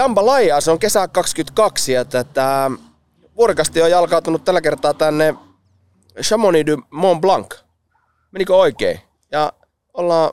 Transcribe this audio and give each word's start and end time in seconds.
Jamba 0.00 0.26
Laija, 0.26 0.60
se 0.60 0.70
on 0.70 0.78
kesä 0.78 1.08
22 1.08 1.92
ja 1.92 2.04
tätä 2.04 2.70
vuorikasti 3.36 3.82
on 3.82 3.90
jalkautunut 3.90 4.44
tällä 4.44 4.60
kertaa 4.60 4.94
tänne 4.94 5.34
Chamonix 6.22 6.66
du 6.66 6.82
Mont 6.90 7.20
Blanc. 7.20 7.54
Menikö 8.32 8.56
oikein? 8.56 9.00
Ja 9.32 9.52
ollaan 9.94 10.32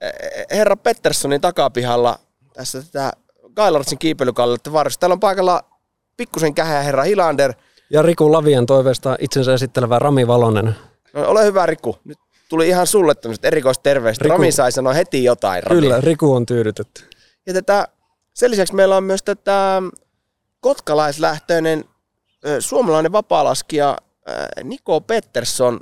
eh, 0.00 0.12
herra 0.50 0.76
Petterssonin 0.76 1.40
takapihalla 1.40 2.18
tässä 2.52 2.82
tätä 2.82 3.12
Gailartsin 3.56 3.98
kiipeilykalletta 3.98 4.72
varressa. 4.72 5.00
Täällä 5.00 5.14
on 5.14 5.20
paikalla 5.20 5.64
pikkusen 6.16 6.54
kähä 6.54 6.82
herra 6.82 7.02
Hilander. 7.02 7.52
Ja 7.90 8.02
Riku 8.02 8.32
Lavian 8.32 8.66
toiveesta 8.66 9.16
itsensä 9.20 9.54
esittelevä 9.54 9.98
Rami 9.98 10.26
Valonen. 10.26 10.76
No, 11.12 11.28
ole 11.28 11.44
hyvä 11.44 11.66
Riku. 11.66 11.98
Nyt 12.04 12.18
tuli 12.48 12.68
ihan 12.68 12.86
sulle 12.86 13.14
tämmöiset 13.14 13.44
erikoisterveiset. 13.44 14.22
Riku. 14.22 14.32
Rami 14.32 14.52
sai 14.52 14.72
sanoa 14.72 14.92
heti 14.92 15.24
jotain. 15.24 15.62
Rami. 15.62 15.80
Kyllä, 15.80 16.00
Riku 16.00 16.34
on 16.34 16.46
tyydytetty. 16.46 17.02
Ja 17.46 17.54
tätä, 17.54 17.88
sen 18.38 18.50
lisäksi 18.50 18.74
meillä 18.74 18.96
on 18.96 19.04
myös 19.04 19.22
tätä 19.22 19.82
kotkalaislähtöinen 20.60 21.84
suomalainen 22.60 23.12
vapaalaskija 23.12 23.96
Niko 24.64 25.00
Pettersson. 25.00 25.80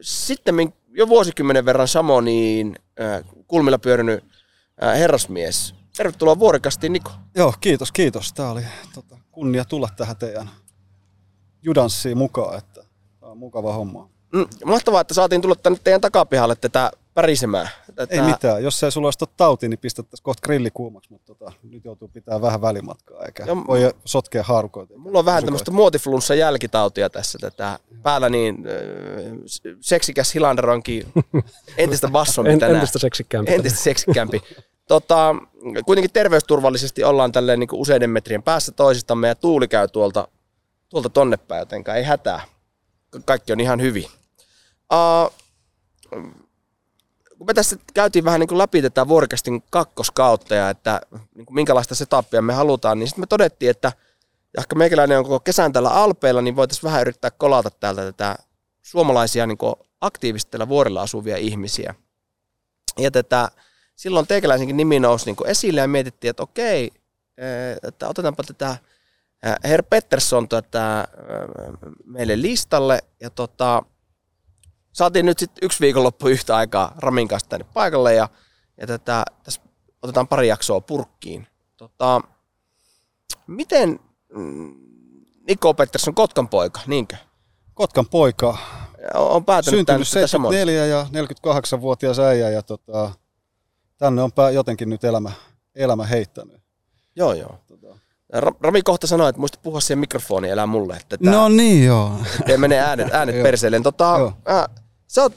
Sitten 0.00 0.72
jo 0.88 1.08
vuosikymmenen 1.08 1.64
verran 1.64 1.88
Samoniin 1.88 2.76
kulmilla 3.46 3.78
pyörinyt 3.78 4.24
herrasmies. 4.98 5.74
Tervetuloa 5.96 6.38
vuorikastiin 6.38 6.92
Niko. 6.92 7.10
Joo, 7.34 7.54
kiitos, 7.60 7.92
kiitos. 7.92 8.32
Tämä 8.32 8.50
oli 8.50 8.62
tota, 8.94 9.18
kunnia 9.32 9.64
tulla 9.64 9.88
tähän 9.96 10.16
teidän 10.16 10.50
judanssiin 11.62 12.18
mukaan, 12.18 12.58
että 12.58 12.84
tämä 13.20 13.32
on 13.32 13.38
mukava 13.38 13.72
homma. 13.72 14.10
Mm, 14.32 14.46
mahtavaa, 14.64 15.00
että 15.00 15.14
saatiin 15.14 15.42
tulla 15.42 15.54
tänne 15.54 15.78
teidän 15.84 16.00
takapihalle 16.00 16.56
tätä 16.56 16.90
pärisemään. 17.14 17.68
Tätä... 17.96 18.14
Ei 18.14 18.20
mitään, 18.22 18.62
jos 18.62 18.82
ei 18.82 18.90
sulla 18.90 19.06
olisi 19.06 19.18
tauti, 19.36 19.68
niin 19.68 19.78
pistettäisiin 19.78 20.24
kohta 20.24 20.40
grilli 20.46 20.70
kuumaksi, 20.74 21.12
mutta 21.12 21.26
tota, 21.34 21.52
nyt 21.62 21.84
joutuu 21.84 22.08
pitää 22.08 22.40
vähän 22.40 22.60
välimatkaa, 22.60 23.24
eikä 23.24 23.44
Joo, 23.44 23.64
voi 23.66 23.94
sotkea 24.04 24.42
haarukoita. 24.42 24.98
Mulla 24.98 25.18
on 25.18 25.24
vähän 25.24 25.44
tämmöistä 25.44 25.70
muotiflunssa 25.70 26.34
jälkitautia 26.34 27.10
tässä 27.10 27.38
tätä 27.40 27.78
päällä, 28.02 28.28
niin 28.28 28.56
äh, 28.66 29.72
seksikäs 29.80 30.34
Hilander 30.34 30.70
onkin 30.70 31.06
entistä 31.78 32.08
bassompi 32.08 32.50
En, 32.50 32.58
tänään. 32.58 32.76
entistä 32.76 32.98
seksikkäämpi. 32.98 33.52
entistä 33.54 33.78
seksikämpi. 33.78 34.40
Tota, 34.88 35.34
kuitenkin 35.86 36.12
terveysturvallisesti 36.12 37.04
ollaan 37.04 37.32
tälleen 37.32 37.60
niin 37.60 37.68
useiden 37.72 38.10
metrien 38.10 38.42
päässä 38.42 38.72
toisistamme 38.72 39.28
ja 39.28 39.34
tuuli 39.34 39.68
käy 39.68 39.88
tuolta, 39.88 40.28
tuolta 40.88 41.08
tonne 41.08 41.36
päin, 41.36 41.58
jotenka 41.60 41.94
ei 41.94 42.04
hätää. 42.04 42.40
Ka- 43.10 43.20
Kaikki 43.24 43.52
on 43.52 43.60
ihan 43.60 43.80
hyvin. 43.80 44.04
Uh, 44.92 45.32
kun 47.38 47.46
me 47.46 47.54
tässä 47.54 47.76
käytiin 47.94 48.24
vähän 48.24 48.40
niin 48.40 48.48
kuin 48.48 48.58
läpi 48.58 48.82
tätä 48.82 49.08
vuorikastin 49.08 49.62
kakkoskautta 49.70 50.54
ja 50.54 50.70
että 50.70 51.00
niin 51.34 51.46
kuin 51.46 51.54
minkälaista 51.54 51.94
setupia 51.94 52.42
me 52.42 52.52
halutaan, 52.52 52.98
niin 52.98 53.08
sitten 53.08 53.22
me 53.22 53.26
todettiin, 53.26 53.70
että 53.70 53.92
ehkä 54.58 54.76
meikäläinen 54.76 55.18
on 55.18 55.24
koko 55.24 55.40
kesän 55.40 55.72
tällä 55.72 55.90
Alpeilla, 55.90 56.42
niin 56.42 56.56
voitaisiin 56.56 56.84
vähän 56.84 57.00
yrittää 57.00 57.30
kolata 57.30 57.70
täältä 57.70 58.02
tätä 58.02 58.36
suomalaisia 58.82 59.46
niin 59.46 59.58
kuin 59.58 59.74
aktiivisesti 60.00 60.50
tällä 60.50 60.68
vuorilla 60.68 61.02
asuvia 61.02 61.36
ihmisiä. 61.36 61.94
Ja 62.98 63.10
tätä, 63.10 63.48
silloin 63.96 64.26
teikäläisenkin 64.26 64.76
nimi 64.76 65.00
nousi 65.00 65.26
niin 65.26 65.36
kuin 65.36 65.50
esille 65.50 65.80
ja 65.80 65.88
mietittiin, 65.88 66.30
että 66.30 66.42
okei, 66.42 66.90
eh, 67.38 67.76
että 67.88 68.08
otetaanpa 68.08 68.42
tätä 68.42 68.76
eh, 69.42 69.54
Herr 69.64 69.82
Pettersson 69.82 70.48
tätä 70.48 71.08
eh, 71.18 71.78
meille 72.04 72.40
listalle. 72.42 72.98
Ja 73.20 73.30
tota, 73.30 73.82
saatiin 74.96 75.26
nyt 75.26 75.38
sitten 75.38 75.58
yksi 75.66 75.80
viikonloppu 75.80 76.28
yhtä 76.28 76.56
aikaa 76.56 76.94
Ramin 76.98 77.28
kanssa 77.28 77.48
tänne 77.48 77.66
paikalle 77.74 78.14
ja, 78.14 78.28
ja 78.80 78.86
tätä, 78.86 79.24
tässä 79.42 79.60
otetaan 80.02 80.28
pari 80.28 80.48
jaksoa 80.48 80.80
purkkiin. 80.80 81.46
Tota, 81.76 82.20
miten 83.46 84.00
mm, 84.34 84.74
Niko 85.48 85.74
Pettersson, 85.74 86.14
Kotkan 86.14 86.48
poika, 86.48 86.80
niinkö? 86.86 87.16
Kotkan 87.74 88.06
poika, 88.06 88.58
On 89.14 89.30
on 89.30 89.44
päätynyt 89.44 89.78
syntynyt 89.78 90.08
tätä 90.14 90.26
samoin. 90.26 90.54
74 90.54 90.86
ja 90.86 91.06
48-vuotias 91.76 92.18
äijä 92.18 92.50
ja 92.50 92.62
tota, 92.62 93.10
tänne 93.98 94.22
on 94.22 94.30
jotenkin 94.54 94.90
nyt 94.90 95.04
elämä, 95.04 95.32
elämä 95.74 96.06
heittänyt. 96.06 96.62
Joo, 97.16 97.32
joo. 97.32 97.58
Tota. 97.66 97.98
Ra- 98.36 98.56
Rami 98.60 98.82
kohta 98.82 99.06
sanoi, 99.06 99.28
että 99.28 99.40
muista 99.40 99.58
puhua 99.62 99.80
siihen 99.80 99.98
mikrofoniin, 99.98 100.52
elää 100.52 100.66
mulle. 100.66 100.96
Että 100.96 101.18
tää, 101.18 101.32
No 101.32 101.48
niin 101.48 101.84
joo. 101.84 102.12
Ei 102.48 102.58
menee 102.58 102.80
äänet, 102.80 103.14
äänet 103.14 103.42
perseelleen. 103.42 103.82
Tota. 103.82 104.32
Sä 105.06 105.22
oot 105.22 105.32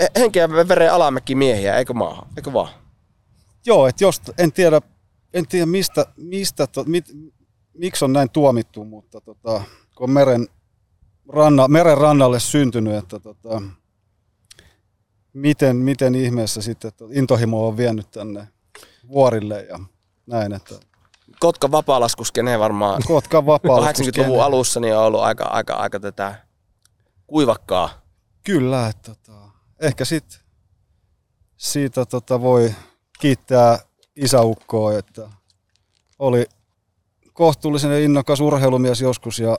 he- 0.00 0.20
henkeä 0.20 0.48
veren 0.50 0.92
alamäki 0.92 1.34
miehiä, 1.34 1.76
eikö 1.76 1.94
maahan? 1.94 2.28
Eikö 2.36 2.52
vaan? 2.52 2.68
Joo, 3.66 3.86
että 3.86 4.04
jos, 4.04 4.22
en 4.38 4.52
tiedä, 4.52 4.80
en 5.34 5.46
tiedä 5.46 5.66
mistä, 5.66 6.06
mistä 6.16 6.66
to, 6.66 6.84
mit, 6.84 7.04
miksi 7.74 8.04
on 8.04 8.12
näin 8.12 8.30
tuomittu, 8.30 8.84
mutta 8.84 9.20
tota, 9.20 9.62
kun 9.94 10.04
on 10.04 10.10
meren, 10.10 10.48
ranna, 11.28 11.68
meren 11.68 11.98
rannalle 11.98 12.40
syntynyt, 12.40 12.94
että 12.94 13.20
tota, 13.20 13.62
miten, 15.32 15.76
miten 15.76 16.14
ihmeessä 16.14 16.62
sitten 16.62 16.88
että 16.88 17.04
intohimo 17.12 17.68
on 17.68 17.76
vienyt 17.76 18.10
tänne 18.10 18.48
vuorille 19.08 19.66
ja 19.68 19.78
näin, 20.26 20.52
että 20.52 20.74
Kotkan 21.40 21.72
vapaalaskuskene 21.72 22.58
varmaan 22.58 23.02
Kotkan 23.06 23.46
vapaa 23.46 23.92
80-luvun 23.92 24.42
alussa 24.42 24.80
niin 24.80 24.96
on 24.96 25.04
ollut 25.04 25.20
aika, 25.20 25.44
aika, 25.44 25.74
aika 25.74 26.00
tätä 26.00 26.34
kuivakkaa. 27.26 27.99
Kyllä, 28.44 28.88
että 28.88 29.14
tota, 29.14 29.50
ehkä 29.80 30.04
sit, 30.04 30.40
siitä 31.56 32.06
tota 32.06 32.40
voi 32.40 32.74
kiittää 33.20 33.78
isäukkoa, 34.16 34.98
että 34.98 35.30
oli 36.18 36.46
kohtuullisen 37.32 38.02
innokas 38.02 38.40
urheilumies 38.40 39.00
joskus 39.00 39.38
ja, 39.38 39.58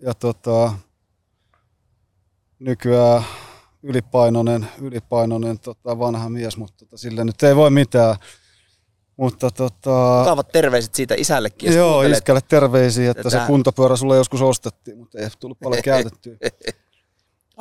ja 0.00 0.14
tota, 0.14 0.72
nykyään 2.58 3.24
ylipainoinen, 3.82 4.68
ylipainoinen 4.80 5.58
tota, 5.58 5.98
vanha 5.98 6.28
mies, 6.28 6.56
mutta 6.56 6.84
tota, 6.84 6.96
sille 6.96 7.24
nyt 7.24 7.42
ei 7.42 7.56
voi 7.56 7.70
mitään. 7.70 8.16
Mutta 9.16 9.50
tota, 9.50 10.22
Kaavat 10.24 10.48
terveiset 10.48 10.94
siitä 10.94 11.14
isällekin. 11.18 11.74
joo, 11.74 12.02
iskälle 12.02 12.40
terveisiä, 12.48 13.10
että 13.10 13.22
tätä. 13.22 13.40
se 13.40 13.46
kuntopyörä 13.46 13.96
sulle 13.96 14.16
joskus 14.16 14.42
ostettiin, 14.42 14.98
mutta 14.98 15.18
ei 15.18 15.28
tullut 15.40 15.58
paljon 15.58 15.82
käytettyä. 15.92 16.36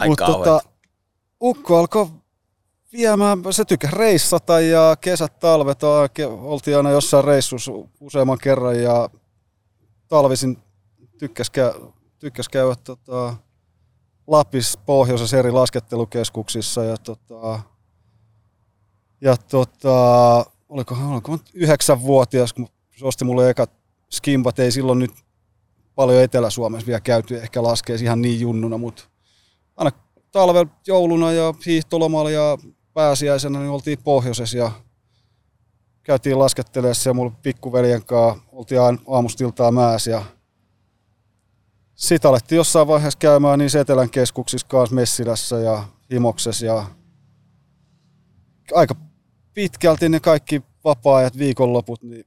Mutta 0.06 0.26
tota, 0.26 0.60
ukko 1.42 1.80
alkoi 1.80 2.08
viemään, 2.94 3.40
se 3.52 3.66
tykkäsi 3.66 3.96
reissata 3.96 4.60
ja 4.60 4.96
kesät, 5.02 5.40
talvet, 5.40 5.80
oltiin 6.30 6.78
aina 6.78 6.92
jossain 6.92 7.24
reissussa 7.24 7.72
useamman 8.00 8.38
kerran 8.38 8.82
ja 8.82 9.10
talvisin 10.08 10.58
tykkäsi, 11.18 11.52
kä- 11.52 11.92
tykkäsi 12.20 12.50
käydä 12.50 12.76
tota, 12.84 13.36
Lapissa 14.28 14.80
pohjoisessa 14.86 15.38
eri 15.38 15.52
laskettelukeskuksissa 15.52 16.84
ja, 16.84 16.98
tota, 16.98 17.60
ja 19.22 19.38
tota, 19.38 20.46
oliko, 20.70 20.98
oliko 21.12 21.32
mä 21.32 21.38
nyt 21.38 21.50
yhdeksänvuotias, 21.54 22.54
kun 22.54 22.68
se 22.98 23.06
osti 23.06 23.26
mulle 23.26 23.50
ekat 23.50 23.72
skimpat, 24.12 24.60
ei 24.60 24.72
silloin 24.72 25.00
nyt 25.00 25.12
paljon 25.96 26.24
Etelä-Suomessa 26.24 26.88
vielä 26.88 27.00
käyty 27.00 27.38
ehkä 27.38 27.64
laskeessa 27.64 28.04
ihan 28.04 28.22
niin 28.22 28.40
junnuna, 28.40 28.78
mutta 28.78 29.04
aina 29.78 29.92
talvella 30.32 30.72
jouluna 30.88 31.32
ja 31.32 31.54
hiihtolomalla 31.66 32.32
ja 32.32 32.58
pääsiäisenä 32.94 33.60
niin 33.60 33.70
oltiin 33.70 34.04
pohjoisessa 34.04 34.58
ja 34.58 34.72
käytiin 36.04 36.40
laskettelemaan 36.40 36.96
ja 37.06 37.14
mulla 37.14 37.36
pikkuveljen 37.42 38.06
kanssa 38.06 38.44
oltiin 38.52 38.82
aina 38.82 39.00
aamustiltaan 39.08 39.74
mäessä 39.74 40.12
ja 40.12 40.24
sitten 41.96 42.30
alettiin 42.30 42.58
jossain 42.58 42.88
vaiheessa 42.88 43.20
käymään 43.20 43.60
niin 43.60 43.78
Etelän 43.78 44.10
keskuksissa 44.10 44.68
kanssa 44.68 44.96
Messilässä 44.96 45.60
ja 45.60 45.84
Himoksessa 46.12 46.66
ja 46.66 46.86
aika 48.74 48.96
pitkälti 49.54 50.10
ne 50.10 50.20
kaikki 50.20 50.62
vapaa-ajat, 50.84 51.38
viikonloput, 51.38 52.04
niin 52.04 52.26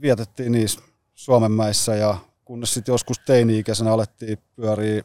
vietettiin 0.00 0.52
niissä 0.52 0.80
Suomenmäissä 1.14 1.94
ja 1.94 2.16
kunnes 2.44 2.74
sitten 2.74 2.92
joskus 2.92 3.18
teini-ikäisenä 3.18 3.92
alettiin 3.92 4.38
pyöriä 4.56 5.02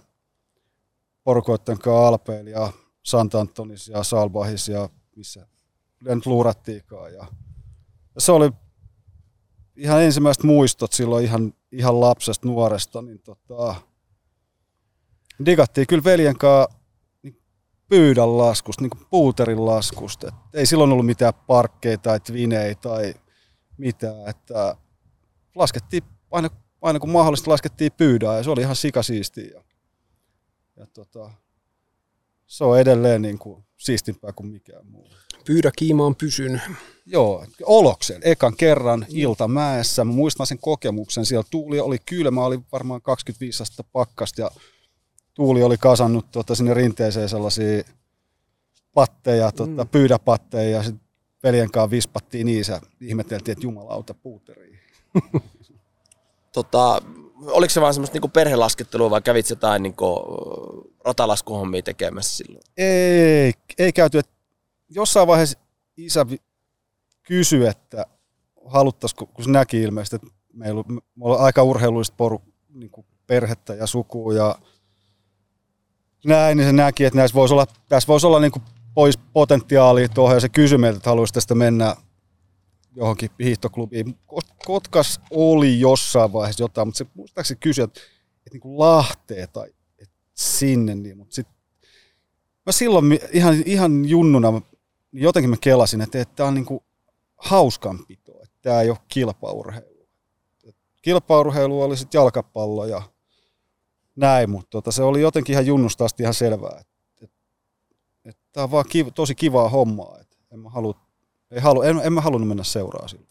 porukoitten 1.27 1.79
kanssa 1.79 2.07
Alpeilla 2.07 2.49
ja 2.49 2.73
Sant 3.03 3.35
Antonis 3.35 3.87
ja 3.87 4.03
Salbahis 4.03 4.67
ja 4.67 4.89
missä 5.15 5.47
nyt 6.05 6.25
luurattiinkaan. 6.25 7.13
Ja, 7.13 7.25
ja 8.15 8.21
se 8.21 8.31
oli 8.31 8.51
ihan 9.75 10.03
ensimmäiset 10.03 10.43
muistot 10.43 10.93
silloin 10.93 11.25
ihan, 11.25 11.53
ihan 11.71 11.99
lapsesta 11.99 12.47
nuoresta, 12.47 13.01
niin 13.01 13.19
tota, 13.19 13.75
digattiin 15.45 15.87
kyllä 15.87 16.03
veljen 16.03 16.37
kanssa 16.37 16.77
niin 17.23 17.41
pyydän 17.89 18.37
laskusta, 18.37 18.81
niin 18.81 19.07
puuterin 19.09 19.65
laskusta. 19.65 20.27
Et 20.27 20.33
ei 20.53 20.65
silloin 20.65 20.91
ollut 20.91 21.05
mitään 21.05 21.33
parkkeja 21.47 21.97
tai 21.97 22.19
twinejä 22.19 22.75
tai 22.75 23.13
mitään, 23.77 24.27
että 24.27 24.75
laskettiin 25.55 26.03
aina, 26.31 26.49
aina 26.81 26.99
kun 26.99 27.09
mahdollista 27.09 27.51
laskettiin 27.51 27.91
pyydää 27.97 28.37
ja 28.37 28.43
se 28.43 28.49
oli 28.49 28.61
ihan 28.61 28.75
sikasiistiä. 28.75 29.66
Ja, 30.77 30.87
tota, 30.93 31.31
se 32.47 32.63
on 32.63 32.79
edelleen 32.79 33.21
niin 33.21 33.39
kuin 33.39 33.63
siistimpää 33.77 34.33
kuin 34.33 34.47
mikään 34.49 34.87
muu. 34.87 35.07
Pyydä 35.45 35.71
kiima 35.75 36.05
on 36.05 36.15
pysynyt. 36.15 36.61
Joo, 37.05 37.45
Oloksen, 37.63 38.21
ekan 38.23 38.57
kerran 38.57 39.05
iltamäessä. 39.09 40.05
Mä 40.05 40.11
muistan 40.11 40.47
sen 40.47 40.57
kokemuksen. 40.57 41.25
Siellä 41.25 41.47
tuuli 41.51 41.79
oli 41.79 41.97
kylmä, 42.05 42.45
oli 42.45 42.59
varmaan 42.71 43.01
25 43.01 43.63
astetta 43.63 43.83
pakkasta 43.93 44.41
ja 44.41 44.51
tuuli 45.33 45.63
oli 45.63 45.77
kasannut 45.77 46.31
tota, 46.31 46.55
sinne 46.55 46.73
rinteeseen 46.73 47.29
sellaisia 47.29 47.83
patteja, 48.93 49.51
tota, 49.51 49.83
mm. 49.83 49.89
pyydäpatteja 49.89 50.69
ja 50.69 50.83
sitten 50.83 51.07
veljen 51.43 51.71
kanssa 51.71 51.91
vispattiin 51.91 52.45
niissä. 52.45 52.81
Ihmeteltiin, 53.01 53.51
että 53.53 53.65
jumalauta 53.65 54.13
puuteriin. 54.13 54.79
Tota, 56.51 57.01
oliko 57.45 57.69
se 57.69 57.81
vaan 57.81 57.93
semmoista 57.93 58.15
niinku 58.15 58.27
perhelaskettelua 58.27 59.09
vai 59.09 59.21
kävit 59.21 59.49
jotain 59.49 59.83
niinku 59.83 60.23
ratalaskuhommia 61.05 61.81
tekemässä 61.81 62.37
silloin? 62.37 62.63
Ei, 62.77 63.53
ei 63.77 63.93
käyty. 63.93 64.19
Et 64.19 64.29
jossain 64.89 65.27
vaiheessa 65.27 65.59
isä 65.97 66.25
kysyi, 67.23 67.67
että 67.67 68.05
haluttaisiko, 68.65 69.25
kun 69.25 69.45
se 69.45 69.51
näki 69.51 69.81
ilmeisesti, 69.81 70.15
että 70.15 70.27
meillä 70.53 70.79
on, 70.79 71.01
me 71.15 71.25
aika 71.39 71.63
urheiluista 71.63 72.15
poru, 72.17 72.41
niin 72.73 72.91
perhettä 73.27 73.73
ja 73.73 73.87
sukua 73.87 74.33
ja 74.33 74.55
näin, 76.25 76.57
niin 76.57 76.67
se 76.67 76.73
näki, 76.73 77.05
että 77.05 77.17
näissä 77.17 77.35
voisi 77.35 77.53
olla, 77.53 77.67
tässä 77.89 78.07
voisi 78.07 78.27
olla 78.27 78.39
niin 78.39 78.51
pois 78.93 79.17
potentiaalia 79.17 80.09
tuohon 80.09 80.35
ja 80.35 80.39
se 80.39 80.49
kysyi 80.49 80.77
meiltä, 80.77 80.97
että 80.97 81.09
haluaisi 81.09 81.33
tästä 81.33 81.55
mennä 81.55 81.95
johonkin 82.97 83.29
hiihtoklubiin. 83.39 84.15
Kotkas 84.65 85.19
oli 85.31 85.79
jossain 85.79 86.33
vaiheessa 86.33 86.63
jotain, 86.63 86.87
mutta 86.87 86.97
se 86.97 87.05
muistaakseni 87.13 87.57
kysyi, 87.59 87.83
että, 87.83 87.99
että 88.37 88.49
niin 88.51 88.61
kuin 88.61 88.79
Lahteen 88.79 89.49
tai 89.53 89.69
että 89.99 90.15
sinne, 90.33 90.95
niin, 90.95 91.17
mutta 91.17 91.35
sitten 91.35 91.55
mä 92.65 92.71
silloin 92.71 93.19
ihan, 93.31 93.55
ihan 93.65 94.05
junnuna 94.05 94.61
jotenkin 95.11 95.49
mä 95.49 95.57
kelasin, 95.61 96.01
että, 96.01 96.21
että 96.21 96.35
tämä 96.35 96.47
on 96.47 96.53
niin 96.53 96.65
kuin 96.65 96.79
että 98.43 98.57
tämä 98.61 98.81
ei 98.81 98.89
ole 98.89 98.97
kilpaurheilu. 99.07 100.07
Kilpaurheilu 101.01 101.81
oli 101.81 101.97
sitten 101.97 102.19
jalkapallo 102.19 102.85
ja 102.85 103.01
näin, 104.15 104.49
mutta 104.49 104.69
tota, 104.69 104.91
se 104.91 105.03
oli 105.03 105.21
jotenkin 105.21 105.53
ihan 105.53 105.65
junnusta 105.65 106.05
asti 106.05 106.23
ihan 106.23 106.33
selvää, 106.33 106.77
että, 106.79 106.93
että, 107.21 107.37
että 108.25 108.41
tämä 108.51 108.63
on 108.63 108.71
vaan 108.71 108.85
kiva, 108.89 109.11
tosi 109.11 109.35
kivaa 109.35 109.69
hommaa, 109.69 110.17
että 110.21 110.37
en 110.51 110.59
mä, 110.59 110.69
halu, 110.69 110.95
ei 111.51 111.59
halu, 111.59 111.81
en, 111.81 112.01
en 112.03 112.13
mä 112.13 112.21
halunnut 112.21 112.47
mennä 112.47 112.63
seuraa 112.63 113.07
sillä. 113.07 113.25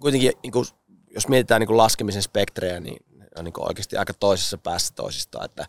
Kuitenkin, 0.00 0.32
niin 0.42 0.52
kuin, 0.52 0.66
jos 1.14 1.28
mietitään 1.28 1.60
niin 1.60 1.66
kuin 1.66 1.76
laskemisen 1.76 2.22
spektrejä, 2.22 2.80
niin 2.80 2.96
on 3.38 3.44
niin 3.44 3.52
kuin 3.52 3.68
oikeasti 3.68 3.96
aika 3.96 4.14
toisessa 4.14 4.58
päässä 4.58 4.94
toisistaan, 4.94 5.44
että 5.44 5.66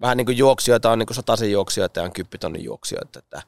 vähän 0.00 0.16
niin 0.16 0.26
kuin 0.26 0.38
juoksijoita 0.38 0.90
on 0.90 0.98
niin 0.98 1.06
kuin 1.06 1.14
sataisen 1.14 1.52
juoksijoita 1.52 2.00
ja 2.00 2.04
on 2.04 2.12
kymppitonnin 2.12 2.64
juoksijoita, 2.64 3.18
että 3.18 3.42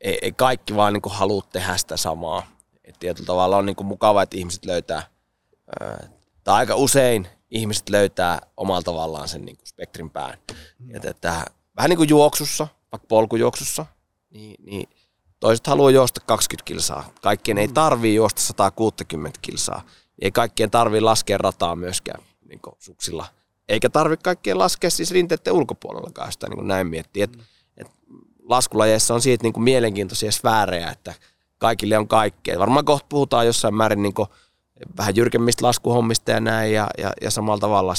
ei, 0.00 0.18
ei 0.22 0.32
kaikki 0.32 0.76
vaan 0.76 0.92
niin 0.92 1.02
kuin 1.02 1.14
halua 1.14 1.42
tehdä 1.52 1.76
sitä 1.76 1.96
samaa. 1.96 2.46
Et 2.84 2.96
tietyllä 3.00 3.26
tavalla 3.26 3.56
on 3.56 3.66
niin 3.66 3.76
kuin 3.76 3.86
mukava, 3.86 4.22
että 4.22 4.36
ihmiset 4.36 4.64
löytää, 4.64 5.02
ää, 5.80 6.08
tai 6.44 6.54
aika 6.54 6.76
usein 6.76 7.28
ihmiset 7.50 7.88
löytää 7.88 8.40
omalla 8.56 8.82
tavallaan 8.82 9.28
sen 9.28 9.44
niin 9.44 9.56
kuin 9.56 9.66
spektrin 9.66 10.10
pään. 10.10 10.38
Mm. 10.78 10.96
Et, 10.96 11.04
että, 11.04 11.44
vähän 11.76 11.88
niin 11.90 11.96
kuin 11.96 12.08
juoksussa, 12.08 12.68
vaikka 12.92 13.06
polkujuoksussa, 13.08 13.86
niin, 14.30 14.64
niin 14.64 14.88
toiset 15.46 15.66
haluaa 15.66 15.90
juosta 15.90 16.20
20 16.26 16.64
kilsaa. 16.64 17.10
Kaikkien 17.22 17.58
ei 17.58 17.68
tarvii 17.68 18.14
juosta 18.14 18.40
160 18.40 19.38
kilsaa. 19.42 19.82
Ei 20.22 20.30
kaikkien 20.30 20.70
tarvii 20.70 21.00
laskea 21.00 21.38
rataa 21.38 21.76
myöskään 21.76 22.22
niin 22.48 22.60
suksilla. 22.78 23.26
Eikä 23.68 23.90
tarvitse 23.90 24.22
kaikkien 24.22 24.58
laskea 24.58 24.90
siis 24.90 25.10
rinteiden 25.10 25.52
ulkopuolellakaan, 25.52 26.32
sitä 26.32 26.46
niin 26.46 26.56
kuin 26.56 26.68
näin 26.68 26.86
miettii. 26.86 27.22
Et, 27.22 27.38
et 27.76 27.86
laskulajeissa 28.42 29.14
on 29.14 29.20
siitä 29.20 29.42
niin 29.42 29.52
kuin 29.52 29.64
mielenkiintoisia 29.64 30.32
sfäärejä, 30.32 30.90
että 30.90 31.14
kaikille 31.58 31.98
on 31.98 32.08
kaikkea. 32.08 32.58
Varmaan 32.58 32.84
kohta 32.84 33.06
puhutaan 33.08 33.46
jossain 33.46 33.74
määrin 33.74 34.02
niin 34.02 34.14
kuin 34.14 34.28
vähän 34.96 35.16
jyrkemmistä 35.16 35.66
laskuhommista 35.66 36.30
ja 36.30 36.40
näin, 36.40 36.72
ja, 36.72 36.90
ja, 36.98 37.12
ja 37.20 37.30
samalla 37.30 37.60
tavalla 37.60 37.94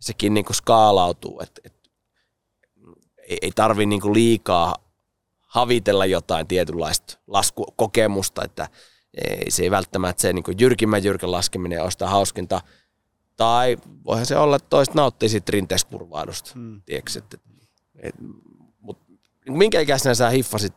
sekin 0.00 0.34
niin 0.34 0.44
kuin 0.44 0.56
skaalautuu, 0.56 1.40
että 1.40 1.60
et, 1.64 1.90
ei, 3.28 3.38
ei 3.42 3.52
tarvi 3.54 3.86
niin 3.86 4.00
kuin 4.00 4.14
liikaa 4.14 4.85
havitella 5.56 6.06
jotain 6.06 6.46
tietynlaista 6.46 7.18
laskukokemusta, 7.26 8.44
että 8.44 8.68
ei, 9.28 9.50
se 9.50 9.62
ei 9.62 9.70
välttämättä 9.70 10.22
se 10.22 10.32
niin 10.32 10.44
jyrkimmän 10.60 11.04
jyrkän 11.04 11.30
laskeminen 11.32 11.82
ole 11.82 11.90
sitä 11.90 12.08
hauskinta, 12.08 12.60
tai 13.36 13.76
voihan 14.04 14.26
se 14.26 14.36
olla, 14.36 14.56
että 14.56 14.68
toiset 14.68 14.94
nauttii 14.94 15.28
siitä 15.28 15.52
rinteeskurvailusta, 15.52 16.52
tiedätkö, 16.84 17.10
että, 17.18 17.36
et, 17.98 18.14
mut, 18.80 18.98
niin 19.46 19.58
minkä 19.58 19.80
ikäisenä 19.80 20.14
sä 20.14 20.30
hiffasit 20.30 20.74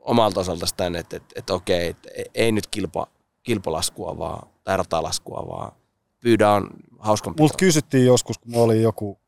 omalta 0.00 0.40
osalta 0.40 0.66
tänne, 0.76 0.98
että, 0.98 1.16
että, 1.16 1.34
että 1.36 1.54
okei, 1.54 1.88
että 1.88 2.08
ei 2.34 2.52
nyt 2.52 2.66
kilpa, 2.66 3.06
kilpalaskua 3.42 4.18
vaan, 4.18 4.48
tai 4.64 4.76
ratalaskua 4.76 5.46
vaan 5.48 5.72
pyydä 6.20 6.50
on 6.50 6.70
hauskan 6.98 7.34
Multa 7.38 7.58
kysyttiin 7.58 8.06
joskus, 8.06 8.38
kun 8.38 8.52
mä 8.52 8.58
olin 8.58 8.82
joku 8.82 9.21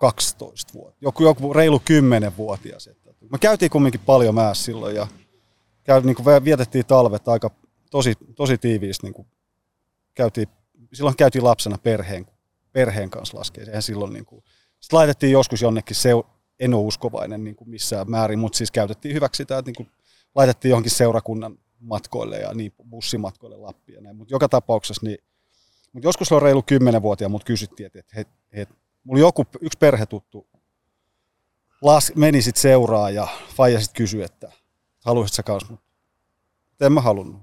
12 0.00 0.72
vuotta, 0.74 0.98
joku, 1.00 1.22
joku 1.22 1.52
reilu 1.52 1.78
10-vuotias. 1.78 2.86
Että 2.86 3.10
me 3.32 3.38
käytiin 3.38 3.70
kumminkin 3.70 4.00
paljon 4.00 4.34
määssä 4.34 4.64
silloin 4.64 4.96
ja 4.96 5.06
käy, 5.84 6.00
niin 6.00 6.16
kuin 6.16 6.44
vietettiin 6.44 6.86
talvet 6.86 7.28
aika 7.28 7.50
tosi, 7.90 8.14
tosi 8.34 8.58
tiiviisti. 8.58 9.06
Niin 9.06 9.14
kuin 9.14 9.28
käytiin, 10.14 10.48
silloin 10.92 11.16
käytiin 11.16 11.44
lapsena 11.44 11.78
perheen, 11.78 12.26
perheen 12.72 13.10
kanssa 13.10 13.38
laskea. 13.38 13.64
Sehän 13.64 13.82
silloin 13.82 14.12
niin 14.12 14.24
kuin, 14.24 14.44
sitten 14.80 14.96
laitettiin 14.96 15.32
joskus 15.32 15.62
jonnekin, 15.62 15.96
se, 15.96 16.10
en 16.60 16.74
ole 16.74 16.86
uskovainen 16.86 17.44
niin 17.44 17.56
kuin 17.56 17.70
missään 17.70 18.10
määrin, 18.10 18.38
mutta 18.38 18.58
siis 18.58 18.70
käytettiin 18.70 19.14
hyväksi 19.14 19.36
sitä, 19.36 19.58
että 19.58 19.68
niin 19.68 19.76
kuin 19.76 19.90
laitettiin 20.34 20.70
johonkin 20.70 20.92
seurakunnan 20.92 21.58
matkoille 21.80 22.38
ja 22.38 22.54
niin 22.54 22.72
bussimatkoille 22.90 23.56
näin. 24.00 24.16
Mutta 24.16 24.34
joka 24.34 24.48
tapauksessa, 24.48 25.06
niin, 25.06 25.18
mutta 25.92 26.08
joskus 26.08 26.32
on 26.32 26.42
reilu 26.42 26.60
10-vuotia, 26.60 27.28
mutta 27.28 27.46
kysyttiin, 27.46 27.86
että, 27.86 27.98
että, 27.98 28.32
että 28.52 28.74
mulla 29.04 29.20
joku, 29.20 29.44
yksi 29.60 29.78
perhetuttu 29.78 30.46
las, 31.82 32.12
meni 32.14 32.42
sitten 32.42 32.62
seuraa 32.62 33.10
ja 33.10 33.28
Faija 33.56 33.80
sitten 33.80 33.96
kysyi, 33.96 34.22
että 34.22 34.52
haluaisit 35.04 35.34
sä 35.34 35.42
kanssa, 35.42 35.72
mutta 35.72 36.86
en 36.86 36.92
mä 36.92 37.00
halunnut. 37.00 37.42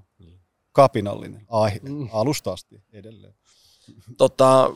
Kapinallinen, 0.72 1.46
ai, 1.48 1.70
mm. 1.82 2.08
alusta 2.12 2.52
asti 2.52 2.82
edelleen. 2.92 3.34
Tota, 4.16 4.70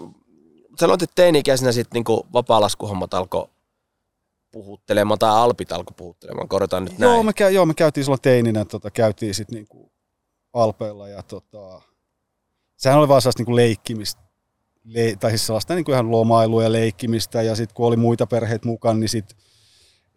sanoit, 0.78 1.02
että 1.02 1.14
teini-ikäisenä 1.14 1.72
sitten 1.72 1.96
niinku 1.96 2.26
vapaalaskuhommat 2.32 3.14
alkoi 3.14 3.48
puhuttelemaan, 4.52 5.18
tai 5.18 5.30
Alpit 5.30 5.72
alkoi 5.72 5.94
puhuttelemaan, 5.96 6.48
korjataan 6.48 6.84
nyt 6.84 6.98
joo, 6.98 7.12
näin. 7.12 7.26
Me, 7.26 7.50
joo, 7.50 7.66
me 7.66 7.74
käytiin 7.74 8.04
silloin 8.04 8.20
teininä, 8.20 8.64
tota, 8.64 8.90
käytiin 8.90 9.34
sitten 9.34 9.54
niinku 9.54 9.92
Alpeilla 10.52 11.08
ja 11.08 11.22
tota, 11.22 11.82
sehän 12.76 12.98
oli 12.98 13.08
vaan 13.08 13.22
sellaista 13.22 13.40
niinku 13.40 13.56
leikkimistä, 13.56 14.22
le, 14.84 15.16
tai 15.20 15.30
siis 15.30 15.46
sellaista 15.46 15.74
niinku 15.74 15.92
ihan 15.92 16.10
lomailua 16.10 16.62
ja 16.62 16.72
leikkimistä, 16.72 17.42
ja 17.42 17.56
sitten 17.56 17.74
kun 17.74 17.86
oli 17.86 17.96
muita 17.96 18.26
perheitä 18.26 18.68
mukaan, 18.68 19.00
niin 19.00 19.08
sitten 19.08 19.38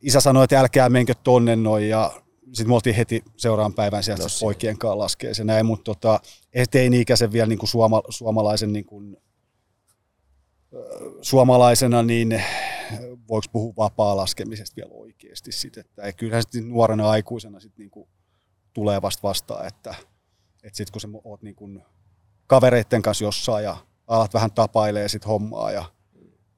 isä 0.01 0.19
sanoi, 0.19 0.43
että 0.43 0.59
älkää 0.59 0.89
menkö 0.89 1.13
tonne 1.23 1.55
noin, 1.55 1.89
ja 1.89 2.11
sitten 2.45 2.67
me 2.67 2.75
oltiin 2.75 2.95
heti 2.95 3.23
seuraavan 3.37 3.73
päivän 3.73 4.03
sieltä 4.03 4.23
no, 4.23 4.29
poikien 4.41 4.77
kanssa 4.77 4.97
laskee 4.97 5.33
se 5.33 5.43
näin, 5.43 5.65
mutta 5.65 5.83
tota, 5.83 6.19
teini-ikäisen 6.71 7.31
vielä 7.31 7.47
niin 7.47 7.59
kuin 7.59 7.69
suoma, 7.69 8.01
suomalaisen 8.09 8.73
niin 8.73 8.85
kuin, 8.85 9.17
suomalaisena, 11.21 12.03
niin 12.03 12.43
voiko 13.29 13.47
puhua 13.51 13.73
vapaa-laskemisesta 13.77 14.75
vielä 14.75 14.91
oikeasti 14.93 15.51
sit, 15.51 15.77
että 15.77 16.13
kyllähän 16.13 16.43
sitten 16.43 16.69
nuorena 16.69 17.09
aikuisena 17.09 17.59
sit 17.59 17.77
niinku 17.77 18.09
tulee 18.73 19.01
vasta 19.01 19.27
vastaan, 19.27 19.67
että, 19.67 19.95
että 20.63 20.77
sitten 20.77 20.91
kun 20.91 21.01
sä 21.01 21.07
oot 21.23 21.41
niinku 21.41 21.69
kavereiden 22.47 23.01
kanssa 23.01 23.23
jossain 23.23 23.63
ja 23.63 23.77
alat 24.07 24.33
vähän 24.33 24.51
tapailee 24.51 25.07
sit 25.07 25.27
hommaa 25.27 25.71
ja 25.71 25.85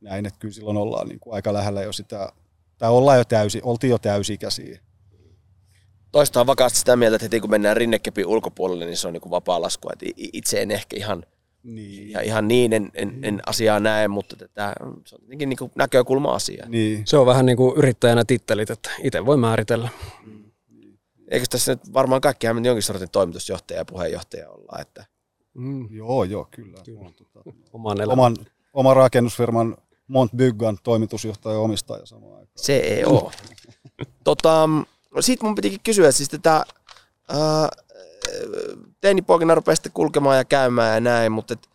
näin, 0.01 0.25
että 0.25 0.39
kyllä 0.39 0.53
silloin 0.53 0.77
ollaan 0.77 1.07
niinku 1.07 1.31
aika 1.31 1.53
lähellä 1.53 1.81
jo 1.81 1.93
sitä, 1.93 2.31
tai 2.77 2.89
ollaan 2.89 3.17
jo 3.17 3.25
täysi, 3.25 3.61
oltiin 3.63 3.91
jo 3.91 3.97
täysi-ikäisiä. 3.97 4.79
Toista 6.11 6.39
on 6.39 6.47
vakaasti 6.47 6.79
sitä 6.79 6.95
mieltä, 6.95 7.15
että 7.15 7.25
heti 7.25 7.39
kun 7.39 7.49
mennään 7.49 7.77
rinnekepin 7.77 8.25
ulkopuolelle, 8.25 8.85
niin 8.85 8.97
se 8.97 9.07
on 9.07 9.13
niinku 9.13 9.31
vapaa 9.31 9.61
laskua. 9.61 9.91
Et 9.93 10.13
itse 10.17 10.61
en 10.61 10.71
ehkä 10.71 10.97
ihan– 10.97 11.23
niin. 11.67 12.11
Ja 12.11 12.21
ihan 12.21 12.47
niin 12.47 12.73
en, 12.73 12.91
en, 12.93 13.19
en 13.23 13.39
asiaa 13.45 13.79
näe, 13.79 14.07
mutta 14.07 14.35
tätä, 14.35 14.75
se 15.05 15.15
on 15.15 15.21
jotenkin 15.21 15.49
niin 15.49 15.71
näkökulma 15.75 16.31
asia. 16.31 16.65
Niin. 16.69 17.01
Se 17.05 17.17
on 17.17 17.25
vähän 17.25 17.45
niin 17.45 17.57
kuin 17.57 17.77
yrittäjänä 17.77 18.25
tittelit, 18.25 18.69
että 18.69 18.89
itse 19.03 19.25
voi 19.25 19.37
määritellä. 19.37 19.89
Mm. 20.25 20.43
Eikö 21.31 21.45
tässä 21.49 21.71
nyt 21.71 21.93
varmaan 21.93 22.21
kaikkihan 22.21 22.65
jonkin 22.65 22.83
sortin 22.83 23.09
toimitusjohtaja 23.11 23.79
ja 23.79 23.85
puheenjohtaja 23.85 24.49
olla? 24.49 24.81
Että... 24.81 25.05
Mm. 25.57 25.87
Joo, 25.91 26.23
joo, 26.23 26.47
kyllä. 26.51 26.77
kyllä. 26.85 27.11
Tota, 27.11 27.39
Oman, 27.73 28.11
oman, 28.11 28.35
oman 28.73 28.95
rakennusfirman 28.95 29.77
Montbyggan 30.07 30.77
toimitusjohtaja 30.83 31.53
ja 31.53 31.59
omistaja 31.59 32.05
samaan 32.05 32.31
aikaan. 32.33 32.51
Se 32.55 32.77
ei 32.77 33.05
ole. 33.05 33.31
tota, 34.23 34.69
Sitten 35.19 35.47
mun 35.47 35.55
pitikin 35.55 35.79
kysyä 35.83 36.11
siis 36.11 36.29
tätä, 36.29 36.65
äh, 37.31 37.69
teinipoikina 39.01 39.55
rupeaa 39.55 39.75
sitten 39.75 39.91
kulkemaan 39.91 40.37
ja 40.37 40.45
käymään 40.45 40.93
ja 40.93 40.99
näin, 40.99 41.31
mutta 41.31 41.53
et, 41.53 41.69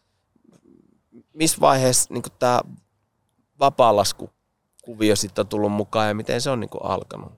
missä 1.35 1.61
vaiheessa 1.61 2.15
niin 2.15 2.23
tämä 2.39 2.61
vapaalasku 3.61 4.31
kuvio 4.83 5.17
sitten 5.17 5.43
on 5.43 5.49
tullut 5.49 5.73
mukaan 5.73 6.09
ja 6.09 6.15
miten 6.15 6.41
se 6.41 6.51
on 6.51 6.61
niin 6.61 6.71
alkanut? 6.83 7.33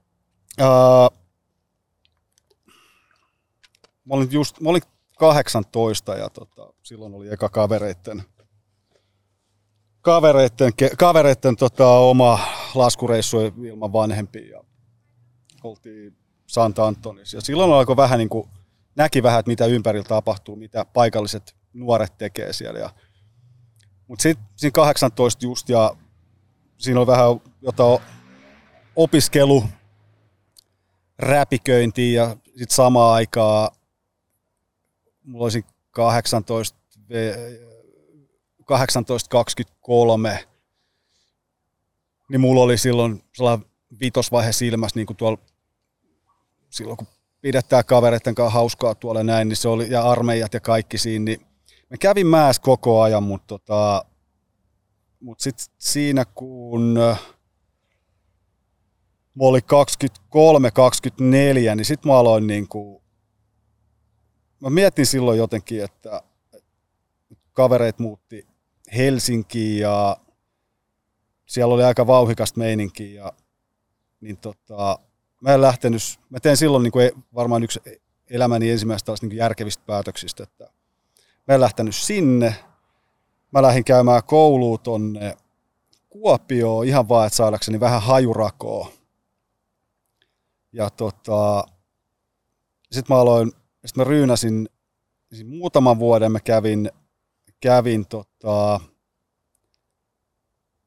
Uh, 0.61 1.19
mä 4.05 4.15
olin 4.15 4.33
just, 4.33 4.61
mä 4.61 4.71
olin 4.71 4.83
18 5.33 6.15
ja 6.15 6.31
tota, 6.31 6.73
silloin 6.83 7.15
oli 7.15 7.33
eka 7.33 7.49
kavereitten, 7.49 8.23
kavereitten, 10.01 10.73
kavereitten 10.99 11.57
tota, 11.57 11.89
oma 11.89 12.39
laskureissu 12.75 13.41
ilman 13.41 13.93
vanhempia 13.93 14.51
ja 14.51 14.65
oltiin 15.63 16.17
Santa 16.47 16.87
Antonis. 16.87 17.33
Ja 17.33 17.41
silloin 17.41 17.73
alkoi 17.73 17.97
vähän 17.97 18.19
niin 18.19 18.29
kuin, 18.29 18.49
näki 18.97 19.23
vähän, 19.23 19.41
että 19.41 19.51
mitä 19.51 19.67
ympärillä 19.67 20.09
tapahtuu, 20.09 20.57
mitä 20.57 20.85
paikalliset 20.85 21.57
nuoret 21.73 22.19
tekee 22.19 22.53
siellä. 22.53 22.79
Ja, 22.79 22.91
mutta 24.09 24.23
sitten 24.23 24.47
siinä 24.57 24.73
18 24.73 25.45
just 25.45 25.69
ja 25.69 25.97
siinä 26.79 27.01
oli 27.01 27.07
vähän 27.07 27.41
jotain 27.63 27.99
opiskelu, 28.97 29.65
räpiköintiä 31.19 32.23
ja 32.23 32.37
sitten 32.47 32.77
samaan 32.77 33.15
aikaan 33.15 33.71
mulla 35.25 35.45
olisi 35.45 35.65
18, 35.91 36.79
1823, 38.67 40.49
niin 42.31 42.41
mulla 42.41 42.63
oli 42.63 42.79
silloin 42.79 43.25
sellainen 43.37 43.67
vitosvaihe 44.01 44.53
silmässä, 44.53 44.99
niin 44.99 45.07
kuin 45.07 45.17
tuolla, 45.17 45.39
silloin 46.71 46.97
kun 46.97 47.07
pidetään 47.41 47.85
kavereiden 47.85 48.35
kanssa 48.35 48.55
hauskaa 48.55 48.95
tuolla 48.95 49.23
näin, 49.23 49.49
niin 49.49 49.57
se 49.57 49.69
oli, 49.69 49.91
ja 49.91 50.11
armeijat 50.11 50.55
ja 50.55 50.61
kaikki 50.61 50.99
siinä, 50.99 51.25
niin 51.25 51.41
mä 51.91 51.97
kävin 52.01 52.27
mäessä 52.27 52.63
koko 52.63 53.03
ajan, 53.03 53.23
mutta 53.23 53.47
tota, 53.47 54.05
mut 55.21 55.41
sitten 55.41 55.67
siinä 55.79 56.25
kun 56.25 56.99
mä 59.35 59.45
olin 59.45 59.63
23-24, 59.63 59.67
niin 61.77 61.85
sitten 61.85 62.13
mä 62.13 62.19
aloin 62.19 62.47
niin 62.47 62.69
kuin 62.69 63.04
mä 64.65 64.71
mietin 64.71 65.07
silloin 65.07 65.39
jotenkin, 65.39 65.85
että 65.85 66.23
kavereit 67.53 67.99
muutti 67.99 68.47
Helsinkiin 68.97 69.81
ja 69.81 70.17
siellä 71.47 71.75
oli 71.75 71.85
aika 71.85 72.07
vauhikasta 72.07 72.59
meininkiä 72.59 73.23
ja 73.25 73.33
niin 74.21 74.37
tota, 74.37 74.99
mä 75.41 75.55
en 75.55 75.61
lähtenyt, 75.61 76.03
mä 76.31 76.41
tein 76.41 76.57
silloin 76.57 76.83
niin 76.83 76.93
kuin 76.93 77.07
e, 77.07 77.13
varmaan 77.35 77.63
yksi 77.63 77.81
elämäni 78.31 78.71
ensimmäistä 78.71 79.07
taas 79.07 79.23
niin 79.23 79.37
järkevistä 79.37 79.83
päätöksistä, 79.87 80.43
että 80.43 80.71
mä 81.49 81.55
en 81.55 81.61
lähtenyt 81.61 81.95
sinne, 81.95 82.55
mä 83.53 83.63
lähdin 83.63 83.85
käymään 83.85 84.25
kouluun 84.25 84.81
tonne 84.81 85.37
Kuopioon 86.09 86.87
ihan 86.87 87.09
vaan, 87.09 87.27
että 87.27 87.37
saadakseni 87.37 87.81
vähän 87.81 88.03
hajurakoa. 88.03 88.89
Ja 90.73 90.91
tota, 90.91 91.65
sitten 92.93 93.17
mä 93.17 93.21
aloin 93.21 93.53
sitten 93.85 94.01
mä 94.07 94.11
ryynäsin 94.11 94.69
siis 95.33 95.47
muutaman 95.47 95.99
vuoden, 95.99 96.33
mä 96.33 96.41
kävin, 96.41 96.91
kävin 97.61 98.07
tota, 98.07 98.81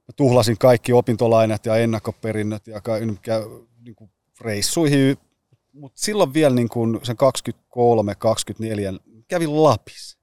mä 0.07 0.13
tuhlasin 0.15 0.57
kaikki 0.57 0.93
opintolainat 0.93 1.65
ja 1.65 1.75
ennakkoperinnöt 1.75 2.67
ja 2.67 2.81
ka, 2.81 2.93
niin 3.79 3.95
kuin 3.95 4.11
reissuihin, 4.41 5.17
mutta 5.73 6.01
silloin 6.01 6.33
vielä 6.33 6.55
niin 6.55 6.69
kuin 6.69 6.99
sen 7.03 7.15
23-24 8.99 9.23
kävin 9.27 9.63
Lapissa. 9.63 10.17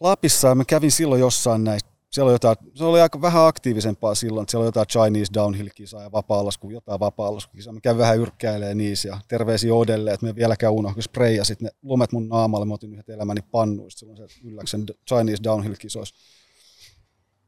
Lapissa 0.00 0.54
mä 0.54 0.64
kävin 0.64 0.92
silloin 0.92 1.20
jossain 1.20 1.64
näistä 1.64 1.95
siellä 2.10 2.28
oli 2.28 2.34
jotain, 2.34 2.56
se 2.74 2.84
oli 2.84 3.00
aika 3.00 3.20
vähän 3.20 3.46
aktiivisempaa 3.46 4.14
silloin, 4.14 4.42
että 4.42 4.50
siellä 4.50 4.62
oli 4.62 4.68
jotain 4.68 4.86
Chinese 4.86 5.32
downhill-kisaa 5.34 6.02
ja 6.02 6.12
vapaalasku, 6.12 6.70
jotain 6.70 7.00
vapaalaskukisaa. 7.00 7.72
Mä 7.72 7.80
kävin 7.80 7.98
vähän 7.98 8.18
yrkkäilee 8.18 8.74
niissä 8.74 9.08
ja 9.08 9.20
terveisiä 9.28 9.74
Odelle, 9.74 10.12
että 10.12 10.26
me 10.26 10.34
vieläkään 10.34 10.72
unohdin, 10.72 11.04
kun 11.14 11.22
ne 11.60 11.70
lumet 11.82 12.12
mun 12.12 12.28
naamalle, 12.28 12.66
mä 12.66 12.74
otin 12.74 12.92
yhdet 12.92 13.08
elämäni 13.08 13.40
pannuista 13.50 13.98
silloin 13.98 14.18
se 14.18 14.26
ylläksen 14.44 14.86
Chinese 15.08 15.42
downhill-kisoissa. 15.42 16.14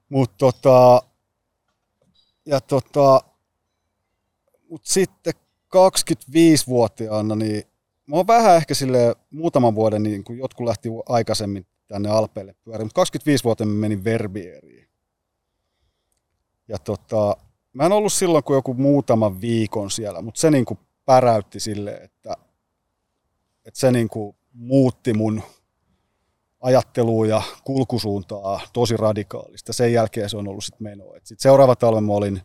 Mutta 0.08 0.36
tota, 0.38 1.02
ja 2.46 2.60
tota, 2.60 3.20
mut 4.70 4.84
sitten 4.84 5.34
25-vuotiaana, 5.76 7.34
niin 7.34 7.62
mä 8.06 8.16
oon 8.16 8.26
vähän 8.26 8.56
ehkä 8.56 8.74
sille 8.74 9.16
muutaman 9.30 9.74
vuoden, 9.74 10.02
niin 10.02 10.24
kun 10.24 10.38
jotkut 10.38 10.66
lähti 10.66 10.88
aikaisemmin 11.08 11.66
tänne 11.88 12.08
Alpeille 12.08 12.54
pyöriin. 12.64 12.86
Mutta 12.86 12.98
25 12.98 13.44
vuotta 13.44 13.64
mä 13.64 13.72
menin 13.72 14.04
Verbieriin. 14.04 14.88
Ja 16.68 16.78
tota, 16.78 17.36
mä 17.72 17.86
en 17.86 17.92
ollut 17.92 18.12
silloin 18.12 18.44
kuin 18.44 18.54
joku 18.54 18.74
muutama 18.74 19.40
viikon 19.40 19.90
siellä, 19.90 20.22
mutta 20.22 20.40
se 20.40 20.50
niinku 20.50 20.78
päräytti 21.04 21.60
sille, 21.60 21.90
että, 21.90 22.36
että 23.64 23.80
se 23.80 23.92
niinku 23.92 24.36
muutti 24.52 25.14
mun 25.14 25.42
ajattelua 26.60 27.26
ja 27.26 27.42
kulkusuuntaa 27.64 28.60
tosi 28.72 28.96
radikaalista. 28.96 29.72
Sen 29.72 29.92
jälkeen 29.92 30.30
se 30.30 30.36
on 30.36 30.48
ollut 30.48 30.64
sitten 30.64 30.82
menoa. 30.82 31.14
Sitten 31.14 31.42
seuraava 31.42 31.76
talven 31.76 32.04
mä 32.04 32.12
olin 32.12 32.42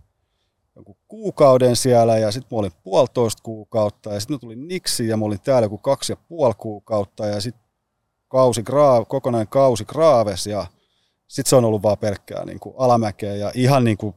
joku 0.75 0.97
kuukauden 1.07 1.75
siellä 1.75 2.17
ja 2.17 2.31
sitten 2.31 2.55
mä 2.55 2.59
olin 2.59 2.71
puolitoista 2.83 3.43
kuukautta 3.43 4.13
ja 4.13 4.19
sitten 4.19 4.35
mä 4.35 4.39
tulin 4.39 4.67
Niksi 4.67 5.07
ja 5.07 5.17
mä 5.17 5.25
olin 5.25 5.41
täällä 5.41 5.65
joku 5.65 5.77
kaksi 5.77 6.11
ja 6.11 6.17
puoli 6.17 6.53
kuukautta 6.57 7.25
ja 7.25 7.41
sitten 7.41 7.62
kausi, 8.33 8.63
gra, 8.63 9.05
kokonainen 9.05 9.47
kausi 9.47 9.85
graaves 9.85 10.47
ja 10.47 10.65
sitten 11.27 11.49
se 11.49 11.55
on 11.55 11.65
ollut 11.65 11.83
vaan 11.83 11.97
pelkkää 11.97 12.45
niin 12.45 12.59
kuin 12.59 12.75
alamäkeä 12.77 13.35
ja 13.35 13.51
ihan 13.55 13.83
niin 13.83 13.97
kuin 13.97 14.15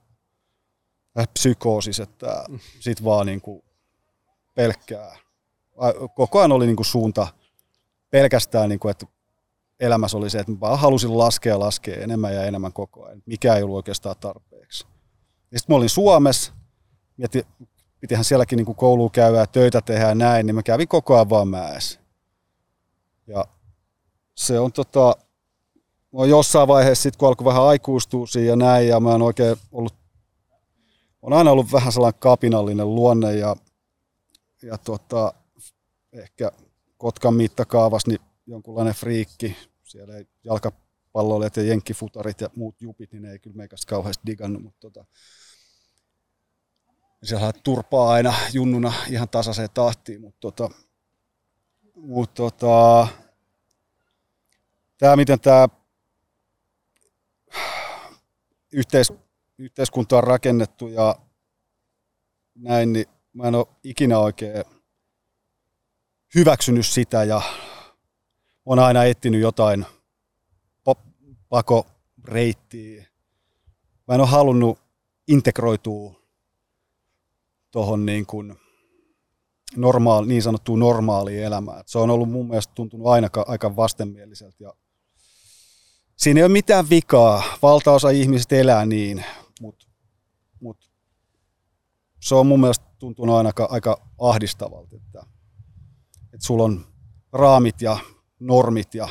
psykoosis, 1.33 2.01
että 2.01 2.45
sitten 2.81 3.05
vaan 3.05 3.27
niin 3.27 3.41
kuin 3.41 3.63
pelkkää. 4.55 5.17
Koko 6.15 6.39
ajan 6.39 6.53
oli 6.53 6.67
niin 6.67 6.77
kuin 6.77 6.87
suunta 6.87 7.27
pelkästään, 8.11 8.69
niin 8.69 8.79
kuin, 8.79 8.91
että 8.91 9.07
elämässä 9.81 10.17
oli 10.17 10.31
se, 10.31 10.39
että 10.39 10.53
mä 10.53 10.61
vaan 10.61 10.79
halusin 10.79 11.19
laskea 11.19 11.59
laskea 11.59 11.97
enemmän 11.97 12.35
ja 12.35 12.45
enemmän 12.45 12.73
koko 12.73 13.05
ajan. 13.05 13.23
Mikä 13.27 13.55
ei 13.55 13.63
ollut 13.63 13.77
oikeastaan 13.77 14.17
tarpeeksi. 14.21 14.87
Ja 15.51 15.59
sitten 15.59 15.75
mä 15.75 15.77
olin 15.77 15.89
Suomessa, 15.89 16.53
mietin, 17.17 17.45
pitihän 18.01 18.25
sielläkin 18.25 18.57
niin 18.57 18.77
kouluun 18.77 19.11
käydä 19.11 19.39
ja 19.39 19.47
töitä 19.47 19.81
tehdä 19.81 20.09
ja 20.09 20.15
näin, 20.15 20.47
niin 20.47 20.55
mä 20.55 20.63
kävin 20.63 20.89
koko 20.89 21.15
ajan 21.15 21.31
vaan 21.31 21.49
mäessä. 21.49 22.01
Ja 23.27 23.45
se 24.37 24.59
on 24.61 24.73
tota, 24.73 25.17
oon 26.13 26.29
jossain 26.29 26.69
vaiheessa 26.69 27.03
sitten 27.03 27.19
kun 27.19 27.29
alkoi 27.29 27.45
vähän 27.45 27.63
aikuistua 27.63 28.27
siinä 28.27 28.49
ja 28.49 28.57
näin, 28.57 28.89
ja 28.89 29.01
mä 29.01 29.11
oon 29.11 29.23
oikein 29.23 29.57
ollut, 29.73 29.95
on 31.23 31.33
aina 31.33 31.51
ollut 31.51 31.73
vähän 31.73 31.93
sellainen 31.93 32.21
kapinallinen 32.21 32.95
luonne 32.95 33.35
ja, 33.35 33.57
ja 34.63 34.79
tota, 34.79 35.35
ehkä 36.13 36.53
Kotkan 36.99 37.35
mittakaavassa 37.35 38.11
niin 38.11 38.21
jonkunlainen 38.47 38.95
friikki. 38.95 39.57
Siellä 39.83 40.17
ei 40.17 40.27
jalkapalloilijat 40.45 41.57
ja 41.57 41.63
jenkkifutarit 41.63 42.41
ja 42.41 42.51
muut 42.57 42.83
jupit, 42.83 43.13
niin 43.13 43.23
ne 43.23 43.33
ei 43.33 43.39
kyllä 43.39 43.57
meikästä 43.57 43.89
kauheasti 43.89 44.23
digannut, 44.27 44.63
mutta 44.63 44.81
tota, 44.81 45.05
siellä 47.25 47.53
turpaa 47.53 48.11
aina 48.11 48.35
junnuna 48.53 48.93
ihan 49.11 49.29
tasaiseen 49.29 49.69
tahtiin, 49.75 50.21
mutta 50.21 50.39
tota, 50.41 50.71
mutta 51.95 52.35
tota, 52.35 53.09
tämä, 54.99 55.17
miten 55.17 55.41
tämä 55.41 55.69
yhteis, 58.73 59.13
yhteiskunta 59.59 60.17
on 60.17 60.25
rakennettu 60.25 60.89
ja 60.89 61.17
näin, 62.55 62.93
niin 62.93 63.07
mä 63.33 63.49
en 63.49 63.55
ole 63.55 63.67
ikinä 63.85 64.19
oikein 64.19 64.65
hyväksynyt 66.35 66.87
sitä 66.87 67.25
ja 67.25 67.43
on 68.67 68.79
aina 68.79 69.05
etsinyt 69.05 69.41
jotain 69.41 69.87
pakoreittiä. 71.49 73.07
Mä 74.09 74.15
en 74.15 74.21
ole 74.21 74.29
halunnut 74.29 74.79
integroitua 75.29 76.21
tuohon 77.71 78.07
niin 78.07 78.27
kuin 78.27 78.57
normaali, 79.77 80.27
niin 80.27 80.43
sanottuun 80.43 80.79
normaaliin 80.79 81.43
elämään. 81.45 81.83
Se 81.87 81.99
on 81.99 82.11
ollut 82.11 82.31
mun 82.31 82.49
mielestä 82.49 82.75
tuntunut 82.75 83.07
aina 83.07 83.29
aika 83.47 83.77
vastenmieliseltä 83.77 84.57
ja 84.65 84.75
siinä 86.17 86.41
ei 86.41 86.45
ole 86.45 86.53
mitään 86.53 86.91
vikaa. 86.91 87.43
Valtaosa 87.63 88.11
ihmisistä 88.11 88.57
elää 88.57 88.87
niin, 88.87 89.25
mutta 89.61 89.87
mut 90.61 90.91
se 92.21 92.35
on 92.35 92.47
mun 92.47 92.61
mielestä 92.61 92.87
tuntunut 92.99 93.37
aina 93.37 93.53
aika 93.69 94.09
ahdistavalta, 94.19 94.97
että, 94.97 95.27
että 96.33 96.47
sulla 96.47 96.65
on 96.65 96.87
raamit 97.33 97.83
ja 97.83 97.99
normit 98.41 98.95
ja 98.95 99.09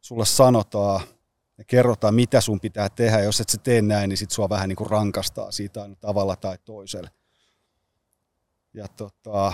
sulle 0.00 0.26
sanotaan 0.26 1.00
ja 1.58 1.64
kerrotaan, 1.64 2.14
mitä 2.14 2.40
sun 2.40 2.60
pitää 2.60 2.88
tehdä. 2.88 3.20
Jos 3.20 3.40
et 3.40 3.48
sä 3.48 3.58
tee 3.58 3.82
näin, 3.82 4.08
niin 4.08 4.16
sit 4.16 4.30
sua 4.30 4.48
vähän 4.48 4.68
niin 4.68 4.76
kuin 4.76 4.90
rankastaa 4.90 5.52
siitä 5.52 5.82
aina 5.82 5.94
tavalla 5.94 6.36
tai 6.36 6.58
toisella. 6.64 7.08
Ja 8.74 8.88
tota, 8.88 9.52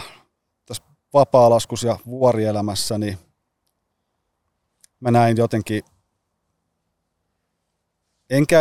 tässä 0.67 0.83
vapaalaskus 1.15 1.83
ja 1.83 1.99
vuorielämässä, 2.07 2.99
niin 2.99 3.19
mä 5.01 5.11
näin 5.11 5.37
jotenkin 5.37 5.83
enkä, 8.31 8.59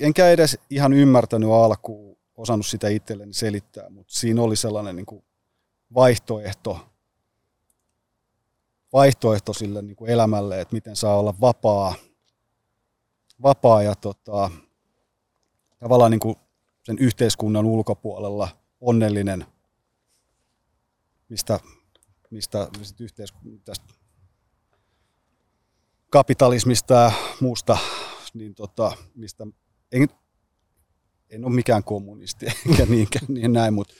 enkä 0.00 0.30
edes 0.30 0.58
ihan 0.70 0.92
ymmärtänyt 0.92 1.50
alkuun, 1.50 2.18
osannut 2.36 2.66
sitä 2.66 2.88
itselleni 2.88 3.32
selittää, 3.32 3.90
mutta 3.90 4.14
siinä 4.14 4.42
oli 4.42 4.56
sellainen 4.56 4.96
niin 4.96 5.06
kuin 5.06 5.24
vaihtoehto, 5.94 6.78
vaihtoehto 8.92 9.52
sille 9.52 9.82
niin 9.82 9.96
kuin 9.96 10.10
elämälle, 10.10 10.60
että 10.60 10.74
miten 10.74 10.96
saa 10.96 11.18
olla 11.18 11.34
vapaa, 11.40 11.94
vapaa 13.42 13.82
ja 13.82 13.94
tota, 13.94 14.50
tavallaan 15.78 16.10
niin 16.10 16.20
kuin 16.20 16.36
sen 16.82 16.98
yhteiskunnan 16.98 17.66
ulkopuolella 17.66 18.48
onnellinen, 18.80 19.46
mistä, 21.28 21.60
mistä, 22.30 22.68
mistä 22.78 23.72
kapitalismista 26.10 26.94
ja 26.94 27.12
muusta, 27.40 27.78
niin 28.34 28.54
tota, 28.54 28.92
mistä 29.14 29.46
en, 29.92 30.08
en 31.30 31.44
ole 31.44 31.54
mikään 31.54 31.84
kommunisti 31.84 32.46
enkä 32.70 32.86
niinkään 32.86 33.26
niin 33.28 33.52
näin, 33.52 33.74
mutta 33.74 33.94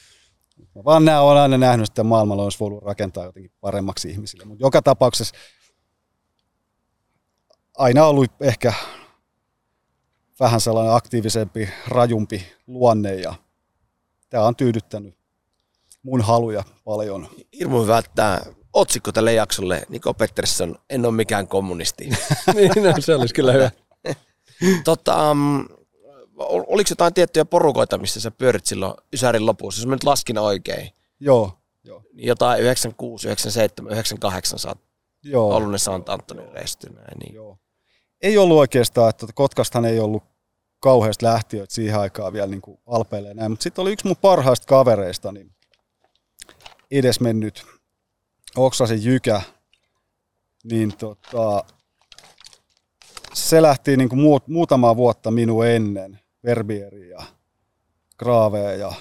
Mä 0.74 0.84
vaan 0.84 1.04
nää, 1.04 1.22
olen 1.22 1.42
aina 1.42 1.58
nähnyt, 1.58 1.88
että 1.88 2.04
maailmalla 2.04 2.42
olisi 2.42 2.60
voinut 2.60 2.82
rakentaa 2.82 3.24
jotenkin 3.24 3.52
paremmaksi 3.60 4.10
ihmisille. 4.10 4.44
Mutta 4.44 4.64
joka 4.64 4.82
tapauksessa 4.82 5.34
aina 7.78 8.04
ollut 8.04 8.30
ehkä 8.40 8.72
vähän 10.40 10.60
sellainen 10.60 10.94
aktiivisempi, 10.94 11.68
rajumpi 11.88 12.46
luonne 12.66 13.14
ja 13.14 13.34
tämä 14.28 14.44
on 14.44 14.56
tyydyttänyt 14.56 15.14
mun 16.02 16.20
haluja 16.20 16.64
paljon. 16.84 17.28
Hirmu 17.58 17.82
hyvä, 17.82 17.98
että 17.98 18.40
otsikko 18.72 19.12
tälle 19.12 19.32
jaksolle, 19.32 19.82
Niko 19.88 20.14
Pettersson, 20.14 20.78
en 20.90 21.06
ole 21.06 21.14
mikään 21.14 21.48
kommunisti. 21.48 22.04
niin, 22.54 22.70
no, 22.82 22.94
se 23.00 23.14
olisi 23.14 23.34
kyllä 23.34 23.52
hyvä. 23.52 23.70
Tota, 24.84 25.36
oliko 26.46 26.88
jotain 26.90 27.14
tiettyjä 27.14 27.44
porukoita, 27.44 27.98
missä 27.98 28.20
sä 28.20 28.30
pyörit 28.30 28.66
silloin 28.66 28.94
Ysärin 29.12 29.46
lopussa, 29.46 29.80
jos 29.80 29.86
mä 29.86 29.94
nyt 29.94 30.04
laskin 30.04 30.38
oikein? 30.38 30.90
Joo. 31.20 31.52
joo. 31.84 32.02
Niin 32.12 32.26
jotain 32.26 32.60
96, 32.60 33.28
97, 33.28 33.92
98 33.92 34.58
sä 34.58 34.68
oot 34.68 34.78
joo. 35.22 35.56
ollut 35.56 35.70
ne 35.70 35.78
Sant 35.78 36.08
Antonin 36.08 36.52
reisty. 36.52 36.88
Niin. 37.20 37.34
Joo. 37.34 37.58
Ei 38.22 38.38
ollut 38.38 38.58
oikeastaan, 38.58 39.10
että 39.10 39.26
Kotkastan 39.34 39.84
ei 39.84 40.00
ollut 40.00 40.22
kauheasti 40.80 41.24
lähtiöitä 41.24 41.74
siihen 41.74 42.00
aikaan 42.00 42.32
vielä 42.32 42.46
niin 42.46 42.62
alpeille 42.86 43.34
näin, 43.34 43.50
mutta 43.50 43.62
sitten 43.62 43.82
oli 43.82 43.92
yksi 43.92 44.06
mun 44.06 44.16
parhaista 44.16 44.66
kavereista, 44.66 45.32
niin 45.32 45.54
edes 46.90 47.20
mennyt 47.20 47.64
Oksasen 48.56 49.04
Jykä, 49.04 49.42
niin 50.64 50.96
tota, 50.96 51.64
se 53.48 53.62
lähti 53.62 53.96
niin 53.96 54.08
kuin 54.08 54.20
muut, 54.20 54.48
muutamaa 54.48 54.96
vuotta 54.96 55.30
minun 55.30 55.66
ennen 55.66 56.20
Verbieriä 56.44 57.06
ja 57.06 57.22
Graavea 58.18 58.72
ja 58.72 58.92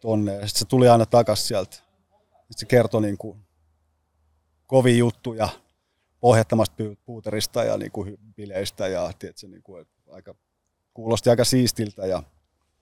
tonne. 0.00 0.32
Sitten 0.32 0.58
se 0.58 0.64
tuli 0.64 0.88
aina 0.88 1.06
takas 1.06 1.48
sieltä. 1.48 1.74
Sitten 1.74 2.56
se 2.56 2.66
kertoi 2.66 3.02
niin 3.02 3.18
kuin 3.18 3.38
kovia 4.66 4.96
juttuja 4.96 5.48
pohjattomasta 6.20 6.74
puuterista 7.04 7.64
ja 7.64 7.76
niin 7.76 7.92
kuin 7.92 8.18
bileistä 8.36 8.88
ja 8.88 9.12
tiedätkö, 9.18 9.48
niin 9.48 9.62
kuin, 9.62 9.86
aika, 10.10 10.34
kuulosti 10.94 11.30
aika 11.30 11.44
siistiltä. 11.44 12.06
Ja 12.06 12.22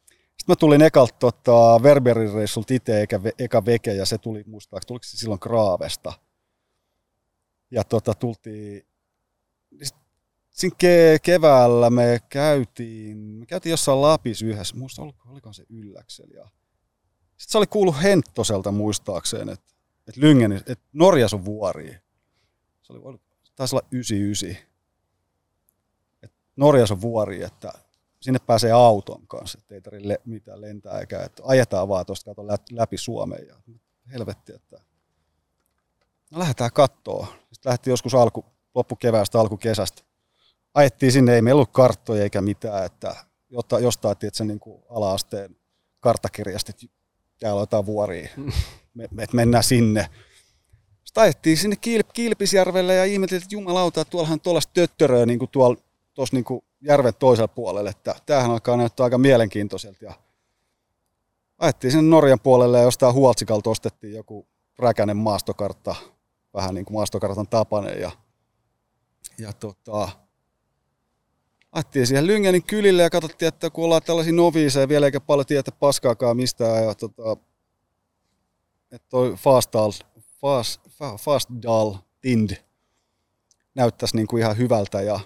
sitten 0.09 0.45
mä 0.49 0.57
tulin 0.57 0.83
ekalta 0.83 1.15
tota, 1.19 1.81
Verberin 1.83 2.33
reissulta 2.33 2.75
itse 2.75 3.03
eka, 3.03 3.21
eka 3.39 3.65
veke 3.65 3.95
ja 3.95 4.07
se 4.07 4.19
tuli 4.19 4.45
muistaakseni, 4.47 4.89
tuliko 4.89 5.03
se 5.03 5.17
silloin 5.17 5.39
Graavesta. 5.43 6.13
Ja 7.71 7.85
tota, 7.85 8.15
tultiin, 8.15 8.87
siinä 10.53 10.77
ke- 10.85 11.19
keväällä 11.23 11.91
me 11.91 12.21
käytiin, 12.29 13.19
me 13.19 13.47
käytiin 13.47 13.71
jossain 13.71 14.03
Lapis 14.03 14.43
yhdessä, 14.43 14.77
muista 14.77 15.03
oliko, 15.03 15.29
oliko 15.31 15.53
se 15.53 15.65
Ylläksellä. 15.69 16.35
Ja 16.35 16.45
sitten 17.37 17.53
se 17.53 17.59
oli 17.59 17.67
kuullut 17.67 18.03
Henttoselta 18.03 18.73
muistaakseen, 18.73 19.49
että, 19.49 19.75
että 20.09 20.21
Lyngen, 20.21 20.53
että 20.53 20.85
Norjas 20.93 21.35
on 21.35 21.45
vuori. 21.45 21.97
Se 22.83 22.93
oli, 22.93 23.19
taisi 23.57 23.77
olla 23.77 23.87
99. 23.91 24.67
Että 26.23 26.39
Norjas 26.57 26.91
on 26.91 27.01
vuori, 27.01 27.43
että 27.43 27.73
sinne 28.21 28.39
pääsee 28.39 28.73
auton 28.73 29.27
kanssa, 29.27 29.59
että 29.59 29.75
ei 29.75 29.81
tarvitse 29.81 30.21
mitään 30.25 30.61
lentää 30.61 31.01
eikä, 31.01 31.23
että 31.23 31.43
ajetaan 31.47 31.89
vaan 31.89 32.07
tuosta 32.07 32.31
kato 32.31 32.47
läpi 32.71 32.99
Suomeen. 32.99 33.47
Ja 33.47 33.57
helvetti, 34.13 34.53
että 34.55 34.81
no 36.31 36.39
lähdetään 36.39 36.73
kattoo. 36.73 37.27
Sitten 37.53 37.71
lähti 37.71 37.91
joskus 37.91 38.15
alku, 38.15 38.45
loppukeväästä, 38.75 39.41
alkukesästä 39.41 40.03
ajettiin 40.75 41.13
sinne, 41.13 41.35
ei 41.35 41.43
meillä 41.43 41.59
ollut 41.59 41.73
karttoja 41.73 42.23
eikä 42.23 42.41
mitään, 42.41 42.85
että 42.85 43.17
jotta, 43.51 43.79
jostain 43.79 44.17
tietysti 44.17 44.45
niin 44.45 44.61
kuin 44.61 44.83
ala-asteen 44.89 45.57
karttakirjasta, 46.01 46.71
että 46.71 46.87
täällä 47.39 47.59
on 47.59 47.63
jotain 47.63 47.87
vuoria, 47.87 48.29
me, 48.95 49.05
että 49.05 49.37
mennään 49.37 49.65
sinne. 49.65 50.07
Sitten 51.05 51.23
ajettiin 51.23 51.57
sinne 51.57 51.77
Kiil, 51.77 52.03
Kilpisjärvelle 52.13 52.95
ja 52.95 53.05
ihmeteltiin, 53.05 53.45
että 53.45 53.55
jumalauta, 53.55 54.01
että 54.01 54.11
tuollahan 54.11 54.41
tuollaista 54.41 54.73
töttöröä 54.75 55.27
niin 55.27 55.39
kuin 55.39 55.51
tuolla 55.51 55.77
tuossa 56.15 56.37
niin 56.37 56.45
kuin 56.45 56.65
järven 56.81 57.15
toisella 57.19 57.49
puolella, 57.49 57.91
että 57.91 58.15
tämähän 58.27 58.51
alkaa 58.51 58.77
näyttää 58.77 59.05
aika 59.05 59.19
mielenkiintoiselta. 59.19 60.05
Ja 60.05 60.15
ajettiin 61.59 61.91
sinne 61.91 62.11
Norjan 62.11 62.41
puolelle 62.41 62.79
ja 62.79 62.85
jostain 62.85 63.15
Huoltsikalta 63.15 63.71
ostettiin 63.71 64.15
joku 64.15 64.47
räkänen 64.79 65.17
maastokartta, 65.17 65.95
vähän 66.55 66.75
niin 66.75 66.85
kuin 66.85 66.95
maastokartan 66.95 67.49
tapainen. 67.49 68.01
Ja, 68.01 68.11
ja 69.39 69.53
tota, 69.53 70.09
Ajettiin 71.73 72.07
siihen 72.07 72.27
Lyngenin 72.27 72.63
kylille 72.63 73.03
ja 73.03 73.11
katsottiin, 73.11 73.49
että 73.49 73.71
kun 73.71 73.85
ollaan 73.85 74.03
tällaisia 74.03 74.33
noviiseja 74.33 74.89
vielä 74.89 75.07
eikä 75.07 75.21
paljon 75.21 75.47
tietä 75.47 75.73
paskaakaan 75.73 76.37
mistään. 76.37 76.85
Ja 76.85 76.95
tota, 76.95 77.37
että 78.91 79.09
toi 79.09 79.35
Fastdal, 79.37 79.93
Fast, 80.41 80.81
Fastdal 81.19 81.95
Tind 82.21 82.51
näyttäisi 83.75 84.17
niin 84.17 84.27
kuin 84.27 84.41
ihan 84.41 84.59
hyvältä. 84.59 85.03
Ja 85.03 85.21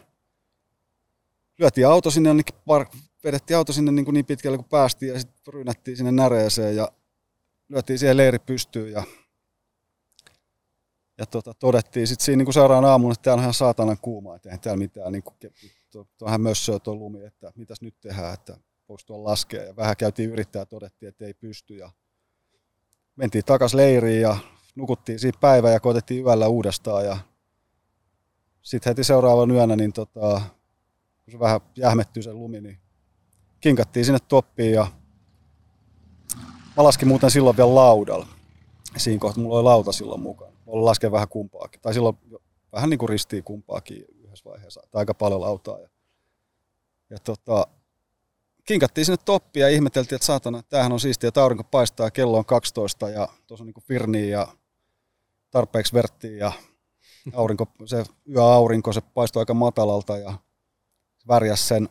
lyötiin 1.59 1.87
auto 1.87 2.11
sinne, 2.11 2.35
niin 2.35 2.45
par, 2.67 2.87
vedettiin 3.25 3.57
auto 3.57 3.73
sinne 3.73 3.93
niin, 3.93 4.05
kuin 4.05 4.13
niin 4.15 4.27
pitkälle 4.27 4.57
kuin 4.57 4.69
päästiin 4.69 5.13
ja 5.13 5.21
sitten 5.21 5.55
rynnättiin 5.55 5.97
sinne 5.97 6.13
näreeseen 6.13 6.77
ja 6.77 6.93
lyötiin 7.69 7.99
siihen 7.99 8.17
leiri 8.17 8.39
pystyyn 8.39 8.93
ja, 8.93 9.03
ja 11.19 11.27
tota, 11.27 11.55
todettiin 11.55 12.07
sitten 12.07 12.25
siinä 12.25 12.37
niin 12.37 12.47
kuin 12.47 12.55
seuraavan 12.55 12.91
aamun, 12.91 13.13
että 13.13 13.23
täällä 13.23 13.41
on 13.41 13.45
ihan 13.45 13.55
saatanan 13.55 13.99
kuuma, 14.03 14.37
että 14.37 14.49
eihän 14.49 14.61
täällä 14.61 14.79
mitään 14.79 15.13
niin 15.13 15.23
kuin, 15.23 15.37
tuohon 16.19 16.41
mössöä 16.41 16.79
tuo 16.79 16.95
lumi, 16.95 17.25
että 17.25 17.53
mitäs 17.57 17.81
nyt 17.81 18.01
tehdään, 18.01 18.35
että 18.35 18.59
voiko 18.89 19.03
tuolla 19.07 19.31
laskea. 19.31 19.63
Ja 19.63 19.77
vähän 19.77 19.97
käytiin 19.97 20.31
yrittää 20.31 20.63
ja 20.63 20.67
todettiin, 20.67 21.09
että 21.09 21.25
ei 21.25 21.35
pysty. 21.35 21.77
Ja 21.77 21.91
mentiin 23.17 23.45
takas 23.45 23.75
leiriin 23.75 24.21
ja 24.21 24.37
nukuttiin 24.75 25.19
siinä 25.19 25.39
päivä 25.41 25.71
ja 25.71 25.81
koitettiin 25.81 26.25
yöllä 26.25 26.49
uudestaan. 26.49 27.05
Ja 27.05 27.19
sitten 28.63 28.91
heti 28.91 29.05
seuraavan 29.05 29.51
yönä, 29.51 29.77
niin 29.77 29.93
tota, 29.93 30.41
kun 31.25 31.33
se 31.33 31.39
vähän 31.39 31.61
jähmettyy 31.77 32.23
se 32.23 32.33
lumi, 32.33 32.61
niin 32.61 32.79
kinkattiin 33.61 34.05
sinne 34.05 34.19
toppiin 34.29 34.73
ja 34.73 34.87
mä 36.77 36.85
laskin 36.85 37.09
muuten 37.09 37.31
silloin 37.31 37.57
vielä 37.57 37.75
laudalla. 37.75 38.27
Siinä 38.97 39.21
kohtaa 39.21 39.43
mulla 39.43 39.57
oli 39.57 39.65
lauta 39.65 39.93
silloin 39.93 40.21
mukana. 40.21 40.53
Mä 40.53 40.57
lasken 40.67 41.13
vähän 41.13 41.29
kumpaakin. 41.29 41.81
Tai 41.81 41.95
silloin 41.95 42.17
vähän 42.73 42.91
niin 42.91 42.99
kuin 42.99 43.09
ristiin 43.09 43.45
kumpaakin 43.45 44.05
yhdessä 44.37 44.51
vaiheessa, 44.51 44.83
aika 44.93 45.15
paljon 45.15 45.41
lautaa. 45.41 45.79
Ja, 45.81 45.89
ja 47.11 47.19
tota, 47.19 47.67
kinkattiin 48.65 49.05
sinne 49.05 49.17
toppia 49.25 49.69
ja 49.69 49.75
ihmeteltiin, 49.75 50.17
että 50.17 50.27
saatana, 50.27 50.63
tämähän 50.63 50.93
on 50.93 51.01
siistiä, 51.01 51.29
että 51.29 51.43
aurinko 51.43 51.65
paistaa, 51.65 52.11
kello 52.11 52.39
on 52.39 52.45
12 52.45 53.09
ja 53.09 53.29
tuossa 53.47 53.65
on 53.65 53.67
niin 53.67 53.85
firni 53.87 54.31
ja 54.31 54.49
tarpeeksi 55.51 55.93
verttiä 55.93 56.37
ja 56.37 56.53
aurinko, 57.35 57.67
se 57.87 58.05
yöaurinko, 58.29 58.93
se 58.93 59.01
paistoi 59.01 59.41
aika 59.41 59.55
matalalta 59.55 60.19
ja 60.19 60.39
värjäs 61.29 61.69
sen 61.69 61.89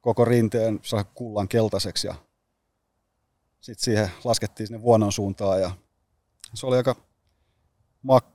koko 0.00 0.24
rinteen 0.24 0.80
saa 0.82 1.04
kullan 1.04 1.48
keltaiseksi 1.48 2.06
ja 2.06 2.14
sitten 3.60 3.84
siihen 3.84 4.10
laskettiin 4.24 4.66
sinne 4.66 4.82
vuonon 4.82 5.12
suuntaan 5.12 5.60
ja 5.60 5.70
se 6.54 6.66
oli 6.66 6.76
aika 6.76 6.96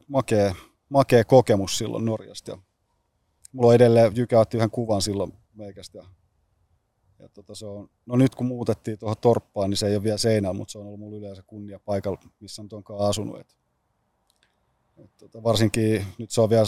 makea, 0.07 0.55
makea 0.89 1.23
kokemus 1.23 1.77
silloin 1.77 2.05
Norjasta. 2.05 2.51
Ja 2.51 2.57
mulla 3.55 3.69
on 3.69 3.75
edelleen, 3.75 4.15
Jykä 4.15 4.39
otti 4.39 4.57
yhden 4.57 4.71
kuvan 4.71 5.01
silloin 5.01 5.33
meikästä. 5.53 5.97
Ja, 5.97 6.05
ja 7.19 7.29
tota, 7.29 7.55
se 7.55 7.65
on, 7.65 7.89
no 8.05 8.15
nyt 8.15 8.35
kun 8.35 8.47
muutettiin 8.47 8.99
tuohon 8.99 9.17
torppaan, 9.21 9.69
niin 9.69 9.77
se 9.77 9.87
ei 9.87 9.95
ole 9.95 10.03
vielä 10.03 10.17
seinää, 10.17 10.53
mutta 10.53 10.71
se 10.71 10.77
on 10.77 10.85
ollut 10.85 10.99
mulla 10.99 11.17
yleensä 11.17 11.43
kunnia 11.47 11.79
paikalla, 11.79 12.19
missä 12.39 12.61
on 12.61 12.69
tuonkaan 12.69 13.09
asunut. 13.09 13.39
Et, 13.39 13.55
et, 14.97 15.17
tota, 15.17 15.43
varsinkin 15.43 16.05
nyt 16.17 16.31
se 16.31 16.41
on 16.41 16.49
vielä 16.49 16.65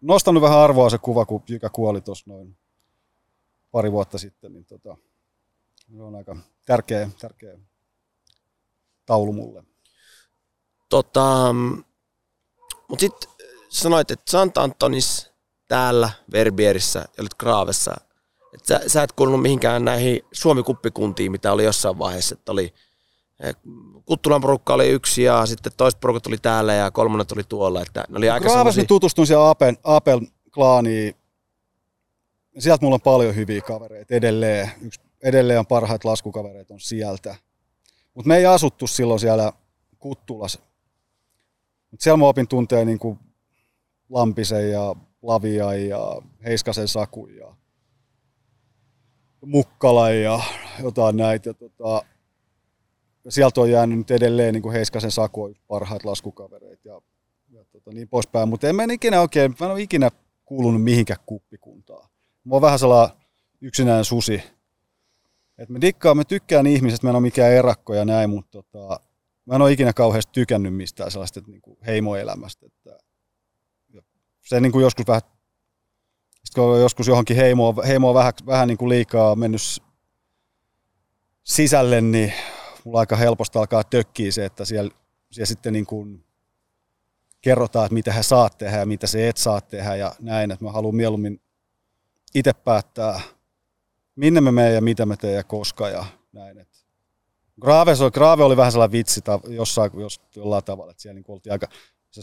nostanut 0.00 0.42
vähän 0.42 0.58
arvoa 0.58 0.90
se 0.90 0.98
kuva, 0.98 1.26
kun 1.26 1.42
Jykä 1.48 1.68
kuoli 1.68 2.00
tuossa 2.00 2.24
noin 2.26 2.56
pari 3.72 3.92
vuotta 3.92 4.18
sitten, 4.18 4.52
niin 4.52 4.64
tota, 4.64 4.96
se 5.96 6.02
on 6.02 6.14
aika 6.14 6.36
tärkeä, 6.66 7.10
tärkeä 7.20 7.58
taulu 9.06 9.32
mulle. 9.32 9.64
Tota, 10.88 11.54
mutta 12.88 13.00
sitten 13.00 13.30
sanoit, 13.68 14.10
että 14.10 14.30
Sant 14.30 14.58
Antonis 14.58 15.35
täällä 15.68 16.10
Verbierissä 16.32 16.98
ja 16.98 17.20
olit 17.20 17.34
Graavessa. 17.38 17.94
Et 18.54 18.64
sä, 18.66 18.80
sä 18.86 19.02
et 19.02 19.12
kuulunut 19.12 19.42
mihinkään 19.42 19.84
näihin 19.84 20.20
Suomi-kuppikuntiin, 20.32 21.32
mitä 21.32 21.52
oli 21.52 21.64
jossain 21.64 21.98
vaiheessa, 21.98 22.34
että 22.34 22.52
oli 22.52 22.74
eh, 23.40 23.56
Kuttulan 24.04 24.40
porukka 24.40 24.74
oli 24.74 24.88
yksi 24.88 25.22
ja 25.22 25.46
sitten 25.46 25.72
toiset 25.76 26.00
porukat 26.00 26.26
oli 26.26 26.38
täällä 26.38 26.74
ja 26.74 26.90
kolmannet 26.90 27.32
oli 27.32 27.44
tuolla. 27.48 27.82
Että 27.82 28.04
ne 28.08 28.18
oli 28.18 28.30
aika 28.30 28.48
semmosia... 28.48 28.84
tutustuin 28.84 29.26
siellä 29.26 29.50
Apel, 29.50 29.76
Apel 29.84 30.20
klaaniin. 30.54 31.14
Sieltä 32.58 32.84
mulla 32.84 32.94
on 32.94 33.00
paljon 33.00 33.36
hyviä 33.36 33.60
kavereita 33.60 34.14
edelleen. 34.14 34.70
Yksi, 34.82 35.00
edelleen 35.22 35.58
on 35.58 35.66
parhaat 35.66 36.04
laskukavereita 36.04 36.74
on 36.74 36.80
sieltä. 36.80 37.34
Mutta 38.14 38.28
me 38.28 38.36
ei 38.36 38.46
asuttu 38.46 38.86
silloin 38.86 39.20
siellä 39.20 39.52
Kuttulassa. 39.98 40.60
Mut 41.90 42.00
siellä 42.00 42.16
mä 42.16 42.26
opin 42.26 42.48
tuntee 42.48 42.84
niin 42.84 42.98
kuin 42.98 43.18
Lampisen 44.10 44.70
ja 44.70 44.94
Lavia 45.26 45.74
ja 45.74 46.22
Heiskasen 46.44 46.88
Saku 46.88 47.26
ja 47.26 47.54
Mukkala 49.46 50.10
ja 50.10 50.40
jotain 50.82 51.16
näitä. 51.16 51.54
Tota, 51.54 52.02
sieltä 53.28 53.60
on 53.60 53.70
jäänyt 53.70 53.98
nyt 53.98 54.10
edelleen 54.10 54.54
niin 54.54 54.62
kuin 54.62 54.72
Heiskasen 54.72 55.10
Saku 55.10 55.42
on 55.42 55.54
parhaat 55.68 56.04
laskukavereet 56.04 56.84
ja, 56.84 57.00
ja 57.50 57.64
tota, 57.64 57.90
niin 57.92 58.08
poispäin. 58.08 58.48
Mutta 58.48 58.68
en 58.68 58.76
mä 58.76 58.84
ikinä 58.92 59.20
oikein, 59.20 59.54
mä 59.60 59.66
en 59.66 59.72
ole 59.72 59.82
ikinä 59.82 60.10
kuulunut 60.44 60.82
mihinkään 60.82 61.20
kuppikuntaan. 61.26 62.08
Mä 62.44 62.54
oon 62.54 62.62
vähän 62.62 62.78
sellainen 62.78 63.16
yksinäinen 63.60 64.04
susi. 64.04 64.42
Et 65.58 65.68
me 65.68 65.80
dikkaan, 65.80 66.16
mä 66.16 66.24
tykkään 66.24 66.66
ihmisestä, 66.66 67.06
mä 67.06 67.10
en 67.10 67.16
ole 67.16 67.22
mikään 67.22 67.52
erakko 67.52 67.94
ja 67.94 68.04
näin, 68.04 68.30
mutta 68.30 68.62
tota, 68.62 69.00
mä 69.46 69.54
en 69.54 69.62
ole 69.62 69.72
ikinä 69.72 69.92
kauheasti 69.92 70.32
tykännyt 70.32 70.74
mistään 70.74 71.10
sellaista 71.10 71.40
niin 71.46 71.62
kuin 71.62 71.78
heimoelämästä. 71.86 72.66
Että, 72.66 72.98
se 74.46 74.60
niin 74.60 74.72
kuin 74.72 74.82
joskus 74.82 75.06
vähän, 75.06 75.22
sit 76.44 76.54
kun 76.54 76.80
joskus 76.80 77.08
johonkin 77.08 77.36
heimoon, 77.36 77.74
heimoon 77.86 78.14
vähän, 78.14 78.32
vähän 78.46 78.68
niin 78.68 78.78
kuin 78.78 78.88
liikaa 78.88 79.36
mennyt 79.36 79.60
sisälle, 81.44 82.00
niin 82.00 82.32
mulla 82.84 83.00
aika 83.00 83.16
helposti 83.16 83.58
alkaa 83.58 83.84
tökkiä 83.84 84.32
se, 84.32 84.44
että 84.44 84.64
siellä, 84.64 84.90
siellä 85.30 85.46
sitten 85.46 85.72
niin 85.72 85.86
kuin 85.86 86.24
kerrotaan, 87.40 87.86
että 87.86 87.94
mitä 87.94 88.12
hän 88.12 88.24
saat 88.24 88.58
tehdä 88.58 88.76
ja 88.78 88.86
mitä 88.86 89.06
se 89.06 89.28
et 89.28 89.36
saa 89.36 89.60
tehdä 89.60 89.96
ja 89.96 90.14
näin, 90.20 90.50
että 90.50 90.64
mä 90.64 90.72
haluan 90.72 90.96
mieluummin 90.96 91.40
itse 92.34 92.52
päättää, 92.52 93.20
minne 94.16 94.40
me 94.40 94.52
menen 94.52 94.74
ja 94.74 94.80
mitä 94.80 95.06
me 95.06 95.16
teen 95.16 95.34
ja 95.34 95.44
koska 95.44 95.88
ja 95.88 96.04
näin. 96.32 96.58
Et 96.58 96.86
Grave, 97.60 97.92
Grave 98.12 98.44
oli 98.44 98.56
vähän 98.56 98.72
sellainen 98.72 98.92
vitsi 98.92 99.20
jossain, 99.48 99.90
jos, 99.94 100.20
jollain 100.36 100.64
tavalla, 100.64 100.90
että 100.90 101.02
siellä 101.02 101.14
niin 101.14 101.24
oltiin 101.28 101.52
aika, 101.52 101.68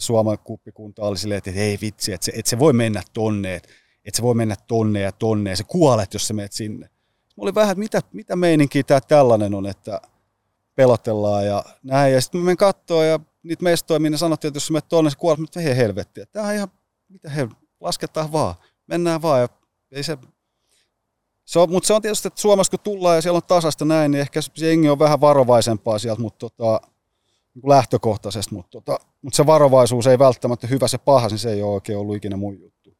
Suomen 0.00 0.38
kuppikunta 0.38 1.02
oli 1.02 1.18
silleen, 1.18 1.38
että 1.38 1.50
ei 1.50 1.78
vitsi, 1.80 2.12
että 2.12 2.24
se, 2.24 2.32
että 2.34 2.50
se 2.50 2.58
voi 2.58 2.72
mennä 2.72 3.02
tonne, 3.12 3.54
että, 3.54 3.70
se 4.12 4.22
voi 4.22 4.34
mennä 4.34 4.56
tonne 4.68 5.00
ja 5.00 5.12
tonne 5.12 5.50
ja 5.50 5.56
se 5.56 5.64
kuolet, 5.64 6.14
jos 6.14 6.28
sä 6.28 6.34
menet 6.34 6.52
sinne. 6.52 6.86
Mä 6.86 7.42
olin 7.42 7.54
vähän, 7.54 7.70
että 7.70 7.78
mitä, 7.78 8.00
mitä 8.12 8.36
meininkiä 8.36 8.82
tämä 8.82 9.00
tällainen 9.00 9.54
on, 9.54 9.66
että 9.66 10.00
pelotellaan 10.74 11.46
ja 11.46 11.64
näin. 11.82 12.12
Ja 12.12 12.20
sitten 12.20 12.40
mä 12.40 12.44
menen 12.44 12.56
katsoa 12.56 13.04
ja 13.04 13.20
niitä 13.42 13.62
mestoja, 13.62 14.00
minne 14.00 14.18
sanottiin, 14.18 14.48
että 14.48 14.56
jos 14.56 14.66
sä 14.66 14.72
menet 14.72 14.88
tonne, 14.88 15.10
se 15.10 15.16
kuolet, 15.16 15.40
mutta 15.40 15.60
hei 15.60 15.76
helvetti, 15.76 16.20
että 16.20 16.32
tämä 16.32 16.48
on 16.48 16.54
ihan, 16.54 16.68
mitä 17.08 17.30
he, 17.30 17.48
lasketaan 17.80 18.32
vaan, 18.32 18.54
mennään 18.86 19.22
vaan 19.22 19.40
ja 19.40 19.48
ei 19.92 20.02
se, 20.02 20.18
se 21.44 21.58
on, 21.58 21.70
mutta 21.70 21.86
se 21.86 21.94
on 21.94 22.02
tietysti, 22.02 22.28
että 22.28 22.40
Suomessa 22.40 22.70
kun 22.70 22.80
tullaan 22.80 23.16
ja 23.16 23.22
siellä 23.22 23.36
on 23.36 23.42
tasasta 23.42 23.84
näin, 23.84 24.10
niin 24.10 24.20
ehkä 24.20 24.42
se 24.42 24.66
jengi 24.66 24.88
on 24.88 24.98
vähän 24.98 25.20
varovaisempaa 25.20 25.98
sieltä, 25.98 26.22
mutta 26.22 26.50
tota, 26.50 26.80
niin 27.54 27.68
lähtökohtaisesti, 27.68 28.54
mutta, 28.54 28.70
tota, 28.70 28.98
mutta 29.22 29.36
se 29.36 29.46
varovaisuus 29.46 30.06
ei 30.06 30.18
välttämättä 30.18 30.66
hyvä, 30.66 30.88
se 30.88 30.98
paha, 30.98 31.28
niin 31.28 31.38
se 31.38 31.52
ei 31.52 31.62
ole 31.62 31.74
oikein 31.74 31.98
ollut 31.98 32.16
ikinä 32.16 32.36
mun 32.36 32.60
juttu. 32.60 32.96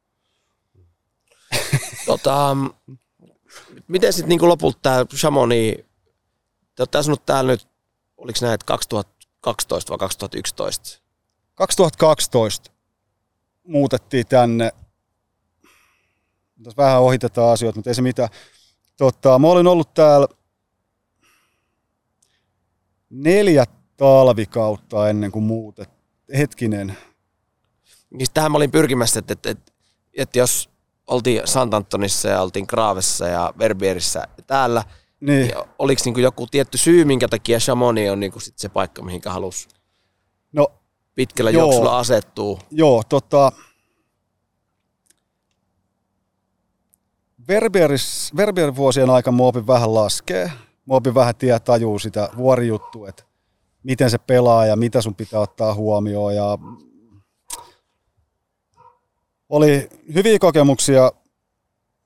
Tota, 2.05 2.57
miten 3.87 4.13
sitten 4.13 4.29
niin 4.29 4.49
lopulta 4.49 4.79
tämä 4.81 5.05
Chamonix, 5.05 5.77
te 6.75 6.81
olette 6.81 6.97
asunut 6.97 7.25
täällä 7.25 7.51
nyt, 7.51 7.67
oliko 8.17 8.39
näet 8.41 8.63
2012 8.63 9.89
vai 9.89 9.97
2011? 9.97 11.01
2012 11.55 12.71
muutettiin 13.67 14.27
tänne. 14.27 14.71
Tässä 16.63 16.77
vähän 16.77 17.01
ohitetaan 17.01 17.53
asioita, 17.53 17.77
mutta 17.77 17.89
ei 17.89 17.95
se 17.95 18.01
mitään. 18.01 18.29
Tota, 18.97 19.39
mä 19.39 19.47
olin 19.47 19.67
ollut 19.67 19.93
täällä 19.93 20.27
neljä 23.09 23.65
talvikautta 23.97 25.09
ennen 25.09 25.31
kuin 25.31 25.45
muutet. 25.45 25.89
Hetkinen. 26.37 26.97
Niin 28.09 28.27
tähän 28.33 28.51
mä 28.51 28.57
olin 28.57 28.71
pyrkimässä, 28.71 29.19
että, 29.19 29.33
että, 29.33 29.49
että, 29.49 29.71
että 30.17 30.39
jos 30.39 30.69
oltiin 31.07 31.41
Santantonissa 31.45 32.29
ja 32.29 32.41
oltiin 32.41 32.65
Graavessa 32.69 33.27
ja 33.27 33.53
Verbierissä 33.59 34.19
ja 34.37 34.43
täällä, 34.47 34.83
niin. 35.19 35.47
niin 35.47 35.55
oliko 35.79 36.01
niin 36.05 36.23
joku 36.23 36.47
tietty 36.47 36.77
syy, 36.77 37.05
minkä 37.05 37.27
takia 37.27 37.59
Chamonix 37.59 38.11
on 38.11 38.19
niin 38.19 38.41
sit 38.41 38.59
se 38.59 38.69
paikka, 38.69 39.01
mihinkä 39.01 39.29
halusi 39.31 39.67
no, 40.53 40.67
pitkällä 41.15 41.51
joo, 41.51 41.63
juoksulla 41.65 41.99
asettuu? 41.99 42.59
Joo, 42.71 43.03
tota, 43.09 43.51
Verbeeris, 47.47 48.31
Verbeerin 48.37 48.75
vuosien 48.75 49.09
aikana 49.09 49.37
muopin 49.37 49.67
vähän 49.67 49.93
laskee. 49.93 50.51
Muopin 50.85 51.15
vähän 51.15 51.35
tie 51.35 51.59
tajuu 51.59 51.99
sitä 51.99 52.29
vuorijuttua, 52.37 53.09
että 53.09 53.23
miten 53.85 54.09
se 54.09 54.17
pelaa 54.17 54.65
ja 54.65 54.75
mitä 54.75 55.01
sun 55.01 55.15
pitää 55.15 55.39
ottaa 55.39 55.73
huomioon. 55.73 56.35
Ja 56.35 56.57
oli 59.49 59.89
hyviä 60.13 60.39
kokemuksia. 60.39 61.11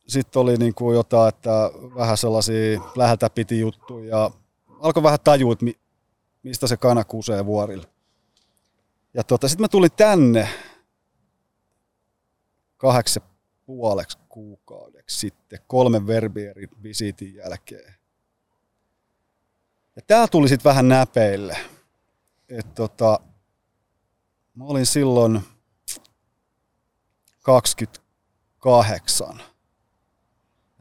Sitten 0.08 0.40
oli 0.40 0.58
niin 0.58 0.74
kuin 0.74 0.96
jotain, 0.96 1.30
että 1.30 1.72
vähän 1.96 2.18
sellaisia 2.18 2.82
läheltä 2.96 3.30
piti 3.30 3.60
juttuja. 3.60 4.18
Ja 4.18 4.32
alkoi 4.80 5.04
vähän 5.04 5.20
tajua, 5.24 5.54
että 5.54 5.66
mistä 6.44 6.68
se 6.68 6.78
kana 6.78 7.04
kusee 7.04 7.46
vuorille. 7.46 7.88
Ja 9.14 9.24
tota, 9.24 9.48
sitten 9.48 9.64
mä 9.64 9.68
tulin 9.68 9.92
tänne 9.98 10.50
kahdeksan 12.78 13.24
puoleksi 13.66 14.18
kuukaudeksi 14.30 15.20
sitten 15.20 15.60
kolmen 15.68 16.08
verbierin 16.08 16.70
visiitin 16.84 17.36
jälkeen. 17.36 17.99
Ja 20.00 20.04
tää 20.08 20.28
tuli 20.28 20.50
sitten 20.50 20.70
vähän 20.70 20.88
näpeille. 20.88 21.58
Et 22.50 22.76
tota, 22.76 23.20
mä 24.56 24.66
olin 24.66 24.86
silloin 24.86 25.42
28. 27.42 29.42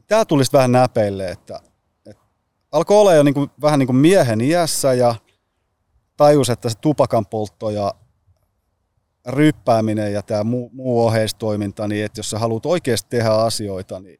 Tää 0.07 0.25
tuli 0.25 0.43
vähän 0.53 0.71
näpeille, 0.71 1.31
että, 1.31 1.59
että 2.05 2.23
alkoi 2.71 2.97
olla 2.97 3.13
jo 3.13 3.23
niinku, 3.23 3.47
vähän 3.61 3.79
niin 3.79 3.87
kuin 3.87 3.95
miehen 3.95 4.41
iässä 4.41 4.93
ja 4.93 5.15
tajus, 6.17 6.49
että 6.49 6.69
se 6.69 6.77
tupakan 6.81 7.25
poltto 7.25 7.69
ja 7.69 7.93
ryppääminen 9.27 10.13
ja 10.13 10.21
tämä 10.21 10.43
muu, 10.43 10.69
muu 10.73 11.05
oheistoiminta, 11.05 11.87
niin 11.87 12.05
että 12.05 12.19
jos 12.19 12.29
sä 12.29 12.39
haluat 12.39 12.65
oikeasti 12.65 13.09
tehdä 13.09 13.31
asioita, 13.31 13.99
niin 13.99 14.19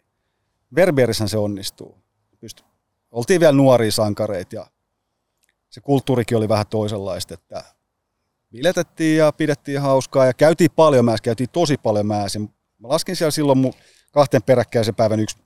Verbeerissähän 0.76 1.30
se 1.30 1.38
onnistuu. 1.38 1.98
Pysty. 2.40 2.64
Oltiin 3.12 3.40
vielä 3.40 3.52
nuoria 3.52 3.92
sankareita 3.92 4.56
ja 4.56 4.68
se 5.70 5.82
kulttuurikin 5.82 6.38
oli 6.38 6.50
vähän 6.50 6.68
toisenlaista, 6.68 7.34
että 7.34 7.64
biletettiin 8.52 9.18
ja 9.18 9.32
pidettiin 9.32 9.82
hauskaa 9.82 10.26
ja 10.26 10.34
käytiin 10.34 10.72
paljon 10.76 11.06
mäessä, 11.06 11.24
käytiin 11.24 11.50
tosi 11.50 11.78
paljon 11.78 12.06
mäessä. 12.06 12.40
Mä 12.40 12.88
laskin 12.88 13.16
siellä 13.16 13.32
silloin 13.32 13.58
mun 13.58 13.74
kahten 14.12 14.44
peräkkäisen 14.44 14.96
päivän 14.96 15.20
yksi, 15.20 15.38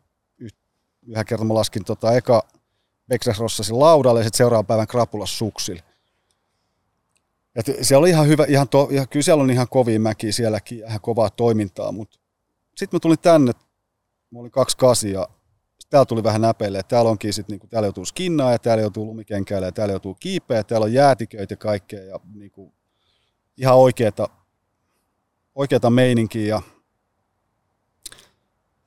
yhden 1.08 1.26
kerran 1.26 1.48
mä 1.48 1.54
laskin 1.54 1.86
tota 1.86 2.14
eka 2.14 2.48
Rossasin 3.40 3.80
laudalle 3.80 4.20
ja 4.20 4.24
sitten 4.24 4.38
seuraavan 4.38 4.66
päivän 4.66 4.88
Krapulas 4.88 5.38
suksille. 5.38 5.84
Ja 7.56 7.62
siellä 7.82 8.00
oli 8.00 8.10
ihan 8.10 8.28
hyvä, 8.28 8.46
ihan 8.48 8.70
to, 8.70 8.88
ja 8.92 9.08
kyllä 9.08 9.24
siellä 9.24 9.44
on 9.44 9.52
ihan 9.52 9.68
kovia 9.70 10.00
mäkiä 10.00 10.32
sielläkin, 10.32 10.78
ihan 10.78 11.02
kovaa 11.02 11.30
toimintaa, 11.30 11.92
mutta 11.92 12.20
sitten 12.76 12.98
mä 12.98 13.00
tulin 13.00 13.20
tänne, 13.20 13.52
mä 14.32 14.40
olin 14.40 14.52
kaksi 14.52 14.78
kasia, 14.78 15.28
täällä 15.94 16.06
tuli 16.06 16.24
vähän 16.24 16.42
näpeille, 16.42 16.80
että 16.80 16.90
täällä 16.90 17.12
onkin 17.12 17.34
sitten, 17.34 17.54
niinku, 17.54 17.68
täällä 17.68 17.86
joutuu 17.86 18.06
skinnaa 18.06 18.52
ja 18.52 18.60
täällä 18.60 18.82
joutuu 18.82 19.06
lumikenkäällä 19.06 19.68
ja 19.68 19.72
täällä 19.72 19.94
joutuu 19.94 20.16
kiipeä 20.20 20.58
ja 20.58 20.64
täällä 20.64 20.86
on 20.86 20.94
jäätiköitä 20.94 21.54
ja 21.54 21.58
kaikkea 21.58 22.04
ja 22.04 22.20
niinku, 22.34 22.74
ihan 23.58 23.76
oikeeta, 23.76 24.30
oikeeta 25.56 25.90
meininkiä 25.90 26.48
ja, 26.48 26.62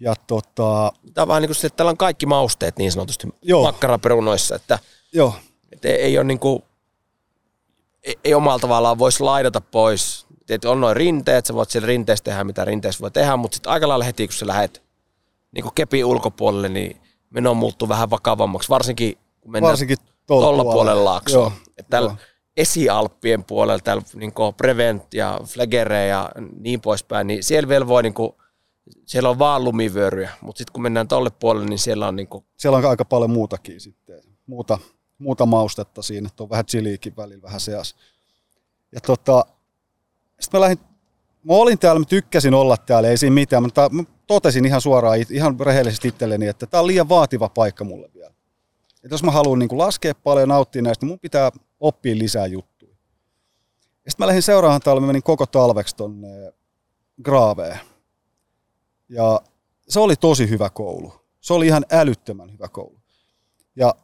ja 0.01 0.15
tota... 0.27 0.93
Tämä 1.15 1.23
on 1.23 1.29
vähän 1.29 1.43
niin 1.43 1.49
kuin 1.49 1.57
se, 1.57 1.67
että 1.67 1.77
täällä 1.77 1.91
on 1.91 1.97
kaikki 1.97 2.27
mausteet 2.27 2.79
niin 2.79 2.93
sanotusti 2.93 3.29
Joo. 3.43 3.63
makkaraperunoissa, 3.63 4.55
että, 4.55 4.79
Joo. 5.13 5.35
että 5.73 5.89
ei, 5.89 5.95
ei 5.95 6.19
ole 6.19 6.25
niin 6.25 6.41
kuin 6.41 6.63
ei, 8.03 8.19
ei 8.25 8.35
omalla 8.35 8.59
tavallaan 8.59 8.99
voisi 8.99 9.23
laidata 9.23 9.61
pois. 9.61 10.27
Tietysti 10.47 10.69
on 10.69 10.81
noin 10.81 10.97
rinteet, 10.97 11.47
sä 11.47 11.55
voit 11.55 11.71
siellä 11.71 11.87
rinteessä 11.87 12.25
tehdä 12.25 12.45
mitä 12.45 12.65
rinteessä 12.65 13.01
voi 13.01 13.11
tehdä, 13.11 13.37
mutta 13.37 13.55
sitten 13.55 13.73
aika 13.73 13.89
lailla 13.89 14.05
heti 14.05 14.27
kun 14.27 14.35
sä 14.35 14.47
lähdet 14.47 14.86
niin 15.57 15.75
kepi 15.75 16.05
ulkopuolelle, 16.05 16.69
niin 16.69 16.97
meno 17.31 17.55
muuttuu 17.55 17.89
vähän 17.89 18.11
vakavammaksi, 18.11 18.69
varsinkin 18.69 19.19
kun 19.41 19.53
mennään 19.53 19.71
varsinkin 19.71 19.97
tuolla 20.27 20.65
puolella 20.65 21.05
laaksoa. 21.05 21.53
Että 21.69 21.91
täällä 21.91 22.09
joo. 22.09 22.17
esialppien 22.57 23.45
puolella, 23.45 23.81
täällä 23.81 24.03
niin 24.15 24.33
Prevent 24.57 25.15
ja 25.15 25.41
Flegere 25.45 26.07
ja 26.07 26.31
niin 26.61 26.81
poispäin, 26.81 27.27
niin 27.27 27.45
siellä 27.45 27.69
vielä 27.69 27.87
voi 27.87 28.03
niin 28.03 28.15
kuin, 28.15 28.33
siellä 29.07 29.29
on 29.29 29.39
vaan 29.39 29.65
lumivyöryjä, 29.65 30.31
mutta 30.41 30.59
sitten 30.59 30.73
kun 30.73 30.83
mennään 30.83 31.09
tolle 31.09 31.31
puolelle, 31.31 31.67
niin 31.67 31.79
siellä 31.79 32.09
on 32.09 32.17
niinku, 32.17 32.45
Siellä 32.57 32.79
on 32.79 32.85
aika 32.85 33.05
paljon 33.05 33.31
muutakin 33.31 33.81
sitten. 33.81 34.23
Muuta, 34.47 34.79
muuta 35.19 35.47
maustetta 35.47 36.03
siinä, 36.03 36.27
että 36.27 36.43
on 36.43 36.51
vähän 36.51 36.67
chiliikin 36.67 37.17
välillä 37.17 37.43
vähän 37.43 37.61
seas. 37.61 37.97
Ja 38.93 39.01
tota, 39.01 39.45
sitten 40.41 40.59
mä 40.59 40.63
lähdin, 40.63 40.79
mä 41.43 41.55
olin 41.55 41.79
täällä, 41.79 41.99
mä 41.99 42.05
tykkäsin 42.05 42.55
olla 42.55 42.77
täällä, 42.77 43.09
ei 43.09 43.17
siinä 43.17 43.35
mitään, 43.35 43.63
mutta 43.63 43.89
mä 43.89 44.03
totesin 44.27 44.65
ihan 44.65 44.81
suoraan, 44.81 45.19
ihan 45.31 45.61
rehellisesti 45.61 46.09
itselleni, 46.09 46.47
että 46.47 46.67
tää 46.67 46.81
on 46.81 46.87
liian 46.87 47.09
vaativa 47.09 47.49
paikka 47.49 47.85
mulle 47.85 48.11
vielä. 48.15 48.35
Että 48.95 49.15
jos 49.15 49.23
mä 49.23 49.31
haluan 49.31 49.59
niin 49.59 49.79
laskea 49.79 50.15
paljon 50.15 50.49
nauttia 50.49 50.83
näistä, 50.83 51.07
niin 51.07 51.11
mun 51.13 51.19
pitää 51.19 51.51
oppia 51.81 52.19
lisää 52.19 52.47
juttuja. 52.47 52.97
Ja 54.05 54.11
sitten 54.11 54.25
mä 54.25 54.27
lähdin 54.27 54.43
seuraavan 54.43 54.81
talven, 54.81 55.07
menin 55.07 55.23
koko 55.23 55.47
talveksi 55.47 55.97
tonne 55.97 56.53
Graaveen. 57.23 57.81
Ja 59.09 59.41
se 59.89 60.01
oli 60.01 60.17
tosi 60.17 60.49
hyvä 60.49 60.71
koulu. 60.71 61.13
Se 61.41 61.53
oli 61.53 61.67
ihan 61.67 61.85
älyttömän 61.91 62.53
hyvä 62.53 62.69
koulu. 62.69 63.01
Ja 63.77 63.95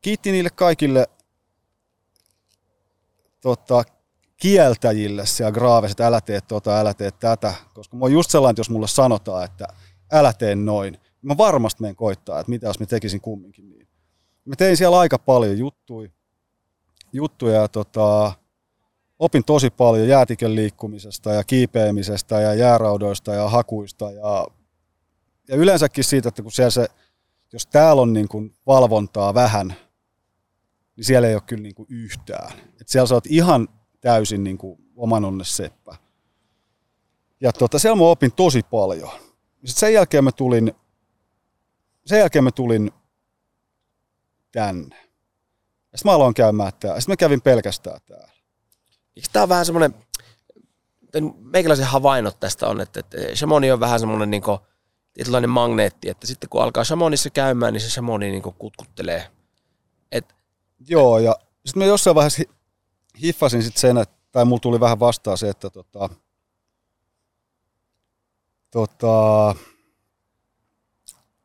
kiitti 0.00 0.32
niille 0.32 0.50
kaikille 0.50 1.08
tota, 3.40 3.84
kieltäjille 4.36 5.26
siellä 5.26 5.52
Graavessa, 5.52 5.92
että 5.92 6.06
älä 6.06 6.20
tee 6.20 6.40
tota, 6.40 6.80
älä 6.80 6.94
tee 6.94 7.10
tätä. 7.10 7.54
Koska 7.74 7.96
mä 7.96 8.04
oon 8.04 8.12
just 8.12 8.30
sellainen, 8.30 8.52
että 8.52 8.60
jos 8.60 8.70
mulle 8.70 8.88
sanotaan, 8.88 9.44
että 9.44 9.68
älä 10.12 10.32
tee 10.32 10.54
noin, 10.54 10.92
niin 10.92 11.02
mä 11.22 11.36
varmasti 11.36 11.82
menen 11.82 11.96
koittaa, 11.96 12.40
että 12.40 12.50
mitä 12.50 12.66
jos 12.66 12.80
mä 12.80 12.86
tekisin 12.86 13.20
kumminkin 13.20 13.70
niin. 13.70 13.88
Mä 14.44 14.56
tein 14.56 14.76
siellä 14.76 14.98
aika 14.98 15.18
paljon 15.18 15.58
juttuja, 15.58 16.10
juttuja 17.12 17.60
ja 17.60 17.68
tota, 17.68 18.32
opin 19.18 19.44
tosi 19.44 19.70
paljon 19.70 20.08
jäätikön 20.08 20.54
liikkumisesta 20.54 21.32
ja 21.32 21.44
kiipeämisestä 21.44 22.40
ja 22.40 22.54
jääraudoista 22.54 23.34
ja 23.34 23.48
hakuista 23.48 24.10
ja, 24.12 24.46
ja 25.48 25.56
yleensäkin 25.56 26.04
siitä, 26.04 26.28
että 26.28 26.42
kun 26.42 26.52
siellä 26.52 26.70
se, 26.70 26.88
jos 27.52 27.66
täällä 27.66 28.02
on 28.02 28.12
niin 28.12 28.28
kuin 28.28 28.54
valvontaa 28.66 29.34
vähän, 29.34 29.74
niin 30.96 31.04
siellä 31.04 31.28
ei 31.28 31.34
ole 31.34 31.42
kyllä 31.46 31.62
niin 31.62 31.74
kuin 31.74 31.86
yhtään. 31.90 32.52
Et 32.80 32.88
siellä 32.88 33.06
sä 33.06 33.14
oot 33.14 33.26
ihan 33.26 33.68
täysin 34.06 34.44
niin 34.44 34.58
kuin 34.58 34.78
oman 34.96 35.24
onnes 35.24 35.56
seppä. 35.56 35.96
Ja 37.40 37.52
tota, 37.52 37.78
siellä 37.78 37.96
mä 37.96 38.04
opin 38.04 38.32
tosi 38.32 38.62
paljon. 38.62 39.10
Sitten 39.54 39.80
sen 39.80 39.92
jälkeen 39.92 40.24
mä 40.24 40.32
tulin, 40.32 40.74
sen 42.06 42.18
jälkeen 42.18 42.44
mä 42.44 42.50
tulin 42.50 42.90
tänne. 44.52 44.96
Ja 45.92 45.98
sitten 45.98 46.12
mä 46.12 46.14
aloin 46.14 46.34
käymään 46.34 46.72
täällä. 46.80 47.00
Sitten 47.00 47.12
mä 47.12 47.16
kävin 47.16 47.42
pelkästään 47.42 48.00
täällä. 48.06 48.32
eikö 49.16 49.28
tää 49.32 49.42
on 49.42 49.48
vähän 49.48 49.66
semmoinen, 49.66 49.94
meikäläisen 51.38 51.86
havainnot 51.86 52.40
tästä 52.40 52.68
on, 52.68 52.80
että, 52.80 53.00
että 53.00 53.16
Shamoni 53.34 53.72
on 53.72 53.80
vähän 53.80 54.00
semmoinen 54.00 54.30
niinku, 54.30 54.58
tietynlainen 55.12 55.50
magneetti, 55.50 56.08
että 56.08 56.26
sitten 56.26 56.50
kun 56.50 56.62
alkaa 56.62 56.84
Shamonissa 56.84 57.30
käymään, 57.30 57.72
niin 57.72 57.80
se 57.80 57.90
Shamoni 57.90 58.30
niinku 58.30 58.52
kutkuttelee. 58.52 59.30
Et, 60.12 60.34
Joo, 60.88 61.18
ja 61.18 61.36
sitten 61.66 61.82
mä 61.82 61.86
jossain 61.86 62.14
vaiheessa 62.14 62.42
hiffasin 63.22 63.62
sit 63.62 63.76
sen, 63.76 63.98
että, 63.98 64.16
tai 64.32 64.44
mulla 64.44 64.60
tuli 64.60 64.80
vähän 64.80 65.00
vastaan 65.00 65.38
se, 65.38 65.48
että 65.48 65.70
tota, 65.70 66.08
tota, 68.70 69.48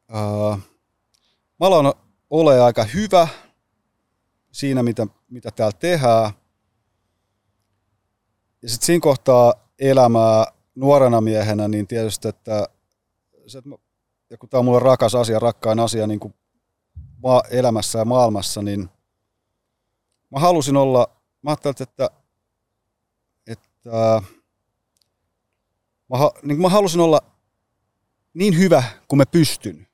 ää, 0.10 0.58
mä 1.60 1.68
aloin 1.68 1.94
ole 2.30 2.62
aika 2.62 2.84
hyvä 2.84 3.28
siinä, 4.52 4.84
mitä, 4.84 5.08
mitä 5.30 5.52
täällä 5.52 5.78
tehdään. 5.80 6.32
Ja 8.62 8.70
sitten 8.70 8.86
siinä 8.86 9.02
kohtaa 9.02 9.54
elämää 9.80 10.46
nuorena 10.76 11.22
miehenä, 11.22 11.68
niin 11.68 11.88
tietysti, 11.88 12.28
että, 12.28 12.68
se, 13.48 13.58
että 13.58 13.70
mä, 13.70 13.76
ja 14.30 14.38
kun 14.38 14.50
tämä 14.50 14.60
on 14.60 14.66
mulle 14.66 14.80
rakas 14.80 15.16
asia, 15.16 15.40
rakkain 15.40 15.80
asia 15.80 16.08
niin 16.08 16.20
kuin 16.20 16.34
maa, 17.24 17.44
elämässä 17.52 18.00
ja 18.00 18.06
maailmassa, 18.06 18.62
niin 18.62 18.90
mä 20.30 20.40
halusin 20.40 20.78
olla, 20.78 21.08
mä 21.42 21.52
ajattelin, 21.52 21.76
että, 21.80 22.10
että 23.48 23.90
mä, 26.10 26.18
niin 26.44 26.62
mä 26.62 26.70
halusin 26.70 27.02
olla 27.02 27.22
niin 28.34 28.58
hyvä 28.58 28.84
kuin 29.08 29.18
mä 29.18 29.26
pystyn 29.26 29.88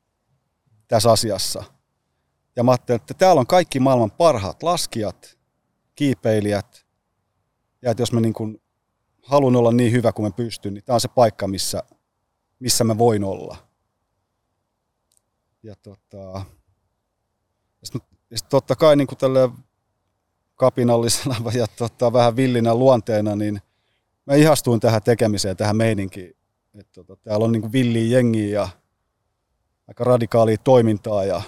tässä 0.87 1.11
asiassa. 1.11 1.63
Ja 2.55 2.63
mä 2.63 2.71
ajattelin, 2.71 3.01
että 3.01 3.13
täällä 3.13 3.39
on 3.39 3.47
kaikki 3.47 3.79
maailman 3.79 4.11
parhaat 4.11 4.63
laskijat, 4.63 5.37
kiipeilijät, 5.95 6.85
ja 7.81 7.91
että 7.91 8.01
jos 8.01 8.11
mä 8.11 8.19
niin 8.19 8.33
kuin 8.33 8.61
haluan 9.23 9.55
olla 9.55 9.71
niin 9.71 9.91
hyvä 9.91 10.11
kuin 10.11 10.25
mä 10.25 10.31
pystyn, 10.31 10.73
niin 10.73 10.83
tämä 10.83 10.93
on 10.93 11.01
se 11.01 11.07
paikka, 11.07 11.47
missä, 11.47 11.83
missä 12.59 12.83
mä 12.83 12.97
voin 12.97 13.23
olla. 13.23 13.57
Ja 15.63 15.75
tota, 15.75 16.45
sitten 17.83 18.01
sit 18.35 18.49
totta 18.49 18.75
kai 18.75 18.95
niin 18.95 19.07
kuin 19.07 19.17
kapinallisena 20.57 21.35
ja 21.53 21.67
tota, 21.77 22.13
vähän 22.13 22.35
villinä 22.35 22.75
luonteena, 22.75 23.35
niin 23.35 23.61
mä 24.25 24.35
ihastuin 24.35 24.79
tähän 24.79 25.03
tekemiseen, 25.03 25.57
tähän 25.57 25.77
meininkiin. 25.77 26.35
Et 26.79 26.91
tota, 26.91 27.15
täällä 27.15 27.45
on 27.45 27.51
niin 27.51 27.61
kuin 27.61 27.71
villiä 27.71 28.17
jengiä 28.17 28.49
ja 28.59 28.69
aika 29.87 30.03
radikaalia 30.03 30.57
toimintaa 30.57 31.25
ja 31.25 31.41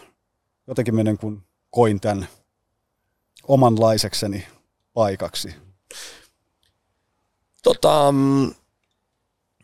jotenkin 0.67 0.95
mä 0.95 1.03
niin 1.03 1.17
kuin 1.17 1.43
koin 1.69 1.99
tämän 1.99 2.27
omanlaisekseni 3.47 4.47
paikaksi. 4.93 5.55
tota, 7.63 8.11
mm, 8.11 8.51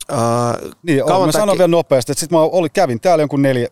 ää, 0.10 0.60
Niin, 0.84 1.05
Kauan 1.05 1.27
mä 1.27 1.31
sanon 1.31 1.58
vielä 1.58 1.67
nopeasti, 1.67 2.12
että 2.12 2.19
sitten 2.19 2.38
mä 2.38 2.41
oli, 2.43 2.69
kävin 2.69 2.99
täällä 2.99 3.21
jonkun 3.21 3.41
neljä, 3.41 3.67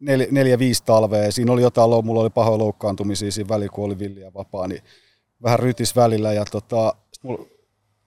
neljä, 0.00 0.26
neljä 0.30 0.58
viisi 0.58 0.84
talvea, 0.84 1.32
siinä 1.32 1.52
oli 1.52 1.62
jotain, 1.62 2.04
mulla 2.04 2.20
oli 2.20 2.30
pahoja 2.30 2.58
loukkaantumisia 2.58 3.32
siinä 3.32 3.48
välillä, 3.48 3.72
kun 3.72 3.84
oli 3.84 3.98
villiä 3.98 4.34
vapaa, 4.34 4.66
niin 4.66 4.82
vähän 5.42 5.58
rytis 5.58 5.96
välillä, 5.96 6.32
ja 6.32 6.44
tota, 6.44 6.94
sit 7.12 7.24
mulla, 7.24 7.46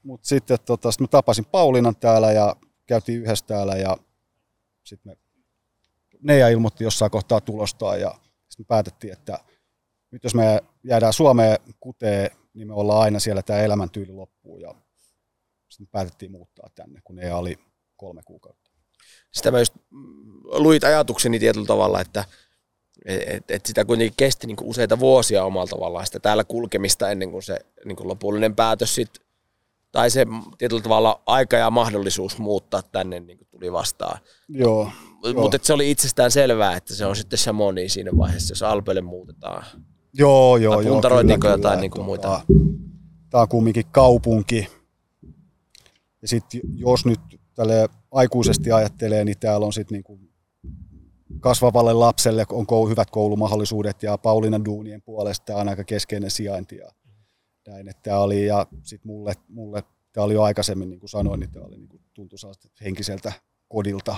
mut 0.03 0.23
sitten 0.23 0.58
tota, 0.65 0.91
sit 0.91 1.01
mä 1.01 1.08
tapasin 1.08 1.45
Paulinan 1.45 1.95
täällä, 1.95 2.32
ja 2.32 2.56
käytiin 2.86 3.21
yhdessä 3.21 3.45
täällä, 3.45 3.75
ja 3.75 3.97
sitten 4.84 5.12
me, 5.12 5.17
Neija 6.21 6.49
ilmoitti 6.49 6.84
jossain 6.84 7.12
kohtaa 7.12 7.41
tulostaan, 7.41 8.01
ja 8.01 8.15
sitten 8.49 8.65
päätettiin, 8.65 9.13
että 9.13 9.39
nyt 10.12 10.23
jos 10.23 10.36
me 10.36 10.63
jäädään 10.84 11.13
Suomeen 11.13 11.58
kuteen, 11.79 12.32
niin 12.53 12.67
me 12.67 12.73
ollaan 12.73 13.01
aina 13.01 13.19
siellä 13.19 13.41
tämä 13.41 13.60
elämäntyyli 13.60 14.12
loppuu, 14.12 14.58
ja 14.58 14.75
sitten 15.69 15.91
päätettiin 15.91 16.32
muuttaa 16.32 16.69
tänne, 16.75 17.01
kun 17.03 17.15
Neija 17.15 17.38
oli 17.38 17.60
kolme 17.95 18.21
kuukautta. 18.25 18.71
Sitä 19.32 19.52
mä 19.52 19.60
just 19.60 19.73
luit 20.43 20.84
ajatukseni 20.84 21.39
tietyllä 21.39 21.65
tavalla, 21.65 22.02
että 22.02 22.26
et, 23.06 23.52
et 23.52 23.65
sitä 23.65 23.86
kuitenkin 23.86 24.13
kesti 24.17 24.47
niin 24.47 24.58
useita 24.62 24.99
vuosia 24.99 25.43
omalla 25.43 25.67
tavallaan 25.67 26.06
sitä 26.06 26.19
täällä 26.19 26.43
kulkemista 26.43 27.10
ennen 27.10 27.32
kuin 27.32 27.43
se 27.43 27.60
niin 27.86 27.95
kuin 27.95 28.08
lopullinen 28.08 28.56
päätös 28.56 28.95
sit, 28.95 29.10
tai 29.91 30.10
se 30.12 30.26
tietyllä 30.58 30.82
tavalla 30.82 31.21
aika 31.26 31.58
ja 31.58 31.69
mahdollisuus 31.71 32.38
muuttaa 32.38 32.82
tänne 32.82 33.19
niin 33.19 33.38
kuin 33.38 33.47
tuli 33.52 33.71
vastaan. 33.71 34.19
Joo, 34.49 34.91
Mutta 35.36 35.60
se 35.62 35.73
oli 35.73 35.91
itsestään 35.91 36.32
selvää, 36.32 36.76
että 36.76 36.95
se 36.95 37.06
on 37.06 37.15
sitten 37.15 37.39
Chamonix 37.39 37.91
siinä 37.91 38.12
vaiheessa, 38.17 38.52
jos 38.52 38.63
Alpelle 38.63 39.02
muutetaan. 39.02 39.65
joo, 40.13 40.58
joo. 40.58 40.76
Tai 40.76 40.86
joo 40.86 40.93
puntaroitiinko 40.93 41.41
kyllä, 41.41 41.54
jotain 41.54 41.71
kyllä, 41.71 41.82
niin 41.82 41.91
kuin 41.91 42.06
muita? 42.06 42.28
tota, 42.28 42.43
Tää 43.30 43.41
on 43.41 43.47
kumminkin 43.47 43.86
kaupunki. 43.91 44.67
Ja 46.21 46.28
sitten 46.28 46.62
jos 46.76 47.06
nyt 47.06 47.19
tälle 47.56 47.89
aikuisesti 48.13 48.71
ajattelee, 48.71 49.26
niin 49.26 49.39
täällä 49.39 49.65
on 49.65 49.73
sitten 49.73 49.95
niinku 49.95 50.19
kasvavalle 51.39 51.93
lapselle 51.93 52.45
on 52.49 52.89
hyvät 52.89 53.12
koulumahdollisuudet 53.12 54.04
ja 54.04 54.17
Paulinan 54.17 54.65
duunien 54.65 55.02
puolesta 55.02 55.45
tää 55.45 55.56
on 55.56 55.69
aika 55.69 55.84
keskeinen 55.84 56.32
sijainti. 56.32 56.78
Ja 56.78 56.89
näin, 57.67 57.88
että 57.88 58.02
tää 58.04 58.19
oli, 58.19 58.45
ja 58.45 58.67
sitten 58.84 59.12
mulle, 59.12 59.34
mulle 59.47 59.84
tämä 60.13 60.26
oli 60.26 60.34
jo 60.34 60.43
aikaisemmin, 60.43 60.89
niin 60.89 60.99
kuin 60.99 61.10
sanoin, 61.10 61.39
niin 61.39 61.52
tämä 61.52 61.65
oli 61.65 61.78
niin 61.78 61.88
kuin, 61.89 62.02
tuntui 62.13 62.38
henkiseltä 62.84 63.32
kodilta. 63.69 64.15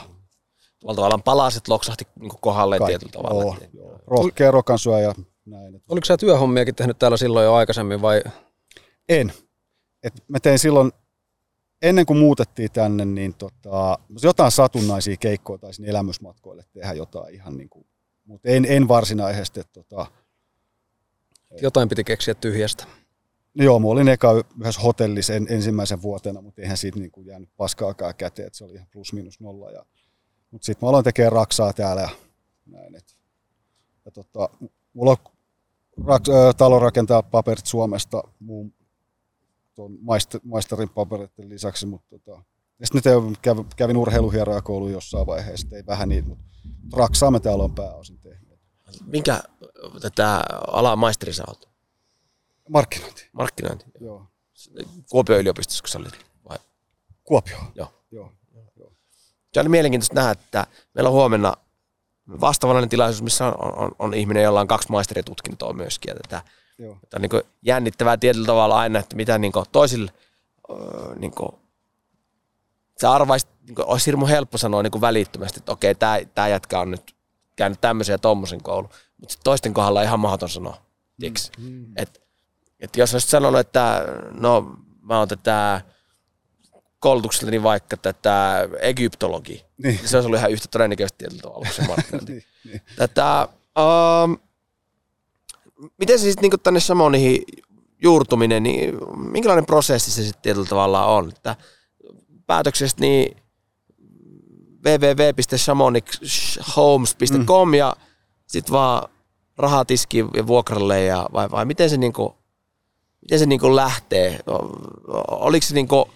Tuolla 0.80 0.96
tavallaan 0.96 1.24
palaset 1.24 1.68
loksahti 1.68 2.04
niin 2.20 2.32
Kaikki. 2.80 2.88
tietyllä 2.88 3.12
tavalla. 3.12 3.44
Joo, 3.44 3.58
että- 3.62 3.78
joo. 3.78 4.00
Rohkea 4.08 4.52
rokansyö 4.52 5.00
ja 5.00 5.14
näin. 5.46 5.76
että- 5.76 5.94
Oliko 5.94 6.06
sä 6.06 6.18
työhommiakin 6.18 6.76
tehnyt 6.76 7.00
täällä 7.00 7.18
silloin 7.18 7.44
jo 7.46 7.54
aikaisemmin 7.54 8.02
vai 8.02 8.22
En. 9.10 9.34
Et 10.04 10.14
mä 10.28 10.40
tein 10.40 10.60
silloin, 10.60 10.92
ennen 11.90 12.06
kuin 12.06 12.20
muutettiin 12.20 12.72
tänne, 12.72 13.06
niin 13.06 13.34
tota, 13.34 14.00
jotain 14.24 14.52
satunnaisia 14.52 15.18
keikkoja 15.18 15.58
tai 15.58 15.74
sinne 15.74 15.90
elämysmatkoille 15.90 16.64
tehdä 16.74 16.94
jotain 16.94 17.34
ihan 17.34 17.58
niin 17.58 17.70
kuin, 17.70 17.86
mutta 18.26 18.50
en, 18.50 18.66
en 18.70 18.88
varsinaisesti. 18.88 19.62
Tota, 19.74 20.06
jotain 21.62 21.90
piti 21.90 22.04
keksiä 22.04 22.34
tyhjästä? 22.34 22.86
no 23.56 23.64
joo, 23.64 23.80
mä 23.80 23.88
olin 23.88 24.08
eka 24.08 24.44
yhdessä 24.60 24.82
hotellissa 24.82 25.34
en, 25.34 25.48
ensimmäisen 25.50 26.02
vuotena, 26.02 26.42
mutta 26.42 26.62
eihän 26.62 26.78
siitä 26.78 27.00
niin 27.00 27.12
kuin 27.12 27.28
jäänyt 27.28 27.50
paskaakaan 27.58 28.16
käteen, 28.16 28.48
että 28.48 28.58
se 28.58 28.64
oli 28.64 28.74
ihan 28.74 28.88
plus 28.92 29.14
minus 29.14 29.40
nolla. 29.40 29.72
Ja, 29.72 29.86
mutta 30.52 30.66
sitten 30.66 30.86
mä 30.86 30.90
aloin 30.90 31.04
tekemään 31.04 31.32
raksaa 31.32 31.74
täällä 31.74 32.02
ja 32.02 32.10
näin. 32.66 32.96
Et, 32.96 33.18
ja 34.06 34.12
tota, 34.12 34.50
mulla 34.94 35.12
on 35.12 35.18
rak, 36.06 36.24
talonrakentaa 36.58 37.24
paperit 37.24 37.66
Suomesta 37.66 38.24
muun 38.40 38.74
tuon 39.76 39.98
maister, 40.02 40.42
maisterin 40.44 40.90
papereiden 40.90 41.50
lisäksi, 41.50 41.86
mutta 41.86 42.08
tota, 42.10 42.44
Sitten 42.84 43.26
nyt 43.28 43.38
kävin, 43.42 43.66
kävin 43.76 43.98
urheiluhierojakouluun 43.98 44.92
jossain 44.92 45.28
vaiheessa, 45.28 45.76
ei 45.76 45.86
vähän 45.86 46.10
niin, 46.10 46.28
mutta 46.28 46.46
raksaa 46.94 47.32
me 47.32 47.40
täällä 47.40 47.64
on 47.64 47.76
pääosin 47.76 48.20
tehnyt. 48.20 48.60
Minkä 49.06 49.44
tätä 50.02 50.44
alaa 50.68 50.96
maisteri 50.96 51.34
sä 51.34 51.44
oot? 51.48 51.70
Markkinointi. 52.70 53.30
Markkinointi. 53.34 53.86
Joo. 54.00 54.26
Kuopion 55.10 55.40
yliopistossa, 55.40 55.84
kun 55.84 55.90
sä 55.90 56.00
olit? 56.00 56.26
Vai? 56.50 56.58
Kuopio. 57.24 57.58
Joo. 57.76 57.94
Joo. 58.12 58.32
Se 59.56 59.62
oli 59.62 59.70
mielenkiintoista 59.70 60.16
nähdä, 60.16 60.32
että 60.32 60.68
meillä 60.94 61.10
on 61.10 61.14
huomenna 61.14 61.54
vastaavallinen 62.42 62.90
tilaisuus, 62.90 63.22
missä 63.22 63.46
on, 63.46 63.78
on, 63.78 63.92
on, 64.00 64.14
ihminen, 64.14 64.44
jolla 64.44 64.62
on 64.62 64.68
kaksi 64.68 64.92
maisteritutkintoa 64.92 65.74
myöskin. 65.74 66.10
Ja 66.10 66.16
tätä, 66.16 66.42
Joo. 66.78 66.98
Tämä 67.10 67.18
on 67.18 67.22
niin 67.22 67.52
jännittävää 67.62 68.18
tietyllä 68.18 68.46
tavalla 68.46 68.80
aina, 68.80 69.00
että 69.00 69.16
mitä 69.16 69.38
niin 69.38 69.52
toisille, 69.72 70.12
öö, 70.70 71.16
niin 71.16 71.32
kuin, 71.32 71.52
sä 73.02 73.12
arvaisit, 73.12 73.50
niin 73.68 73.76
kuin, 73.76 73.86
olisi 73.88 74.06
hirmu 74.06 74.26
helppo 74.28 74.58
sanoa 74.58 74.84
niin 74.84 75.02
välittömästi, 75.02 75.60
että 75.60 75.72
okei, 75.72 75.96
tämä, 75.96 76.18
tämä 76.36 76.48
jätkä 76.48 76.80
on 76.80 76.92
nyt 76.92 77.16
käynyt 77.56 77.82
tämmöisen 77.82 78.14
ja 78.14 78.18
tommosen 78.18 78.64
koulun. 78.64 78.90
Mutta 79.18 79.36
toisten 79.44 79.74
kohdalla 79.74 80.00
on 80.00 80.06
ihan 80.06 80.20
mahdoton 80.20 80.50
sanoa. 80.50 80.78
Mm. 81.22 81.34
Mm. 81.58 81.86
Et, 81.96 82.24
et 82.80 82.96
jos 82.98 83.14
olisit 83.14 83.30
sanonut, 83.30 83.60
että 83.60 84.06
no 84.32 84.78
mä 85.02 85.20
oon 85.20 85.28
tätä 85.28 85.82
koulutuksellani 87.00 87.64
vaikka 87.64 87.98
tätä 87.98 88.68
egyptologi, 88.80 89.54
niin. 89.54 89.96
niin 89.96 90.08
se 90.08 90.18
olisi 90.18 90.28
ollut 90.28 90.40
ihan 90.40 90.52
yhtä 90.52 90.68
todennäköisesti 90.72 91.18
tietyllä 91.18 91.42
tavalla 91.42 91.70
se 91.72 91.82
niin, 92.28 92.44
niin. 92.66 92.82
Tätä, 92.96 93.48
um, 93.80 94.38
miten 95.98 96.20
se 96.20 96.24
sitten 96.24 96.50
niin 96.50 96.60
tänne 96.64 96.80
Samonihin 96.80 97.44
juurtuminen, 98.04 98.64
niin 98.64 98.98
minkälainen 99.18 99.66
prosessi 99.66 100.12
se 100.12 100.24
sitten 100.24 100.42
tietyllä 100.42 100.68
tavalla 100.68 101.06
on? 101.06 101.30
Että 101.30 101.56
päätöksestä 102.48 103.02
niin 103.02 103.36
www.shamonichomes.com 104.86 107.68
mm. 107.68 107.74
ja 107.74 107.96
sitten 108.48 108.74
vaan 108.74 109.10
rahatiski 109.58 110.26
ja 110.34 110.48
vuokralle 110.48 111.04
ja 111.04 111.30
vai, 111.34 111.52
vai 111.52 111.66
miten 111.66 111.90
se, 111.90 111.98
niinku, 111.98 112.36
miten 113.22 113.40
se 113.40 113.46
niinku 113.46 113.76
lähtee? 113.76 114.40
Oliko 115.28 115.66
se 115.66 115.74
niinku 115.74 116.10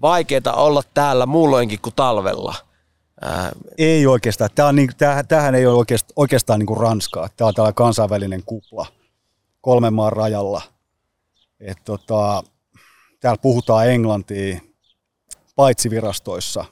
vaikeaa 0.00 0.54
olla 0.54 0.82
täällä 0.94 1.26
muulloinkin 1.26 1.80
kuin 1.80 1.94
talvella? 1.96 2.54
Ää... 3.20 3.52
Ei 3.78 4.06
oikeastaan. 4.06 4.50
Tämä 4.54 4.68
on 4.68 4.76
niin, 4.76 4.90
tämähän 5.28 5.54
ei 5.54 5.66
ole 5.66 5.78
oikeastaan, 5.78 6.12
oikeastaan 6.16 6.58
niin 6.58 6.66
kuin 6.66 6.80
Ranskaa. 6.80 7.28
Tämä 7.36 7.48
on 7.48 7.54
tällainen 7.54 7.74
kansainvälinen 7.74 8.42
kupla 8.46 8.86
kolmen 9.68 9.94
maan 9.94 10.12
rajalla. 10.12 10.62
Et 11.60 11.78
tota, 11.84 12.42
täällä 13.20 13.40
puhutaan 13.42 13.90
englantia 13.90 14.60
paitsi 15.56 15.90
virastoissa. 15.90 16.64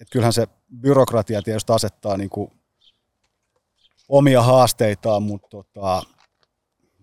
Et 0.00 0.08
kyllähän 0.10 0.32
se 0.32 0.46
byrokratia 0.80 1.42
tietysti 1.42 1.72
asettaa 1.72 2.16
niin 2.16 2.30
kuin 2.30 2.50
omia 4.08 4.42
haasteitaan, 4.42 5.22
mutta 5.22 5.48
tota, 5.48 6.02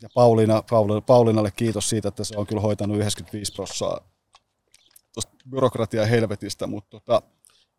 ja 0.01 0.09
Pauliina, 0.13 0.63
Pauliinalle 1.05 1.51
kiitos 1.51 1.89
siitä, 1.89 2.07
että 2.07 2.23
se 2.23 2.37
on 2.37 2.47
kyllä 2.47 2.61
hoitanut 2.61 2.97
95 2.97 3.53
prosenttia 3.53 4.09
tuosta 5.13 5.31
byrokratia 5.49 6.05
helvetistä, 6.05 6.67
mutta 6.67 6.89
tota, 6.89 7.21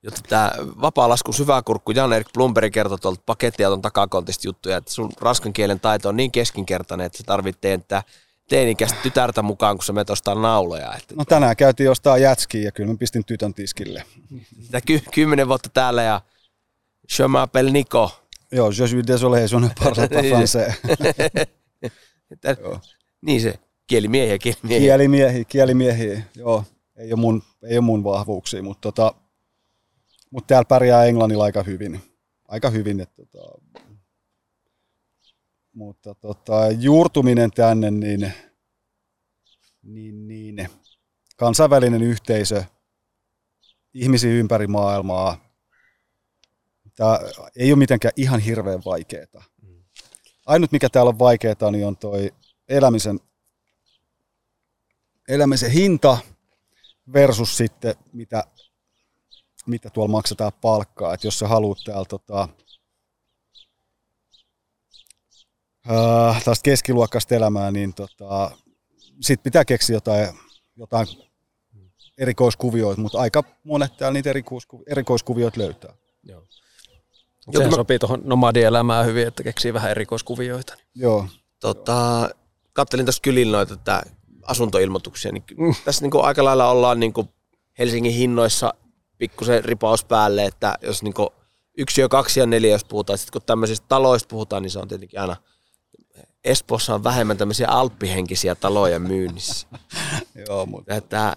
Jotta 0.03 0.21
tämä 0.29 0.51
vapaa-lasku 0.81 1.33
syväkurkku 1.33 1.91
Jan-Erik 1.91 2.33
Blumberg 2.35 2.73
kertoi 2.73 2.99
tuolta 2.99 3.23
pakettiauton 3.27 3.83
takakontista 3.83 4.49
juttuja, 4.49 4.77
että 4.77 4.93
sun 4.93 5.13
ranskan 5.21 5.53
kielen 5.53 5.81
taito 5.81 6.09
on 6.09 6.17
niin 6.17 6.31
keskinkertainen, 6.31 7.07
että 7.07 7.19
sä 7.19 7.25
tarvitsee 7.27 7.73
että 7.73 8.03
teinikäistä 8.49 8.99
tytärtä 9.03 9.43
mukaan, 9.43 9.77
kun 9.77 9.85
sä 9.85 9.93
menet 9.93 10.11
ostaa 10.11 10.35
nauloja. 10.35 10.95
Että 10.95 11.15
no 11.15 11.25
tänään 11.25 11.57
käytiin 11.57 11.85
jostain 11.85 12.23
jätskiä 12.23 12.63
ja 12.63 12.73
kyllä 12.73 12.93
mä 12.93 12.97
pistin 12.99 13.25
tytön 13.25 13.55
tiskille. 13.55 14.05
Sitä 14.63 14.81
ky- 14.81 15.03
kymmenen 15.15 15.49
vuotta 15.49 15.69
täällä 15.69 16.03
ja 16.03 16.21
Je 17.19 17.27
m'appelle 17.27 17.71
Nico. 17.71 18.11
Joo, 18.53 18.71
je 18.71 18.87
suis 18.87 19.07
désolé, 19.07 19.41
je 19.53 19.61
ne 19.61 19.71
parle 19.79 20.09
pas 20.09 20.23
français. 20.33 20.75
niin 23.27 23.41
se, 23.41 23.59
kielimiehiä, 23.87 24.39
kielimiehiä. 24.39 24.81
Kielimiehiä, 24.81 25.45
kielimiehiä, 25.45 26.23
joo. 26.35 26.65
Ei 26.97 27.13
ole 27.13 27.21
mun, 27.21 27.43
ei 27.63 27.79
ole 27.79 27.85
mun 27.85 28.05
vahvuuksia, 28.05 28.63
mutta 28.63 28.93
tota, 28.93 29.15
mut 30.31 30.47
täällä 30.47 30.65
pärjää 30.65 31.05
englannilla 31.05 31.45
aika 31.45 31.63
hyvin. 31.63 32.01
Aika 32.49 32.71
hyvin, 32.71 33.01
että 33.01 33.27
tota, 33.33 33.61
mutta 35.73 36.15
tota, 36.15 36.71
juurtuminen 36.79 37.51
tänne, 37.51 37.91
niin, 37.91 38.33
niin, 39.83 40.29
niin 40.29 40.69
kansainvälinen 41.37 42.03
yhteisö, 42.03 42.65
ihmisiä 43.95 44.31
ympäri 44.31 44.67
maailmaa, 44.67 45.45
tämä 46.97 47.19
ei 47.57 47.73
ole 47.73 47.79
mitenkään 47.79 48.13
ihan 48.17 48.41
hirveän 48.41 48.83
vaikeaa. 48.85 49.45
Ainut 50.47 50.73
mikä 50.73 50.89
täällä 50.89 51.09
on 51.09 51.19
vaikeaa, 51.19 51.71
niin 51.73 51.87
on 51.87 51.97
toi 51.97 52.33
elämisen, 52.69 53.21
elämisen 55.29 55.71
hinta 55.71 56.19
versus 57.13 57.57
sitten 57.57 57.95
mitä, 58.13 58.45
mitä 59.67 59.91
tuolla 59.91 60.13
maksetaan 60.13 60.53
palkkaa. 60.61 61.15
Et 61.15 61.25
jos 61.25 61.39
sä 61.39 61.49
haluat 61.49 61.79
täällä 61.85 62.05
tota, 62.05 62.49
tällaista 66.45 66.63
keskiluokkaista 66.63 67.35
elämää, 67.35 67.71
niin 67.71 67.95
tota, 67.95 68.51
sitten 69.21 69.45
pitää 69.45 69.65
keksiä 69.65 69.97
jotain, 69.97 70.29
jotain 70.77 71.07
erikoiskuvioita, 72.19 73.01
mutta 73.01 73.21
aika 73.21 73.45
monet 73.65 73.97
täällä 73.97 74.13
niitä 74.13 74.31
erikoiskuvioita 74.87 75.61
löytää. 75.61 75.95
Joo. 76.23 76.47
Se 77.53 77.65
mä... 77.65 77.77
sopii 77.77 77.99
tuohon 77.99 78.21
nomadielämään 78.25 79.07
hyvin, 79.07 79.29
että 79.29 79.43
keksii 79.43 79.75
vähän 79.75 79.91
erikoiskuvioita. 79.91 80.77
Joo. 80.95 81.27
Tota, 81.61 82.31
kattelin 82.73 83.07
tuossa 83.07 83.23
kylillä 83.23 83.57
noita 83.57 83.75
että 83.75 84.03
asuntoilmoituksia, 84.43 85.33
niin 85.33 85.45
mm. 85.59 85.75
tässä 85.85 86.03
niin 86.03 86.11
kuin 86.11 86.25
aika 86.25 86.45
lailla 86.45 86.71
ollaan 86.71 87.01
niin 87.01 87.13
kuin 87.13 87.29
Helsingin 87.79 88.13
hinnoissa 88.13 88.75
pikkusen 89.21 89.65
ripaus 89.65 90.05
päälle, 90.05 90.45
että 90.45 90.75
jos 90.83 91.03
niin 91.03 91.15
kuin 91.15 91.29
yksi 91.79 92.01
ja 92.01 92.09
kaksi 92.09 92.41
ja 92.41 92.47
neljä, 92.47 92.71
jos 92.71 92.85
puhutaan, 92.85 93.19
sitten 93.19 93.33
kun 93.33 93.47
tämmöisistä 93.47 93.87
taloista 93.89 94.29
puhutaan, 94.29 94.63
niin 94.63 94.71
se 94.71 94.79
on 94.79 94.89
tietenkin 94.89 95.21
aina 95.21 95.37
Espoossa 96.45 96.95
on 96.95 97.05
vähemmän 97.05 97.37
tämmöisiä 97.37 97.69
alppihenkisiä 97.69 98.55
taloja 98.55 98.99
myynnissä. 98.99 99.67
Joo, 100.49 100.67
mutta... 100.67 100.95
Että, 100.95 101.37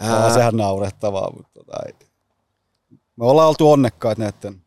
ää... 0.00 0.34
Sehän 0.34 0.56
naurettavaa, 0.56 1.32
mutta 1.36 1.50
tota, 1.54 1.72
me 3.16 3.26
ollaan 3.26 3.48
oltu 3.48 3.72
onnekkaat 3.72 4.18
näiden 4.18 4.62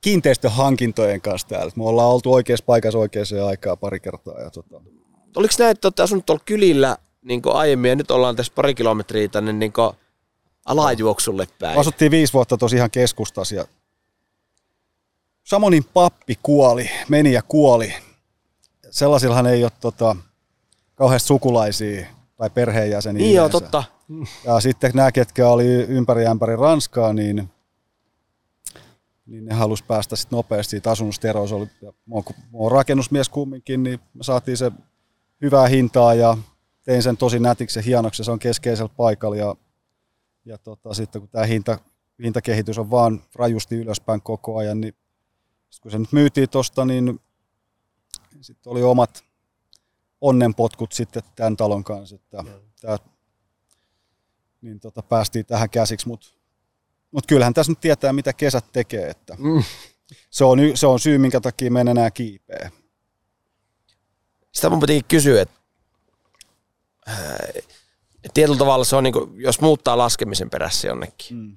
kiinteistöhankintojen 0.00 1.20
kanssa 1.20 1.48
täällä. 1.48 1.72
Me 1.76 1.84
ollaan 1.84 2.08
oltu 2.08 2.32
oikeassa 2.32 2.64
paikassa 2.64 2.98
oikeaan 2.98 3.26
aikaa 3.46 3.76
pari 3.76 4.00
kertaa. 4.00 4.40
Ja 4.40 4.50
tota... 4.50 4.80
Oliko 5.36 5.54
näin, 5.58 5.70
että 5.70 5.88
olette 5.88 6.02
asunut 6.02 6.26
tuolla 6.26 6.42
kylillä 6.44 6.96
niin 7.22 7.42
aiemmin 7.44 7.88
ja 7.88 7.96
nyt 7.96 8.10
ollaan 8.10 8.36
tässä 8.36 8.52
pari 8.54 8.74
kilometriä 8.74 9.28
tänne 9.28 9.52
niin 9.52 9.72
alajuoksulle 10.68 11.46
päin? 11.58 11.78
Asuttiin 11.78 12.10
viisi 12.10 12.32
vuotta 12.32 12.56
tosi 12.56 12.76
ihan 12.76 12.90
keskustassa 12.90 13.54
ja 13.54 13.64
Samonin 15.48 15.84
pappi 15.84 16.38
kuoli, 16.42 16.90
meni 17.08 17.32
ja 17.32 17.42
kuoli. 17.42 17.94
Sellaisillahan 18.90 19.46
ei 19.46 19.64
ole 19.64 19.72
tota, 19.80 20.16
kauheasti 20.94 21.26
sukulaisia 21.26 22.06
tai 22.36 22.50
perheenjäseniä. 22.50 23.22
Niin 23.22 23.34
joo, 23.34 23.48
totta. 23.48 23.84
Ja 24.44 24.60
sitten 24.60 24.92
nämä, 24.94 25.12
ketkä 25.12 25.48
oli 25.48 25.66
ympäri 25.66 26.26
ämpäri 26.26 26.56
Ranskaa, 26.56 27.12
niin, 27.12 27.50
niin 29.26 29.44
ne 29.44 29.54
halusi 29.54 29.84
päästä 29.84 30.16
sitten 30.16 30.36
nopeasti 30.36 30.70
siitä 30.70 30.90
asunnosta 30.90 31.28
eroon. 31.28 31.48
Se 31.48 31.54
oli, 31.54 31.68
ja 31.82 31.92
mä 32.06 32.14
oon 32.52 32.72
rakennusmies 32.72 33.28
kumminkin, 33.28 33.82
niin 33.82 34.00
me 34.14 34.24
saatiin 34.24 34.56
se 34.56 34.72
hyvää 35.42 35.66
hintaa 35.66 36.14
ja 36.14 36.36
tein 36.84 37.02
sen 37.02 37.16
tosi 37.16 37.38
nätiksi 37.38 37.78
ja 37.78 37.82
hienoksi. 37.82 38.24
Se 38.24 38.30
on 38.30 38.38
keskeisellä 38.38 38.90
paikalla 38.96 39.36
ja, 39.36 39.54
ja 40.48 40.58
tota, 40.58 40.94
sitten 40.94 41.20
kun 41.20 41.28
tämä 41.28 41.44
hinta, 41.44 41.78
hintakehitys 42.22 42.78
on 42.78 42.90
vaan 42.90 43.22
rajusti 43.34 43.76
ylöspäin 43.76 44.22
koko 44.22 44.56
ajan, 44.56 44.80
niin 44.80 44.94
kun 45.82 45.90
se 45.90 45.98
nyt 45.98 46.12
myytiin 46.12 46.50
tuosta, 46.50 46.84
niin 46.84 47.20
sitten 48.40 48.70
oli 48.70 48.82
omat 48.82 49.24
onnenpotkut 50.20 50.92
sitten 50.92 51.22
tämän 51.36 51.56
talon 51.56 51.84
kanssa, 51.84 52.14
että 52.16 52.44
tää, 52.80 52.98
niin 54.60 54.80
tota, 54.80 55.02
päästiin 55.02 55.46
tähän 55.46 55.70
käsiksi, 55.70 56.08
mutta 56.08 56.28
mut 57.10 57.26
kyllähän 57.26 57.54
tässä 57.54 57.72
nyt 57.72 57.80
tietää, 57.80 58.12
mitä 58.12 58.32
kesät 58.32 58.64
tekee, 58.72 59.10
että 59.10 59.36
mm. 59.38 59.62
se, 60.30 60.44
on, 60.44 60.58
se 60.74 60.86
on 60.86 61.00
syy, 61.00 61.18
minkä 61.18 61.40
takia 61.40 61.70
me 61.70 61.80
enää 61.80 62.10
kiipeä. 62.10 62.70
Sitä 64.52 64.70
mun 64.70 64.80
piti 64.80 65.02
kysyä, 65.08 65.42
että 65.42 65.58
äh, 68.28 68.32
tietyllä 68.34 68.58
tavalla 68.58 68.84
se 68.84 68.96
on, 68.96 69.04
niin 69.04 69.12
kuin, 69.12 69.30
jos 69.36 69.60
muuttaa 69.60 69.98
laskemisen 69.98 70.50
perässä 70.50 70.88
jonnekin, 70.88 71.36
mm. 71.36 71.56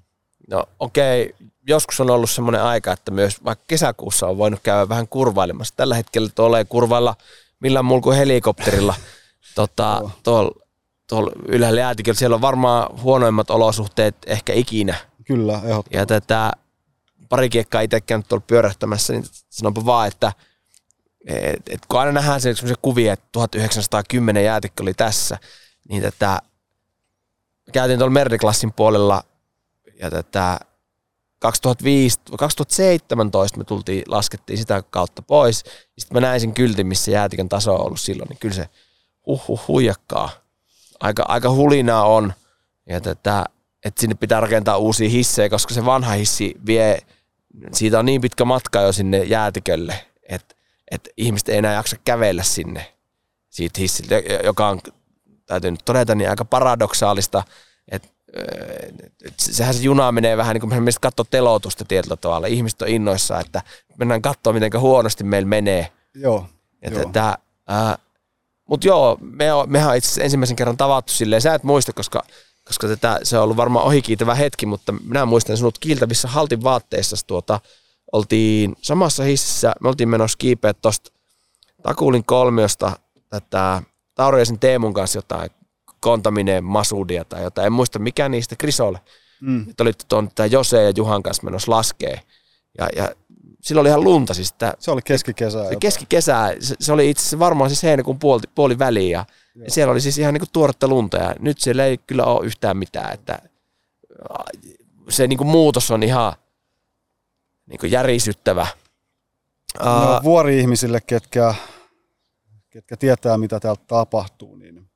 no 0.50 0.64
okei, 0.80 1.26
okay, 1.26 1.48
joskus 1.68 2.00
on 2.00 2.10
ollut 2.10 2.30
semmoinen 2.30 2.64
aika, 2.64 2.92
että 2.92 3.12
myös 3.12 3.44
vaikka 3.44 3.66
kesäkuussa 3.68 4.28
on 4.28 4.38
voinut 4.38 4.60
käydä 4.64 4.90
vähän 4.90 5.08
kurvailemassa. 5.08 5.74
Tällä 5.78 5.96
hetkellä 5.96 6.30
tulee 6.36 6.66
kurvailla 6.66 7.16
millään 7.60 7.86
muulla 7.86 8.02
kuin 8.02 8.18
helikopterilla 8.18 8.96
tota, 9.56 10.10
tuolla 10.24 10.62
tuolla 11.12 11.32
ylhäällä 11.48 11.82
jäätiköllä, 11.82 12.20
siellä 12.20 12.36
on 12.36 12.42
varmaan 12.42 13.02
huonoimmat 13.02 13.50
olosuhteet 13.50 14.16
ehkä 14.26 14.54
ikinä. 14.54 14.96
Kyllä, 15.26 15.54
ehdottomasti. 15.54 15.98
Ja 15.98 16.06
tätä 16.06 16.52
pari 17.30 17.50
kiekkaa 17.50 17.82
itse 17.82 18.02
käynyt 18.02 18.28
tuolla 18.28 18.44
pyörähtämässä, 18.48 19.14
niin 19.14 19.24
sanonpa 19.50 19.86
vaan, 19.86 20.08
että 20.08 20.32
et, 21.28 21.70
et 21.70 21.86
kun 21.88 22.00
aina 22.00 22.12
nähdään 22.12 22.42
sellaisia 22.42 22.76
kuvia, 22.82 23.14
että 23.14 23.26
1910 23.32 24.44
jäätikkö 24.44 24.84
oli 24.84 24.94
tässä, 24.94 25.38
niin 25.90 26.02
tätä, 26.02 26.42
käytiin 27.72 28.00
tuolla 28.00 28.14
Merdiklassin 28.14 28.74
puolella 28.74 29.24
ja 30.00 30.12
tätä 30.12 30.60
2005, 31.40 32.20
2017 32.38 33.58
me 33.58 33.64
tultiin, 33.64 34.04
laskettiin 34.08 34.58
sitä 34.58 34.84
kautta 34.90 35.22
pois. 35.22 35.58
Sitten 35.98 36.16
mä 36.16 36.20
näin 36.20 36.42
sen 36.42 36.54
kyltin, 36.54 36.88
missä 36.88 37.12
jäätikön 37.12 37.50
taso 37.50 37.76
on 37.76 37.86
ollut 37.86 38.00
silloin, 38.00 38.30
niin 38.30 38.40
kyllä 38.40 38.56
se 38.56 38.70
huh, 39.26 39.48
huh 39.48 39.68
huijakkaa. 39.68 40.30
Aika, 41.00 41.26
aika 41.28 41.50
hulinaa 41.50 42.06
on. 42.06 42.34
Ja 42.90 43.02
tätä, 43.02 43.46
että 43.86 44.02
sinne 44.02 44.16
pitää 44.16 44.40
rakentaa 44.40 44.78
uusia 44.78 45.10
hissejä, 45.10 45.50
koska 45.50 45.74
se 45.74 45.86
vanha 45.86 46.12
hissi 46.12 46.56
vie, 46.66 47.00
siitä 47.74 48.00
on 48.00 48.06
niin 48.06 48.22
pitkä 48.22 48.46
matka 48.46 48.82
jo 48.82 48.92
sinne 48.92 49.18
jäätikölle, 49.18 50.06
että, 50.24 50.56
että 50.92 51.10
ihmiset 51.18 51.50
ei 51.50 51.58
enää 51.58 51.74
jaksa 51.74 51.96
kävellä 52.06 52.44
sinne 52.44 52.94
siitä 53.50 53.82
hissiltä, 53.82 54.16
joka 54.44 54.68
on, 54.68 54.82
täytyy 55.52 55.72
nyt 55.72 55.86
todeta, 55.86 56.16
niin 56.16 56.30
aika 56.30 56.46
paradoksaalista, 56.46 57.44
että 57.92 58.08
sehän 59.38 59.74
se 59.74 59.84
juna 59.84 60.12
menee 60.12 60.38
vähän 60.38 60.54
niin 60.54 60.70
kuin 60.70 60.84
me 60.84 60.92
katsoa 61.02 61.26
telotusta 61.30 61.86
tietyllä 61.86 62.16
tavalla. 62.16 62.48
Ihmiset 62.48 62.82
on 62.82 62.88
innoissa, 62.88 63.40
että 63.40 63.62
mennään 63.98 64.22
katsoa, 64.22 64.54
miten 64.54 64.72
huonosti 64.80 65.24
meillä 65.24 65.48
menee. 65.48 65.92
Joo. 66.16 66.46
Että 66.82 67.38
äh, 67.72 67.98
mutta 68.70 68.88
joo, 68.88 69.18
me 69.22 69.54
on, 69.54 69.72
mehän 69.72 69.90
on 69.90 69.96
itse 69.96 70.08
asiassa 70.08 70.24
ensimmäisen 70.24 70.56
kerran 70.56 70.78
tavattu 70.78 71.14
silleen, 71.14 71.42
sä 71.42 71.54
et 71.54 71.64
muista, 71.64 71.94
koska, 71.94 72.24
koska 72.68 72.88
tätä, 72.88 73.20
se 73.24 73.38
on 73.38 73.44
ollut 73.44 73.58
varmaan 73.58 73.86
ohikiitävä 73.86 74.36
hetki, 74.36 74.66
mutta 74.66 74.92
minä 74.92 75.26
muistan 75.26 75.58
sinut 75.58 75.80
kiiltävissä 75.80 76.28
haltin 76.28 76.64
vaatteissa 76.64 77.28
tuota, 77.28 77.60
oltiin 78.12 78.76
samassa 78.82 79.24
hississä, 79.24 79.74
me 79.82 79.90
oltiin 79.90 80.10
menossa 80.10 80.38
kiipeä 80.38 80.74
tuosta 80.74 81.12
Takuulin 81.84 82.26
kolmiosta 82.26 82.92
tätä 83.30 83.84
Tauriaisen 84.16 84.60
Teemun 84.60 84.94
kanssa 84.94 85.18
jotain 85.18 85.50
kontaminen 86.00 86.64
Masudia 86.64 87.26
tai 87.26 87.44
jotain, 87.44 87.66
en 87.66 87.74
muista 87.74 88.00
mikä 88.00 88.30
niistä, 88.30 88.56
Krisolle. 88.56 89.00
Mm. 89.42 89.70
Että 89.70 89.84
olitte 89.84 90.06
tuon 90.08 90.30
Jose 90.52 90.84
ja 90.84 90.94
Juhan 90.96 91.24
kanssa 91.24 91.44
menossa 91.44 91.72
laskee. 91.72 92.22
Ja, 92.78 92.90
ja 92.96 93.12
silloin 93.62 93.84
oli 93.84 93.90
ihan 93.90 94.04
lunta. 94.04 94.34
Siis 94.34 94.52
että, 94.52 94.74
se 94.80 94.92
oli 94.92 95.02
keskikesää. 95.02 95.70
Se 95.70 95.76
keskikesää, 95.80 96.54
se, 96.60 96.76
se, 96.80 96.94
oli 96.94 97.10
itse 97.10 97.22
asiassa 97.22 97.40
varmaan 97.40 97.70
siis 97.70 97.84
heinäkuun 97.84 98.20
puoli, 98.20 98.42
puoli 98.56 98.80
väliin 98.80 99.12
ja, 99.12 99.26
ja 99.56 99.72
siellä 99.72 99.92
oli 99.92 100.02
siis 100.02 100.18
ihan 100.18 100.34
niin 100.34 100.42
kuin 100.42 100.50
tuoretta 100.54 100.88
lunta 100.88 101.18
ja 101.18 101.36
nyt 101.40 101.60
siellä 101.60 101.86
ei 101.86 101.98
kyllä 101.98 102.26
ole 102.26 102.46
yhtään 102.46 102.78
mitään. 102.78 103.14
Että 103.14 103.40
se 105.10 105.28
niin 105.28 105.38
kuin 105.38 105.48
muutos 105.48 105.92
on 105.92 106.04
ihan 106.04 106.34
niin 107.66 107.80
kuin 107.80 107.92
järisyttävä. 107.92 108.68
No, 109.80 110.20
vuori-ihmisille, 110.24 111.02
ketkä, 111.02 111.56
ketkä 112.72 112.98
tietää, 112.98 113.38
mitä 113.38 113.60
täältä 113.60 113.84
tapahtuu, 113.88 114.56
niin, 114.56 114.90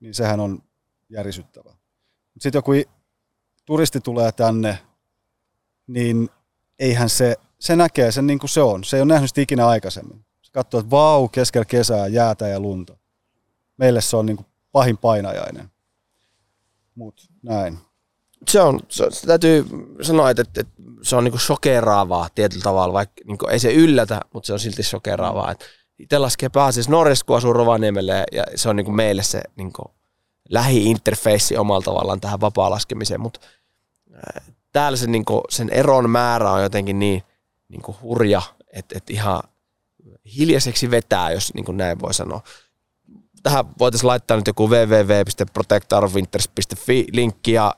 niin 0.00 0.14
sehän 0.14 0.40
on 0.40 0.62
järisyttävä. 1.08 1.74
Sitten 2.38 2.58
joku 2.58 2.72
turisti 3.64 4.00
tulee 4.00 4.32
tänne, 4.32 4.78
niin 5.86 6.28
eihän 6.78 7.08
se 7.08 7.36
se 7.58 7.76
näkee 7.76 8.12
sen 8.12 8.26
niin 8.26 8.38
kuin 8.38 8.50
se 8.50 8.62
on. 8.62 8.84
Se 8.84 8.96
ei 8.96 9.00
ole 9.00 9.12
nähnyt 9.12 9.30
sitä 9.30 9.40
ikinä 9.40 9.66
aikaisemmin. 9.66 10.24
Se 10.42 10.52
katsoo, 10.52 10.80
että 10.80 10.90
vau, 10.90 11.28
keskellä 11.28 11.64
kesää, 11.64 12.06
jäätä 12.06 12.48
ja 12.48 12.60
lunta. 12.60 12.96
Meille 13.76 14.00
se 14.00 14.16
on 14.16 14.26
niin 14.26 14.36
kuin 14.36 14.46
pahin 14.72 14.98
painajainen. 14.98 15.70
Mut 16.94 17.28
näin. 17.42 17.78
Se 18.48 18.60
on, 18.60 18.80
se, 18.88 19.06
se 19.10 19.26
täytyy 19.26 19.66
sanoa, 20.02 20.30
että, 20.30 20.42
että, 20.42 20.64
se 21.02 21.16
on 21.16 21.24
niin 21.24 21.32
kuin 21.32 21.40
shokeraavaa 21.40 22.28
tietyllä 22.34 22.62
tavalla, 22.62 22.92
vaikka 22.92 23.22
niin 23.26 23.38
kuin, 23.38 23.50
ei 23.50 23.58
se 23.58 23.72
yllätä, 23.72 24.20
mutta 24.34 24.46
se 24.46 24.52
on 24.52 24.60
silti 24.60 24.82
shokeraavaa. 24.82 25.50
Että 25.50 25.64
itse 25.98 26.18
laskee 26.18 26.48
pääasiassa 26.48 26.90
Norjassa, 26.90 27.26
kun 27.26 27.36
asuu 27.36 27.52
Rovaniemelle, 27.52 28.24
ja 28.32 28.44
se 28.54 28.68
on 28.68 28.76
niin 28.76 28.84
kuin 28.84 28.96
meille 28.96 29.22
se 29.22 29.42
niin 29.56 29.72
kuin 29.72 29.86
lähi-interfeissi 30.48 31.56
omalla 31.56 31.82
tavallaan 31.82 32.20
tähän 32.20 32.40
vapaa-laskemiseen, 32.40 33.20
mutta 33.20 33.40
täällä 34.72 34.96
se, 34.96 35.06
niin 35.06 35.24
kuin, 35.24 35.42
sen 35.48 35.70
eron 35.70 36.10
määrä 36.10 36.50
on 36.50 36.62
jotenkin 36.62 36.98
niin– 36.98 37.22
niin 37.68 37.82
kuin 37.82 37.96
hurja, 38.02 38.42
että 38.72 38.98
et 38.98 39.10
ihan 39.10 39.42
hiljaiseksi 40.36 40.90
vetää, 40.90 41.30
jos 41.30 41.54
niin 41.54 41.64
kuin 41.64 41.76
näin 41.76 42.00
voi 42.00 42.14
sanoa. 42.14 42.40
Tähän 43.42 43.64
voitaisiin 43.78 44.08
laittaa 44.08 44.36
nyt 44.36 44.46
joku 44.46 44.70
www.protectorwinters.fi 44.70 47.04
linkki 47.12 47.52
ja 47.52 47.74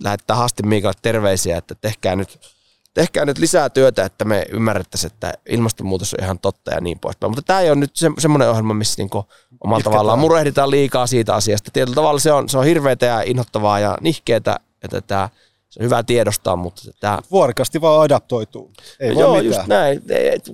lähettää 0.00 0.36
Hasti 0.36 0.62
Miikalle 0.62 0.98
terveisiä, 1.02 1.56
että 1.56 1.74
tehkää 1.74 2.16
nyt, 2.16 2.53
tehkää 2.94 3.24
nyt 3.24 3.38
lisää 3.38 3.70
työtä, 3.70 4.04
että 4.04 4.24
me 4.24 4.46
ymmärrettäisiin, 4.50 5.12
että 5.12 5.32
ilmastonmuutos 5.48 6.14
on 6.14 6.24
ihan 6.24 6.38
totta 6.38 6.70
ja 6.70 6.80
niin 6.80 6.98
poispäin. 6.98 7.30
Mutta 7.30 7.42
tämä 7.42 7.60
ei 7.60 7.70
ole 7.70 7.76
nyt 7.76 7.96
se, 7.96 8.10
semmoinen 8.18 8.50
ohjelma, 8.50 8.74
missä 8.74 9.02
niinku 9.02 9.24
omalla 9.60 9.82
tavallaan 9.84 10.18
murehditaan 10.18 10.70
liikaa 10.70 11.06
siitä 11.06 11.34
asiasta. 11.34 11.70
Tietyllä 11.70 11.94
tavalla 11.94 12.20
se 12.20 12.32
on, 12.32 12.48
se 12.48 12.58
on 12.58 12.64
hirveätä 12.64 13.06
ja 13.06 13.22
inhottavaa 13.22 13.78
ja 13.78 13.98
nihkeetä, 14.00 14.56
että 14.82 15.00
tämä 15.00 15.28
se 15.74 15.80
on 15.80 15.84
hyvä 15.84 16.02
tiedostaa, 16.02 16.56
mutta 16.56 16.82
tämä... 17.00 17.18
Vuorikasti 17.30 17.80
vaan 17.80 18.02
adaptoituu. 18.02 18.72
Ei 19.00 19.14
no 19.14 19.20
joo, 19.20 19.34
mitään. 19.34 19.46
just 19.46 19.66
näin. 19.66 20.02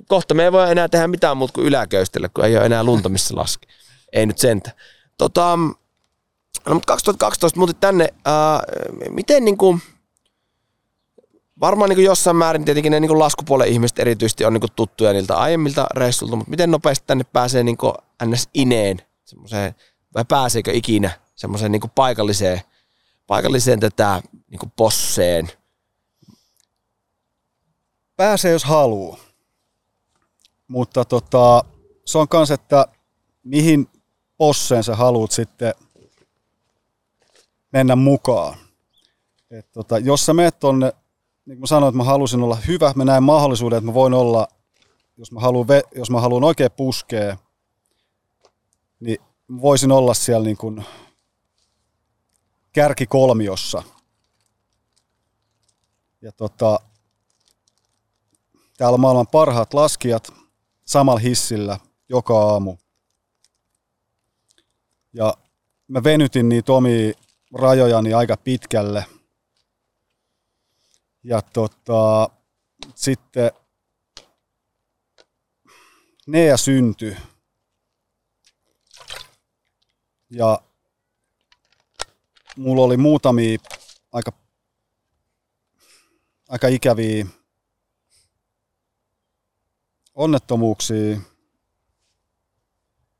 Kohta 0.08 0.34
me 0.34 0.44
ei 0.44 0.52
voi 0.52 0.70
enää 0.70 0.88
tehdä 0.88 1.08
mitään 1.08 1.36
muuta 1.36 1.52
kuin 1.52 1.66
yläköystellä, 1.66 2.28
kun 2.28 2.44
ei 2.44 2.56
ole 2.56 2.66
enää 2.66 2.84
lunta, 2.84 3.08
missä 3.08 3.36
laski. 3.36 3.68
ei 4.12 4.26
nyt 4.26 4.38
sentä. 4.38 4.70
Tota, 5.18 5.58
no, 6.66 6.74
mutta 6.74 6.86
2012 6.86 7.58
muutit 7.58 7.80
tänne. 7.80 8.08
Ää, 8.24 8.62
miten 9.10 9.44
niin 9.44 9.56
kuin, 9.56 9.82
varmaan 11.60 11.88
niin 11.88 11.96
kuin 11.96 12.04
jossain 12.04 12.36
määrin 12.36 12.64
tietenkin 12.64 12.92
ne 12.92 13.00
niin 13.00 13.08
kuin 13.08 13.18
laskupuolen 13.18 13.68
ihmiset 13.68 13.98
erityisesti 13.98 14.44
on 14.44 14.52
niin 14.52 14.60
kuin 14.60 14.72
tuttuja 14.76 15.12
niiltä 15.12 15.36
aiemmilta 15.36 15.86
reissulta, 15.94 16.36
mutta 16.36 16.50
miten 16.50 16.70
nopeasti 16.70 17.04
tänne 17.06 17.24
pääsee 17.24 17.62
niin 17.62 17.76
kuin 17.76 17.94
ns. 18.24 18.48
ineen, 18.54 18.98
vai 20.14 20.24
pääseekö 20.28 20.72
ikinä 20.72 21.10
semmoiseen 21.34 21.72
niin 21.72 21.90
paikalliseen 21.94 22.60
paikalliseen 23.26 23.80
tätä 23.80 24.22
niin 24.50 24.58
kuin 24.58 24.72
posseen? 24.76 25.48
Pääsee, 28.16 28.52
jos 28.52 28.64
haluaa. 28.64 29.16
Mutta 30.68 31.04
tota, 31.04 31.64
se 32.04 32.18
on 32.18 32.26
myös, 32.32 32.50
että 32.50 32.86
mihin 33.42 33.88
posseen 34.36 34.84
sä 34.84 34.96
haluat 34.96 35.30
sitten 35.30 35.74
mennä 37.72 37.96
mukaan. 37.96 38.58
Et 39.50 39.72
tota, 39.72 39.98
jos 39.98 40.26
sä 40.26 40.34
menet 40.34 40.58
tonne, 40.60 40.92
niin 41.50 41.56
kuin 41.56 41.62
mä 41.62 41.66
sanoin, 41.66 41.88
että 41.88 41.96
mä 41.96 42.04
halusin 42.04 42.42
olla 42.42 42.56
hyvä, 42.56 42.92
mä 42.96 43.04
näen 43.04 43.22
mahdollisuuden, 43.22 43.76
että 43.76 43.86
mä 43.86 43.94
voin 43.94 44.14
olla, 44.14 44.48
jos 45.16 45.32
mä 45.32 45.40
haluan, 45.40 45.66
jos 45.94 46.10
mä 46.10 46.20
haluan 46.20 46.44
oikein 46.44 46.70
puskea, 46.76 47.36
niin 49.00 49.18
voisin 49.60 49.92
olla 49.92 50.14
siellä 50.14 50.44
niin 50.44 50.56
kuin 50.56 50.84
kärkikolmiossa. 52.72 53.82
Ja 56.22 56.32
tota, 56.32 56.80
täällä 58.76 58.94
on 58.94 59.00
maailman 59.00 59.26
parhaat 59.26 59.74
laskijat 59.74 60.32
samalla 60.84 61.20
hissillä 61.20 61.78
joka 62.08 62.42
aamu. 62.42 62.76
Ja 65.12 65.34
mä 65.88 66.04
venytin 66.04 66.48
niitä 66.48 66.72
omia 66.72 67.12
rajojani 67.54 68.14
aika 68.14 68.36
pitkälle. 68.36 69.04
Ja 71.24 71.42
tota, 71.42 72.30
sitten 72.94 73.50
Nea 76.26 76.56
syntyi. 76.56 77.16
Ja 80.30 80.62
mulla 82.56 82.82
oli 82.82 82.96
muutamia 82.96 83.58
aika, 84.12 84.32
aika 86.48 86.68
ikäviä 86.68 87.26
onnettomuuksia, 90.14 91.20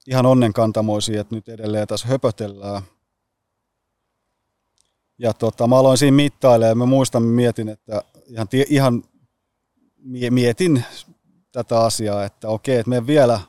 ihan 0.06 0.26
onnenkantamoisia, 0.26 1.20
että 1.20 1.34
nyt 1.34 1.48
edelleen 1.48 1.88
tässä 1.88 2.08
höpötellään. 2.08 2.82
Ja 5.22 5.32
tota, 5.34 5.66
mä 5.66 5.78
aloin 5.78 5.98
siinä 5.98 6.14
mittailemaan 6.16 6.70
ja 6.70 6.74
mä 6.74 6.86
muistan, 6.86 7.22
mietin, 7.22 7.68
että 7.68 8.02
ihan, 8.26 8.48
ihan 8.68 9.02
mietin 10.30 10.84
tätä 11.52 11.80
asiaa, 11.80 12.24
että 12.24 12.48
okei, 12.48 12.76
että 12.76 12.90
me 12.90 13.06
vielä 13.06 13.40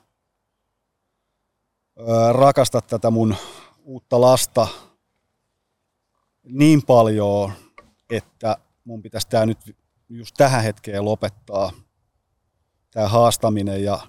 rakasta 2.32 2.82
tätä 2.82 3.11
mun 3.11 3.36
uutta 3.86 4.22
lasta– 4.22 4.67
niin 6.43 6.86
paljon, 6.86 7.51
että 8.09 8.57
mun 8.84 9.01
pitäisi 9.01 9.28
tämä 9.30 9.45
nyt 9.45 9.76
just 10.09 10.36
tähän 10.38 10.63
hetkeen 10.63 11.05
lopettaa, 11.05 11.72
tämä 12.91 13.07
haastaminen 13.07 13.84
ja 13.84 13.99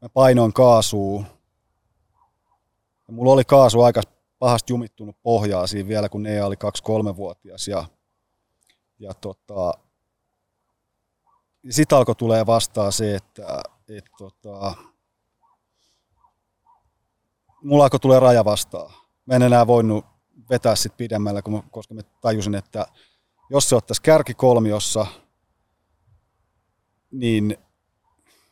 mä 0.00 0.08
painoin 0.08 0.52
kaasuun. 0.52 1.26
Ja 3.08 3.14
mulla 3.14 3.32
oli 3.32 3.44
kaasu 3.44 3.82
aika 3.82 4.02
pahasti 4.42 4.72
jumittunut 4.72 5.16
pohjaa 5.22 5.66
siinä 5.66 5.88
vielä, 5.88 6.08
kun 6.08 6.22
Nea 6.22 6.46
oli 6.46 6.54
2-3-vuotias. 6.54 7.68
Ja, 7.68 7.84
ja 8.98 9.14
tota, 9.14 9.74
sitten 11.70 11.98
alkoi 11.98 12.14
tulee 12.14 12.46
vastaan 12.46 12.92
se, 12.92 13.14
että 13.14 13.62
et, 13.88 14.04
tota, 14.18 14.74
mulla 17.62 17.84
alkoi 17.84 18.00
tulee 18.00 18.20
raja 18.20 18.44
vastaan. 18.44 18.92
Mä 19.26 19.34
en 19.34 19.42
enää 19.42 19.66
voinut 19.66 20.04
vetää 20.50 20.76
sit 20.76 20.96
pidemmällä, 20.96 21.42
koska 21.70 21.94
mä 21.94 22.02
tajusin, 22.20 22.54
että 22.54 22.86
jos 23.50 23.68
se 23.68 23.76
ottaisi 23.76 24.02
kärkikolmiossa, 24.02 25.06
niin 27.10 27.56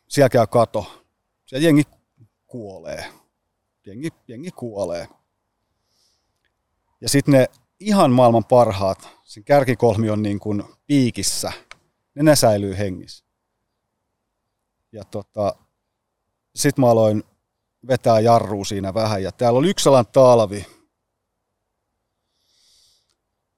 siellä 0.08 0.28
käy 0.28 0.46
kato. 0.46 1.04
Siellä 1.46 1.66
jengi 1.66 1.82
kuolee. 2.46 3.04
Jengi, 3.86 4.08
jengi 4.28 4.50
kuolee. 4.50 5.19
Ja 7.00 7.08
sitten 7.08 7.32
ne 7.32 7.46
ihan 7.80 8.12
maailman 8.12 8.44
parhaat, 8.44 9.08
sen 9.24 9.44
kärkikolmion 9.44 10.22
niin 10.22 10.40
kuin 10.40 10.62
piikissä, 10.86 11.52
ne, 12.14 12.22
ne 12.22 12.36
säilyy 12.36 12.78
hengissä. 12.78 13.24
Ja 14.92 15.04
tota, 15.04 15.54
sitten 16.54 16.82
mä 16.84 16.90
aloin 16.90 17.22
vetää 17.86 18.20
jarrua 18.20 18.64
siinä 18.64 18.94
vähän. 18.94 19.22
Ja 19.22 19.32
täällä 19.32 19.58
oli 19.58 19.70
yksi 19.70 19.82
sellainen 19.84 20.12
talvi, 20.12 20.66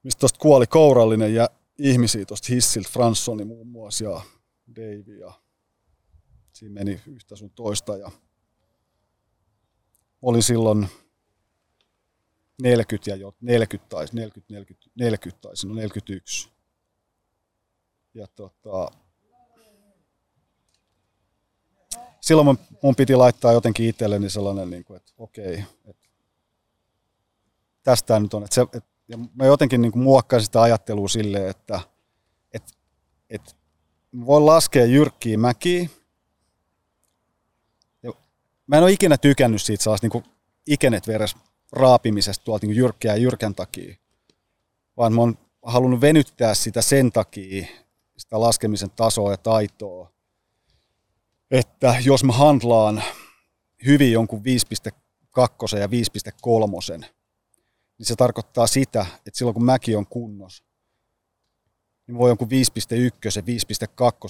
mistä 0.02 0.20
tuosta 0.20 0.38
kuoli 0.38 0.66
kourallinen 0.66 1.34
ja 1.34 1.48
ihmisiä 1.78 2.24
tuosta 2.24 2.46
hissiltä, 2.50 2.88
Franssoni 2.92 3.44
muun 3.44 3.66
muassa 3.66 4.04
ja 4.04 4.20
Davey 4.76 5.18
ja 5.18 5.32
siinä 6.52 6.74
meni 6.74 7.00
yhtä 7.06 7.36
sun 7.36 7.50
toista 7.50 7.96
ja 7.96 8.10
oli 10.22 10.42
silloin 10.42 10.88
40 12.62 13.10
ja 13.10 13.16
jo, 13.16 13.34
40 13.40 13.88
taisi, 13.88 14.16
40, 14.16 14.54
40, 14.54 14.90
40 14.94 15.42
taisi, 15.42 15.68
no 15.68 15.74
41. 15.74 16.52
Ja 18.14 18.26
tota, 18.26 18.90
silloin 22.20 22.46
mun, 22.46 22.58
mun 22.82 22.96
piti 22.96 23.16
laittaa 23.16 23.52
jotenkin 23.52 23.86
itselleni 23.86 24.30
sellainen, 24.30 24.70
niin 24.70 24.84
kuin, 24.84 24.96
että 24.96 25.12
okei, 25.18 25.64
että 25.84 26.08
tästä 27.82 28.20
nyt 28.20 28.34
on. 28.34 28.44
Että 28.44 28.54
se, 28.54 28.62
että, 28.62 28.90
ja 29.08 29.18
mä 29.34 29.46
jotenkin 29.46 29.82
niin 29.82 29.92
kuin 29.92 30.02
muokkasin 30.02 30.46
sitä 30.46 30.62
ajattelua 30.62 31.08
silleen, 31.08 31.48
että, 31.48 31.80
että, 32.52 32.72
että 33.30 33.52
voin 34.26 34.46
laskea 34.46 34.84
jyrkkiä 34.84 35.38
mäkiä. 35.38 35.88
Ja 38.02 38.12
mä 38.66 38.76
en 38.76 38.82
ole 38.82 38.92
ikinä 38.92 39.18
tykännyt 39.18 39.62
siitä 39.62 39.82
sellaista 39.82 40.08
niin 40.08 40.24
ikenet 40.66 41.06
veres 41.06 41.36
raapimisesta 41.72 42.44
tuolta 42.44 42.66
niin 42.66 42.76
jyrkkiä 42.76 43.16
jyrkän 43.16 43.54
takia, 43.54 43.96
vaan 44.96 45.12
mä 45.12 45.20
oon 45.20 45.38
halunnut 45.62 46.00
venyttää 46.00 46.54
sitä 46.54 46.82
sen 46.82 47.12
takia, 47.12 47.66
sitä 48.16 48.40
laskemisen 48.40 48.90
tasoa 48.90 49.30
ja 49.30 49.36
taitoa, 49.36 50.12
että 51.50 51.96
jos 52.04 52.24
mä 52.24 52.32
handlaan 52.32 53.02
hyvin 53.86 54.12
jonkun 54.12 54.42
5.2 54.42 55.78
ja 55.78 55.86
5.3, 55.86 57.06
niin 57.98 58.06
se 58.06 58.16
tarkoittaa 58.16 58.66
sitä, 58.66 59.06
että 59.16 59.38
silloin 59.38 59.54
kun 59.54 59.64
mäki 59.64 59.96
on 59.96 60.06
kunnossa, 60.06 60.64
niin 62.06 62.18
voi 62.18 62.30
jonkun 62.30 62.48
5.1 62.48 62.52
ja 63.36 63.42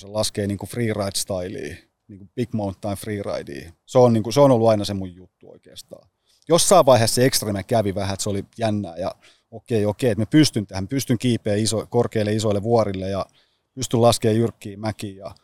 5.2 0.03 0.13
laskee 0.13 0.47
niin 0.47 0.59
kuin 0.59 0.71
freeride 0.71 1.11
styliin, 1.15 1.79
niin 2.09 2.19
kuin 2.19 2.31
big 2.35 2.53
mountain 2.53 2.97
freeridea. 2.97 3.73
Se 3.87 3.99
on, 3.99 4.13
niin 4.13 4.23
kuin, 4.23 4.33
se 4.33 4.41
on 4.41 4.51
ollut 4.51 4.69
aina 4.69 4.85
se 4.85 4.95
mun 4.95 5.15
juttu 5.15 5.51
oikeastaan. 5.51 6.09
Jossain 6.49 6.87
vaiheessa 6.87 7.15
se 7.15 7.27
ekstreme 7.27 7.63
kävi 7.63 7.95
vähän, 7.95 8.15
että 8.15 8.23
se 8.23 8.31
oli 8.31 8.45
jännää 8.59 8.97
ja 8.97 9.15
okei, 9.51 9.87
okei, 9.87 10.11
että 10.11 10.23
mä 10.23 10.27
pystyn 10.27 10.67
tähän, 10.67 10.89
pystyn 10.89 11.19
kiipeä 11.19 11.55
iso, 11.55 11.87
korkeille 11.87 12.33
isoille 12.33 12.63
vuorille 12.63 13.11
ja 13.11 13.27
pystyn 13.75 14.03
laskemaan 14.03 14.37
jyrkkiä 14.37 14.77
mäkiä 14.77 15.17
ja 15.17 15.35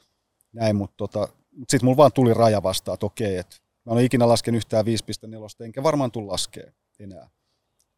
näin, 0.52 0.76
mutta 0.76 0.96
tota, 0.96 1.28
sitten 1.68 1.84
mulla 1.84 1.96
vaan 1.96 2.12
tuli 2.12 2.34
raja 2.34 2.62
vastaan, 2.62 2.94
että 2.94 3.06
okei, 3.06 3.36
että 3.36 3.56
mä 3.86 3.92
en 3.92 3.98
ole 3.98 4.04
ikinä 4.04 4.28
laskenut 4.28 4.56
yhtään 4.56 4.84
5.4, 4.86 5.64
enkä 5.64 5.82
varmaan 5.82 6.10
tule 6.10 6.26
laskea 6.26 6.72
enää. 6.98 7.28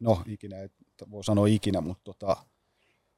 No, 0.00 0.22
ikinä, 0.26 0.58
ei 0.58 0.68
voi 1.10 1.24
sanoa 1.24 1.46
ikinä, 1.46 1.80
mutta, 1.80 2.04
tota, 2.04 2.36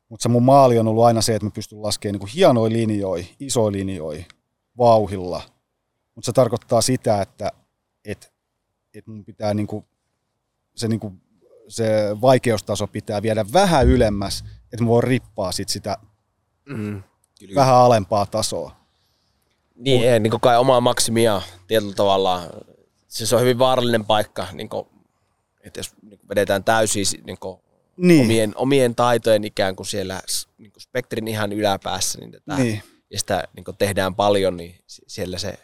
mutta 0.08 0.22
se 0.22 0.28
mun 0.28 0.42
maali 0.42 0.78
on 0.78 0.88
ollut 0.88 1.04
aina 1.04 1.22
se, 1.22 1.34
että 1.34 1.46
mä 1.46 1.50
pystyn 1.50 1.82
laskemaan 1.82 2.20
niin 2.20 2.34
hienoja 2.34 2.72
linjoja, 2.72 3.24
isoja 3.40 3.72
linjoja, 3.72 4.24
vauhilla. 4.78 5.42
Mutta 6.14 6.26
se 6.26 6.32
tarkoittaa 6.32 6.80
sitä, 6.80 7.22
että, 7.22 7.52
että, 8.04 8.26
että 8.94 9.10
mun 9.10 9.24
pitää 9.24 9.54
niin 9.54 9.66
kuin, 9.66 9.84
se, 10.74 10.88
niin 10.88 11.00
kuin, 11.00 11.20
se 11.68 12.16
vaikeustaso 12.20 12.86
pitää 12.86 13.22
viedä 13.22 13.44
vähän 13.52 13.86
ylemmäs, 13.86 14.44
että 14.72 14.84
mä 14.84 14.88
voin 14.88 15.04
rippaa 15.04 15.52
sit 15.52 15.68
sitä 15.68 15.96
mm, 16.64 17.02
kyllä. 17.38 17.54
vähän 17.54 17.74
alempaa 17.74 18.26
tasoa. 18.26 18.76
Niin, 19.74 20.08
ei, 20.08 20.20
niin 20.20 20.40
kai 20.40 20.58
omaa 20.58 20.80
maksimia 20.80 21.42
tietyllä 21.66 21.94
tavalla. 21.94 22.42
Siis 23.08 23.32
on 23.32 23.40
hyvin 23.40 23.58
vaarallinen 23.58 24.04
paikka, 24.04 24.46
niin 24.52 24.68
kuin, 24.68 24.86
että 25.60 25.80
jos 25.80 25.94
niin 26.02 26.20
vedetään 26.28 26.64
täysin 26.64 27.04
niin 27.26 27.38
kuin, 27.38 27.60
niin. 27.96 28.24
Omien, 28.24 28.52
omien 28.56 28.94
taitojen 28.94 29.44
ikään 29.44 29.76
kuin 29.76 29.86
siellä 29.86 30.22
niin 30.58 30.72
kuin 30.72 30.82
spektrin 30.82 31.28
ihan 31.28 31.52
yläpäässä, 31.52 32.18
niin, 32.18 32.32
tätä, 32.32 32.56
niin. 32.56 32.82
ja 33.10 33.18
sitä 33.18 33.48
niin 33.56 33.64
kuin 33.64 33.76
tehdään 33.76 34.14
paljon, 34.14 34.56
niin 34.56 34.74
siellä 34.86 35.38
se 35.38 35.58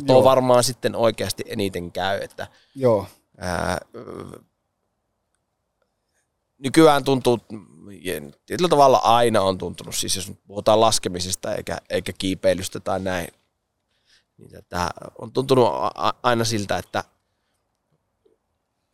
katoo 0.00 0.16
Joo. 0.16 0.24
varmaan 0.24 0.64
sitten 0.64 0.96
oikeasti 0.96 1.44
eniten 1.46 1.92
käy. 1.92 2.20
Että, 2.22 2.46
Joo. 2.74 3.06
Ää, 3.38 3.78
nykyään 6.58 7.04
tuntuu, 7.04 7.38
tietyllä 8.46 8.68
tavalla 8.68 8.98
aina 8.98 9.40
on 9.42 9.58
tuntunut, 9.58 9.94
siis 9.94 10.16
jos 10.16 10.32
puhutaan 10.46 10.80
laskemisesta 10.80 11.54
eikä, 11.54 11.78
eikä 11.90 12.12
kiipeilystä 12.18 12.80
tai 12.80 13.00
näin, 13.00 13.28
niin 14.38 14.50
tätä 14.50 14.90
on 15.18 15.32
tuntunut 15.32 15.68
aina 16.22 16.44
siltä, 16.44 16.78
että 16.78 17.04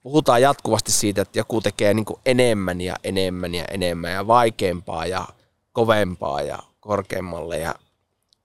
puhutaan 0.03 0.43
jatkuvasti 0.43 0.93
siitä, 0.93 1.23
että 1.23 1.39
joku 1.39 1.61
tekee 1.61 1.95
niin 1.95 2.07
enemmän 2.27 2.81
ja 2.81 2.97
enemmän 3.05 3.55
ja 3.55 3.65
enemmän 3.65 4.13
ja 4.13 4.27
vaikeampaa 4.27 5.07
ja 5.07 5.29
kovempaa 5.73 6.43
ja 6.43 6.59
korkeammalle. 6.81 7.59
Ja, 7.59 7.75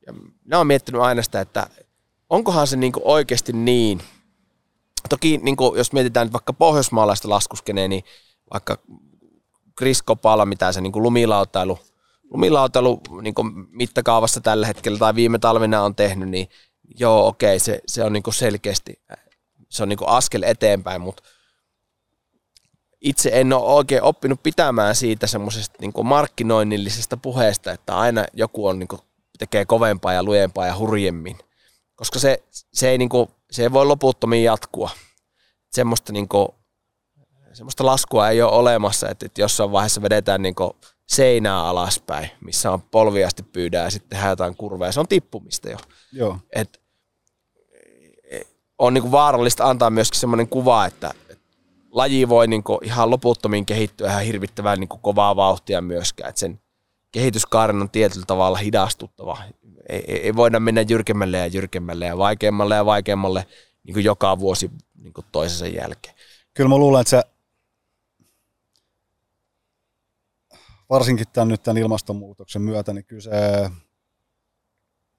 ja 0.06 0.14
minä 0.45 0.58
olen 0.58 0.68
miettinyt 0.68 1.01
aina 1.01 1.22
sitä, 1.22 1.41
että 1.41 1.68
onkohan 2.30 2.68
se 2.68 2.78
niin 2.78 2.94
oikeasti 3.02 3.54
niin. 3.54 4.02
Toki 5.10 5.38
niin 5.38 5.56
jos 5.76 5.94
mietitään 5.94 6.34
vaikka 6.34 6.54
pohjoismaalaista 6.54 7.30
laskuskeneen, 7.30 7.90
niin 7.90 8.04
vaikka 8.54 8.78
Chris 9.78 10.02
Kopala, 10.02 10.46
mitä 10.46 10.72
se 10.72 10.82
niin 10.82 10.92
lumilautailu, 10.96 11.80
lumilautailu 12.32 13.02
niin 13.22 13.36
mittakaavassa 13.70 14.42
tällä 14.42 14.68
hetkellä 14.68 14.98
tai 14.98 15.16
viime 15.16 15.40
talvena 15.40 15.84
on 15.84 15.96
tehnyt, 15.96 16.30
niin 16.30 16.50
joo, 17.00 17.28
okei, 17.28 17.60
se, 17.60 17.82
se 17.88 18.04
on 18.04 18.14
niin 18.14 18.24
selkeästi 18.32 19.02
se 19.76 19.84
on 19.84 19.90
niin 19.90 20.00
askel 20.08 20.44
eteenpäin, 20.44 21.02
mutta 21.02 21.24
itse 23.02 23.30
en 23.34 23.54
ole 23.54 23.74
oikein 23.74 24.04
oppinut 24.04 24.44
pitämään 24.44 24.96
siitä 24.96 25.28
semmoisesta 25.28 25.76
niin 25.82 25.94
markkinoinnillisesta 26.04 27.18
puheesta, 27.18 27.72
että 27.72 27.98
aina 27.98 28.26
joku 28.34 28.68
on 28.68 28.80
niin 28.80 28.88
kuin, 28.88 29.02
tekee 29.40 29.66
kovempaa 29.66 30.14
ja 30.14 30.24
lujempaa 30.24 30.68
ja 30.68 30.78
hurjemmin. 30.78 31.38
Koska 31.96 32.20
se, 32.20 32.43
se, 32.74 32.89
ei, 32.89 32.98
niin 32.98 33.10
kuin, 33.10 33.30
se 33.52 33.64
ei 33.64 33.72
voi 33.72 33.86
loputtomiin 33.86 34.43
jatkua. 34.43 34.89
Semmoista, 35.72 36.14
niin 36.14 36.28
kuin, 36.28 36.48
semmoista 37.54 37.86
laskua 37.86 38.30
ei 38.30 38.41
ole 38.41 38.52
olemassa, 38.52 39.10
että, 39.10 39.26
että 39.26 39.41
jossain 39.41 39.72
vaiheessa 39.72 40.02
vedetään 40.02 40.41
niin 40.41 40.56
kuin, 40.56 40.72
seinää 41.08 41.64
alaspäin, 41.64 42.30
missä 42.41 42.72
on 42.72 42.82
polviasti 42.82 43.43
pyydää 43.43 43.84
ja 43.84 43.89
sitten 43.89 44.10
tehdään 44.10 44.30
jotain 44.30 44.56
kurveja. 44.56 44.91
Se 44.91 45.00
on 45.00 45.08
tippumista 45.08 45.70
jo. 45.70 45.78
Joo. 46.12 46.38
Et, 46.56 46.82
on 48.80 48.93
niin 48.93 49.02
kuin 49.02 49.12
vaarallista 49.12 49.70
antaa 49.70 49.89
myöskin 49.89 50.20
semmoinen 50.20 50.48
kuva, 50.48 50.86
että 50.86 51.14
laji 51.91 52.30
voi 52.30 52.48
niin 52.48 52.64
kuin 52.64 52.80
ihan 52.84 53.10
loputtomiin 53.10 53.66
kehittyä 53.66 54.10
ihan 54.10 54.24
hirvittävän 54.24 54.80
niin 54.80 54.88
kuin 54.88 55.02
kovaa 55.02 55.36
vauhtia 55.36 55.82
myöskään. 55.82 56.30
Et 56.30 56.38
sen 56.38 56.60
kehityskaaren 57.16 57.82
on 57.82 57.89
tietyllä 57.89 58.26
tavalla 58.28 58.57
hidastuttava. 58.57 59.43
Ei, 59.89 60.03
ei, 60.07 60.22
ei 60.22 60.36
voida 60.36 60.59
mennä 60.59 60.82
jyrkemmälle 60.82 61.38
ja 61.38 61.47
jyrkemmälle 61.47 62.05
ja 62.05 62.18
vaikeammalle 62.18 62.76
ja 62.76 62.86
vaikeammalle 62.86 63.45
niin 63.84 63.93
kuin 63.93 64.03
joka 64.03 64.39
vuosi 64.39 64.72
niin 64.95 65.13
kuin 65.13 65.26
toisensa 65.32 65.68
jälkeen. 65.68 66.16
Kyllä 66.53 66.70
mä 66.70 66.78
luulen, 66.78 67.01
että 67.01 67.09
se 67.09 67.24
varsinkin 70.89 71.26
tämän, 71.34 71.47
nyt 71.47 71.63
tämän 71.63 71.78
ilmastonmuutoksen 71.78 72.61
myötä, 72.61 72.93
niin 72.93 73.05
kyllä 73.05 73.22
se 73.22 73.32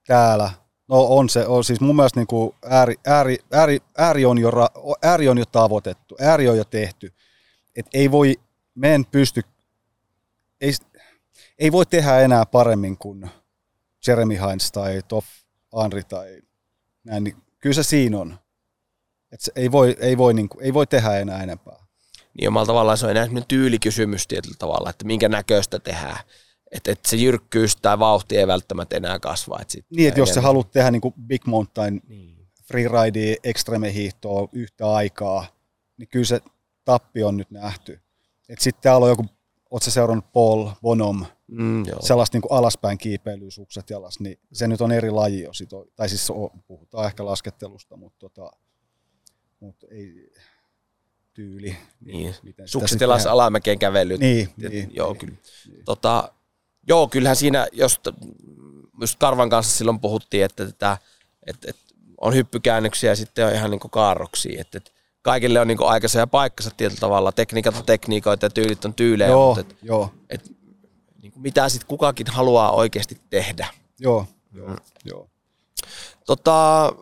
täällä, 0.06 0.50
no 0.88 1.06
on 1.08 1.28
se, 1.28 1.46
on 1.46 1.64
siis 1.64 1.80
mun 1.80 1.96
mielestä 1.96 2.20
niin 2.20 2.26
kuin 2.26 2.54
ääri, 2.70 2.94
ääri, 3.06 3.38
ääri, 3.52 3.80
ääri, 3.98 4.24
on 4.24 4.38
jo, 4.38 4.50
ääri 5.02 5.28
on 5.28 5.38
jo 5.38 5.46
tavoitettu, 5.46 6.16
ääri 6.20 6.48
on 6.48 6.56
jo 6.56 6.64
tehty, 6.64 7.12
että 7.76 7.90
ei 7.94 8.10
voi, 8.10 8.40
me 8.74 8.94
en 8.94 9.04
pysty, 9.04 9.42
ei, 10.60 10.72
ei 11.58 11.72
voi 11.72 11.86
tehdä 11.86 12.20
enää 12.20 12.46
paremmin 12.46 12.98
kuin 12.98 13.30
Jeremy 14.06 14.34
Hines 14.34 14.72
tai 14.72 15.02
Toff 15.08 15.26
Henry 15.82 16.02
tai 16.02 16.40
näin, 17.04 17.24
niin 17.24 17.36
kyllä 17.60 17.74
se 17.74 17.82
siinä 17.82 18.18
on. 18.18 18.38
että 19.32 19.44
se 19.44 19.52
ei, 19.56 19.72
voi, 19.72 19.96
ei, 20.00 20.18
voi, 20.18 20.34
niin 20.34 20.48
kuin, 20.48 20.64
ei 20.64 20.74
voi 20.74 20.86
tehdä 20.86 21.18
enää 21.18 21.42
enempää. 21.42 21.76
niin 22.38 22.48
omalla 22.48 22.66
tavallaan 22.66 22.98
se 22.98 23.06
on 23.06 23.10
enää 23.10 23.28
tyylikysymys 23.48 24.26
tietyllä 24.26 24.56
tavalla, 24.58 24.90
että 24.90 25.04
minkä 25.04 25.28
näköistä 25.28 25.78
tehdään. 25.78 26.18
Että 26.70 26.92
et 26.92 27.00
se 27.06 27.16
jyrkkyys 27.16 27.76
tai 27.76 27.98
vauhti 27.98 28.36
ei 28.36 28.46
välttämättä 28.46 28.96
enää 28.96 29.18
kasva. 29.18 29.58
Et 29.60 29.70
sit 29.70 29.86
niin, 29.90 30.08
että 30.08 30.20
jos 30.20 30.28
sä 30.28 30.40
haluat 30.40 30.70
tehdä 30.70 30.90
niin 30.90 31.00
kuin 31.00 31.14
Big 31.26 31.46
Mountain 31.46 32.02
niin. 32.08 32.48
freeride, 32.64 33.36
extreme 33.44 33.94
hiihtoa 33.94 34.48
yhtä 34.52 34.92
aikaa, 34.92 35.46
niin 35.96 36.08
kyllä 36.08 36.24
se 36.24 36.40
tappi 36.84 37.22
on 37.22 37.36
nyt 37.36 37.50
nähty. 37.50 38.00
Sitten 38.58 38.82
täällä 38.82 39.04
on 39.04 39.10
joku, 39.10 39.26
ootko 39.70 39.90
seurannut 39.90 40.32
Paul 40.32 40.68
Bonham, 40.82 41.26
mm, 41.46 41.84
sellaista 42.00 42.36
niin 42.36 42.42
kuin 42.42 42.58
alaspäin 42.58 42.98
kiipeilyä, 42.98 43.50
sukset 43.50 43.90
jalas, 43.90 44.20
niin 44.20 44.38
se 44.52 44.68
nyt 44.68 44.80
on 44.80 44.92
eri 44.92 45.10
laji 45.10 45.42
jo. 45.42 45.52
Sit 45.52 45.72
on, 45.72 45.86
tai 45.96 46.08
siis 46.08 46.30
on, 46.30 46.50
puhutaan 46.66 47.06
ehkä 47.06 47.24
laskettelusta, 47.24 47.96
mutta, 47.96 48.18
tota, 48.18 48.50
mutta 49.60 49.86
ei 49.90 50.32
tyyli. 51.34 51.76
Niin, 52.00 52.34
niin. 52.42 52.54
sukset 52.64 53.00
jalas 53.00 53.26
alamäkeen 53.26 53.78
kävelyt. 53.78 54.20
Niin, 54.20 54.48
niin, 54.56 54.90
joo, 54.94 55.12
niin, 55.12 55.18
kyllä. 55.18 55.36
Niin. 55.68 55.84
Tota, 55.84 56.32
joo, 56.88 57.08
kyllähän 57.08 57.36
siinä, 57.36 57.66
jos 57.72 58.00
just 59.00 59.18
Karvan 59.18 59.50
kanssa 59.50 59.78
silloin 59.78 60.00
puhuttiin, 60.00 60.44
että, 60.44 60.64
että, 60.64 60.98
että, 61.46 61.70
että 61.70 61.82
on 62.20 62.34
hyppykäännöksiä 62.34 63.10
ja 63.10 63.16
sitten 63.16 63.46
on 63.46 63.54
ihan 63.54 63.70
niin 63.70 63.80
kaarroksia, 63.90 64.60
että, 64.60 64.78
että 64.78 64.90
kaikille 65.22 65.60
on 65.60 65.68
niin 65.68 65.78
aikansa 65.80 66.18
ja 66.18 66.26
paikkansa 66.26 66.70
tietyllä 66.76 67.00
tavalla. 67.00 67.32
Tekniikat 67.32 67.76
on 67.76 67.84
tekniikoita 67.84 68.46
ja 68.46 68.50
tyylit 68.50 68.84
on 68.84 68.94
tyylejä, 68.94 69.30
joo, 69.30 69.54
mutta 69.54 69.74
et, 69.74 69.82
joo. 69.82 70.10
Et, 70.30 70.55
niin 71.26 71.32
kuin 71.32 71.42
mitä 71.42 71.68
sitten 71.68 71.88
kukakin 71.88 72.26
haluaa 72.26 72.72
oikeasti 72.72 73.20
tehdä. 73.30 73.68
Joo, 74.00 74.26
joo, 74.52 74.68
mm. 74.68 74.76
joo. 75.04 75.28
Tota, 76.26 76.92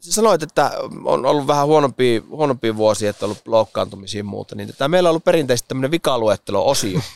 sanoit, 0.00 0.42
että 0.42 0.70
on 1.04 1.26
ollut 1.26 1.46
vähän 1.46 1.66
huonompia, 1.66 2.22
huonompia 2.28 2.76
vuosia, 2.76 3.10
että 3.10 3.26
on 3.26 3.30
ollut 3.30 3.48
loukkaantumisia 3.48 4.20
ja 4.20 4.24
muuta, 4.24 4.54
niin 4.54 4.74
tämä 4.78 4.88
meillä 4.88 5.08
on 5.08 5.10
ollut 5.10 5.24
perinteisesti 5.24 5.68
tämmöinen 5.68 5.90
vikaluettelo-osio. 5.90 7.00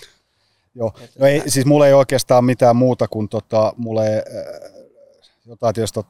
Joo, 0.74 0.92
no 1.18 1.26
ei, 1.26 1.42
siis 1.50 1.66
mulla 1.66 1.86
ei 1.86 1.92
oikeastaan 1.92 2.44
mitään 2.44 2.76
muuta 2.76 3.09
kuin 3.09 3.28
tota, 3.28 3.72
mulle 3.76 4.16
äh, 4.16 4.22
jotain 5.46 5.74
tietysti 5.74 6.00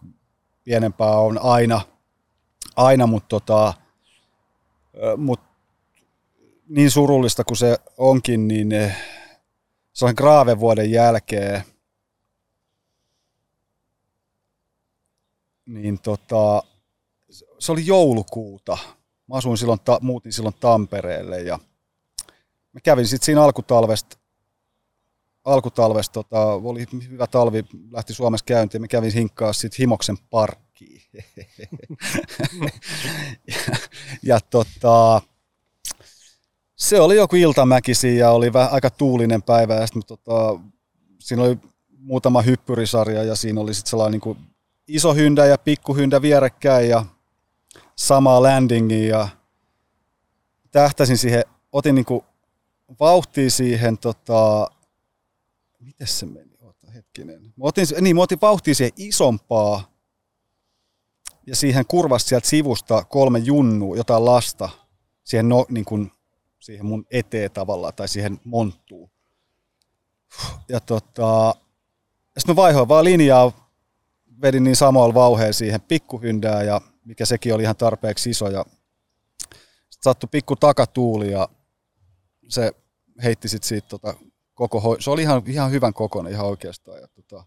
pienempää 0.65 1.11
on 1.11 1.39
aina– 1.43 1.81
aina, 2.77 3.07
mutta 3.07 3.29
tota, 3.29 3.75
mut 5.17 5.41
niin 6.69 6.91
surullista 6.91 7.45
kuin 7.45 7.57
se 7.57 7.79
onkin, 7.99 8.49
niin 8.49 8.69
se 9.97 10.05
on 10.05 10.15
Graaven 10.17 10.61
vuoden 10.61 10.91
jälkeen, 10.91 11.63
niin 15.67 15.99
tota, 16.03 16.63
se 17.59 17.73
oli 17.73 17.87
joulukuuta. 17.87 18.79
Mä 19.27 19.37
asuin 19.37 19.59
silloin, 19.59 19.81
ta, 19.81 19.99
muutin 20.03 20.33
silloin 20.33 20.55
Tampereelle 20.61 21.41
ja 21.41 21.59
mä 22.73 22.81
kävin 22.81 23.07
sitten 23.07 23.27
siinä 23.27 23.43
alkutalvesta, 23.43 24.17
alkutalvesta 25.45 26.13
tota, 26.13 26.43
oli 26.45 26.87
hyvä 27.11 27.27
talvi, 27.27 27.65
lähti 27.91 28.15
Suomessa 28.15 28.45
käyntiin, 28.45 28.81
mä 28.81 28.89
kävin 28.89 29.13
hinkkaa 29.13 29.53
sitten 29.53 29.79
Himoksen 29.79 30.19
park 30.31 30.59
takia. 30.77 31.01
ja, 33.49 33.77
ja 34.23 34.41
tota, 34.41 35.23
se 36.77 37.01
oli 37.01 37.17
joku 37.17 37.37
iltamäkisi 37.37 38.17
ja 38.17 38.31
oli 38.31 38.53
vähän 38.53 38.73
aika 38.73 38.91
tuulinen 38.91 39.43
päivä 39.43 39.75
ja 39.75 39.87
sitten 39.87 40.03
tota, 40.07 40.61
siinä 41.19 41.43
oli 41.43 41.59
muutama 41.99 42.43
hyppyrisarja 42.43 43.23
ja 43.23 43.37
siinä 43.37 43.61
oli 43.61 43.75
sitten 43.75 43.91
sellainen 43.91 44.13
niin 44.13 44.21
kuin 44.21 44.39
iso 44.89 45.15
hyndä 45.15 45.47
ja 45.47 45.59
pikku 45.59 45.95
hyndä 45.95 46.23
vierekkäin 46.23 46.89
ja 46.89 47.05
sama 47.97 48.43
landingi 48.43 49.07
ja 49.09 49.29
tähtäsin 50.71 51.19
siihen, 51.19 51.45
otin 51.73 51.95
niin 51.95 52.05
kuin 52.05 52.25
vauhtia 53.01 53.51
siihen, 53.51 53.99
tota, 53.99 54.71
miten 55.81 56.07
se 56.07 56.27
meni, 56.27 56.57
Ota, 56.61 56.91
hetkinen. 56.91 57.43
Mä 57.43 57.53
otin, 57.59 57.87
niin, 58.01 58.17
mä 58.17 58.23
otin 58.23 58.39
vauhtia 58.43 58.75
siihen 58.75 58.93
isompaa 58.97 59.91
ja 61.47 61.57
siihen 61.57 61.85
kurvasi 61.87 62.27
sieltä 62.27 62.49
sivusta 62.49 63.05
kolme 63.05 63.39
junnua, 63.39 63.97
jotain 63.97 64.25
lasta, 64.25 64.69
siihen, 65.25 65.49
no, 65.49 65.67
niin 65.69 65.85
kuin, 65.85 66.13
siihen 66.67 66.87
mun 66.87 67.07
eteen 67.11 67.51
tavallaan, 67.51 67.95
tai 67.95 68.09
siihen 68.09 68.41
monttuun. 68.45 69.11
Ja 70.69 70.81
tota, 70.81 71.55
sitten 72.39 72.53
mä 72.53 72.57
vaihoin 72.57 72.89
vaan 72.89 73.05
linjaa, 73.05 73.71
vedin 74.43 74.65
niin 74.65 74.77
samalla 74.77 75.15
vauheen 75.15 75.55
siihen 75.55 75.81
pikkuhyndää, 75.81 76.63
ja 76.63 76.81
mikä 77.05 77.27
sekin 77.27 77.55
oli 77.55 77.63
ihan 77.63 77.77
tarpeeksi 77.77 78.31
iso, 78.31 78.49
ja 78.49 78.65
sitten 79.91 80.03
sattui 80.03 80.29
pikku 80.33 80.57
takatuuli, 80.57 81.33
ja 81.33 81.49
se 82.49 82.73
heitti 83.23 83.49
sitten 83.49 83.69
siitä 83.69 83.89
tota, 83.89 84.15
koko, 84.55 84.79
ho- 84.81 84.97
se 85.01 85.11
oli 85.11 85.23
ihan, 85.23 85.43
ihan 85.47 85.71
hyvän 85.71 85.95
kokoinen 85.95 86.33
ihan 86.33 86.47
oikeastaan, 86.47 87.01
ja 87.01 87.09
tota, 87.09 87.45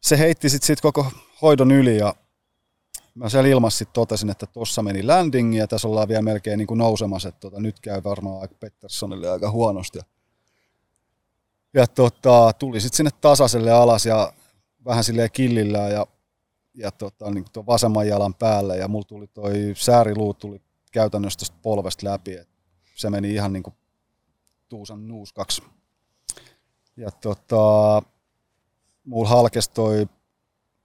se 0.00 0.18
heitti 0.18 0.48
sitten 0.48 0.66
siitä 0.66 0.82
koko 0.82 1.06
hoidon 1.42 1.72
yli, 1.72 1.96
ja 1.96 2.14
mä 3.18 3.28
siellä 3.28 3.48
ilmassa 3.48 3.78
sitten 3.78 3.94
totesin, 3.94 4.30
että 4.30 4.46
tuossa 4.46 4.82
meni 4.82 5.02
landing 5.02 5.56
ja 5.56 5.68
tässä 5.68 5.88
ollaan 5.88 6.08
vielä 6.08 6.22
melkein 6.22 6.58
niin 6.58 6.66
kuin 6.66 6.78
nousemassa, 6.78 7.28
että 7.28 7.40
tota, 7.40 7.60
nyt 7.60 7.80
käy 7.80 8.04
varmaan 8.04 8.40
aika 8.40 8.54
Petterssonille 8.54 9.30
aika 9.30 9.50
huonosti. 9.50 9.98
Ja, 9.98 10.04
ja 11.74 11.86
tota, 11.86 12.52
tuli 12.58 12.80
sitten 12.80 12.96
sinne 12.96 13.10
tasaiselle 13.20 13.72
alas 13.72 14.06
ja 14.06 14.32
vähän 14.84 15.04
silleen 15.04 15.30
killillä 15.32 15.78
ja, 15.78 16.06
ja 16.74 16.90
tota, 16.90 17.30
niin 17.30 17.44
tuon 17.52 17.66
vasemman 17.66 18.08
jalan 18.08 18.34
päälle 18.34 18.76
ja 18.76 18.88
mulla 18.88 19.04
tuli 19.04 19.26
toi 19.26 19.72
sääriluu 19.76 20.34
tuli 20.34 20.60
käytännössä 20.92 21.38
tuosta 21.38 21.56
polvesta 21.62 22.06
läpi, 22.06 22.34
että 22.34 22.54
se 22.94 23.10
meni 23.10 23.34
ihan 23.34 23.52
niin 23.52 23.62
kuin 23.62 23.74
tuusan 24.68 25.08
nuuskaksi. 25.08 25.62
Ja 26.96 27.10
tota, 27.10 28.02
mulla 29.04 29.28
halkesi 29.28 29.70
toi 29.70 30.08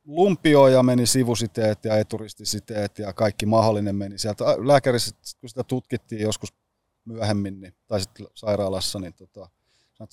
lumpio 0.05 0.67
ja 0.67 0.83
meni 0.83 1.05
sivusiteet 1.05 1.85
ja 1.85 1.97
eturistisiteet 1.97 2.99
ja 2.99 3.13
kaikki 3.13 3.45
mahdollinen 3.45 3.95
meni 3.95 4.17
sieltä. 4.17 4.45
Lääkärissä, 4.67 5.15
kun 5.39 5.49
sitä 5.49 5.63
tutkittiin 5.63 6.21
joskus 6.21 6.53
myöhemmin, 7.05 7.61
niin, 7.61 7.73
tai 7.87 8.01
sitten 8.01 8.27
sairaalassa, 8.33 8.99
niin 8.99 9.13
tota, 9.13 9.49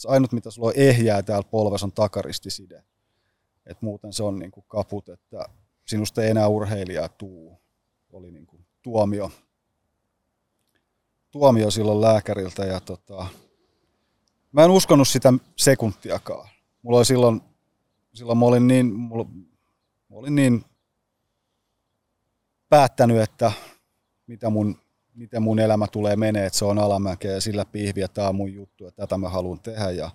ainut 0.07 0.33
mitä 0.33 0.51
sulla 0.51 0.69
on 0.69 0.75
ehjää 0.77 1.23
täällä 1.23 1.49
polvessa 1.51 1.87
on 1.87 1.93
takaristiside. 1.93 2.85
Et 3.67 3.83
muuten 3.83 4.13
se 4.13 4.23
on 4.23 4.39
niin 4.39 4.51
kuin 4.51 4.65
kaput, 4.69 5.09
että 5.09 5.45
sinusta 5.87 6.23
ei 6.23 6.31
enää 6.31 6.49
urheilijaa 6.49 7.09
tuu. 7.09 7.61
Oli 8.13 8.31
niin 8.31 8.47
kuin 8.47 8.67
tuomio, 8.83 9.31
tuomio 11.31 11.71
silloin 11.71 12.01
lääkäriltä 12.01 12.65
ja 12.65 12.81
tota, 12.81 13.27
mä 14.53 14.65
en 14.65 14.71
uskonut 14.71 15.09
sitä 15.09 15.33
sekuntiakaan. 15.57 16.49
Mulla 16.83 16.99
oli 16.99 17.05
silloin, 17.05 17.41
silloin 18.15 18.39
mä 18.39 18.47
olin 18.47 18.67
niin, 18.67 18.95
mulla, 18.95 19.27
mä 20.11 20.17
olin 20.17 20.35
niin 20.35 20.65
päättänyt, 22.69 23.21
että 23.21 23.53
mitä 24.27 24.51
mun, 24.51 24.79
miten 25.15 25.43
mun 25.43 25.59
elämä 25.59 25.87
tulee 25.87 26.17
menee, 26.17 26.47
että 26.47 26.59
se 26.59 26.65
on 26.65 26.79
alamäkeä 26.79 27.33
ja 27.33 27.41
sillä 27.41 27.65
pihviä, 27.65 28.09
tämä 28.09 28.29
on 28.29 28.35
mun 28.35 28.55
juttu 28.55 28.85
ja 28.85 28.91
tätä 28.91 29.19
mä 29.19 29.29
haluan 29.29 29.61
tehdä. 29.61 29.91
Ja 29.91 30.11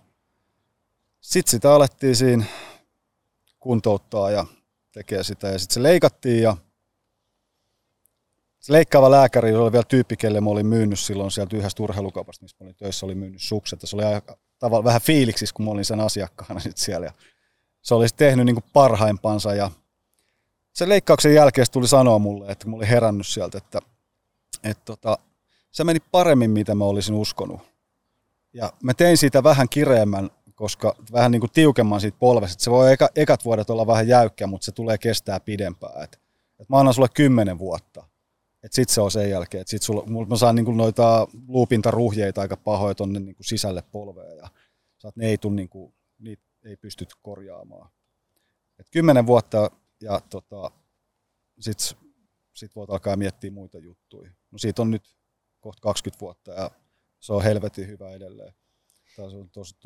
sitten 1.22 1.52
sitä 1.52 1.74
alettiin 1.74 2.16
siinä 2.16 2.46
kuntouttaa 3.60 4.32
ja 4.32 4.46
tekee 4.92 5.24
sitä 5.24 5.48
ja 5.48 5.60
sitten 5.60 5.74
se 5.74 5.84
leikattiin 5.84 6.44
ja 6.44 6.58
se 8.60 8.74
leikkaava 8.74 9.12
lääkäri 9.12 9.56
oli 9.56 9.72
vielä 9.72 9.84
tyyppi, 9.88 10.18
kelle 10.18 10.42
mä 10.42 10.50
olin 10.50 10.68
myynyt 10.68 11.00
silloin 11.00 11.32
sieltä 11.32 11.56
yhdestä 11.56 11.84
urheilukaupasta, 11.84 12.44
missä 12.44 12.58
mä 12.60 12.66
olin 12.66 12.76
töissä, 12.76 13.06
oli 13.06 13.16
myynyt 13.16 13.42
sukset. 13.42 13.82
Ja 13.82 13.88
se 13.88 13.96
oli 13.96 14.04
aika, 14.04 14.38
tavallaan 14.60 14.86
vähän 14.86 15.02
fiiliksissä, 15.02 15.56
kun 15.56 15.66
mä 15.66 15.72
olin 15.72 15.86
sen 15.86 16.00
asiakkaana 16.00 16.60
sit 16.60 16.78
siellä. 16.78 17.06
Ja 17.06 17.14
se 17.82 17.96
oli 17.96 18.08
tehnyt 18.18 18.46
niin 18.46 18.56
kuin 18.56 18.66
parhaimpansa 18.74 19.56
ja 19.56 19.72
sen 20.76 20.90
leikkauksen 20.90 21.34
jälkeen 21.34 21.68
tuli 21.72 21.88
sanoa 21.88 22.20
mulle, 22.20 22.52
että 22.52 22.68
mulla 22.68 22.82
oli 22.82 22.90
herännyt 22.90 23.28
sieltä, 23.28 23.58
että, 23.58 23.80
että 24.64 24.84
tota, 24.86 25.18
se 25.72 25.84
meni 25.84 26.00
paremmin, 26.12 26.52
mitä 26.52 26.76
mä 26.76 26.86
olisin 26.86 27.16
uskonut. 27.16 27.62
Ja 28.54 28.74
mä 28.84 28.94
tein 28.94 29.18
siitä 29.18 29.44
vähän 29.44 29.70
kireemmän, 29.70 30.30
koska 30.56 30.96
vähän 31.12 31.32
niin 31.32 31.40
kuin 31.40 31.52
tiukemman 31.52 32.02
siitä 32.02 32.18
polvesta. 32.20 32.64
Se 32.64 32.72
voi 32.72 32.94
eka, 32.94 33.10
ekat 33.16 33.46
vuodet 33.46 33.70
olla 33.70 33.88
vähän 33.88 34.08
jäykkä, 34.08 34.48
mutta 34.48 34.66
se 34.66 34.72
tulee 34.72 34.98
kestää 34.98 35.40
pidempään. 35.40 36.04
Et, 36.04 36.20
et 36.60 36.70
mä 36.70 36.80
annan 36.80 36.94
sulle 36.94 37.10
kymmenen 37.14 37.60
vuotta. 37.60 38.04
Että 38.64 38.76
sit 38.76 38.90
se 38.90 39.02
on 39.02 39.12
sen 39.12 39.30
jälkeen. 39.30 39.62
Et 39.62 39.68
sit 39.68 39.82
sulla, 39.82 40.26
mä 40.28 40.38
saan 40.38 40.56
niin 40.56 40.66
kuin 40.66 40.78
noita 40.78 41.28
luupintaruhjeita 41.48 42.42
aika 42.42 42.58
pahoja 42.58 42.96
tonne 42.96 43.20
niin 43.20 43.36
kuin 43.36 43.46
sisälle 43.46 43.84
polveen. 43.92 44.38
Ja 44.38 44.48
saat, 44.98 45.16
ne 45.16 45.28
ei, 45.28 45.38
tuu, 45.38 45.52
niin 45.52 45.70
kuin, 45.70 45.94
niitä 46.20 46.44
ei 46.66 46.78
pysty 46.78 47.08
korjaamaan. 47.22 47.90
Et 48.80 48.88
kymmenen 48.92 49.28
vuotta 49.28 49.72
ja 50.06 50.22
tota, 50.30 50.72
sitten 51.60 51.98
sit 52.54 52.76
voit 52.76 52.90
alkaa 52.90 53.16
miettiä 53.16 53.52
muita 53.52 53.80
juttuja. 53.80 54.32
No 54.52 54.58
siitä 54.58 54.82
on 54.82 54.92
nyt 54.92 55.16
kohta 55.60 55.82
20 55.82 56.22
vuotta 56.22 56.52
ja 56.52 56.72
se 57.20 57.34
on 57.34 57.44
helvetin 57.44 57.88
hyvä 57.88 58.12
edelleen. 58.12 58.54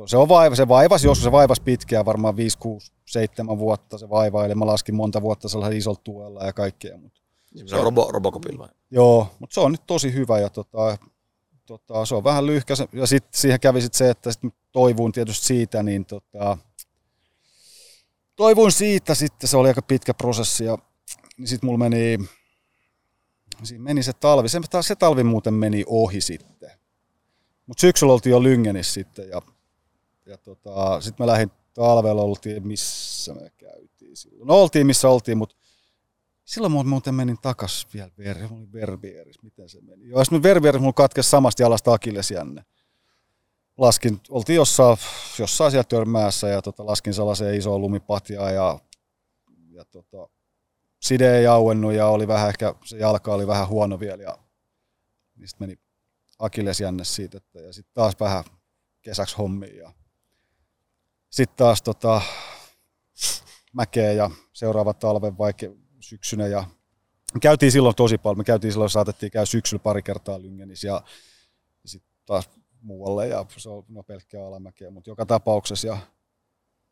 Se, 0.05 0.17
on 0.17 0.29
vaiva, 0.29 0.55
se 0.55 0.67
vaivasi 0.67 1.07
joskus, 1.07 1.23
se 1.23 1.31
vaivasi 1.31 1.61
pitkään, 1.61 2.05
varmaan 2.05 2.35
5, 2.35 2.57
6, 2.57 2.93
7 3.05 3.57
vuotta 3.57 3.97
se 3.97 4.09
vaivaili. 4.09 4.55
Mä 4.55 4.65
laskin 4.65 4.95
monta 4.95 5.21
vuotta 5.21 5.49
sellaisella 5.49 5.77
isolla 5.77 6.01
tuella 6.03 6.45
ja 6.45 6.53
kaikkea, 6.53 6.97
mutta 6.97 7.21
Se 7.65 7.75
on 7.75 7.83
robo, 7.83 8.11
Robocopilla 8.11 8.59
vai? 8.59 8.69
Joo, 8.91 9.27
mutta 9.39 9.53
se 9.53 9.59
on 9.59 9.71
nyt 9.71 9.83
tosi 9.87 10.13
hyvä 10.13 10.39
ja 10.39 10.49
tota, 10.49 10.97
tota, 11.65 12.05
se 12.05 12.15
on 12.15 12.23
vähän 12.23 12.45
lyhkä. 12.45 12.73
Ja 12.93 13.07
sitten 13.07 13.39
siihen 13.39 13.59
kävi 13.59 13.81
sit 13.81 13.93
se, 13.93 14.09
että 14.09 14.31
sit 14.31 14.41
toivuin 14.71 15.11
tietysti 15.11 15.45
siitä, 15.45 15.83
niin 15.83 16.05
tota, 16.05 16.57
toivuin 18.39 18.71
siitä 18.71 19.15
sitten, 19.15 19.49
se 19.49 19.57
oli 19.57 19.67
aika 19.67 19.81
pitkä 19.81 20.13
prosessi 20.13 20.65
ja 20.65 20.77
niin 21.37 21.47
sitten 21.47 21.67
mulla 21.67 21.77
meni, 21.77 22.17
siinä 23.63 23.83
meni 23.83 24.03
se 24.03 24.13
talvi, 24.13 24.49
se, 24.49 24.59
se 24.81 24.95
talvi 24.95 25.23
muuten 25.23 25.53
meni 25.53 25.83
ohi 25.87 26.21
sitten. 26.21 26.71
Mutta 27.65 27.81
syksyllä 27.81 28.13
oltiin 28.13 28.31
jo 28.31 28.43
Lyngenissä 28.43 28.93
sitten 28.93 29.29
ja, 29.29 29.41
ja 30.25 30.37
tota, 30.37 31.01
sitten 31.01 31.25
mä 31.25 31.31
lähdin 31.31 31.51
talvella, 31.73 32.21
oltiin 32.21 32.67
missä 32.67 33.33
me 33.33 33.51
käytiin 33.57 34.17
silloin. 34.17 34.47
No 34.47 34.61
oltiin 34.61 34.87
missä 34.87 35.09
oltiin, 35.09 35.37
mutta 35.37 35.55
silloin 36.45 36.73
mä 36.73 36.83
muuten 36.83 37.15
menin 37.15 37.37
takas 37.41 37.87
vielä 37.93 38.11
ver, 38.73 38.97
miten 39.43 39.69
se 39.69 39.81
meni. 39.81 40.09
Joo, 40.09 40.23
sitten 40.23 40.43
Verbieris 40.43 40.81
mulla 40.81 40.93
katkesi 40.93 41.29
samasta 41.29 41.61
jalasta 41.61 41.93
akillesjänne. 41.93 42.65
Laskin, 43.79 44.21
oltiin 44.29 44.55
jossain, 44.55 44.97
jossain 45.39 45.71
siellä 45.71 45.83
törmäässä 45.83 46.47
ja 46.47 46.61
tota, 46.61 46.85
laskin 46.85 47.13
sellaiseen 47.13 47.55
isoon 47.55 47.81
lumipatjaan 47.81 48.53
ja, 48.53 48.79
ja 49.69 49.85
tota, 49.85 50.29
side 51.01 51.37
ei 51.37 51.47
auennut 51.47 51.93
ja 51.93 52.07
oli 52.07 52.27
vähän 52.27 52.49
ehkä, 52.49 52.75
se 52.85 52.97
jalka 52.97 53.33
oli 53.33 53.47
vähän 53.47 53.67
huono 53.67 53.99
vielä 53.99 54.23
ja 54.23 54.37
niin 55.35 55.47
sitten 55.47 55.67
meni 55.67 55.79
akillesjänne 56.39 57.03
siitä, 57.03 57.37
että, 57.37 57.59
ja 57.59 57.73
sitten 57.73 57.93
taas 57.93 58.13
vähän 58.19 58.43
kesäksi 59.01 59.35
hommiin 59.37 59.77
ja 59.77 59.93
sitten 61.29 61.57
taas 61.57 61.81
tota, 61.81 62.21
mäkeä 63.73 64.11
ja 64.11 64.31
seuraava 64.53 64.93
talven 64.93 65.37
vaikka 65.37 65.65
syksynä 65.99 66.47
ja 66.47 66.63
käytiin 67.41 67.71
silloin 67.71 67.95
tosi 67.95 68.17
paljon. 68.17 68.37
Me 68.37 68.43
käytiin 68.43 68.71
silloin, 68.71 68.89
saatettiin 68.89 69.31
käydä 69.31 69.45
syksyllä 69.45 69.83
pari 69.83 70.01
kertaa 70.03 70.41
Lyngenissä 70.41 70.87
ja 70.87 71.03
sitten 71.85 72.11
taas 72.25 72.49
muualle 72.81 73.27
ja 73.27 73.45
se 73.57 73.69
on 73.69 73.85
no, 73.89 74.03
pelkkää 74.03 74.47
alamäkeä, 74.47 74.91
mutta 74.91 75.09
joka 75.09 75.25
tapauksessa 75.25 75.87
ja 75.87 75.97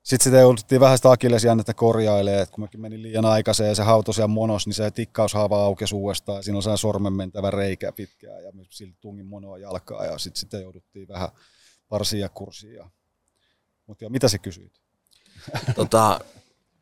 sitten 0.03 0.23
sitä 0.23 0.37
jouduttiin 0.37 0.81
vähän 0.81 0.97
sitä 0.97 1.11
akillesjännettä 1.11 1.73
korjailemaan, 1.73 2.43
että 2.43 2.55
kun 2.55 2.63
mäkin 2.63 2.81
menin 2.81 3.01
liian 3.01 3.25
aikaiseen 3.25 3.69
ja 3.69 3.75
se 3.75 3.83
hautoi 3.83 4.13
ja 4.17 4.27
monos, 4.27 4.67
niin 4.67 4.73
se 4.73 4.91
tikkaushaava 4.91 5.63
aukesi 5.63 5.95
uudestaan. 5.95 6.43
Siinä 6.43 6.57
on 6.57 6.63
sellainen 6.63 6.77
sormen 6.77 7.13
mentävä 7.13 7.51
reikä 7.51 7.91
pitkään 7.91 8.43
ja 8.43 8.51
sillä 8.69 8.93
tungin 9.01 9.25
monoa 9.25 9.57
jalkaa 9.57 10.05
ja 10.05 10.17
sitten 10.17 10.39
sitä 10.39 10.57
jouduttiin 10.57 11.07
vähän 11.07 11.29
parsia 11.89 12.29
kursia. 12.29 12.89
Mutta 13.87 14.09
mitä 14.09 14.27
se 14.27 14.37
kysyit? 14.37 14.81
Tota, 15.75 16.19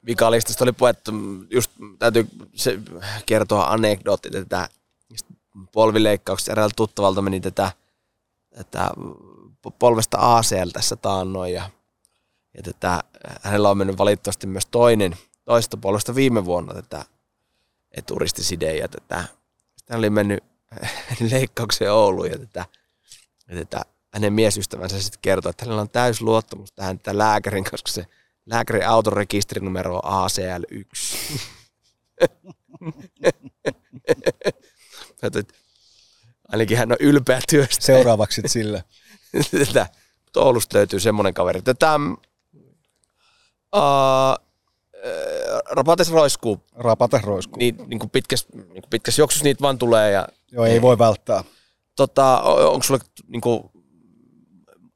vikalistasta 0.05 0.63
oli 0.63 0.71
puhetta, 0.71 1.11
just 1.49 1.71
täytyy 1.99 2.27
se 2.55 2.79
kertoa 3.25 3.65
anekdootti 3.65 4.29
tätä 4.31 4.69
polvileikkauksesta 5.71 6.51
eräältä 6.51 6.73
tuttavalta 6.75 7.21
meni 7.21 7.41
tätä, 7.41 7.71
tätä 8.55 8.89
polvesta 9.79 10.37
ACL 10.37 10.69
tässä 10.73 10.95
taannoin 10.95 11.53
ja, 11.53 11.69
ja 12.57 12.63
tätä, 12.63 13.03
hänellä 13.41 13.69
on 13.69 13.77
mennyt 13.77 13.97
valitettavasti 13.97 14.47
myös 14.47 14.65
toinen, 14.65 15.17
toista 15.45 15.77
polvesta 15.77 16.15
viime 16.15 16.45
vuonna 16.45 16.73
tätä 16.73 17.05
eturistiside 17.91 18.77
ja 18.77 18.87
tätä, 18.87 19.23
sitten 19.77 19.97
oli 19.97 20.09
mennyt 20.09 20.43
leikkaukseen 21.31 21.93
Ouluun 21.93 22.31
ja 22.31 22.39
tätä, 22.39 22.65
ja 23.47 23.55
tätä 23.55 23.81
hänen 24.13 24.33
miesystävänsä 24.33 25.01
sitten 25.01 25.21
kertoi, 25.21 25.49
että 25.49 25.65
hänellä 25.65 25.81
on 25.81 25.89
täys 25.89 26.21
luottamus 26.21 26.71
tähän 26.71 26.99
tätä 26.99 27.17
lääkärin, 27.17 27.63
koska 27.71 27.91
se 27.91 28.05
lääkärin 28.45 28.87
autorekisterinumero 28.87 29.95
on 29.95 30.01
ACL1. 30.03 31.39
Ainakin 36.51 36.77
hän 36.77 36.91
on 36.91 36.97
ylpeä 36.99 37.39
työstä. 37.49 37.85
Seuraavaksi 37.85 38.41
sillä. 38.45 38.81
Tätä, 39.67 39.87
Oulusta 40.35 40.77
löytyy 40.77 40.99
semmoinen 40.99 41.33
kaveri. 41.33 41.61
Tätä, 41.61 41.99
uh, 43.75 44.45
rapates 45.71 46.11
roiskuu. 46.11 46.63
Rapates 46.75 47.23
roiskuu. 47.23 47.57
Niin, 47.57 47.75
niin 47.87 47.99
kuin 47.99 48.09
pitkäs, 48.09 48.47
niin 48.53 48.67
kuin 48.67 48.89
pitkäs 48.89 49.19
juoksus 49.19 49.43
niitä 49.43 49.61
vaan 49.61 49.77
tulee. 49.77 50.11
Ja, 50.11 50.27
Joo, 50.51 50.65
ei 50.65 50.81
voi 50.81 50.97
välttää. 50.97 51.43
Tota, 51.95 52.41
onko 52.41 52.83
sulle 52.83 52.99
niin 53.27 53.41
kuin, 53.41 53.63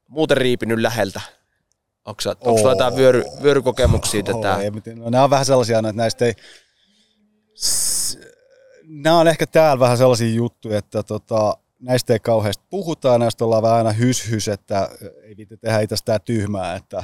muuten 0.08 0.36
riipinyt 0.36 0.78
läheltä? 0.78 1.20
Onko, 2.04 2.22
onko 2.40 2.58
sulla 2.58 2.72
jotain 2.72 2.96
vyöry, 2.96 3.24
vyörykokemuksia 3.42 4.22
tätä? 4.22 4.56
Ei, 4.56 4.70
no, 4.94 5.10
nämä 5.10 5.24
on 5.24 5.30
vähän 5.30 5.46
sellaisia, 5.46 5.78
että 5.78 5.92
näistä 5.92 6.24
ei... 6.24 6.34
Nämä 8.92 9.18
on 9.18 9.28
ehkä 9.28 9.46
täällä 9.46 9.80
vähän 9.80 9.98
sellaisia 9.98 10.34
juttuja, 10.34 10.78
että 10.78 11.02
tota, 11.02 11.56
näistä 11.80 12.12
ei 12.12 12.18
kauheasti 12.18 12.64
puhuta, 12.70 13.18
näistä 13.18 13.44
ollaan 13.44 13.62
vähän 13.62 13.76
aina 13.76 13.92
hys-hys, 13.92 14.48
että 14.48 14.88
ei 15.22 15.36
viitti 15.36 15.56
tehdä 15.56 15.80
itsestään 15.80 16.20
tyhmää, 16.24 16.76
että, 16.76 16.98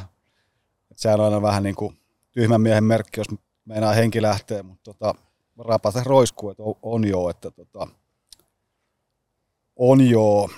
että 0.91 1.03
sehän 1.03 1.21
on 1.21 1.27
aina 1.27 1.43
vähän 1.43 1.63
niin 1.63 1.77
kuin 1.77 1.99
tyhmän 2.33 2.61
miehen 2.61 2.85
merkki, 2.85 3.21
jos 3.21 3.27
meinaa 3.65 3.93
henki 3.93 4.23
lähtee, 4.23 4.63
mutta 4.63 4.85
tota, 4.85 5.15
rapata 5.59 6.03
roiskuu, 6.05 6.51
että 6.51 6.63
on, 6.63 6.75
on 6.83 7.09
joo, 7.09 7.31
että 7.31 7.51
tota, 7.51 7.89
on 9.77 10.09
joo. 10.09 10.51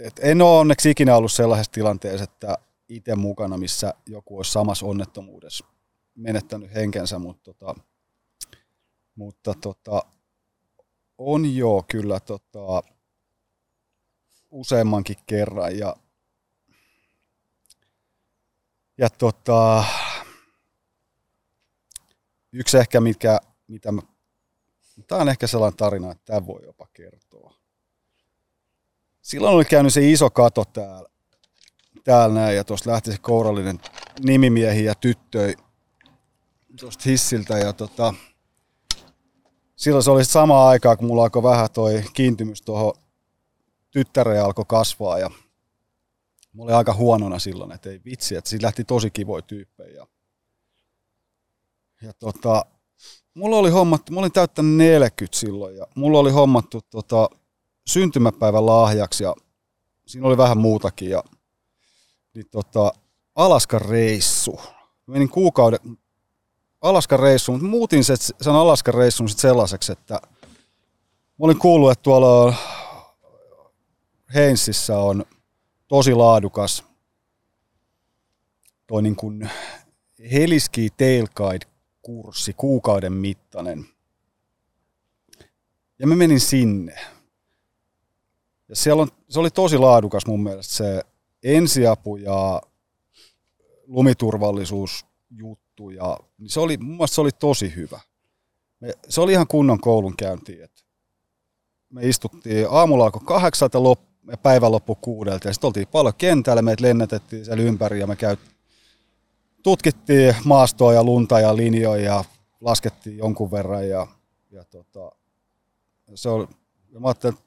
Et 0.00 0.20
en 0.22 0.42
ole 0.42 0.58
onneksi 0.58 0.90
ikinä 0.90 1.16
ollut 1.16 1.32
sellaisessa 1.32 1.72
tilanteessa, 1.72 2.24
että 2.24 2.58
itse 2.88 3.14
mukana, 3.14 3.56
missä 3.56 3.94
joku 4.06 4.36
olisi 4.36 4.52
samassa 4.52 4.86
onnettomuudessa 4.86 5.64
menettänyt 6.14 6.74
henkensä, 6.74 7.18
mutta, 7.18 7.54
tota, 7.54 7.74
mutta 9.20 9.54
tota, 9.54 10.02
on 11.18 11.56
jo 11.56 11.84
kyllä 11.88 12.20
tota, 12.20 12.82
useammankin 14.50 15.16
kerran 15.26 15.78
ja, 15.78 15.96
ja 18.98 19.10
tota, 19.10 19.84
yksi 22.52 22.78
ehkä 22.78 23.00
mikä, 23.00 23.40
mitä 23.66 23.92
mä, 23.92 24.02
tämä 25.06 25.20
on 25.20 25.28
ehkä 25.28 25.46
sellainen 25.46 25.76
tarina, 25.76 26.10
että 26.10 26.24
tämä 26.24 26.46
voi 26.46 26.64
jopa 26.64 26.86
kertoa. 26.92 27.54
Silloin 29.22 29.56
oli 29.56 29.64
käynyt 29.64 29.94
se 29.94 30.10
iso 30.10 30.30
kato 30.30 30.64
täällä 30.64 31.08
täällä 32.04 32.34
näin 32.34 32.56
ja 32.56 32.64
tuosta 32.64 32.90
lähti 32.90 33.12
se 33.12 33.18
kourallinen 33.18 33.80
nimimiehi 34.20 34.84
ja 34.84 34.94
tyttöi 34.94 35.54
tuosta 36.80 37.02
hissiltä 37.06 37.58
ja 37.58 37.72
tota, 37.72 38.14
silloin 39.80 40.02
se 40.02 40.10
oli 40.10 40.24
sama 40.24 40.68
aikaa, 40.68 40.96
kun 40.96 41.06
mulla 41.06 41.22
alkoi 41.22 41.42
vähän 41.42 41.70
toi 41.70 42.04
kiintymys 42.12 42.62
tuohon 42.62 42.92
tyttäreen 43.90 44.44
alkoi 44.44 44.64
kasvaa 44.68 45.18
ja 45.18 45.30
mulla 46.52 46.70
oli 46.70 46.78
aika 46.78 46.94
huonona 46.94 47.38
silloin, 47.38 47.72
että 47.72 47.90
ei 47.90 48.00
vitsi, 48.04 48.36
että 48.36 48.50
siitä 48.50 48.66
lähti 48.66 48.84
tosi 48.84 49.10
kivoja 49.10 49.42
tyyppejä. 49.42 49.94
Ja, 49.94 50.06
ja 52.02 52.12
tota, 52.12 52.64
mulla 53.34 53.56
oli 53.56 53.70
hommattu, 53.70 54.12
mulla 54.12 54.24
oli 54.24 54.30
täyttänyt 54.30 54.76
40 54.76 55.38
silloin 55.38 55.76
ja 55.76 55.86
mulla 55.94 56.18
oli 56.18 56.30
hommattu 56.30 56.80
tota, 56.90 57.30
syntymäpäivän 57.86 58.66
lahjaksi 58.66 59.24
ja 59.24 59.34
siinä 60.06 60.26
oli 60.26 60.36
vähän 60.36 60.58
muutakin 60.58 61.10
ja 61.10 61.24
niin 62.34 62.46
tota, 62.50 62.92
Alaskan 63.34 63.80
reissu. 63.80 64.60
Menin 65.06 65.28
kuukauden 65.28 65.80
Alaskan 66.80 67.20
reissuun, 67.20 67.58
mutta 67.58 67.70
muutin 67.70 68.04
se, 68.04 68.16
sen 68.16 68.52
Alaskan 68.54 68.94
reissun 68.94 69.28
sit 69.28 69.38
sellaiseksi, 69.38 69.92
että 69.92 70.14
mä 71.38 71.38
olin 71.38 71.58
kuullut, 71.58 71.90
että 71.90 72.02
tuolla 72.02 72.54
Heinsissä 74.34 74.98
on 74.98 75.24
tosi 75.88 76.14
laadukas 76.14 76.84
toi 78.86 79.02
niin 79.02 79.16
kuin 79.16 79.50
Heliski 80.32 80.88
Tailguide-kurssi, 80.96 82.52
kuukauden 82.56 83.12
mittainen. 83.12 83.86
Ja 85.98 86.06
mä 86.06 86.16
menin 86.16 86.40
sinne. 86.40 86.96
Ja 88.68 88.76
siellä 88.76 89.02
on, 89.02 89.08
se 89.28 89.40
oli 89.40 89.50
tosi 89.50 89.78
laadukas 89.78 90.26
mun 90.26 90.42
mielestä 90.42 90.74
se 90.74 91.02
ensiapu 91.42 92.16
ja 92.16 92.62
lumiturvallisuusjuttu. 93.86 95.69
Ja, 95.88 96.18
niin 96.38 96.50
se 96.50 96.60
oli, 96.60 96.76
mun 96.76 96.96
mielestä 96.96 97.14
se 97.14 97.20
oli 97.20 97.30
tosi 97.32 97.72
hyvä. 97.76 98.00
Me, 98.80 98.92
se 99.08 99.20
oli 99.20 99.32
ihan 99.32 99.46
kunnon 99.46 99.80
koulunkäynti. 99.80 100.58
Me 101.90 102.08
istuttiin 102.08 102.66
aamulla 102.70 103.04
alkoi 103.04 103.22
kahdeksalta 103.24 103.78
lop- 103.78 104.10
ja 104.30 104.36
päivän 104.36 104.72
loppu 104.72 104.94
kuudelta 104.94 105.48
ja 105.48 105.52
sitten 105.52 105.68
oltiin 105.68 105.88
paljon 105.88 106.14
kentällä, 106.18 106.62
meitä 106.62 106.82
lennätettiin 106.82 107.44
siellä 107.44 107.62
ympäri 107.62 108.00
ja 108.00 108.06
me 108.06 108.16
käyt, 108.16 108.40
tutkittiin 109.62 110.34
maastoa 110.44 110.92
ja 110.92 111.04
lunta 111.04 111.40
ja 111.40 111.56
linjoja 111.56 112.04
ja 112.04 112.24
laskettiin 112.60 113.18
jonkun 113.18 113.50
verran 113.50 113.88
ja, 113.88 114.06
ja 114.50 114.64
tota, 114.64 115.12
se 116.14 116.28
oli, 116.28 116.46
ja 116.92 117.00
mä 117.00 117.08
ajattelin, 117.08 117.38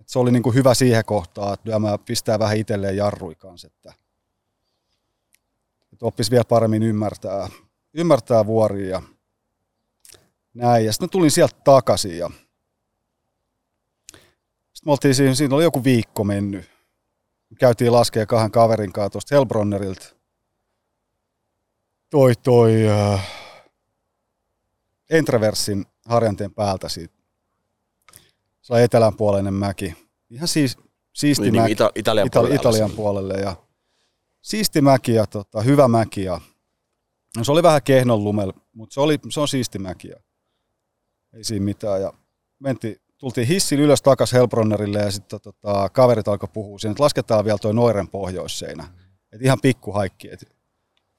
et 0.00 0.08
se 0.08 0.18
oli 0.18 0.32
niin 0.32 0.42
kuin 0.42 0.54
hyvä 0.54 0.74
siihen 0.74 1.04
kohtaan, 1.04 1.54
että 1.54 1.78
mä 1.78 1.98
pistää 1.98 2.38
vähän 2.38 2.56
itselleen 2.56 2.96
jarrui 2.96 3.34
kanssa, 3.34 3.66
että, 3.66 3.92
että 5.96 6.06
oppisi 6.06 6.30
vielä 6.30 6.44
paremmin 6.44 6.82
ymmärtää, 6.82 7.48
ymmärtää 7.94 8.46
vuoria. 8.46 8.88
Ja, 8.88 9.02
näin. 10.54 10.86
Ja 10.86 10.92
sitten 10.92 11.10
tulin 11.10 11.30
sieltä 11.30 11.56
takaisin 11.64 12.18
ja 12.18 12.28
sitten 14.72 14.84
me 14.84 14.90
oltiin 14.92 15.14
siinä, 15.14 15.34
siinä 15.34 15.54
oli 15.54 15.64
joku 15.64 15.84
viikko 15.84 16.24
mennyt. 16.24 16.70
Me 17.50 17.56
käytiin 17.60 17.92
laskea 17.92 18.26
kahden 18.26 18.50
kaverin 18.50 18.92
kanssa 18.92 19.10
tuosta 19.10 19.34
Helbronnerilta. 19.34 20.08
Toi 22.10 22.32
toi 22.34 22.88
äh, 22.88 23.28
Entraversin 25.10 25.86
harjanteen 26.04 26.54
päältä 26.54 26.88
siitä. 26.88 27.14
Se 28.62 28.72
on 28.72 28.80
etelänpuoleinen 28.80 29.54
mäki. 29.54 29.94
Ihan 30.30 30.48
siis, 30.48 30.76
siisti 31.12 31.42
Niin, 31.42 31.52
niin, 31.52 31.62
mäki. 31.62 31.72
Ita- 31.74 31.92
Italian 31.94 32.26
Itali- 32.26 32.30
puolella 32.32 32.54
Italian 32.60 32.90
puolelle. 32.90 33.34
Ja 33.34 33.56
siisti 34.46 34.80
mäki 34.80 35.14
ja 35.14 35.26
tota, 35.26 35.60
hyvä 35.60 35.88
mäki. 35.88 36.24
Ja, 36.24 36.40
no, 37.36 37.44
se 37.44 37.52
oli 37.52 37.62
vähän 37.62 37.82
kehnon 37.82 38.24
lumel, 38.24 38.52
mutta 38.72 38.94
se, 38.94 39.00
oli, 39.00 39.18
se 39.30 39.40
on 39.40 39.48
siisti 39.48 39.78
mäki. 39.78 40.08
Ja 40.08 40.16
ei 41.32 41.44
siinä 41.44 41.64
mitään. 41.64 42.00
Ja 42.00 42.12
menti, 42.58 43.02
tultiin 43.18 43.46
hissin 43.46 43.80
ylös 43.80 44.02
takas 44.02 44.32
Helbronnerille 44.32 44.98
ja 44.98 45.10
sitten 45.10 45.40
tota, 45.40 45.88
kaverit 45.88 46.28
alkoi 46.28 46.48
puhua 46.52 46.78
siinä, 46.78 46.90
että 46.90 47.02
lasketaan 47.02 47.44
vielä 47.44 47.58
toi 47.58 47.74
Noiren 47.74 48.08
pohjoisseinä. 48.08 48.88
Et 49.32 49.42
ihan 49.42 49.60
pikku 49.62 49.92
haikki, 49.92 50.30
että 50.32 50.46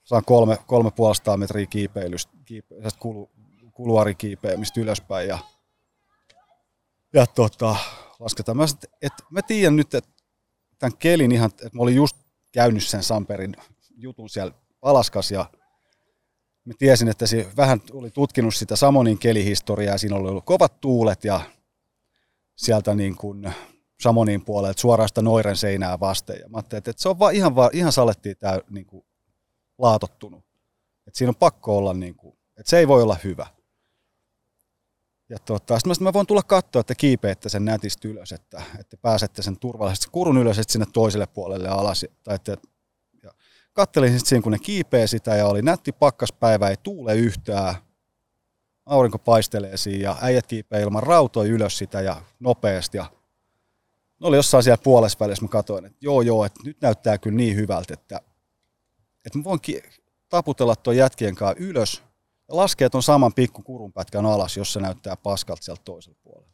saan 0.04 0.24
kolme, 0.24 0.58
kolme 0.66 0.90
puolestaan 0.90 1.40
metriä 1.40 1.66
kiipeilystä, 1.66 2.32
kiipe, 2.44 2.74
kulu, 2.98 3.30
kuluarikiipeämistä 3.72 4.80
ylöspäin 4.80 5.28
ja, 5.28 5.38
ja 7.12 7.26
tota, 7.26 7.76
lasketaan. 8.18 8.56
Mä, 8.56 8.66
sit, 8.66 8.84
et, 9.02 9.12
mä 9.30 9.42
tiedän 9.42 9.76
nyt, 9.76 9.94
että 9.94 10.10
tämän 10.78 10.98
kelin 10.98 11.32
ihan, 11.32 11.46
että 11.46 11.70
mä 11.76 11.82
olin 11.82 11.96
just 11.96 12.27
käynyt 12.58 12.84
sen 12.84 13.02
Samperin 13.02 13.56
jutun 13.96 14.30
siellä 14.30 14.54
Alaskas 14.82 15.30
ja 15.30 15.50
mä 16.64 16.74
tiesin, 16.78 17.08
että 17.08 17.26
se 17.26 17.46
vähän 17.56 17.82
oli 17.92 18.10
tutkinut 18.10 18.54
sitä 18.54 18.76
Samonin 18.76 19.18
kelihistoriaa 19.18 19.94
ja 19.94 19.98
siinä 19.98 20.16
oli 20.16 20.28
ollut 20.28 20.44
kovat 20.44 20.80
tuulet 20.80 21.24
ja 21.24 21.40
sieltä 22.56 22.94
niin 22.94 23.16
kuin 23.16 23.52
Samonin 24.00 24.44
puolelta 24.44 24.80
suoraan 24.80 25.08
sitä 25.08 25.22
Noiren 25.22 25.56
seinää 25.56 26.00
vasten. 26.00 26.40
Ja 26.40 26.48
mä 26.48 26.56
ajattelin, 26.56 26.78
että 26.78 26.92
se 26.96 27.08
on 27.08 27.18
vaan 27.18 27.34
ihan, 27.34 27.54
vaan, 27.54 27.70
ihan 27.72 27.92
salettiin 27.92 28.36
tämä 28.36 28.58
niin 28.70 28.86
kuin 28.86 29.04
laatottunut. 29.78 30.44
Että 31.06 31.18
siinä 31.18 31.28
on 31.28 31.36
pakko 31.36 31.76
olla, 31.76 31.94
niin 31.94 32.14
kuin, 32.14 32.38
että 32.56 32.70
se 32.70 32.78
ei 32.78 32.88
voi 32.88 33.02
olla 33.02 33.16
hyvä. 33.24 33.46
Ja 35.28 35.38
tota, 35.38 35.78
sitten 35.78 35.90
mä, 35.90 35.94
sanoin, 35.94 36.08
mä 36.08 36.12
voin 36.12 36.26
tulla 36.26 36.42
katsoa, 36.42 36.80
että 36.80 36.94
kiipeätte 36.94 37.48
sen 37.48 37.64
nätistä 37.64 38.08
ylös, 38.08 38.32
että, 38.32 38.62
että 38.78 38.96
pääsette 38.96 39.42
sen 39.42 39.58
turvallisesti 39.58 40.06
kurun 40.12 40.38
ylös, 40.38 40.58
että 40.58 40.72
sinne 40.72 40.86
toiselle 40.92 41.26
puolelle 41.26 41.68
alas. 41.68 42.06
Tai 42.24 42.34
että, 42.34 42.56
ja 43.22 43.34
kattelin 43.72 44.10
sitten 44.10 44.28
siinä, 44.28 44.42
kun 44.42 44.52
ne 44.52 44.58
kiipeä 44.58 45.06
sitä 45.06 45.36
ja 45.36 45.46
oli 45.46 45.62
nätti 45.62 45.92
pakkaspäivä, 45.92 46.68
ei 46.68 46.76
tuule 46.82 47.16
yhtään. 47.16 47.74
Aurinko 48.86 49.18
paistelee 49.18 49.76
siinä 49.76 50.04
ja 50.04 50.16
äijät 50.20 50.46
kiipeä 50.46 50.80
ilman 50.80 51.02
rautoja 51.02 51.52
ylös 51.52 51.78
sitä 51.78 52.00
ja 52.00 52.22
nopeasti. 52.40 52.96
Ja 52.96 53.06
ne 54.20 54.26
oli 54.26 54.36
jossain 54.36 54.62
siellä 54.62 54.82
puolessa 54.84 55.18
välissä, 55.20 55.44
mä 55.44 55.48
katsoin, 55.48 55.84
että 55.84 55.98
joo 56.00 56.22
joo, 56.22 56.44
että 56.44 56.60
nyt 56.64 56.80
näyttää 56.80 57.18
kyllä 57.18 57.36
niin 57.36 57.56
hyvältä, 57.56 57.94
että, 57.94 58.20
että 59.26 59.38
mä 59.38 59.44
voin 59.44 59.60
ki- 59.60 59.82
taputella 60.28 60.76
tuon 60.76 60.96
jätkien 60.96 61.34
kanssa 61.34 61.64
ylös 61.64 62.02
laskee 62.48 62.88
tuon 62.88 63.02
saman 63.02 63.34
pikku 63.34 63.62
kurunpätkän 63.62 64.26
alas, 64.26 64.56
jos 64.56 64.72
se 64.72 64.80
näyttää 64.80 65.16
paskalta 65.16 65.62
sieltä 65.62 65.82
toisella 65.84 66.18
puolella. 66.22 66.52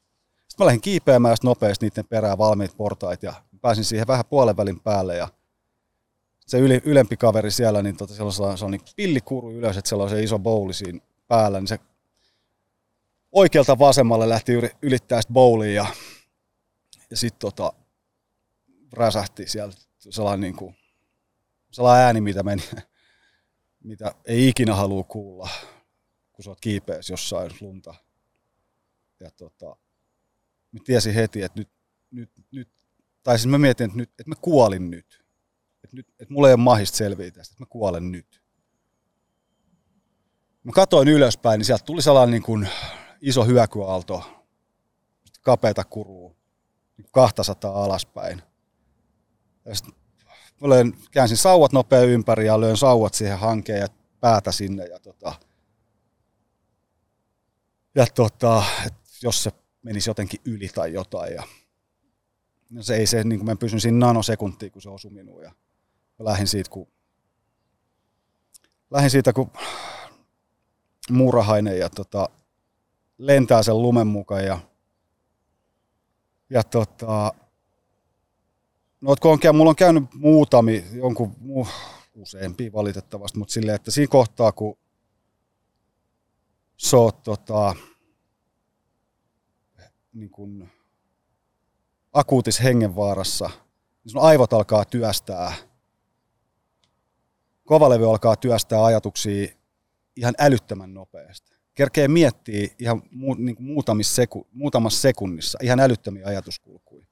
Sitten 0.49 0.65
mä 0.65 0.67
lähdin 0.67 0.81
kiipeämään 0.81 1.37
nopeasti 1.43 1.87
niiden 1.87 2.07
perään 2.07 2.39
valmiit 2.39 2.77
portait 2.77 3.23
ja 3.23 3.35
pääsin 3.61 3.85
siihen 3.85 4.07
vähän 4.07 4.25
puolen 4.25 4.57
välin 4.57 4.81
päälle 4.81 5.17
ja 5.17 5.29
se 6.47 6.59
yli, 6.59 6.81
ylempi 6.85 7.17
kaveri 7.17 7.51
siellä, 7.51 7.83
niin 7.83 7.97
tota, 7.97 8.15
siellä 8.15 8.51
on, 8.51 8.59
se 8.59 8.65
on 8.65 8.71
niin 8.71 8.81
pillikuru 8.97 9.53
ylös, 9.53 9.77
että 9.77 9.89
siellä 9.89 10.05
on 10.05 10.11
se 10.11 10.23
iso 10.23 10.39
bowli 10.39 10.75
siinä 10.75 11.01
päällä, 11.29 11.61
niin 11.61 11.69
se 11.69 11.79
oikealta 13.33 13.79
vasemmalle 13.79 14.29
lähti 14.29 14.53
ylittää 14.83 15.23
sitä 15.23 15.33
bowlia 15.33 15.73
ja, 15.73 15.87
ja 17.11 17.17
sitten 17.17 17.41
tota, 17.41 17.73
räsähti 18.93 19.49
sieltä 19.49 19.77
sellainen, 19.99 20.41
niin 20.41 20.57
kuin, 20.57 20.77
sellainen 21.71 22.07
ääni, 22.07 22.21
mitä, 22.21 22.43
meni, 22.43 22.63
mitä 23.85 24.15
ei 24.25 24.49
ikinä 24.49 24.75
halua 24.75 25.05
kuulla, 25.05 25.49
kun 26.35 26.45
sä 26.45 26.51
oot 26.51 26.61
kiipeässä 26.61 27.13
jossain 27.13 27.51
lunta. 27.61 27.95
Ja 29.21 29.31
tota, 29.31 29.77
mä 30.73 30.81
tiesin 30.85 31.15
heti, 31.15 31.43
että 31.43 31.61
nyt, 31.61 31.71
nyt, 32.11 32.31
nyt 32.51 32.69
tai 33.23 33.39
siis 33.39 33.47
mä 33.47 33.59
mietin, 33.59 33.85
että, 33.85 33.97
nyt, 33.99 34.11
että 34.11 34.29
mä 34.31 34.35
kuolin 34.41 34.91
nyt. 34.91 35.25
Että, 35.85 35.97
nyt, 35.97 36.09
että 36.21 36.35
mulla 36.35 36.49
ei 36.49 36.55
ole 36.55 36.61
mahista 36.61 36.97
selviä 36.97 37.31
tästä, 37.31 37.53
että 37.53 37.63
mä 37.63 37.67
kuolen 37.67 38.13
nyt. 38.13 38.43
Mä 40.65 40.73
katoin 40.73 41.09
ylöspäin, 41.09 41.59
niin 41.59 41.67
sieltä 41.67 41.85
tuli 41.85 42.03
sellainen 42.03 42.31
niin 42.31 42.43
kuin 42.43 42.69
iso 43.21 43.45
hyökyaalto, 43.45 44.23
kapeata 45.43 45.85
kuruu, 45.85 46.37
niin 46.97 47.07
200 47.13 47.85
alaspäin. 47.85 48.43
Ja 49.65 49.73
mä 50.61 50.69
löin, 50.69 50.95
käänsin 51.11 51.37
sauvat 51.37 51.73
nopea 51.73 52.01
ympäri 52.01 52.47
ja 52.47 52.61
löin 52.61 52.77
sauvat 52.77 53.15
siihen 53.15 53.39
hankeen 53.39 53.81
ja 53.81 53.87
päätä 54.21 54.53
sinne. 54.53 54.85
Ja, 54.85 55.01
tota, 55.01 55.35
ja 57.95 58.07
tota, 58.15 58.65
jos 59.23 59.43
se 59.43 59.51
menisi 59.83 60.11
jotenkin 60.11 60.41
yli 60.45 60.69
tai 60.69 60.93
jotain. 60.93 61.35
Ja, 61.35 61.43
no 62.71 62.83
se 62.83 62.97
ei 62.97 63.07
se, 63.07 63.25
niin 63.25 63.39
kuin 63.39 63.47
mä 63.47 63.57
pysyn 63.57 63.81
siinä 63.81 64.07
nanosekuntia, 64.07 64.71
kun 64.71 64.83
se 64.83 64.91
osui 64.91 65.11
minuun. 65.11 65.43
Ja 65.43 65.51
mä 66.19 66.25
lähdin 66.25 66.47
siitä, 66.47 66.71
kun, 66.71 66.89
lähdin 68.91 69.11
siitä, 69.11 69.33
kun 69.33 69.51
muurahainen 71.11 71.79
ja 71.79 71.91
tota, 71.91 72.29
lentää 73.19 73.63
sen 73.63 73.83
lumen 73.83 74.07
mukaan 74.07 74.45
ja, 74.45 74.59
ja 76.51 76.63
tota, 76.63 77.35
no 79.01 79.17
kun 79.21 79.33
on, 79.33 79.57
mulla 79.57 79.71
on 79.71 79.77
käynyt 79.77 80.05
muutami, 80.15 80.85
jonkun 80.93 81.37
muu, 81.39 81.67
useampi 82.15 82.73
valitettavasti, 82.73 83.39
mutta 83.39 83.53
silleen, 83.53 83.77
että 83.77 83.91
siinä 83.91 84.11
kohtaa, 84.11 84.53
kun 84.53 84.79
sä 86.77 86.97
oot 86.97 87.23
tota, 87.23 87.75
niin 90.13 90.31
kun 90.31 90.69
akuutis 92.13 92.63
hengenvaarassa, 92.63 93.51
niin 94.05 94.13
sun 94.13 94.23
aivot 94.23 94.53
alkaa 94.53 94.85
työstää, 94.85 95.53
kovalevy 97.65 98.11
alkaa 98.11 98.37
työstää 98.37 98.85
ajatuksia 98.85 99.49
ihan 100.17 100.35
älyttömän 100.39 100.95
nopeasti. 100.95 101.55
Kerkee 101.75 102.09
miettiä 102.09 102.69
ihan 102.79 103.03
mu, 103.11 103.35
niin 103.35 103.57
kuin 103.57 103.67
muutamissa, 103.67 104.15
seku, 104.15 104.47
muutamassa 104.53 105.01
sekunnissa 105.01 105.59
ihan 105.63 105.81
älyttömiä 105.81 106.27
ajatuskulkuja. 106.27 107.07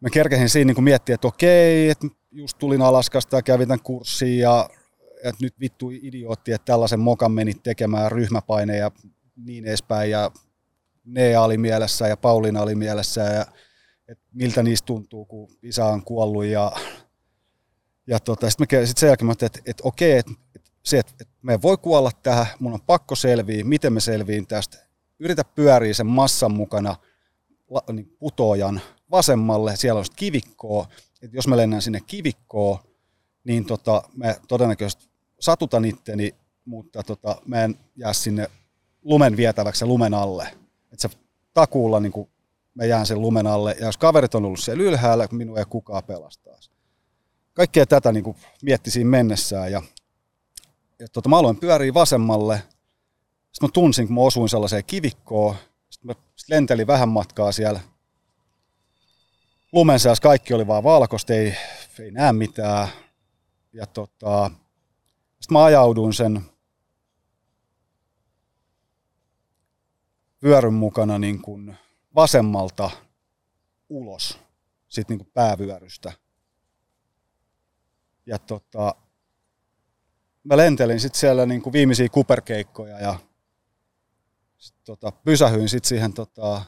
Mä 0.00 0.10
kerkesin 0.10 0.48
siinä 0.48 0.66
niin 0.66 0.74
kuin 0.74 0.84
miettiä, 0.84 1.14
että 1.14 1.28
okei, 1.28 1.90
että 1.90 2.06
just 2.32 2.58
tulin 2.58 2.82
Alaskasta 2.82 3.36
ja 3.36 3.42
kävin 3.42 3.68
tämän 3.68 3.82
kurssin 3.82 4.38
ja 4.38 4.68
että 5.24 5.44
nyt 5.44 5.60
vittu 5.60 5.90
idiootti, 5.90 6.52
että 6.52 6.64
tällaisen 6.64 7.00
mokan 7.00 7.32
menit 7.32 7.62
tekemään 7.62 8.12
ryhmäpaine 8.12 8.76
ja 8.76 8.90
niin 9.36 9.64
edespäin 9.64 10.10
ja 10.10 10.30
Nea 11.04 11.42
oli 11.42 11.58
mielessä 11.58 12.08
ja 12.08 12.16
Pauliina 12.16 12.62
oli 12.62 12.74
mielessä 12.74 13.20
ja 13.20 13.46
että 14.08 14.24
miltä 14.32 14.62
niistä 14.62 14.86
tuntuu, 14.86 15.24
kun 15.24 15.48
isä 15.62 15.84
on 15.84 16.04
kuollut 16.04 16.44
ja, 16.44 16.72
ja 18.06 18.20
tota, 18.20 18.50
sitten 18.50 18.86
sit 18.86 18.98
sen 18.98 19.06
jälkeen 19.06 19.26
mä 19.26 19.32
että, 19.32 19.60
että 19.66 19.82
okei, 19.86 20.18
että, 20.18 20.32
että 20.56 20.70
se, 20.82 20.98
että, 20.98 21.12
että 21.20 21.34
me 21.42 21.62
voi 21.62 21.76
kuolla 21.76 22.10
tähän, 22.22 22.46
mun 22.60 22.72
on 22.72 22.80
pakko 22.86 23.14
selviä, 23.14 23.64
miten 23.64 23.92
me 23.92 24.00
selviin 24.00 24.46
tästä. 24.46 24.78
Yritä 25.18 25.44
pyöriä 25.44 25.94
sen 25.94 26.06
massan 26.06 26.52
mukana 26.52 26.96
niin 27.92 28.16
putoajan 28.18 28.80
vasemmalle, 29.10 29.76
siellä 29.76 29.98
on 29.98 30.04
kivikkoa, 30.16 30.88
että 31.22 31.36
jos 31.36 31.48
mä 31.48 31.56
lennän 31.56 31.82
sinne 31.82 32.00
kivikkoon, 32.06 32.78
niin 33.44 33.64
tota, 33.64 34.02
mä 34.16 34.34
todennäköisesti 34.48 35.11
satutan 35.42 35.84
itteni, 35.84 36.34
mutta 36.64 37.02
tota, 37.02 37.36
mä 37.46 37.64
en 37.64 37.78
jää 37.96 38.12
sinne 38.12 38.50
lumen 39.02 39.36
vietäväksi 39.36 39.84
ja 39.84 39.88
lumen 39.88 40.14
alle. 40.14 40.48
Että 40.92 41.08
se 41.08 41.18
takuulla 41.54 42.00
niin 42.00 42.12
kuin 42.12 42.28
mä 42.74 42.84
jään 42.84 43.06
sen 43.06 43.20
lumen 43.20 43.46
alle, 43.46 43.76
ja 43.80 43.86
jos 43.86 43.96
kaverit 43.96 44.34
on 44.34 44.44
ollut 44.44 44.60
siellä 44.60 44.82
ylhäällä, 44.82 45.28
minua 45.30 45.58
ei 45.58 45.64
kukaan 45.68 46.04
pelastaa. 46.04 46.56
Kaikkea 47.54 47.86
tätä 47.86 48.12
niin 48.12 48.24
kuin 48.24 48.36
mietti 48.62 48.90
siinä 48.90 49.10
mennessään, 49.10 49.72
ja, 49.72 49.82
ja 50.98 51.08
tota, 51.08 51.28
mä 51.28 51.38
aloin 51.38 51.56
pyöriä 51.56 51.94
vasemmalle, 51.94 52.62
sitten 53.52 53.68
mä 53.68 53.72
tunsin, 53.72 54.06
kun 54.06 54.14
mä 54.14 54.20
osuin 54.20 54.48
sellaiseen 54.48 54.84
kivikkoon, 54.84 55.56
sitten 55.90 56.06
mä 56.06 56.14
sit 56.36 56.48
lentelin 56.48 56.86
vähän 56.86 57.08
matkaa 57.08 57.52
siellä. 57.52 57.80
Lumen 59.72 59.98
kaikki 60.22 60.54
oli 60.54 60.66
vaan 60.66 60.84
valkoista, 60.84 61.32
ei, 61.34 61.56
ei 61.98 62.10
näe 62.10 62.32
mitään, 62.32 62.88
ja 63.72 63.86
tota, 63.86 64.50
sitten 65.42 65.52
mä 65.52 65.64
ajauduin 65.64 66.12
sen 66.12 66.42
vyöryn 70.42 70.74
mukana 70.74 71.18
niin 71.18 71.42
kuin 71.42 71.76
vasemmalta 72.14 72.90
ulos 73.88 74.38
sit 74.88 75.08
niin 75.08 75.18
kuin 75.18 75.30
päävyörystä. 75.34 76.12
Ja 78.26 78.38
tota, 78.38 78.94
mä 80.44 80.56
lentelin 80.56 81.00
sitten 81.00 81.20
siellä 81.20 81.46
niin 81.46 81.62
kuin 81.62 81.72
viimeisiä 81.72 82.08
kuperkeikkoja 82.08 83.00
ja 83.00 83.18
Sitten, 84.56 84.84
tota, 84.84 85.12
pysähyin 85.12 85.68
sitten 85.68 85.88
siihen 85.88 86.12
tota, 86.12 86.64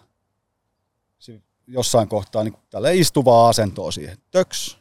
jossain 1.66 2.08
kohtaa 2.08 2.44
niin 2.44 2.56
tälle 2.70 2.96
istuvaa 2.96 3.48
asentoa 3.48 3.90
siihen. 3.90 4.18
Töks. 4.30 4.78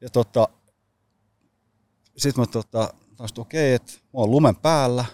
Ja 0.00 0.10
tota, 0.10 0.48
sitten 2.20 2.42
mä 2.42 2.46
tota, 2.46 2.94
okei, 3.18 3.38
okay, 3.38 3.74
että 3.74 3.92
mä 3.92 4.00
oon 4.12 4.30
lumen 4.30 4.56
päällä. 4.56 5.04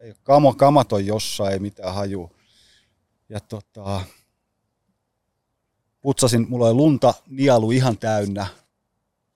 Ei 0.00 0.14
kamo, 0.22 0.54
kamat 0.54 0.92
on 0.92 1.06
jossain, 1.06 1.52
ei 1.52 1.58
mitään 1.58 1.94
haju. 1.94 2.30
Ja 3.28 3.40
tota, 3.40 4.00
putsasin, 6.00 6.46
mulla 6.48 6.66
oli 6.66 6.74
lunta 6.74 7.14
nialu 7.26 7.70
ihan 7.70 7.98
täynnä. 7.98 8.46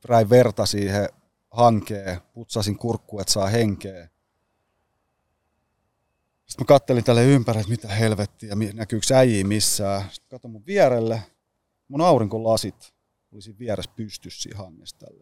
Räin 0.04 0.30
verta 0.30 0.66
siihen 0.66 1.08
hankeen, 1.50 2.20
putsasin 2.34 2.78
kurkku, 2.78 3.20
että 3.20 3.32
saa 3.32 3.46
henkeä. 3.46 4.08
Sitten 6.46 6.64
mä 6.64 6.66
kattelin 6.66 7.04
tälle 7.04 7.24
ympäri, 7.24 7.60
että 7.60 7.70
mitä 7.70 7.88
helvettiä, 7.88 8.54
näkyykö 8.74 9.16
äijiä 9.16 9.44
missään. 9.44 10.02
Sitten 10.10 10.28
katsoin 10.30 10.52
mun 10.52 10.66
vierelle, 10.66 11.22
mun 11.88 12.00
aurinkolasit 12.00 12.94
oli 13.32 13.42
siinä 13.42 13.58
vieressä 13.58 13.90
pystyssä 13.96 14.42
siinä. 14.42 14.64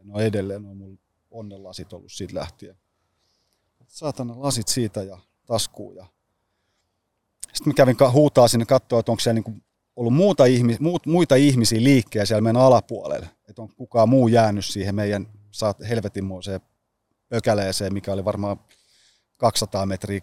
No 0.03 0.21
edelleen 0.21 0.67
on 0.67 0.77
mun 0.77 0.99
onnenlasit 1.35 1.93
ollut 1.93 2.13
siitä 2.13 2.35
lähtien. 2.35 2.77
Saatana 3.87 4.35
lasit 4.37 4.69
siitä 4.69 5.03
ja 5.03 5.19
taskuun. 5.47 5.97
Ja... 5.97 6.07
Sitten 7.53 7.71
mä 7.71 7.75
kävin 7.75 7.97
huutaa 8.13 8.49
sinne 8.49 8.67
katsoa, 8.67 9.01
että 9.01 9.13
onko 9.13 9.21
siellä 9.21 9.35
niinku 9.35 9.55
ollut 9.97 10.15
muuta 10.15 10.45
ihmis, 10.45 10.81
muut, 10.81 11.07
muita 11.07 11.35
ihmisiä 11.35 11.83
liikkeellä 11.83 12.27
siellä 12.27 12.41
meidän 12.41 12.63
alapuolella. 12.63 13.27
Että 13.49 13.63
on 13.63 13.69
kukaan 13.77 14.09
muu 14.09 14.29
jäänyt 14.29 14.65
siihen 14.65 14.95
meidän 14.95 15.29
saat 15.51 15.77
helvetinmoiseen 15.89 16.61
pökäleeseen, 17.29 17.95
mikä 17.95 18.13
oli 18.13 18.25
varmaan 18.25 18.61
200 19.37 19.87
metriä 19.87 20.21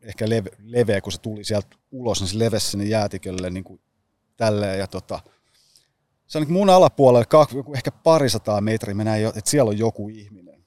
ehkä 0.00 0.28
leve, 0.28 0.50
leveä, 0.58 1.00
kun 1.00 1.12
se 1.12 1.20
tuli 1.20 1.44
sieltä 1.44 1.76
ulos, 1.90 2.20
niin 2.20 2.28
se 2.28 2.38
levesi 2.38 2.70
sinne 2.70 2.84
jäätikölle 2.84 3.50
niin 3.50 3.64
kuin 3.64 3.80
tälleen. 4.36 4.78
Ja 4.78 4.86
tota, 4.86 5.20
se 6.26 6.38
on 6.38 6.44
niin 6.44 6.52
mun 6.52 6.70
alapuolelle 6.70 7.26
ehkä 7.74 7.90
parisataa 7.90 8.60
metriä, 8.60 8.94
mä 8.94 9.04
näin, 9.04 9.26
että 9.26 9.50
siellä 9.50 9.68
on 9.68 9.78
joku 9.78 10.08
ihminen. 10.08 10.66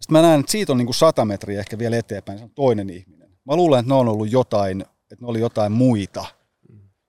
Sitten 0.00 0.12
mä 0.12 0.22
näen, 0.22 0.40
että 0.40 0.52
siitä 0.52 0.72
on 0.72 0.78
niin 0.78 0.86
kuin 0.86 0.94
sata 0.94 1.24
metriä 1.24 1.60
ehkä 1.60 1.78
vielä 1.78 1.96
eteenpäin, 1.96 2.38
se 2.38 2.44
on 2.44 2.50
toinen 2.50 2.90
ihminen. 2.90 3.38
Mä 3.44 3.56
luulen, 3.56 3.80
että 3.80 3.88
ne 3.88 3.94
on 3.94 4.08
ollut 4.08 4.32
jotain, 4.32 4.80
että 4.80 5.16
ne 5.24 5.26
oli 5.26 5.40
jotain 5.40 5.72
muita. 5.72 6.24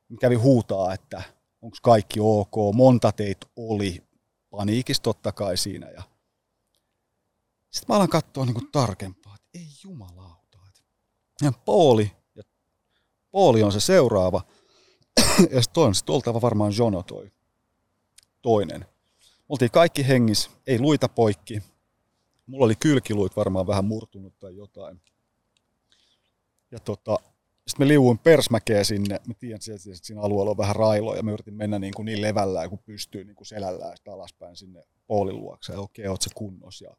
Mä 0.09 0.18
kävin 0.20 0.41
huutaa, 0.41 0.93
että 0.93 1.22
onko 1.62 1.78
kaikki 1.82 2.20
ok, 2.20 2.55
monta 2.74 3.12
teitä 3.12 3.47
oli, 3.55 4.03
paniikissa 4.49 5.03
totta 5.03 5.32
kai 5.32 5.57
siinä. 5.57 5.89
Ja 5.89 6.03
sitten 7.70 7.86
mä 7.93 7.95
alan 7.95 8.09
katsoa 8.09 8.45
niin 8.45 8.53
kuin 8.53 8.72
tarkempaa, 8.72 9.36
että 9.36 9.49
ei 9.53 9.68
jumalauta. 9.84 10.57
Ja 11.41 11.51
Pooli, 11.66 12.12
ja 12.36 12.43
Pooli 13.32 13.64
on 13.64 13.72
se 13.72 13.80
seuraava, 13.80 14.41
ja 15.53 15.61
sitten 15.61 15.84
on 15.84 15.95
sitten 15.95 16.15
oltava 16.15 16.41
varmaan 16.41 16.74
Jono 16.78 17.03
toi 17.03 17.32
toinen. 18.41 18.86
Oltiin 19.49 19.72
kaikki 19.72 20.07
hengis, 20.07 20.51
ei 20.67 20.80
luita 20.80 21.09
poikki. 21.09 21.61
Mulla 22.45 22.65
oli 22.65 22.76
kylkiluit 22.76 23.36
varmaan 23.36 23.67
vähän 23.67 23.86
murtunut 23.86 24.39
tai 24.39 24.55
jotain. 24.55 25.01
Ja 26.72 26.80
tota, 26.80 27.17
sitten 27.67 27.86
me 27.86 27.88
liuuin 27.88 28.17
persmäkeä 28.17 28.84
sinne. 28.84 29.19
Mä 29.28 29.34
tiedän, 29.39 29.59
että 29.76 30.05
siinä 30.05 30.22
alueella 30.22 30.51
on 30.51 30.57
vähän 30.57 30.76
railoa 30.76 31.15
ja 31.15 31.24
me 31.24 31.32
yritin 31.32 31.53
mennä 31.53 31.80
niin, 31.80 31.93
kuin 31.93 32.05
niin 32.05 32.22
levällään 32.22 32.69
kuin 32.69 32.82
pystyy 32.86 33.24
niin 33.24 33.36
kuin 33.36 33.47
selällään 33.47 33.97
sitä 33.97 34.13
alaspäin 34.13 34.55
sinne 34.55 34.84
Paulin 35.07 35.38
luokse. 35.38 35.78
Okei, 35.78 36.07
oot 36.07 36.22
se 36.22 36.30
kunnos? 36.36 36.82
Ja 36.82 36.95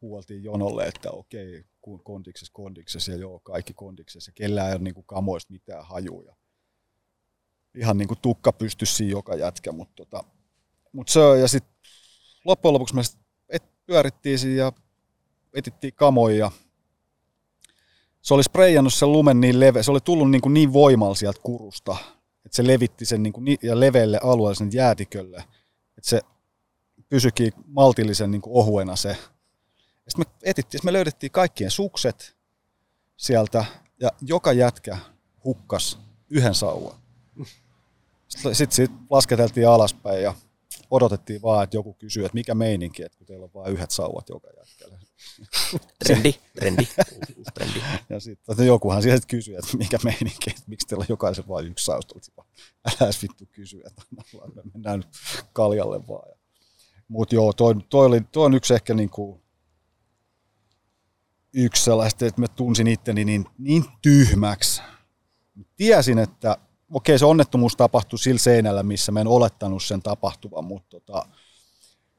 huoltiin 0.00 0.44
jonolle, 0.44 0.84
että 0.84 1.10
okei, 1.10 1.64
kondiksessa, 2.04 2.52
kondiksessa 2.52 3.12
ja 3.12 3.18
joo, 3.18 3.40
kaikki 3.40 3.74
kondiksessa. 3.74 4.32
Kellään 4.34 4.68
ei 4.68 4.74
ole 4.74 4.82
niin 4.82 4.94
kuin 4.94 5.06
kamoista 5.06 5.52
mitään 5.52 5.86
hajuja. 5.86 6.36
Ihan 7.80 7.98
niin 7.98 8.08
kuin 8.08 8.18
tukka 8.22 8.52
pystyssä 8.52 9.04
joka 9.04 9.34
jätkä, 9.34 9.72
mutta 9.72 9.94
tota, 9.96 10.24
mut 10.92 11.08
se 11.08 11.20
ja 11.40 11.48
sitten 11.48 11.72
loppujen 12.44 12.72
lopuksi 12.72 12.94
me 12.94 13.02
et, 13.48 13.62
pyörittiin 13.86 14.38
siinä 14.38 14.56
ja 14.56 14.72
etittiin 15.54 15.94
kamoja 15.94 16.50
se 18.28 18.34
oli 18.34 18.42
spreijannut 18.42 18.94
sen 18.94 19.12
lumen 19.12 19.40
niin 19.40 19.60
leveä, 19.60 19.82
se 19.82 19.90
oli 19.90 20.00
tullut 20.00 20.30
niin, 20.30 20.40
kuin 20.40 20.54
niin 20.54 20.72
voimalla 20.72 21.14
sieltä 21.14 21.40
kurusta, 21.42 21.96
että 22.44 22.56
se 22.56 22.66
levitti 22.66 23.04
sen 23.04 23.22
niin 23.22 23.32
kuin, 23.32 23.58
ja 23.62 23.80
leveälle 23.80 24.20
alueelle 24.22 24.54
sen 24.54 24.72
jäätikölle, 24.72 25.36
että 25.98 26.10
se 26.10 26.20
pysyikin 27.08 27.52
maltillisen 27.66 28.30
niin 28.30 28.40
kuin 28.40 28.54
ohuena 28.54 28.96
se. 28.96 29.16
Sitten 30.08 30.18
me 30.18 30.24
etittiin, 30.42 30.80
me 30.84 30.92
löydettiin 30.92 31.32
kaikkien 31.32 31.70
sukset 31.70 32.36
sieltä 33.16 33.64
ja 34.00 34.10
joka 34.20 34.52
jätkä 34.52 34.98
hukkas 35.44 35.98
yhden 36.30 36.54
sauvan. 36.54 36.96
Sitten 38.38 38.54
sit, 38.54 38.72
sit 38.72 38.90
lasketeltiin 39.10 39.68
alaspäin 39.68 40.22
ja 40.22 40.34
odotettiin 40.90 41.42
vaan, 41.42 41.64
että 41.64 41.76
joku 41.76 41.94
kysyy, 41.94 42.24
että 42.24 42.34
mikä 42.34 42.54
meininki, 42.54 43.02
että 43.02 43.18
kun 43.18 43.26
teillä 43.26 43.44
on 43.44 43.50
vain 43.54 43.72
yhdet 43.72 43.90
sauvat 43.90 44.28
joka 44.28 44.48
jätkällä. 44.56 44.98
Trendi, 46.04 46.34
trendi, 46.54 46.88
trendi. 47.54 47.80
Ja 48.08 48.20
sitten 48.20 48.66
jokuhan 48.66 49.02
sieltä 49.02 49.26
kysyi, 49.26 49.54
että 49.54 49.76
mikä 49.76 49.98
meininki, 50.04 50.50
että 50.50 50.62
miksi 50.66 50.86
teillä 50.86 51.02
on 51.02 51.06
jokaisen 51.08 51.48
vain 51.48 51.66
yksi 51.66 51.84
sausta. 51.84 52.14
Älä 52.86 53.10
vittu 53.22 53.44
kysyä, 53.52 53.82
että 53.86 54.02
me 54.10 54.62
mennään 54.72 55.00
nyt 55.00 55.08
kaljalle 55.52 56.08
vaan. 56.08 56.38
Mutta 57.08 57.34
joo, 57.34 57.52
toi, 57.52 57.74
toi, 57.88 58.06
oli, 58.06 58.20
toi 58.20 58.46
on 58.46 58.54
yksi 58.54 58.74
ehkä 58.74 58.94
niinku, 58.94 59.42
yksi 61.52 61.84
sellaista, 61.84 62.26
että 62.26 62.40
mä 62.40 62.48
tunsin 62.48 62.86
itteni 62.86 63.24
niin, 63.24 63.46
niin 63.58 63.84
tyhmäksi. 64.02 64.82
Tiesin, 65.76 66.18
että 66.18 66.56
okei 66.92 67.18
se 67.18 67.26
onnettomuus 67.26 67.76
tapahtui 67.76 68.18
sillä 68.18 68.38
seinällä, 68.38 68.82
missä 68.82 69.12
mä 69.12 69.20
en 69.20 69.26
olettanut 69.26 69.82
sen 69.82 70.02
tapahtuvan, 70.02 70.64
mutta 70.64 71.00
tota, 71.00 71.26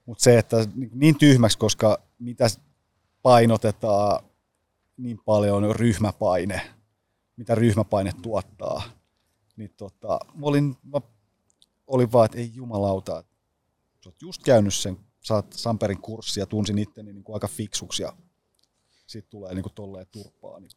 mutta 0.06 0.24
se, 0.24 0.38
että 0.38 0.58
niin 0.94 1.18
tyhmäksi, 1.18 1.58
koska 1.58 2.02
mitä 2.20 2.48
painotetaan 3.22 4.24
niin 4.98 5.20
paljon 5.26 5.76
ryhmäpaine, 5.76 6.62
mitä 7.38 7.56
ryhmäpaine 7.56 8.12
tuottaa, 8.22 8.82
niin 9.56 9.74
tota, 9.78 10.20
mä 10.34 10.46
olin, 10.46 10.78
mä 10.84 11.02
olin 11.88 12.12
vaan, 12.12 12.26
että 12.26 12.38
ei 12.38 12.52
jumalauta, 12.54 13.24
sä 14.04 14.10
oot 14.10 14.22
just 14.22 14.44
käynyt 14.44 14.74
sen, 14.74 14.98
saat 15.20 15.54
Samperin 15.54 16.02
kurssia, 16.02 16.46
tunsin 16.46 16.78
itteni 16.78 17.14
niin 17.14 17.24
kuin 17.24 17.34
aika 17.34 17.48
fiksuksi 17.48 18.04
ja 18.04 18.14
sitten 19.10 19.30
tulee 19.30 19.54
niin 19.54 19.64
kuin 19.64 19.74
tolleen 19.74 20.08
turpaa. 20.12 20.60
Niin. 20.60 20.72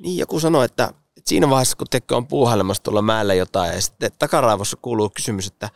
niin, 0.00 0.18
joku 0.18 0.40
sanoi, 0.40 0.64
että, 0.64 0.84
että 1.16 1.28
siinä 1.28 1.50
vaiheessa, 1.50 1.76
kun 1.76 1.86
tekö 1.90 2.16
on 2.16 2.26
puuhailemassa 2.26 2.82
tuolla 2.82 3.02
mäellä 3.02 3.34
jotain 3.34 3.74
ja 3.74 3.80
sitten 3.80 4.10
takaraivossa 4.18 4.76
kuuluu 4.82 5.10
kysymys, 5.10 5.46
että 5.46 5.70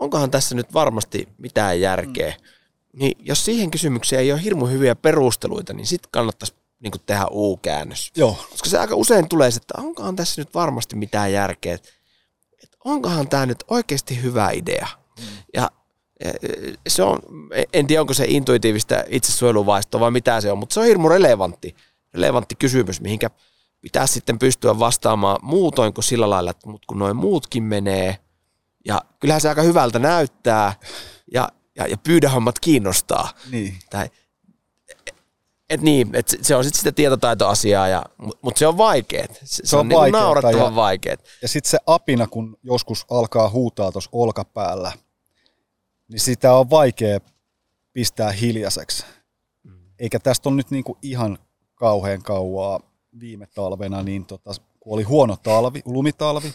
onkohan 0.00 0.30
tässä 0.30 0.54
nyt 0.54 0.74
varmasti 0.74 1.28
mitään 1.38 1.80
järkeä. 1.80 2.30
Mm 2.30 2.60
niin 2.92 3.18
jos 3.20 3.44
siihen 3.44 3.70
kysymykseen 3.70 4.22
ei 4.22 4.32
ole 4.32 4.42
hirmu 4.42 4.66
hyviä 4.66 4.94
perusteluita, 4.94 5.72
niin 5.72 5.86
sitten 5.86 6.10
kannattaisi 6.10 6.54
niin 6.80 6.90
kuin 6.90 7.02
tehdä 7.06 7.26
U-käännös. 7.30 8.12
Joo. 8.16 8.36
Koska 8.50 8.68
se 8.68 8.78
aika 8.78 8.94
usein 8.94 9.28
tulee, 9.28 9.48
että 9.48 9.74
onkohan 9.78 10.16
tässä 10.16 10.40
nyt 10.40 10.54
varmasti 10.54 10.96
mitään 10.96 11.32
järkeä, 11.32 11.74
että 11.74 11.90
onkohan 12.84 13.28
tämä 13.28 13.46
nyt 13.46 13.64
oikeasti 13.68 14.22
hyvä 14.22 14.50
idea. 14.50 14.88
Mm. 15.20 15.26
Ja 15.54 15.70
se 16.88 17.02
on, 17.02 17.18
en 17.72 17.86
tiedä 17.86 18.00
onko 18.00 18.14
se 18.14 18.24
intuitiivista 18.28 19.04
itsesuojeluvaistoa 19.08 20.00
vai 20.00 20.10
mitä 20.10 20.40
se 20.40 20.52
on, 20.52 20.58
mutta 20.58 20.74
se 20.74 20.80
on 20.80 20.86
hirmu 20.86 21.08
relevantti, 21.08 21.76
relevantti 22.14 22.54
kysymys, 22.54 23.00
mihinkä 23.00 23.30
pitää 23.80 24.06
sitten 24.06 24.38
pystyä 24.38 24.78
vastaamaan 24.78 25.38
muutoin 25.42 25.94
kuin 25.94 26.04
sillä 26.04 26.30
lailla, 26.30 26.50
että 26.50 26.68
kun 26.86 26.98
noin 26.98 27.16
muutkin 27.16 27.62
menee, 27.62 28.18
ja 28.84 29.00
kyllähän 29.20 29.40
se 29.40 29.48
aika 29.48 29.62
hyvältä 29.62 29.98
näyttää, 29.98 30.74
ja 31.32 31.48
ja, 31.76 31.86
ja 31.86 31.96
pyydähommat 31.96 32.58
kiinnostaa. 32.58 33.28
Niin. 33.50 33.74
Tai, 33.90 34.10
et 35.70 35.80
niin, 35.80 36.10
et 36.14 36.36
se 36.42 36.56
on 36.56 36.64
sitten 36.64 36.78
sitä 36.78 36.92
tietotaitoasiaa, 36.92 37.88
ja, 37.88 38.04
mutta 38.42 38.58
se 38.58 38.66
on 38.66 38.78
vaikeet. 38.78 39.40
Se, 39.44 39.62
se 39.64 39.76
on, 39.76 39.80
on 39.80 39.88
niin 39.88 40.12
naurattavan 40.12 40.58
ja, 40.58 40.74
vaikeet. 40.74 41.24
Ja 41.42 41.48
sitten 41.48 41.70
se 41.70 41.78
apina, 41.86 42.26
kun 42.26 42.56
joskus 42.62 43.06
alkaa 43.10 43.50
huutaa 43.50 43.92
tuossa 43.92 44.10
olkapäällä, 44.12 44.92
niin 46.10 46.20
sitä 46.20 46.54
on 46.54 46.70
vaikea 46.70 47.20
pistää 47.92 48.32
hiljaiseksi. 48.32 49.04
Mm. 49.62 49.72
Eikä 49.98 50.18
tästä 50.18 50.48
ole 50.48 50.56
nyt 50.56 50.70
niinku 50.70 50.98
ihan 51.02 51.38
kauhean 51.74 52.22
kauaa 52.22 52.80
viime 53.20 53.46
talvena, 53.46 54.02
niin 54.02 54.26
tota, 54.26 54.50
kun 54.80 54.94
oli 54.94 55.02
huono 55.02 55.36
talvi, 55.36 55.82
lumitalvi, 55.84 56.54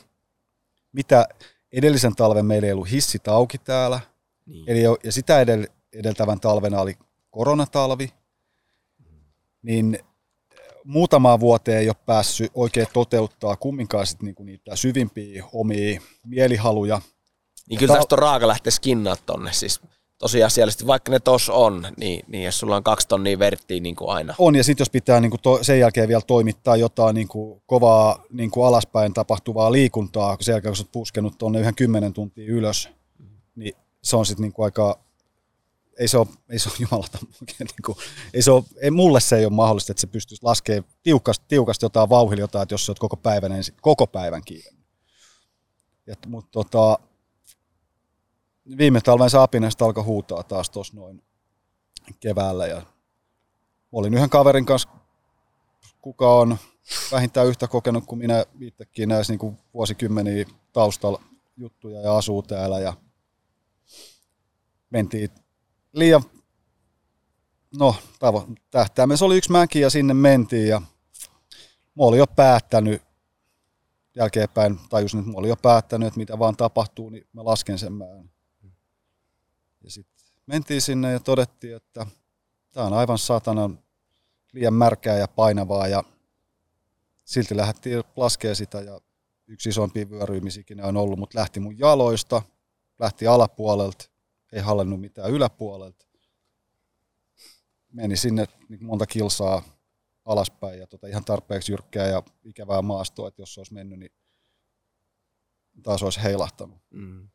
mitä 0.91 1.27
edellisen 1.71 2.15
talven 2.15 2.45
meillä 2.45 2.65
ei 2.65 2.73
ollut 2.73 2.91
hissit 2.91 3.27
auki 3.27 3.57
täällä– 3.57 3.99
niin. 4.45 4.63
Eli 4.67 4.81
ja 5.03 5.11
sitä 5.11 5.41
edel, 5.41 5.67
edeltävän 5.93 6.39
talvena 6.39 6.81
oli 6.81 6.97
koronatalvi, 7.31 8.13
niin 9.61 9.99
muutamaan 10.83 11.39
vuoteen 11.39 11.79
ei 11.79 11.89
ole 11.89 11.95
päässyt 12.05 12.51
oikein 12.53 12.87
toteuttaa 12.93 13.55
kumminkaan 13.55 14.07
sit 14.07 14.21
niinku 14.21 14.43
niitä 14.43 14.75
syvimpiä 14.75 15.45
omia 15.53 16.01
mielihaluja. 16.25 17.01
Niin 17.69 17.79
kyllä 17.79 17.93
ta- 17.93 17.97
tästä 17.97 18.15
on 18.15 18.19
raaka 18.19 18.47
lähteä 18.47 18.71
skinnaa 18.71 19.15
tonne. 19.25 19.53
Siis 19.53 19.81
tosiasiallisesti, 20.17 20.87
vaikka 20.87 21.11
ne 21.11 21.19
tos 21.19 21.49
on, 21.49 21.87
niin, 21.97 22.25
niin 22.27 22.43
jos 22.43 22.59
sulla 22.59 22.75
on 22.75 22.83
kaksi 22.83 23.07
tonnia 23.07 23.39
verttiä 23.39 23.79
niin 23.79 23.95
kuin 23.95 24.09
aina. 24.09 24.35
On, 24.37 24.55
ja 24.55 24.63
sitten 24.63 24.81
jos 24.81 24.89
pitää 24.89 25.19
niin 25.19 25.29
kuin 25.29 25.41
to, 25.41 25.63
sen 25.63 25.79
jälkeen 25.79 26.07
vielä 26.07 26.21
toimittaa 26.27 26.75
jotain 26.75 27.13
niin 27.13 27.27
kuin 27.27 27.61
kovaa 27.65 28.23
niin 28.31 28.51
kuin 28.51 28.67
alaspäin 28.67 29.13
tapahtuvaa 29.13 29.71
liikuntaa, 29.71 30.37
sen 30.41 30.53
jälkeen 30.53 30.73
kun 30.73 30.79
olet 30.79 30.91
puskenut 30.91 31.37
tuonne 31.37 31.59
yhden 31.59 31.75
kymmenen 31.75 32.13
tuntia 32.13 32.45
ylös, 32.47 32.89
niin 33.55 33.73
se 34.03 34.15
on 34.15 34.25
sitten 34.25 34.41
niin 34.41 34.53
kuin 34.53 34.65
aika, 34.65 34.99
ei 35.99 36.07
se 36.07 36.17
ole, 36.17 36.27
ei 36.49 36.59
se 36.59 36.69
ole 36.69 36.77
jumalata, 36.91 37.17
niin 37.59 37.67
kuin, 37.85 37.97
ei 38.33 38.41
se 38.41 38.51
ole, 38.51 38.63
ei, 38.81 38.91
mulle 38.91 39.19
se 39.19 39.37
ei 39.37 39.45
ole 39.45 39.53
mahdollista, 39.53 39.91
että 39.91 40.01
se 40.01 40.07
pystyisi 40.07 40.43
laskemaan 40.43 40.85
tiukasti, 41.03 41.45
tiukasti 41.47 41.85
jotain 41.85 42.09
vauhilla 42.09 42.41
jotain, 42.41 42.63
että 42.63 42.73
jos 42.73 42.89
oot 42.89 42.99
koko 42.99 43.17
päivän, 43.17 43.51
koko 43.81 44.07
päivän 44.07 44.41
kiinni. 44.45 44.75
Mutta 46.27 46.51
tota, 46.51 46.99
viime 48.77 49.01
talven 49.01 49.29
Sapinesta 49.29 49.85
alkoi 49.85 50.03
huutaa 50.03 50.43
taas 50.43 50.69
tuossa 50.69 50.95
noin 50.95 51.23
keväällä 52.19 52.67
ja 52.67 52.81
olin 53.91 54.13
yhden 54.13 54.29
kaverin 54.29 54.65
kanssa, 54.65 54.89
kuka 56.01 56.35
on 56.35 56.57
vähintään 57.11 57.47
yhtä 57.47 57.67
kokenut 57.67 58.05
kuin 58.05 58.19
minä 58.19 58.45
itsekin 58.61 59.09
näissä 59.09 59.33
niin 59.33 59.57
vuosikymmeniä 59.73 60.45
taustalla 60.73 61.21
juttuja 61.57 62.01
ja 62.01 62.17
asuu 62.17 62.41
täällä 62.41 62.79
ja 62.79 62.93
mentiin 64.89 65.29
liian, 65.93 66.23
no 67.79 67.95
tavo, 68.19 68.47
tähtäimessä 68.71 69.25
oli 69.25 69.37
yksi 69.37 69.51
mäki 69.51 69.79
ja 69.79 69.89
sinne 69.89 70.13
mentiin 70.13 70.67
ja 70.67 70.79
mä 71.95 72.03
olin 72.03 72.19
jo 72.19 72.27
päättänyt 72.27 73.01
jälkeenpäin 74.15 74.79
tajusin, 74.89 75.19
että 75.19 75.31
mä 75.31 75.37
olin 75.37 75.49
jo 75.49 75.55
päättänyt, 75.55 76.07
että 76.07 76.17
mitä 76.17 76.39
vaan 76.39 76.55
tapahtuu, 76.55 77.09
niin 77.09 77.27
mä 77.33 77.45
lasken 77.45 77.79
sen 77.79 77.93
määrän. 77.93 78.34
Ja 79.85 79.91
sitten 79.91 80.25
mentiin 80.45 80.81
sinne 80.81 81.11
ja 81.11 81.19
todettiin, 81.19 81.75
että 81.75 82.05
tämä 82.71 82.85
on 82.85 82.93
aivan 82.93 83.17
satanan 83.17 83.79
liian 84.53 84.73
märkää 84.73 85.17
ja 85.17 85.27
painavaa 85.27 85.87
ja 85.87 86.03
silti 87.25 87.57
lähdettiin 87.57 88.03
laskea 88.15 88.55
sitä 88.55 88.81
ja 88.81 89.01
yksi 89.47 89.69
isompi 89.69 90.09
vyöryymisiä 90.09 90.63
on 90.83 90.97
ollut, 90.97 91.19
mutta 91.19 91.39
lähti 91.39 91.59
mun 91.59 91.79
jaloista, 91.79 92.41
lähti 92.99 93.27
alapuolelta, 93.27 94.05
ei 94.53 94.61
hallinnut 94.61 95.01
mitään 95.01 95.31
yläpuolelta. 95.31 96.05
Meni 97.91 98.17
sinne 98.17 98.45
niin 98.69 98.85
monta 98.85 99.05
kilsaa 99.05 99.63
alaspäin 100.25 100.79
ja 100.79 100.87
tota 100.87 101.07
ihan 101.07 101.25
tarpeeksi 101.25 101.71
jyrkkää 101.71 102.07
ja 102.07 102.23
ikävää 102.43 102.81
maastoa, 102.81 103.27
että 103.27 103.41
jos 103.41 103.53
se 103.53 103.59
olisi 103.59 103.73
mennyt, 103.73 103.99
niin 103.99 104.11
taas 105.83 106.03
olisi 106.03 106.23
heilahtanut. 106.23 106.79
Mm 106.89 107.29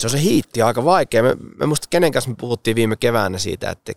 se 0.00 0.06
on 0.06 0.10
se 0.10 0.20
hiitti 0.20 0.62
aika 0.62 0.84
vaikea. 0.84 1.22
Me, 1.22 1.36
me 1.56 1.66
muista 1.66 1.86
kenen 1.90 2.12
kanssa 2.12 2.30
me 2.30 2.36
puhuttiin 2.40 2.74
viime 2.74 2.96
keväänä 2.96 3.38
siitä, 3.38 3.70
että 3.70 3.92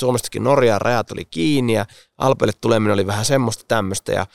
Suomestakin 0.00 0.44
Norjaan 0.44 0.80
rajat 0.80 1.10
oli 1.10 1.24
kiinni 1.24 1.72
ja 1.72 1.86
Alpeille 2.18 2.52
tuleminen 2.60 2.94
oli 2.94 3.06
vähän 3.06 3.24
semmoista 3.24 3.64
tämmöistä 3.68 4.12
ja 4.12 4.26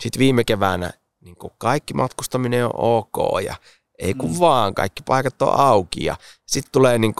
sitten 0.00 0.20
viime 0.20 0.44
keväänä 0.44 0.90
niin 1.20 1.36
kaikki 1.58 1.94
matkustaminen 1.94 2.64
on 2.64 2.72
ok 2.74 3.42
ja 3.44 3.54
ei 3.98 4.14
kun 4.14 4.30
mm. 4.30 4.40
vaan, 4.40 4.74
kaikki 4.74 5.02
paikat 5.06 5.42
on 5.42 5.60
auki 5.60 6.04
ja 6.04 6.16
sitten 6.46 6.72
tulee 6.72 6.98
niin 6.98 7.14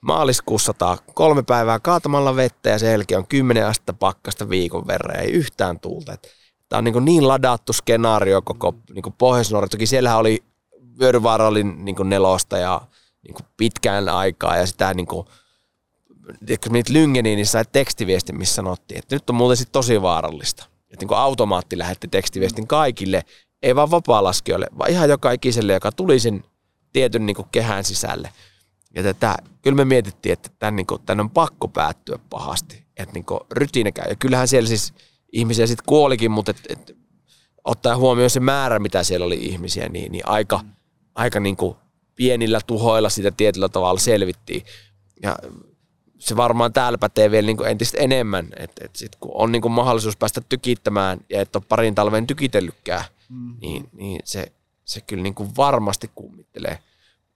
maaliskuussa 0.00 0.74
kolme 1.14 1.42
päivää 1.42 1.80
kaatamalla 1.80 2.36
vettä 2.36 2.70
ja 2.70 2.78
sen 2.78 2.90
jälkeen 2.90 3.18
on 3.18 3.26
kymmenen 3.26 3.66
astetta 3.66 3.92
pakkasta 3.92 4.48
viikon 4.48 4.86
verran, 4.86 5.20
ei 5.20 5.32
yhtään 5.32 5.80
tuulta. 5.80 6.16
Tämä 6.68 6.78
on 6.78 6.84
niin, 6.84 7.04
niin 7.04 7.28
ladattu 7.28 7.72
skenaario 7.72 8.42
koko 8.42 8.74
niin 8.94 9.14
pohjois 9.18 9.50
Toki 9.70 9.86
siellähän 9.86 10.18
oli 10.18 10.44
Vyöryvaara 11.00 11.46
oli 11.46 11.64
niin 11.64 11.96
kuin 11.96 12.08
nelosta 12.08 12.58
ja 12.58 12.80
niin 13.22 13.34
kuin 13.34 13.46
pitkään 13.56 14.08
aikaa 14.08 14.56
ja 14.56 14.66
sitä 14.66 14.94
niin 14.94 15.06
kuin, 15.06 15.26
niitä 16.70 16.92
lyngeniin, 16.92 17.36
niin 17.36 17.46
sai 17.46 17.64
tekstiviesti, 17.72 18.32
missä 18.32 18.54
sanottiin, 18.54 18.98
että 18.98 19.16
nyt 19.16 19.30
on 19.30 19.36
muuten 19.36 19.56
sitten 19.56 19.72
tosi 19.72 20.02
vaarallista. 20.02 20.64
Että 20.90 21.02
niin 21.02 21.08
kuin 21.08 21.18
automaatti 21.18 21.78
lähetti 21.78 22.08
tekstiviestin 22.08 22.66
kaikille, 22.66 23.22
ei 23.62 23.76
vaan 23.76 23.90
vapaa-laskijoille, 23.90 24.66
vaan 24.78 24.90
ihan 24.90 25.08
joka 25.08 25.32
ikiselle, 25.32 25.72
joka 25.72 25.92
tuli 25.92 26.20
sen 26.20 26.44
tietyn 26.92 27.26
niin 27.26 27.36
kuin 27.36 27.48
kehän 27.52 27.84
sisälle. 27.84 28.32
Ja 28.94 29.02
tätä, 29.02 29.36
kyllä 29.62 29.76
me 29.76 29.84
mietittiin, 29.84 30.32
että 30.32 30.50
tämän, 30.58 30.76
niin 30.76 30.86
kuin, 30.86 31.02
tämän 31.06 31.20
on 31.20 31.30
pakko 31.30 31.68
päättyä 31.68 32.18
pahasti, 32.30 32.84
että 32.96 33.14
niin 33.14 33.24
rytiinä 33.50 33.92
käy. 33.92 34.08
Ja 34.08 34.16
kyllähän 34.16 34.48
siellä 34.48 34.68
siis 34.68 34.94
ihmisiä 35.32 35.66
sitten 35.66 35.86
kuolikin, 35.86 36.30
mutta 36.30 36.50
et, 36.50 36.60
et, 36.68 36.96
ottaa 37.64 37.96
huomioon 37.96 38.30
se 38.30 38.40
määrä, 38.40 38.78
mitä 38.78 39.02
siellä 39.02 39.26
oli 39.26 39.38
ihmisiä, 39.44 39.88
niin, 39.88 40.12
niin 40.12 40.28
aika, 40.28 40.58
mm 40.58 40.81
aika 41.14 41.40
niin 41.40 41.56
kuin 41.56 41.76
pienillä 42.16 42.60
tuhoilla 42.66 43.08
sitä 43.08 43.30
tietyllä 43.30 43.68
tavalla 43.68 44.00
selvittiin. 44.00 44.62
Ja 45.22 45.36
se 46.18 46.36
varmaan 46.36 46.72
täällä 46.72 46.98
pätee 46.98 47.30
vielä 47.30 47.46
niin 47.46 47.56
kuin 47.56 47.70
entistä 47.70 47.98
enemmän, 47.98 48.48
että, 48.56 48.84
että 48.84 48.98
sit 48.98 49.16
kun 49.16 49.30
on 49.34 49.52
niin 49.52 49.62
kuin 49.62 49.72
mahdollisuus 49.72 50.16
päästä 50.16 50.40
tykittämään 50.40 51.20
ja 51.30 51.40
et 51.40 51.56
ole 51.56 51.64
parin 51.68 51.94
talven 51.94 52.26
tykitellykään, 52.26 53.04
mm. 53.28 53.56
niin, 53.60 53.88
niin 53.92 54.20
se, 54.24 54.52
se 54.84 55.00
kyllä 55.00 55.22
niin 55.22 55.34
kuin 55.34 55.56
varmasti 55.56 56.10
kummittelee. 56.14 56.78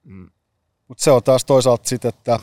Mm. 0.05 0.31
Mutta 0.89 1.05
se 1.05 1.11
on 1.11 1.23
taas 1.23 1.45
toisaalta 1.45 1.89
sitten, 1.89 2.09
että 2.09 2.41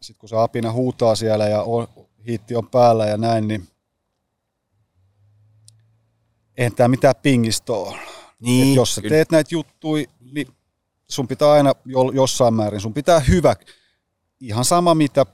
sit 0.00 0.16
kun 0.18 0.28
se 0.28 0.36
apina 0.36 0.72
huutaa 0.72 1.14
siellä 1.14 1.48
ja 1.48 1.62
on, 1.62 1.88
hiitti 2.26 2.56
on 2.56 2.68
päällä 2.68 3.06
ja 3.06 3.16
näin, 3.16 3.48
niin 3.48 3.68
eihän 6.56 6.74
tämä 6.74 6.88
mitään 6.88 7.14
pingistä 7.22 7.72
ole. 7.72 7.98
Niin, 8.38 8.74
jos 8.74 8.94
sä 8.94 9.00
kyllä. 9.00 9.14
teet 9.14 9.30
näitä 9.30 9.48
juttuja, 9.54 10.04
niin 10.20 10.48
sun 11.08 11.28
pitää 11.28 11.52
aina 11.52 11.72
jossain 12.14 12.54
määrin, 12.54 12.80
sun 12.80 12.94
pitää 12.94 13.20
hyvä, 13.20 13.56
ihan 14.40 14.64
sama 14.64 14.94
mitä 14.94 15.26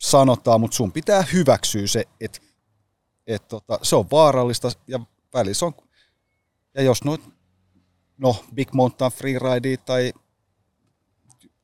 sanotaan, 0.00 0.60
mutta 0.60 0.76
sun 0.76 0.92
pitää 0.92 1.22
hyväksyä 1.22 1.86
se, 1.86 2.04
että 2.20 2.38
et 3.26 3.48
tota, 3.48 3.78
se 3.82 3.96
on 3.96 4.10
vaarallista 4.10 4.70
ja 4.86 5.00
välissä 5.34 5.66
on, 5.66 5.74
ja 6.74 6.82
jos 6.82 7.04
noit, 7.04 7.20
no 8.18 8.44
Big 8.54 8.72
Mountain 8.72 9.12
Freeride 9.12 9.76
tai 9.76 10.12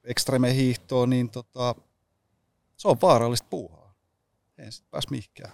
extreme 0.04 0.54
hiihtoa, 0.54 1.06
niin 1.06 1.30
tota, 1.30 1.74
se 2.76 2.88
on 2.88 2.96
vaarallista 3.02 3.46
puuhaa. 3.50 3.94
Ei 4.58 4.72
sitten 4.72 4.90
pääs 4.90 5.04
mihinkään. 5.10 5.52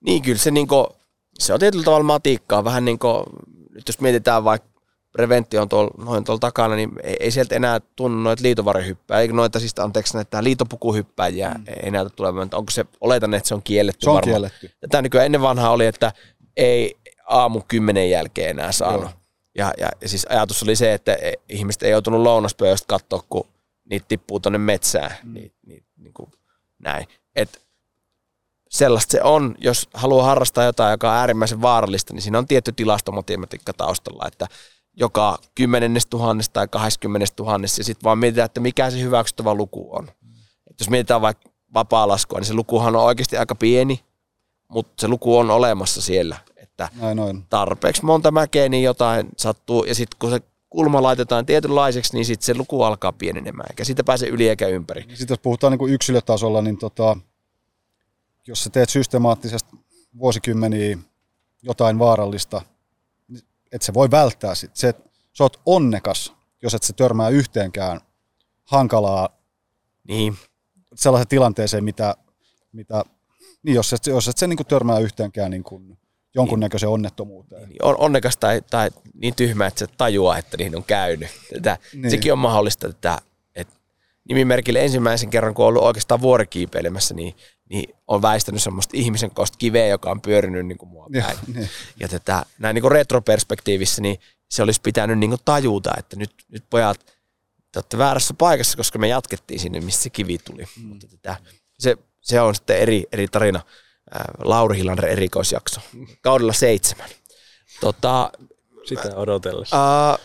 Niin, 0.00 0.22
kyllä 0.22 0.38
se, 0.38 0.50
niinku, 0.50 0.96
se 1.38 1.52
on 1.54 1.60
tietyllä 1.60 1.84
tavalla 1.84 2.04
matikkaa, 2.04 2.64
vähän 2.64 2.84
niin 2.84 2.98
kuin, 2.98 3.24
nyt 3.70 3.88
jos 3.88 4.00
mietitään 4.00 4.44
vaikka 4.44 4.68
preventio 5.12 5.62
on 5.62 5.68
tuolla, 5.68 6.04
noin 6.04 6.24
tuolla 6.24 6.40
takana, 6.40 6.74
niin 6.76 6.90
ei, 7.02 7.16
ei 7.20 7.30
sieltä 7.30 7.54
enää 7.54 7.80
tunnu 7.96 8.22
noita 8.22 8.42
liitovarjohyppää, 8.42 9.20
eikö 9.20 9.34
noita 9.34 9.60
siis 9.60 9.78
anteeksi 9.78 10.14
näitä 10.14 10.44
liitopukuhyppäjiä 10.44 11.50
mm. 11.50 11.64
ei 11.82 11.90
näytä 11.90 12.10
tulevan, 12.10 12.48
onko 12.52 12.70
se, 12.70 12.84
oletan, 13.00 13.34
että 13.34 13.48
se 13.48 13.54
on 13.54 13.62
kielletty 13.62 14.04
Se 14.04 14.10
on 14.10 14.14
varmaan. 14.14 14.32
kielletty. 14.32 14.70
Tämä 14.90 15.02
nykyään 15.02 15.26
ennen 15.26 15.42
vanhaa 15.42 15.70
oli, 15.70 15.86
että 15.86 16.12
ei 16.56 16.96
aamu 17.26 17.60
kymmenen 17.68 18.10
jälkeen 18.10 18.50
enää 18.50 18.72
saanut. 18.72 19.10
Ja, 19.54 19.72
ja, 19.78 19.88
ja, 20.00 20.08
siis 20.08 20.26
ajatus 20.30 20.62
oli 20.62 20.76
se, 20.76 20.92
että 20.92 21.14
e, 21.14 21.32
ihmiset 21.48 21.82
ei 21.82 21.90
joutunut 21.90 22.20
lounaspöydästä 22.20 22.86
katsoa, 22.88 23.22
kun 23.28 23.46
niitä 23.90 24.06
tippuu 24.08 24.40
tuonne 24.40 24.58
metsään. 24.58 25.10
Mm. 25.22 25.34
Niin, 25.34 25.52
niin, 25.66 25.84
niin 25.96 26.14
kuin 26.14 26.30
näin. 26.78 27.06
Et 27.36 27.62
sellaista 28.72 29.12
se 29.12 29.22
on, 29.22 29.54
jos 29.58 29.88
haluaa 29.94 30.26
harrastaa 30.26 30.64
jotain, 30.64 30.90
joka 30.90 31.10
on 31.10 31.16
äärimmäisen 31.16 31.62
vaarallista, 31.62 32.14
niin 32.14 32.22
siinä 32.22 32.38
on 32.38 32.46
tietty 32.46 32.72
tilastomatematiikka 32.72 33.72
taustalla, 33.72 34.26
että 34.26 34.46
joka 34.96 35.38
kymmenennes 35.54 36.06
tuhannesta 36.06 36.52
tai 36.52 36.68
kahdeskymmenes 36.68 37.32
tuhannesta, 37.32 37.80
ja 37.80 37.84
sitten 37.84 38.04
vaan 38.04 38.18
mietitään, 38.18 38.46
että 38.46 38.60
mikä 38.60 38.90
se 38.90 39.00
hyväksyttävä 39.00 39.54
luku 39.54 39.88
on. 39.96 40.08
Et 40.70 40.80
jos 40.80 40.90
mietitään 40.90 41.20
vaikka 41.20 41.50
vapaa-laskua, 41.74 42.38
niin 42.38 42.46
se 42.46 42.54
lukuhan 42.54 42.96
on 42.96 43.04
oikeasti 43.04 43.36
aika 43.36 43.54
pieni, 43.54 44.00
mutta 44.68 44.92
se 45.00 45.08
luku 45.08 45.38
on 45.38 45.50
olemassa 45.50 46.02
siellä, 46.02 46.36
että 46.56 46.88
noin, 47.00 47.16
noin. 47.16 47.44
tarpeeksi 47.50 48.04
monta 48.04 48.30
mäkeä, 48.30 48.68
niin 48.68 48.82
jotain 48.82 49.28
sattuu, 49.36 49.84
ja 49.84 49.94
sitten 49.94 50.18
kun 50.18 50.30
se 50.30 50.40
kulma 50.70 51.02
laitetaan 51.02 51.46
tietynlaiseksi, 51.46 52.14
niin 52.14 52.24
sitten 52.24 52.46
se 52.46 52.54
luku 52.54 52.82
alkaa 52.82 53.12
pienenemään, 53.12 53.66
eikä 53.70 53.84
siitä 53.84 54.04
pääse 54.04 54.26
yli 54.26 54.48
eikä 54.48 54.68
ympäri. 54.68 55.02
Sitten 55.02 55.34
jos 55.34 55.40
puhutaan 55.42 55.70
niin 55.70 55.78
kuin 55.78 55.92
yksilötasolla, 55.92 56.62
niin 56.62 56.78
tota, 56.78 57.16
jos 58.46 58.64
sä 58.64 58.70
teet 58.70 58.90
systemaattisesti 58.90 59.76
vuosikymmeniä 60.18 60.98
jotain 61.62 61.98
vaarallista, 61.98 62.62
niin 63.28 63.42
et 63.72 63.82
se 63.82 63.94
voi 63.94 64.10
välttää 64.10 64.54
sit. 64.54 64.76
Se, 64.76 64.94
sä 65.32 65.44
oot 65.44 65.60
onnekas, 65.66 66.32
jos 66.62 66.74
et 66.74 66.82
se 66.82 66.92
törmää 66.92 67.28
yhteenkään 67.28 68.00
hankalaa 68.64 69.28
niin. 70.08 70.36
sellaiseen 70.94 71.28
tilanteeseen, 71.28 71.84
mitä, 71.84 72.14
mitä 72.72 73.04
niin 73.62 73.74
jos 73.74 73.92
et, 73.92 74.06
jos 74.06 74.28
et 74.28 74.38
se 74.38 74.46
niin 74.46 74.66
törmää 74.68 74.98
yhteenkään 74.98 75.50
niin 75.50 75.64
kuin 75.64 75.98
jonkunnäköiseen 76.34 76.88
niin. 76.88 76.94
onnettomuuteen. 76.94 77.68
Niin, 77.68 77.84
on 77.84 77.94
onnekas 77.98 78.36
tai, 78.36 78.62
tai 78.70 78.90
niin 79.14 79.34
tyhmä, 79.34 79.66
että 79.66 79.78
se 79.78 79.86
tajuaa, 79.86 80.38
että 80.38 80.56
niin 80.56 80.76
on 80.76 80.84
käynyt. 80.84 81.28
Tätä, 81.54 81.78
niin. 81.92 82.10
Sekin 82.10 82.32
on 82.32 82.38
mahdollista, 82.38 82.88
että, 82.88 83.18
että 83.18 83.31
nimimerkille 84.28 84.84
ensimmäisen 84.84 85.30
kerran, 85.30 85.54
kun 85.54 85.64
on 85.64 85.68
ollut 85.68 85.82
oikeastaan 85.82 86.20
vuorikiipeilemässä, 86.20 87.14
niin 87.14 87.34
niin 87.72 87.94
on 88.08 88.22
väistänyt 88.22 88.62
semmoista 88.62 88.96
ihmisen 88.96 89.30
kosta 89.30 89.58
kiveä, 89.58 89.86
joka 89.86 90.10
on 90.10 90.20
pyörinyt 90.20 90.66
niin 90.66 90.78
kuin 90.78 90.88
mua 90.88 91.06
päin. 91.12 91.24
Ja, 91.24 91.54
niin. 91.54 91.68
ja 92.00 92.08
tätä, 92.08 92.46
näin 92.58 92.74
niin 92.74 92.82
kuin 92.82 92.92
retroperspektiivissä, 92.92 94.02
niin 94.02 94.18
se 94.50 94.62
olisi 94.62 94.80
pitänyt 94.80 95.18
niin 95.18 95.30
kuin 95.30 95.40
tajuta, 95.44 95.90
että 95.98 96.16
nyt, 96.16 96.30
nyt 96.48 96.64
pojat, 96.70 96.98
te 97.72 97.78
olette 97.78 97.98
väärässä 97.98 98.34
paikassa, 98.34 98.76
koska 98.76 98.98
me 98.98 99.08
jatkettiin 99.08 99.60
sinne, 99.60 99.80
missä 99.80 100.02
se 100.02 100.10
kivi 100.10 100.38
tuli. 100.38 100.64
Mm. 100.76 100.86
Mutta 100.86 101.06
tätä, 101.08 101.36
se, 101.78 101.96
se 102.20 102.40
on 102.40 102.54
sitten 102.54 102.78
eri, 102.78 103.04
eri 103.12 103.28
tarina. 103.28 103.60
Lauri 104.44 104.78
Hilander 104.78 105.06
erikoisjakso. 105.06 105.80
Kaudella 106.22 106.52
seitsemän. 106.52 107.08
Tota, 107.80 108.30
Sitä 108.84 109.16
odotellessa. 109.16 110.08
Ää, 110.08 110.18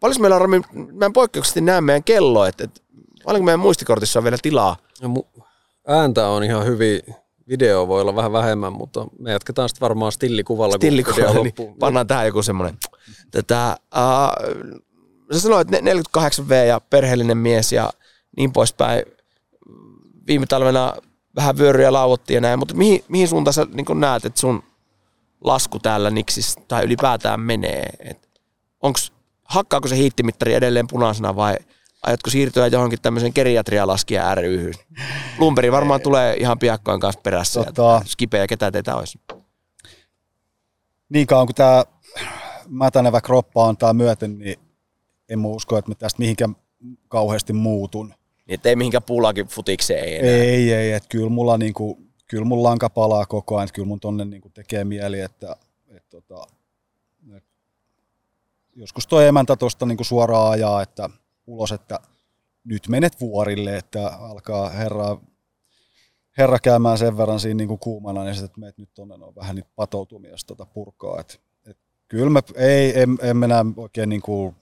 paljon 0.00 0.20
meillä 0.20 0.36
on, 0.36 0.50
mä 0.92 1.06
en 1.06 1.12
poikkeuksellisesti 1.12 1.60
näe 1.60 1.80
meidän 1.80 2.04
kello, 2.04 2.46
että, 2.46 2.64
että 2.64 2.80
paljonko 3.28 3.44
meidän 3.44 3.60
muistikortissa 3.60 4.20
on 4.20 4.24
vielä 4.24 4.38
tilaa? 4.42 4.76
No, 5.02 5.08
mu- 5.08 5.42
ääntä 5.88 6.28
on 6.28 6.44
ihan 6.44 6.64
hyvin, 6.64 7.00
video 7.48 7.88
voi 7.88 8.00
olla 8.00 8.16
vähän 8.16 8.32
vähemmän, 8.32 8.72
mutta 8.72 9.06
me 9.18 9.32
jatketaan 9.32 9.68
sitten 9.68 9.80
varmaan 9.80 10.12
stillikuvalla, 10.12 10.76
Stillikuvalla, 10.76 11.34
kun 11.34 11.42
niin 11.42 11.76
pannaan 11.78 12.06
tähän 12.06 12.26
joku 12.26 12.42
semmoinen. 12.42 12.78
Tätä, 13.30 13.76
uh, 13.96 14.56
sä 15.32 15.40
sanoit, 15.40 15.74
että 15.74 15.90
48V 16.20 16.52
ja 16.66 16.80
perheellinen 16.80 17.38
mies 17.38 17.72
ja 17.72 17.90
niin 18.36 18.52
poispäin. 18.52 19.02
Viime 20.26 20.46
talvena 20.46 20.94
vähän 21.36 21.58
vyöryjä 21.58 21.92
lauottiin 21.92 22.34
ja 22.34 22.40
näin, 22.40 22.58
mutta 22.58 22.74
mihin, 22.74 23.04
mihin 23.08 23.28
suuntaan 23.28 23.54
sä 23.54 23.66
niin 23.72 24.00
näet, 24.00 24.24
että 24.24 24.40
sun 24.40 24.62
lasku 25.44 25.78
täällä 25.78 26.10
Niksissä 26.10 26.60
tai 26.68 26.84
ylipäätään 26.84 27.40
menee? 27.40 27.88
Et 27.98 28.28
onks, 28.82 29.12
hakkaako 29.44 29.88
se 29.88 29.96
hiittimittari 29.96 30.54
edelleen 30.54 30.86
punaisena 30.86 31.36
vai 31.36 31.56
aiotko 32.02 32.30
siirtyä 32.30 32.66
johonkin 32.66 33.00
tämmöisen 33.02 33.32
geriatrialaskija 33.34 34.34
ryhyn? 34.34 34.74
Lumperi 35.38 35.72
varmaan 35.72 36.00
tulee 36.00 36.36
ihan 36.36 36.58
piakkoin 36.58 37.00
kanssa 37.00 37.20
perässä. 37.20 37.64
Tota, 37.64 38.02
Skipe 38.06 38.38
ja 38.38 38.46
ketä 38.46 38.70
teitä 38.70 38.96
olisi? 38.96 39.20
Niin 41.08 41.26
kauan 41.26 41.46
kuin 41.46 41.54
tämä 41.54 41.84
mätänevä 42.68 43.20
kroppa 43.20 43.68
antaa 43.68 43.92
myöten, 43.92 44.38
niin 44.38 44.56
en 45.28 45.38
mä 45.38 45.48
usko, 45.48 45.78
että 45.78 45.90
mä 45.90 45.94
tästä 45.94 46.18
mihinkään 46.18 46.56
kauheasti 47.08 47.52
muutun. 47.52 48.14
Niin 48.46 48.54
ettei 48.54 48.76
mihinkään 48.76 49.02
puulakin 49.02 49.46
futikseen 49.46 50.04
ei 50.04 50.18
enää. 50.18 50.30
Ei, 50.30 50.72
ei, 50.72 50.92
että 50.92 51.08
kyllä 51.08 51.28
mulla, 51.28 51.58
niinku, 51.58 51.98
kyllä 52.26 52.44
mun 52.44 52.62
lanka 52.62 52.90
palaa 52.90 53.26
koko 53.26 53.56
ajan, 53.56 53.64
että 53.64 53.74
kyllä 53.74 53.88
mun 53.88 54.00
tonne 54.00 54.24
niinku 54.24 54.50
tekee 54.50 54.84
mieli, 54.84 55.20
että, 55.20 55.56
että 55.88 56.10
tota, 56.10 56.46
että 57.36 57.50
joskus 58.76 59.06
tuo 59.06 59.20
emäntä 59.20 59.56
tuosta 59.56 59.86
niinku 59.86 60.04
suoraan 60.04 60.50
ajaa, 60.50 60.82
että 60.82 61.10
ulos, 61.48 61.72
että 61.72 62.00
nyt 62.64 62.88
menet 62.88 63.20
vuorille, 63.20 63.76
että 63.76 64.08
alkaa 64.08 64.68
herra, 64.68 65.18
herra 66.38 66.58
käymään 66.58 66.98
sen 66.98 67.16
verran 67.16 67.40
siinä 67.40 67.58
niinku 67.58 67.76
kuumana, 67.76 68.24
niin 68.24 68.34
sitten, 68.34 68.46
että 68.46 68.60
meet 68.60 68.78
nyt 68.78 68.94
tuonne 68.94 69.14
on 69.14 69.34
vähän 69.34 69.56
nyt 69.56 69.66
patoutumia 69.76 70.34
tota 70.46 70.66
purkaa. 70.66 71.20
Et, 71.20 71.40
et, 71.66 71.78
kyllä 72.08 72.30
mä, 72.30 72.40
ei, 72.54 73.00
en, 73.00 73.18
en 73.22 73.36
mennä 73.36 73.64
oikein 73.76 74.08
niinku, 74.08 74.54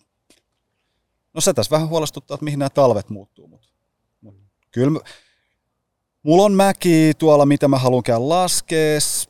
no 1.35 1.41
se 1.41 1.53
tässä 1.53 1.71
vähän 1.71 1.89
huolestuttaa, 1.89 2.35
että 2.35 2.45
mihin 2.45 2.59
nämä 2.59 2.71
talvet 2.71 3.11
muuttuu, 3.11 3.49
mutta 3.49 3.69
mut, 4.21 4.35
kyllä 4.71 4.91
mä, 4.91 4.99
mulla 6.23 6.43
on 6.43 6.53
mäki 6.53 7.13
tuolla, 7.19 7.47
mitä 7.47 7.69
mä 7.69 7.79
haluan 7.79 8.03
käydä 8.03 8.29
laskees, 8.29 9.29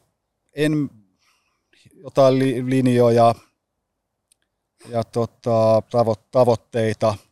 en 0.52 0.90
jotain 1.94 2.38
li, 2.38 2.70
linjoja 2.70 3.34
ja 4.88 5.04
tota, 5.04 5.82
tavoitteita– 6.30 7.14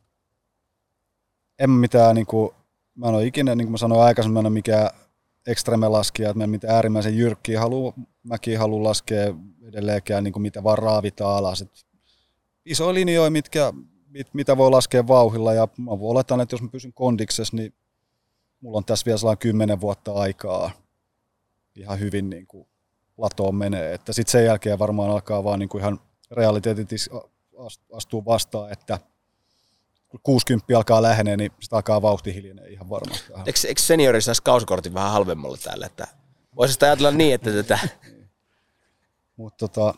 en 1.58 1.70
mitään, 1.70 2.14
niin 2.14 2.26
kuin, 2.26 2.50
mä 2.94 3.08
en 3.08 3.14
ole 3.14 3.26
ikinä, 3.26 3.54
niin 3.54 3.66
kuin 3.66 3.72
mä 3.72 3.78
sanoin 3.78 4.00
aikaisemmin, 4.00 4.34
mä 4.34 4.40
en 4.40 4.46
ole 4.46 4.52
mikään 4.52 4.90
ekstreme 5.46 5.88
laskija, 5.88 6.30
että 6.30 6.38
mä 6.38 6.44
en 6.44 6.50
mitään 6.50 6.74
äärimmäisen 6.74 7.18
jyrkkiä 7.18 7.60
halu, 7.60 7.94
mäkin 8.22 8.58
haluan 8.58 8.84
laskea 8.84 9.34
edelleenkään 9.62 10.24
niin 10.24 10.32
kuin 10.32 10.42
mitä 10.42 10.64
vaan 10.64 10.78
raavitaan 10.78 11.36
alas. 11.36 11.62
Et 11.62 11.86
isoja 12.64 12.94
linjoja, 12.94 13.30
mitkä, 13.30 13.72
mit, 14.08 14.34
mitä 14.34 14.56
voi 14.56 14.70
laskea 14.70 15.06
vauhilla 15.06 15.54
ja 15.54 15.68
mä 15.76 15.90
oletan, 15.90 16.40
että 16.40 16.54
jos 16.54 16.62
mä 16.62 16.68
pysyn 16.68 16.92
kondiksessa, 16.92 17.56
niin 17.56 17.74
mulla 18.60 18.78
on 18.78 18.84
tässä 18.84 19.06
vielä 19.06 19.18
sellainen 19.18 19.38
kymmenen 19.38 19.80
vuotta 19.80 20.12
aikaa 20.12 20.70
ihan 21.76 22.00
hyvin 22.00 22.30
niin 22.30 22.46
kuin 22.46 22.68
latoon 23.18 23.54
menee. 23.54 23.94
Että 23.94 24.12
sitten 24.12 24.32
sen 24.32 24.44
jälkeen 24.44 24.78
varmaan 24.78 25.10
alkaa 25.10 25.44
vaan 25.44 25.58
niin 25.58 25.68
kuin 25.68 25.80
ihan 25.80 26.00
realiteetit 26.30 26.88
astuu 27.92 28.24
vastaan, 28.24 28.72
että– 28.72 28.98
60 30.22 30.76
alkaa 30.76 31.02
lähenee, 31.02 31.36
niin 31.36 31.52
sitä 31.60 31.76
alkaa 31.76 32.02
vauhti 32.02 32.34
hiljenee 32.34 32.68
ihan 32.68 32.90
varmasti. 32.90 33.32
Eikö, 33.46 33.60
eikö 33.68 33.80
seniori 33.80 34.22
saisi 34.22 34.42
kausikortin 34.42 34.94
vähän 34.94 35.12
halvemmalla 35.12 35.56
täällä? 35.56 35.86
Että 35.86 36.06
voisi 36.56 36.72
sitä 36.72 36.86
ajatella 36.86 37.10
niin, 37.10 37.34
että 37.34 37.52
tätä... 37.52 37.78
niin. 38.06 38.30
Mutta 39.36 39.68
tota, 39.68 39.94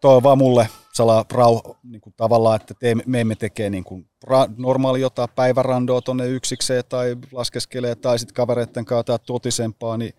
toi 0.00 0.16
on 0.16 0.22
vaan 0.22 0.38
mulle 0.38 0.68
sala 0.92 1.24
rauh, 1.32 1.76
niin 1.82 2.00
kuin 2.00 2.14
tavallaan, 2.16 2.56
että 2.56 2.74
te, 2.74 2.94
me 3.06 3.20
emme 3.20 3.34
tekee 3.34 3.70
niin 3.70 3.84
kuin 3.84 4.08
ra, 4.24 4.46
normaali 4.56 5.00
jotain 5.00 5.28
päivärandoa 5.36 6.00
tuonne 6.00 6.26
yksikseen 6.26 6.84
tai 6.88 7.16
laskeskelee 7.32 7.94
tai 7.94 8.18
sitten 8.18 8.34
kavereiden 8.34 8.84
kanssa 8.84 9.04
tai 9.04 9.18
totisempaa, 9.26 9.96
niin 9.96 10.12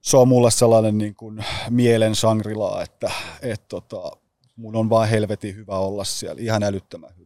se 0.00 0.16
on 0.16 0.28
mulle 0.28 0.50
sellainen 0.50 0.98
niin 0.98 1.14
kuin 1.14 1.44
mielen 1.70 2.14
sangrila, 2.14 2.82
että 2.82 3.10
et 3.42 3.68
tota, 3.68 4.10
mun 4.56 4.76
on 4.76 4.90
vaan 4.90 5.08
helvetin 5.08 5.56
hyvä 5.56 5.78
olla 5.78 6.04
siellä, 6.04 6.42
ihan 6.42 6.62
älyttömän 6.62 7.10
hyvä. 7.18 7.25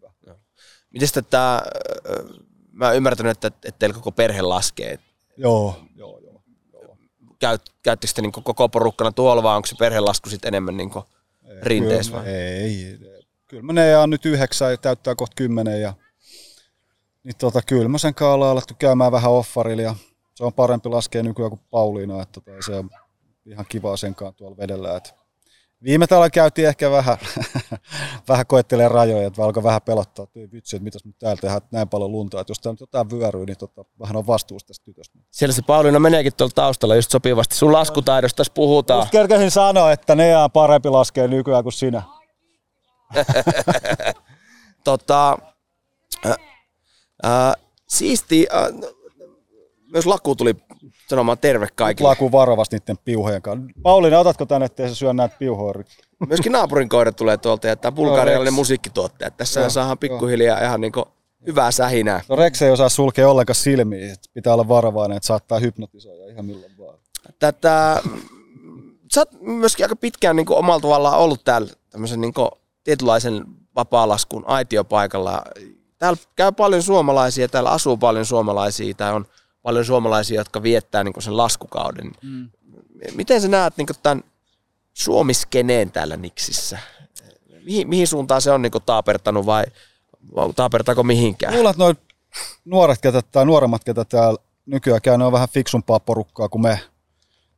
Miten 0.91 1.09
tätä, 1.15 1.63
mä 2.73 2.87
oon 2.87 2.97
ymmärtänyt, 2.97 3.31
että, 3.31 3.47
että 3.47 3.79
teillä 3.79 3.95
koko 3.95 4.13
perhe 4.13 4.43
laskee. 4.43 4.99
Joo, 5.37 5.81
joo, 5.97 6.19
joo. 6.19 6.43
joo. 6.73 6.97
Käyt, 7.39 7.63
käyttekö 7.83 8.13
te 8.15 8.23
niin 8.23 8.33
koko 8.33 8.69
porukkana 8.69 9.13
tuolla 9.13 9.43
vai 9.43 9.57
onko 9.57 9.67
se 9.67 9.77
perhelasku 9.79 10.31
sitten 10.31 10.49
enemmän 10.49 10.77
niin 10.77 10.91
rinteessä? 11.63 12.13
Vai? 12.13 12.27
Ei, 12.27 12.99
kyllä 13.47 13.63
mä 13.63 13.73
ne 13.73 13.97
on 13.97 14.11
nyt 14.11 14.27
yhdeksän 14.27 14.71
ja 14.71 14.77
täyttää 14.77 15.15
kohta 15.15 15.35
kymmenen 15.37 15.81
ja 15.81 15.95
niin 17.25 17.37
tota, 17.39 17.63
kyllä 17.63 17.89
mä 17.89 17.99
sen 17.99 18.15
kanssa 18.15 18.35
ollaan 18.35 18.53
alettu 18.53 18.75
käymään 18.79 19.13
vähän 19.13 19.31
offarilla 19.31 19.83
ja 19.83 19.95
se 20.35 20.45
on 20.45 20.53
parempi 20.53 20.89
laskea 20.89 21.23
nykyään 21.23 21.51
kuin 21.51 21.61
Pauliina, 21.71 22.23
että 22.23 22.41
tota, 22.41 22.63
se 22.67 22.75
on 22.75 22.91
ihan 23.47 23.67
kivaa 23.69 23.97
sen 23.97 24.15
kanssa 24.15 24.39
tuolla 24.39 24.57
vedellä, 24.57 24.97
että 24.97 25.15
Viime 25.85 26.07
talvella 26.07 26.31
käytiin 26.31 26.69
ehkä 26.69 26.91
vähän, 26.91 27.17
vähän 28.29 28.47
koettelee 28.47 28.89
rajoja, 28.89 29.27
että 29.27 29.45
alkoi 29.45 29.63
vähän 29.63 29.83
pelottaa, 29.83 30.23
että 30.23 30.53
vitsi, 30.53 30.77
että 30.77 30.85
mitäs 30.85 31.05
nyt 31.05 31.19
täällä 31.19 31.41
tehdään 31.41 31.61
näin 31.71 31.89
paljon 31.89 32.13
lunta, 32.13 32.41
että 32.41 32.51
jos 32.51 32.59
täällä 32.59 32.73
nyt 32.73 32.81
jotain 32.81 33.11
vyöryy, 33.11 33.47
niin 33.47 33.59
tota, 33.59 33.85
vähän 34.01 34.17
on 34.17 34.27
vastuusta 34.27 34.67
tästä 34.67 34.85
tytöstä. 34.85 35.19
Siellä 35.31 35.53
se 35.53 35.63
Pauliina 35.63 35.99
meneekin 35.99 36.33
tuolla 36.37 36.53
taustalla 36.55 36.95
just 36.95 37.11
sopivasti. 37.11 37.57
Sun 37.57 37.73
laskutaidosta 37.73 38.37
tässä 38.37 38.53
puhutaan. 38.55 39.01
Just 39.01 39.11
kerkäsin 39.11 39.51
sanoa, 39.51 39.93
että 39.93 40.15
ne 40.15 40.37
on 40.37 40.51
parempi 40.51 40.89
laskea 40.89 41.29
nykyään 41.29 41.63
kuin 41.63 41.73
sinä. 41.73 42.03
tota, 44.85 45.39
äh, 46.27 46.37
äh, 47.25 47.55
siisti, 47.89 48.47
äh, 48.55 48.91
myös 49.93 50.07
Laku 50.07 50.35
tuli 50.37 50.57
sanomaan 51.09 51.39
terve 51.39 51.69
kaikille. 51.75 52.09
Laku 52.09 52.33
varovasti 52.33 52.77
niiden 52.77 52.99
piuhojen 53.05 53.43
kanssa. 53.43 53.71
Pauliina, 53.83 54.19
otatko 54.19 54.47
tänne, 54.47 54.65
ettei 54.65 54.89
se 54.89 54.95
syö 54.95 55.13
näitä 55.13 55.37
piuhoja? 55.39 55.85
Myöskin 56.29 56.53
naapurin 56.53 56.89
koira 56.89 57.13
tulee 57.13 57.37
tuolta 57.37 57.69
ja 57.69 57.77
tämä 57.77 57.93
bulgarialainen 57.93 58.55
musiikkituottaja. 58.55 59.31
Tässä 59.31 59.61
no, 59.61 59.71
saadaan 59.71 59.99
pikkuhiljaa 59.99 60.65
ihan 60.65 60.81
niin 60.81 60.93
hyvää 61.47 61.71
sähinää. 61.71 62.21
No 62.29 62.37
Rex 62.37 62.63
ei 62.63 62.71
osaa 62.71 62.89
sulkea 62.89 63.31
ollenkaan 63.31 63.55
silmiä. 63.55 64.15
Pitää 64.35 64.55
olla 64.55 64.69
varovainen, 64.69 65.17
että 65.17 65.27
saattaa 65.27 65.59
hypnotisoida 65.59 66.33
ihan 66.33 66.45
milloin 66.45 66.73
vaan. 66.79 66.99
Tätä, 67.39 68.03
sä 69.15 69.21
oot 69.21 69.41
myöskin 69.41 69.85
aika 69.85 69.97
pitkään 69.97 70.37
niin 70.37 70.53
omalla 70.53 70.81
tavallaan 70.81 71.19
ollut 71.19 71.45
täällä 71.45 71.69
tämmöisen 71.91 72.21
niin 72.21 72.35
tietynlaisen 72.85 73.45
vapaa-laskun 73.77 74.45
aitiopaikalla. 74.47 75.43
Täällä 75.99 76.19
käy 76.37 76.53
paljon 76.53 76.83
suomalaisia, 76.83 77.49
täällä 77.49 77.71
asuu 77.71 77.97
paljon 77.97 78.27
suomalaisia, 78.27 78.95
tai 78.95 79.13
on– 79.13 79.27
paljon 79.63 79.85
suomalaisia, 79.85 80.41
jotka 80.41 80.63
viettää 80.63 81.05
niin 81.05 81.23
sen 81.23 81.37
laskukauden. 81.37 82.13
Mm. 82.23 82.51
Miten 83.15 83.41
sä 83.41 83.49
näet 83.49 83.77
niin 83.77 83.87
tämän 84.03 84.25
suomiskeneen 84.93 85.93
täällä 85.93 86.17
Niksissä? 86.17 86.79
Mihin, 87.65 87.89
mihin 87.89 88.07
suuntaan 88.07 88.43
se 88.43 88.51
on 88.51 88.63
niin 88.63 88.73
taapertanut 88.87 89.47
vai, 89.47 89.65
vai 90.35 90.53
taapertaako 90.53 91.03
mihinkään? 91.03 91.55
Luulen, 91.55 91.71
että 91.71 91.83
noin 91.83 91.97
nuoret, 92.65 93.01
ketä, 93.01 93.23
tai 93.23 93.47
nuoremmat, 93.47 93.85
ketä 93.85 94.05
täällä 94.05 94.39
nykyään 94.67 95.03
käy, 95.03 95.19
ne 95.19 95.25
on 95.25 95.33
vähän 95.33 95.49
fiksumpaa 95.49 96.01
porukkaa 96.01 96.49
kuin 96.49 96.63
me, 96.63 96.81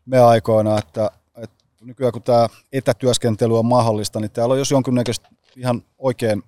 me 0.06 0.18
aikoina, 0.18 0.78
että, 0.78 1.10
että 1.36 1.64
nykyään 1.80 2.12
kun 2.12 2.22
tämä 2.22 2.48
etätyöskentely 2.72 3.58
on 3.58 3.66
mahdollista, 3.66 4.20
niin 4.20 4.30
täällä 4.30 4.52
on 4.52 4.58
jos 4.58 4.70
jonkinnäköistä 4.70 5.28
ihan 5.56 5.82
oikein, 5.98 6.42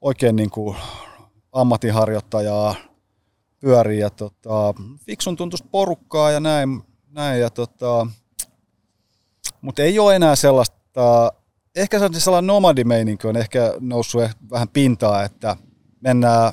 oikein 0.00 0.36
niin 0.36 0.50
kuin 0.50 0.76
ammatinharjoittajaa, 1.52 2.74
pyörii 3.60 3.98
ja 3.98 4.10
tota, 4.10 4.74
fiksun 5.06 5.36
tuntuista 5.36 5.68
porukkaa 5.70 6.30
ja 6.30 6.40
näin, 6.40 6.82
näin 7.10 7.40
ja 7.40 7.50
tota, 7.50 8.06
mutta 9.60 9.82
ei 9.82 9.98
ole 9.98 10.16
enää 10.16 10.36
sellaista, 10.36 11.32
ehkä 11.76 11.98
sellainen 12.12 12.46
nomadimeininki 12.46 13.26
on 13.26 13.36
ehkä 13.36 13.74
noussut 13.80 14.22
vähän 14.50 14.68
pintaa, 14.68 15.24
että 15.24 15.56
mennään 16.00 16.52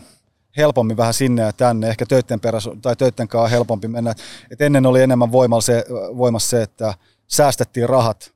helpommin 0.58 0.98
vähän 0.98 1.14
sinne 1.14 1.42
ja 1.42 1.54
tänne, 1.54 1.90
ehkä 1.90 2.06
töiden 2.06 2.40
perässä 2.40 2.72
tai 2.82 2.96
töiden 2.96 3.28
kanssa 3.28 3.48
helpompi 3.48 3.88
mennä. 3.88 4.14
Et 4.52 4.62
ennen 4.62 4.86
oli 4.86 5.02
enemmän 5.02 5.30
se, 5.62 5.86
voimassa 6.18 6.50
se, 6.50 6.62
että 6.62 6.94
säästettiin 7.28 7.90
rahat, 7.90 8.34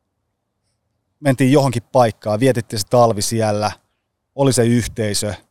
mentiin 1.20 1.52
johonkin 1.52 1.84
paikkaan, 1.92 2.40
vietettiin 2.40 2.80
se 2.80 2.88
talvi 2.90 3.22
siellä, 3.22 3.72
oli 4.36 4.54
se 4.54 4.66
yhteisö– 4.66 5.34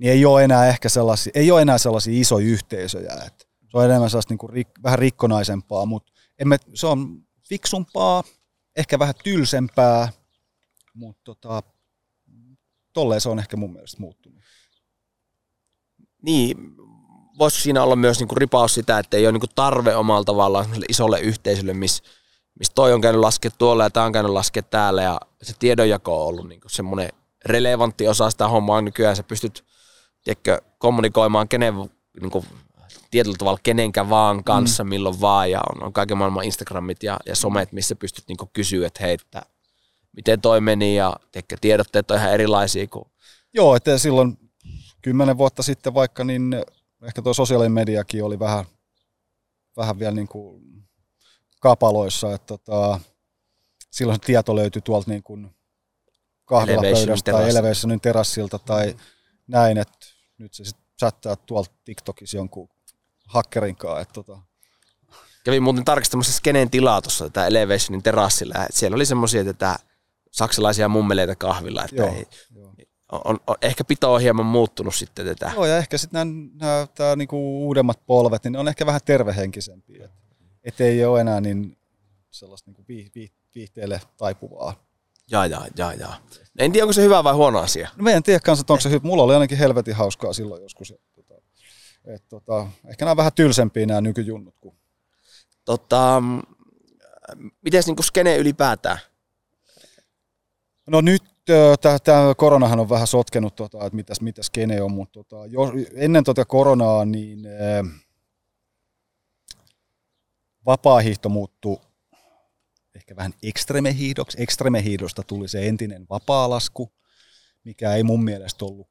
niin 0.00 0.12
ei 0.12 0.24
ole 0.24 0.44
enää 0.44 0.68
ehkä 0.68 0.88
sellaisia, 0.88 1.32
ei 1.34 1.50
ole 1.50 1.62
enää 1.62 1.78
sellaisia 1.78 2.20
isoja 2.20 2.46
yhteisöjä. 2.46 3.12
Että 3.26 3.44
se 3.70 3.78
on 3.78 3.84
enemmän 3.84 4.10
sellaista 4.10 4.32
niin 4.32 4.38
kuin 4.38 4.50
rik, 4.50 4.68
vähän 4.82 4.98
rikkonaisempaa, 4.98 5.86
mutta 5.86 6.12
emme, 6.38 6.56
se 6.74 6.86
on 6.86 7.22
fiksumpaa, 7.48 8.24
ehkä 8.76 8.98
vähän 8.98 9.14
tylsempää, 9.24 10.08
mutta 10.94 11.20
tota, 11.24 11.62
tolleen 12.92 13.20
se 13.20 13.28
on 13.28 13.38
ehkä 13.38 13.56
mun 13.56 13.72
mielestä 13.72 14.00
muuttunut. 14.00 14.40
Niin, 16.22 16.56
voisi 17.38 17.60
siinä 17.60 17.82
olla 17.82 17.96
myös 17.96 18.18
niinku 18.18 18.34
ripaus 18.34 18.74
sitä, 18.74 18.98
että 18.98 19.16
ei 19.16 19.26
ole 19.26 19.32
niinku 19.32 19.46
tarve 19.54 19.96
omalla 19.96 20.24
tavallaan 20.24 20.66
isolle 20.88 21.20
yhteisölle, 21.20 21.74
missä 21.74 22.02
miss 22.58 22.70
toi 22.74 22.92
on 22.92 23.00
käynyt 23.00 23.20
laskea 23.20 23.50
tuolla 23.58 23.82
ja 23.82 23.90
tämä 23.90 24.06
on 24.06 24.12
käynyt 24.12 24.32
laskea 24.32 24.62
täällä 24.62 25.02
ja 25.02 25.20
se 25.42 25.54
tiedonjako 25.58 26.22
on 26.22 26.28
ollut 26.28 26.48
niinku 26.48 26.68
semmoinen 26.68 27.08
relevantti 27.44 28.08
osa 28.08 28.30
sitä 28.30 28.48
hommaa 28.48 28.82
nykyään. 28.82 29.16
Sä 29.16 29.22
pystyt 29.22 29.64
tiedätkö, 30.24 30.60
kommunikoimaan 30.78 31.48
kenen, 31.48 31.74
niinku, 32.20 32.44
tietyllä 33.10 33.36
tavalla 33.38 33.60
kenenkä 33.62 34.08
vaan 34.08 34.44
kanssa, 34.44 34.84
mm. 34.84 34.88
milloin 34.88 35.20
vaan 35.20 35.50
ja 35.50 35.60
on, 35.74 35.82
on 35.82 35.92
kaiken 35.92 36.18
maailman 36.18 36.44
Instagramit 36.44 37.02
ja, 37.02 37.16
ja 37.26 37.36
somet, 37.36 37.72
missä 37.72 37.96
pystyt 37.96 38.24
niinku 38.28 38.50
kysyä, 38.52 38.86
että 38.86 39.04
hei, 39.04 39.14
että 39.14 39.42
miten 40.16 40.40
toi 40.40 40.60
meni 40.60 40.96
ja 40.96 41.16
tiedätkö, 41.32 41.56
tiedotteet 41.60 42.10
on 42.10 42.16
ihan 42.16 42.32
erilaisia 42.32 42.86
kuin 42.86 43.04
Joo, 43.52 43.76
että 43.76 43.98
silloin 43.98 44.38
kymmenen 45.02 45.38
vuotta 45.38 45.62
sitten 45.62 45.94
vaikka, 45.94 46.24
niin 46.24 46.56
ehkä 47.02 47.22
tuo 47.22 47.34
sosiaalinen 47.34 47.72
mediakin 47.72 48.24
oli 48.24 48.38
vähän, 48.38 48.64
vähän 49.76 49.98
vielä 49.98 50.14
niin 50.14 50.28
kuin 50.28 50.62
kapaloissa, 51.60 52.34
että 52.34 52.46
tota, 52.58 53.00
silloin 53.90 54.18
se 54.20 54.26
tieto 54.26 54.56
löytyi 54.56 54.82
tuolta 54.82 55.10
niin 55.10 55.22
kuin 55.22 55.50
kahvilapöydästä 56.44 57.32
tai 57.32 57.50
Elevationin 57.50 58.00
terassilta 58.00 58.58
tai 58.58 58.96
näin, 59.46 59.78
että 59.78 60.06
nyt 60.40 60.54
se 60.54 60.64
sitten 60.64 60.86
chattaa 60.98 61.36
tuolta 61.36 61.70
TikTokissa 61.84 62.36
jonkun 62.36 62.68
hakkerin 63.26 63.76
kanssa, 63.76 64.00
että 64.00 64.12
tota, 64.12 64.38
Kävin 65.44 65.62
muuten 65.62 65.84
tarkistamassa 65.84 66.32
skeneen 66.32 66.70
tilaa 66.70 67.02
tuossa 67.02 67.24
tätä 67.24 67.46
Elevationin 67.46 68.02
terassilla. 68.02 68.54
Siellä 68.70 68.94
oli 68.94 69.06
semmoisia 69.06 69.44
tätä 69.44 69.76
saksalaisia 70.30 70.88
mummeleita 70.88 71.36
kahvilla, 71.36 71.84
että 71.84 71.96
Joo, 71.96 72.14
ei, 72.14 72.26
joo. 72.54 72.74
on, 73.12 73.20
on, 73.24 73.40
on, 73.46 73.56
ehkä 73.62 73.84
pito 73.84 74.14
on 74.14 74.20
hieman 74.20 74.46
muuttunut 74.46 74.94
sitten 74.94 75.26
tätä. 75.26 75.52
Joo, 75.54 75.66
ja 75.66 75.78
ehkä 75.78 75.98
sitten 75.98 76.28
nämä, 76.58 76.86
nämä 76.98 77.16
niinku 77.16 77.66
uudemmat 77.66 78.06
polvet, 78.06 78.44
niin 78.44 78.52
ne 78.52 78.58
on 78.58 78.68
ehkä 78.68 78.86
vähän 78.86 79.00
tervehenkisempiä. 79.04 80.04
Et, 80.04 80.10
et 80.64 80.80
ei 80.80 81.04
ole 81.04 81.20
enää 81.20 81.40
niin 81.40 81.76
sellaista 82.30 82.70
niinku 82.70 82.84
vii, 82.88 83.10
vii, 83.14 83.32
viihteelle 83.54 84.00
taipuvaa. 84.16 84.89
Jaa, 85.30 85.46
jaa, 85.46 85.66
jaa, 85.76 85.94
jaa. 85.94 86.16
En 86.58 86.72
tiedä, 86.72 86.84
onko 86.84 86.92
se 86.92 87.02
hyvä 87.02 87.24
vai 87.24 87.34
huono 87.34 87.58
asia. 87.58 87.88
No 87.96 88.02
mä 88.02 88.10
en 88.10 88.22
tiedä 88.22 88.40
kanssa, 88.40 88.60
että 88.60 88.72
onko 88.72 88.80
se 88.80 88.90
hyvä. 88.90 89.00
Mulla 89.02 89.22
oli 89.22 89.34
ainakin 89.34 89.58
helvetin 89.58 89.94
hauskaa 89.94 90.32
silloin 90.32 90.62
joskus. 90.62 90.90
Et, 90.90 91.00
tota, 91.14 91.34
et, 92.04 92.28
tota, 92.28 92.66
ehkä 92.88 93.04
nämä 93.04 93.10
on 93.10 93.16
vähän 93.16 93.32
tylsempiä 93.32 93.86
nämä 93.86 94.00
nykyjunnut. 94.00 94.54
Kuin. 94.60 94.76
Tota, 95.64 96.22
miten 97.62 97.82
niin 97.86 98.04
skene 98.04 98.36
ylipäätään? 98.36 98.98
No 100.86 101.00
nyt 101.00 101.22
tämä 102.04 102.34
koronahan 102.36 102.80
on 102.80 102.88
vähän 102.88 103.06
sotkenut, 103.06 103.56
tota, 103.56 103.78
että 103.86 103.96
mitäs, 103.96 104.20
mitäs 104.20 104.50
kene 104.50 104.82
on, 104.82 104.92
mutta 104.92 105.12
tota, 105.12 105.46
jo, 105.46 105.72
ennen 105.94 106.24
tota 106.24 106.44
koronaa 106.44 107.04
niin 107.04 107.46
ää, 107.46 107.84
vapaahiihto 110.66 111.28
muuttui 111.28 111.78
ehkä 113.10 113.16
vähän 113.16 113.34
ekstremehiihdoksi. 113.42 114.42
Ekstremehiihdosta 114.42 115.22
tuli 115.22 115.48
se 115.48 115.68
entinen 115.68 116.06
vapaalasku, 116.10 116.92
mikä 117.64 117.94
ei 117.94 118.02
mun 118.02 118.24
mielestä 118.24 118.64
ollut 118.64 118.88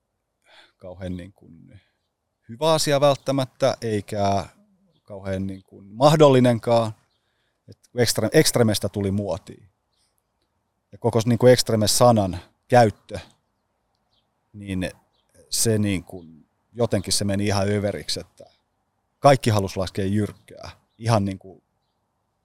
kauhean 0.77 1.17
niin 1.17 1.33
kuin 1.33 1.81
hyvä 2.49 2.73
asia 2.73 3.01
välttämättä, 3.01 3.77
eikä 3.81 4.45
kauhean 5.03 5.47
niin 5.47 5.63
kuin 5.63 5.85
mahdollinenkaan. 5.85 6.91
Ekstremestä 8.31 8.89
tuli 8.89 9.11
muotiin. 9.11 9.69
Ja 10.91 10.97
koko 10.97 11.21
niin 11.25 11.39
kuin 11.39 11.53
ekstreme-sanan 11.53 12.39
käyttö, 12.67 13.19
niin 14.53 14.91
se 15.49 15.77
niin 15.77 16.03
kuin, 16.03 16.47
jotenkin 16.73 17.13
se 17.13 17.25
meni 17.25 17.45
ihan 17.45 17.69
överiksi, 17.69 18.19
että 18.19 18.45
kaikki 19.19 19.49
halusi 19.49 19.77
laskea 19.77 20.05
jyrkkää. 20.05 20.71
Ihan 20.97 21.25
niin 21.25 21.39
kuin, 21.39 21.63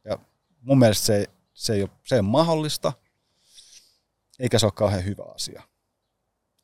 ja 0.05 0.19
mun 0.61 0.79
mielestä 0.79 1.07
se, 1.07 1.34
se, 1.55 1.73
ei 1.73 1.83
ole, 1.83 1.91
se 2.05 2.15
ei 2.15 2.21
ole 2.21 2.29
mahdollista, 2.29 2.93
eikä 4.39 4.59
se 4.59 4.67
ole 4.67 4.73
kauhean 4.73 5.05
hyvä 5.05 5.25
asia. 5.35 5.63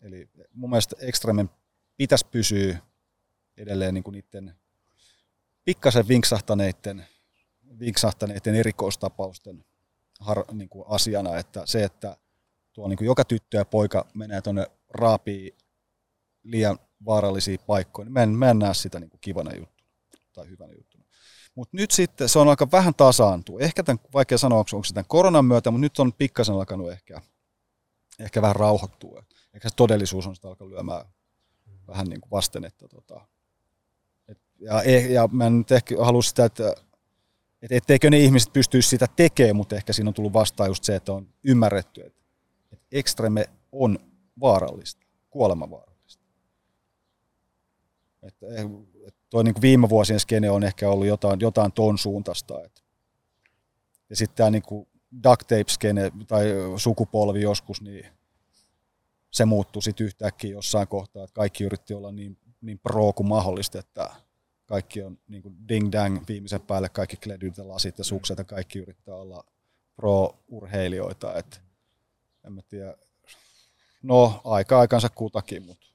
Eli 0.00 0.28
mun 0.52 0.70
mielestä 0.70 0.96
ekstremen 1.00 1.50
pitäisi 1.96 2.26
pysyä 2.30 2.78
edelleen 3.56 3.94
niin 3.94 4.04
kuin 4.04 4.12
niiden 4.12 4.54
pikkasen 5.64 6.08
vinksahtaneiden, 6.08 7.06
vinksahtaneiden 7.78 8.54
erikoistapausten 8.54 9.64
har, 10.20 10.44
niin 10.52 10.68
kuin 10.68 10.84
asiana, 10.88 11.36
että 11.36 11.62
se, 11.64 11.84
että 11.84 12.16
tuo 12.72 12.88
niin 12.88 12.96
kuin 12.96 13.06
joka 13.06 13.24
tyttö 13.24 13.56
ja 13.56 13.64
poika 13.64 14.06
menee 14.14 14.42
tuonne 14.42 14.66
raapii 14.88 15.56
liian 16.42 16.78
vaarallisia 17.04 17.58
paikkoja, 17.66 18.04
niin 18.04 18.12
mä 18.12 18.22
en, 18.22 18.28
mä 18.28 18.50
en 18.50 18.58
näe 18.58 18.74
sitä 18.74 19.00
niin 19.00 19.10
kuin 19.10 19.20
kivana 19.20 19.54
juttuna 19.54 19.88
tai 20.32 20.48
hyvänä 20.48 20.72
juttuna. 20.72 20.89
Mutta 21.60 21.76
nyt 21.76 21.90
sitten 21.90 22.28
se 22.28 22.38
on 22.38 22.48
aika 22.48 22.70
vähän 22.72 22.94
tasaantuu. 22.94 23.58
Ehkä 23.58 23.82
tämän, 23.82 23.98
vaikea 24.14 24.38
sanoa, 24.38 24.58
onko, 24.58 24.84
se 24.84 24.94
tämän 24.94 25.08
koronan 25.08 25.44
myötä, 25.44 25.70
mutta 25.70 25.80
nyt 25.80 25.98
on 25.98 26.12
pikkasen 26.12 26.54
alkanut 26.54 26.90
ehkä, 26.90 27.20
ehkä 28.18 28.42
vähän 28.42 28.56
rauhoittua. 28.56 29.24
Ehkä 29.54 29.68
se 29.68 29.74
todellisuus 29.76 30.26
on 30.26 30.34
sitä 30.34 30.48
alkanut 30.48 30.72
lyömään 30.72 31.04
vähän 31.88 32.06
niin 32.06 32.20
kuin 32.20 32.30
vasten, 32.30 32.64
että 32.64 32.88
tota, 32.88 33.26
et, 34.28 34.38
ja, 34.60 34.82
e- 34.82 35.12
ja 35.12 35.28
mä 35.32 35.46
en 35.46 35.58
nyt 35.58 35.72
ehkä 35.72 35.94
halua 36.04 36.22
sitä, 36.22 36.44
että 36.44 36.74
et 37.62 37.72
etteikö 37.72 38.10
ne 38.10 38.18
ihmiset 38.18 38.52
pystyisi 38.52 38.88
sitä 38.88 39.06
tekemään, 39.16 39.56
mutta 39.56 39.76
ehkä 39.76 39.92
siinä 39.92 40.08
on 40.08 40.14
tullut 40.14 40.32
vastaan 40.32 40.70
just 40.70 40.84
se, 40.84 40.96
että 40.96 41.12
on 41.12 41.28
ymmärretty, 41.44 42.00
että, 42.00 42.22
että 42.72 42.86
ekstreme 42.92 43.44
on 43.72 43.98
vaarallista, 44.40 45.06
kuolemavaarallista. 45.30 46.24
Että, 48.22 48.46
toi 49.30 49.44
niin 49.44 49.54
viime 49.60 49.88
vuosien 49.88 50.20
skene 50.20 50.50
on 50.50 50.64
ehkä 50.64 50.90
ollut 50.90 51.06
jotain, 51.06 51.40
jotain 51.40 51.72
ton 51.72 51.98
suuntaista. 51.98 52.64
Että. 52.64 52.80
Ja 54.10 54.16
sitten 54.16 54.36
tämä 54.36 54.50
niin 54.50 54.86
duct 55.24 55.46
tape-skene 55.46 56.12
tai 56.28 56.46
sukupolvi 56.76 57.42
joskus, 57.42 57.82
niin 57.82 58.06
se 59.30 59.44
muuttui 59.44 59.82
sitten 59.82 60.06
yhtäkkiä 60.06 60.50
jossain 60.50 60.88
kohtaa, 60.88 61.24
että 61.24 61.34
kaikki 61.34 61.64
yritti 61.64 61.94
olla 61.94 62.12
niin, 62.12 62.38
niin 62.60 62.78
pro 62.78 63.12
kuin 63.12 63.26
mahdollista, 63.26 63.78
että 63.78 64.10
kaikki 64.66 65.02
on 65.02 65.18
niin 65.28 65.42
kuin 65.42 65.54
ding-dang 65.68 66.24
viimeisen 66.28 66.60
päälle, 66.60 66.88
kaikki 66.88 67.16
kledyt 67.16 67.56
ja 67.58 67.68
lasit 67.68 67.98
ja 67.98 68.04
sukset 68.04 68.38
ja 68.38 68.44
kaikki 68.44 68.78
yrittää 68.78 69.14
olla 69.14 69.44
pro-urheilijoita. 69.96 71.34
Et, 71.34 71.62
en 72.44 72.52
mä 72.52 72.62
tiedä. 72.62 72.94
No, 74.02 74.40
aika 74.44 74.80
aikansa 74.80 75.08
kutakin, 75.08 75.62
mutta 75.62 75.86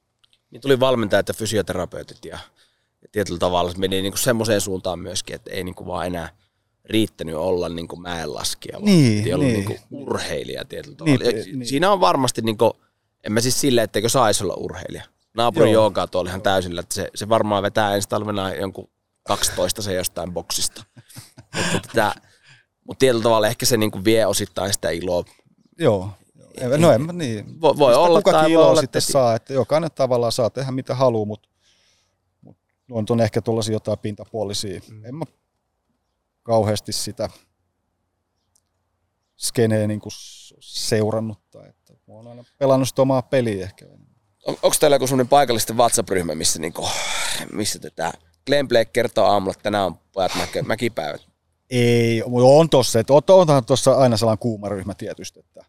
Niin 0.52 0.62
tuli 0.62 0.80
valmentajat 0.80 1.28
ja 1.28 1.34
fysioterapeutit 1.34 2.26
ja, 2.26 2.40
ja 3.06 3.10
tietyllä 3.12 3.40
tavalla 3.40 3.72
se 3.72 3.78
meni 3.78 4.02
niin 4.02 4.18
semmoiseen 4.18 4.62
suuntaan 4.62 5.00
myöskin, 5.00 5.36
että 5.36 5.52
ei 5.52 5.64
niin 5.64 5.76
kuin 5.76 5.88
vaan 5.88 6.08
enää 6.08 6.30
riittänyt 6.86 7.36
olla 7.36 7.70
niin 7.70 7.88
kuin 7.88 8.02
mäenlaskija, 8.02 8.74
vaan 8.74 8.86
Niin, 8.86 9.18
piti 9.18 9.34
olla 9.34 9.44
niin. 9.44 9.54
niin 9.54 9.66
kuin 9.66 9.80
urheilija 9.92 10.66
tietyllä 10.66 10.98
Niin, 11.06 11.20
tavalla. 11.20 11.38
Ja 11.40 11.46
niin. 11.46 11.68
Siinä 11.68 11.92
on 11.92 12.00
varmasti, 12.00 12.42
niin 12.42 12.58
kuin, 12.58 12.72
en 13.24 13.32
mä 13.32 13.42
siis 13.42 13.62
silleen, 13.62 13.84
etteikö 13.86 14.10
saisi 14.10 14.44
olla 14.44 14.54
urheilija. 14.54 15.04
Naapurin 15.38 15.72
Joo. 15.74 15.82
joogaa 15.84 16.08
tuolla 16.08 16.30
ihan 16.30 16.42
täysillä, 16.42 16.80
että 16.80 16.96
se, 16.96 17.10
se 17.16 17.30
varmaan 17.30 17.64
vetää 17.64 17.96
ensi 17.96 18.10
talvena 18.10 18.54
jonkun 18.54 18.90
12 19.24 19.82
se 19.82 19.94
jostain 19.94 20.34
boksista. 20.34 20.84
mutta, 21.74 21.88
tätä, 21.88 22.16
mutta 22.88 23.00
tietyllä 23.00 23.24
tavalla 23.24 23.48
ehkä 23.48 23.66
se 23.66 23.78
niin 23.78 23.92
kuin 23.92 24.06
vie 24.06 24.26
osittain 24.26 24.74
sitä 24.74 24.90
iloa. 24.90 25.24
joo. 25.80 26.10
No 26.78 26.92
en 26.92 27.02
mä 27.02 27.14
niin. 27.14 27.62
Voi, 27.62 27.78
voi 27.78 27.90
Mistä 27.90 28.00
olla 28.00 28.20
kukakin 28.20 28.34
tai 28.40 28.44
voi 28.44 28.52
iloa 28.52 28.68
olla, 28.70 28.82
sitten 28.82 29.00
että- 29.00 29.12
saa, 29.12 29.36
että 29.36 29.54
jokainen 29.54 29.90
tavallaan 29.96 30.32
saa 30.32 30.50
tehdä 30.50 30.72
mitä 30.72 30.96
haluaa, 30.96 31.26
mutta, 31.26 31.50
mutta 32.90 33.14
on, 33.14 33.22
ehkä 33.22 33.42
tuollaisia 33.42 33.74
jotain 33.74 34.00
pintapuolisia. 34.00 34.82
Mm. 34.90 35.06
En 35.06 35.16
mä 35.16 35.26
kauheasti 36.44 36.92
sitä 36.94 37.30
skeneä 39.38 39.88
niin 39.88 40.00
kuin 40.00 40.14
seurannut. 40.60 41.40
Tai 41.52 41.70
että 41.70 41.94
mä 41.94 42.14
oon 42.14 42.28
aina 42.28 42.44
pelannut 42.58 42.90
sitä 42.90 43.02
omaa 43.02 43.22
peliä 43.22 43.64
ehkä. 43.64 43.86
On, 44.46 44.54
onko 44.54 44.76
teillä 44.80 44.96
joku 44.96 45.08
semmoinen 45.08 45.30
paikallisten 45.30 45.78
WhatsApp-ryhmä, 45.78 46.36
missä, 46.36 46.60
niinku, 46.60 46.88
missä 47.52 47.80
tätä 47.80 48.14
Glenn 48.46 48.68
Blake 48.68 48.90
kertoo 48.94 49.26
aamulla, 49.26 49.52
että 49.52 49.64
tänään 49.64 49.86
on 49.86 50.00
pojat 50.14 50.32
mäkipäivät? 50.66 51.22
Ei, 51.70 52.24
mutta 52.28 52.48
on 52.48 52.70
tossa, 52.70 53.00
että 53.00 53.14
on- 53.14 53.22
onhan 53.28 53.66
tuossa 53.66 53.92
aina 53.94 54.18
sellainen 54.18 54.40
kuuma 54.40 54.70
ryhmä 54.70 54.94
tietysti, 54.94 55.40
että 55.40 55.66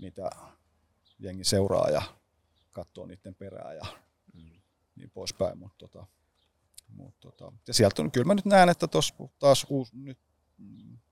mitä 0.00 0.30
jengi 1.18 1.44
seuraa 1.44 1.90
ja 1.90 2.02
katsoo 2.70 3.06
niiden 3.06 3.34
perään 3.34 3.76
ja 3.76 3.86
niin 5.04 5.10
poispäin. 5.14 5.58
Mutta 5.58 5.76
tota, 5.78 6.06
mut 6.88 7.20
tota, 7.20 7.52
ja 7.68 7.74
sieltä 7.74 8.02
on, 8.02 8.10
kyllä 8.10 8.26
mä 8.26 8.34
nyt 8.34 8.44
näen, 8.44 8.68
että 8.68 8.86
tuossa 8.86 9.14
taas 9.38 9.66
uusi, 9.68 9.96
nyt 9.96 10.18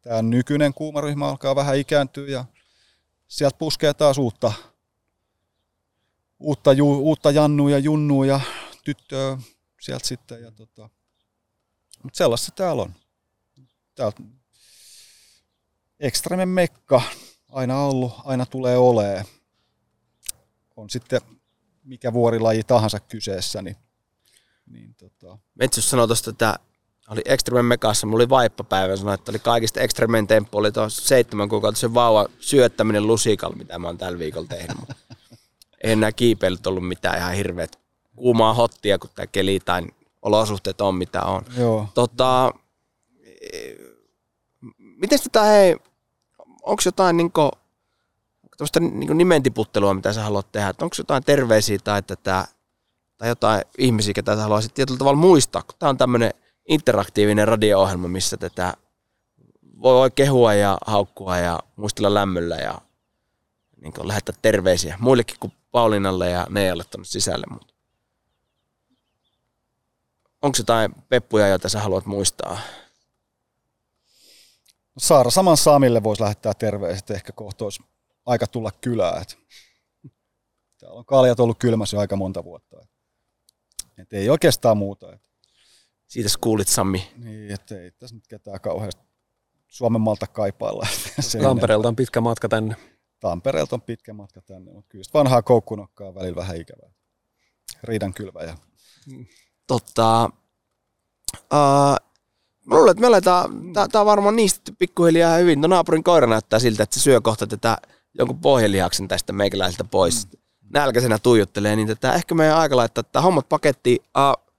tämä 0.02 0.22
nykyinen 0.22 0.74
kuuma 0.74 1.00
ryhmä 1.00 1.28
alkaa 1.28 1.56
vähän 1.56 1.76
ikääntyä 1.76 2.28
ja 2.28 2.44
sieltä 3.28 3.58
puskee 3.58 3.94
taas 3.94 4.18
uutta, 4.18 4.52
uutta, 6.38 6.72
ju, 6.72 6.98
uutta 6.98 7.30
Jannua 7.30 7.70
ja 7.70 7.78
Junnua 7.78 8.26
ja 8.26 8.40
tyttöä 8.84 9.38
sieltä 9.80 10.06
sitten. 10.06 10.42
Ja 10.42 10.50
tota. 10.50 10.90
Mutta 12.02 12.16
sellaista 12.16 12.46
se 12.46 12.52
täällä 12.54 12.82
on. 12.82 12.94
Täältä 13.94 14.22
ekstremen 16.00 16.48
mekka 16.48 17.02
aina 17.48 17.80
ollut, 17.80 18.12
aina 18.24 18.46
tulee 18.46 18.78
olee. 18.78 19.24
On 20.76 20.90
sitten 20.90 21.20
mikä 21.84 22.12
vuorilaji 22.12 22.62
tahansa 22.62 23.00
kyseessä, 23.00 23.62
niin, 23.62 23.76
niin 24.66 24.94
tota, 24.94 25.38
Metsus 25.54 25.90
sanoi 25.90 26.06
tuosta, 26.06 26.30
että 26.30 26.58
oli 27.08 27.22
Extremen 27.24 27.64
Mekassa, 27.64 28.06
mulla 28.06 28.22
oli 28.22 28.28
vaippapäivä, 28.28 28.96
sanoi, 28.96 29.14
että 29.14 29.32
oli 29.32 29.38
kaikista 29.38 29.80
Extremen 29.80 30.26
temppu, 30.26 30.58
oli 30.58 30.72
tuo 30.72 30.88
seitsemän 30.88 31.48
kuukautta 31.48 31.80
se 31.80 31.94
vauva 31.94 32.26
syöttäminen 32.38 33.06
lusikalla, 33.06 33.56
mitä 33.56 33.78
mä 33.78 33.86
oon 33.86 33.98
tällä 33.98 34.18
viikolla 34.18 34.46
tehnyt. 34.48 34.76
Ei 35.84 35.92
enää 35.92 36.12
kiipeilyt 36.12 36.66
ollut 36.66 36.88
mitään 36.88 37.18
ihan 37.18 37.34
hirveät 37.34 37.78
kuumaa 38.16 38.54
hottia, 38.54 38.98
kun 38.98 39.10
tämä 39.14 39.26
keli 39.26 39.60
tai 39.60 39.82
olosuhteet 40.22 40.80
on 40.80 40.94
mitä 40.94 41.22
on. 41.22 41.42
joo. 41.56 41.88
Tota, 41.94 42.54
miten 44.78 45.18
tätä 45.22 45.42
hei, 45.42 45.76
onko 46.62 46.82
jotain 46.84 47.16
niinku, 47.16 47.50
tuosta 48.58 48.80
niinku 48.80 49.14
nimentiputtelua, 49.14 49.94
mitä 49.94 50.12
sä 50.12 50.22
haluat 50.22 50.52
tehdä, 50.52 50.68
onko 50.68 50.94
jotain 50.98 51.24
terveisiä 51.24 51.78
tai 51.84 52.02
tätä, 52.02 52.48
tai 53.22 53.28
jotain 53.28 53.64
ihmisiä, 53.78 54.14
ketä 54.14 54.36
sä 54.36 54.42
haluaisit 54.42 54.74
tietyllä 54.74 54.98
tavalla 54.98 55.20
muistaa, 55.20 55.62
kun 55.62 55.74
tämä 55.78 55.90
on 55.90 55.98
tämmöinen 55.98 56.30
interaktiivinen 56.68 57.48
radio-ohjelma, 57.48 58.08
missä 58.08 58.36
tätä 58.36 58.74
voi, 59.82 60.10
kehua 60.10 60.54
ja 60.54 60.78
haukkua 60.86 61.38
ja 61.38 61.60
muistella 61.76 62.14
lämmöllä 62.14 62.56
ja 62.56 62.78
niin 63.80 63.92
lähettää 64.02 64.34
terveisiä 64.42 64.96
muillekin 65.00 65.36
kuin 65.40 65.52
Paulinalle 65.70 66.30
ja 66.30 66.46
Nealle 66.50 66.84
tuonne 66.84 67.04
sisälle. 67.04 67.46
Mutta 67.50 67.74
onko 70.42 70.58
jotain 70.58 70.94
peppuja, 71.08 71.48
joita 71.48 71.68
sä 71.68 71.80
haluat 71.80 72.06
muistaa? 72.06 72.58
Saara 74.98 75.30
Saman 75.30 75.56
Samille 75.56 76.02
voisi 76.02 76.22
lähettää 76.22 76.54
terveiset, 76.54 77.10
ehkä 77.10 77.32
kohta 77.32 77.64
olisi 77.64 77.82
aika 78.26 78.46
tulla 78.46 78.70
kylään. 78.80 79.24
Täällä 80.80 80.98
on 80.98 81.04
kaljat 81.04 81.40
ollut 81.40 81.58
kylmässä 81.58 81.96
jo 81.96 82.00
aika 82.00 82.16
monta 82.16 82.44
vuotta. 82.44 82.91
Et, 83.98 84.12
ei 84.12 84.30
oikeastaan 84.30 84.76
muuta. 84.76 85.12
Et, 85.12 85.20
Siitä 86.06 86.28
sä 86.28 86.38
kuulit, 86.40 86.68
Sammi. 86.68 87.12
niin, 87.16 87.50
et 87.50 87.72
ei 87.72 87.90
tässä 87.90 88.16
nyt 88.16 88.26
ketään 88.26 88.60
kauheasti 88.60 89.02
Suomen 89.68 90.00
malta 90.00 90.26
kaipailla. 90.26 90.86
Tampereelta 91.42 91.88
on 91.88 91.96
pitkä 91.96 92.20
matka 92.20 92.48
tänne. 92.48 92.76
Tampereelta 93.20 93.76
on 93.76 93.82
pitkä 93.82 94.12
matka 94.12 94.42
tänne, 94.42 94.72
mutta 94.72 94.88
kyllä 94.88 95.04
sitä 95.04 95.18
vanhaa 95.18 95.42
koukkunokkaa 95.42 96.08
on 96.08 96.14
välillä 96.14 96.36
vähän 96.36 96.56
ikävää. 96.56 96.90
Riidan 97.82 98.14
kylväjä. 98.14 98.58
Tota, 99.66 100.30
uh, 101.34 101.96
mä 102.66 102.76
luulen, 102.76 102.90
että 102.90 103.00
me 103.00 103.06
aletaan, 103.06 103.72
tää, 103.72 103.88
tää 103.88 104.00
on 104.00 104.06
varmaan 104.06 104.36
niistä 104.36 104.72
pikkuhiljaa 104.78 105.36
hyvin. 105.36 105.60
No 105.60 105.68
naapurin 105.68 106.04
koira 106.04 106.26
näyttää 106.26 106.58
siltä, 106.58 106.82
että 106.82 106.94
se 106.94 107.00
syö 107.00 107.20
kohta 107.20 107.46
tätä 107.46 107.78
jonkun 108.14 108.40
pohjelihaksen 108.40 109.08
tästä 109.08 109.32
meikäläiseltä 109.32 109.84
pois. 109.84 110.26
Mm. 110.26 110.41
Nälkäisenä 110.72 111.18
tuijottelee, 111.18 111.76
niin 111.76 111.88
tätä 111.88 112.14
ehkä 112.14 112.34
meidän 112.34 112.56
aika 112.56 112.76
laittaa 112.76 113.04
tätä 113.04 113.20
hommat 113.20 113.48
pakettiin. 113.48 113.98
Uh, 114.00 114.54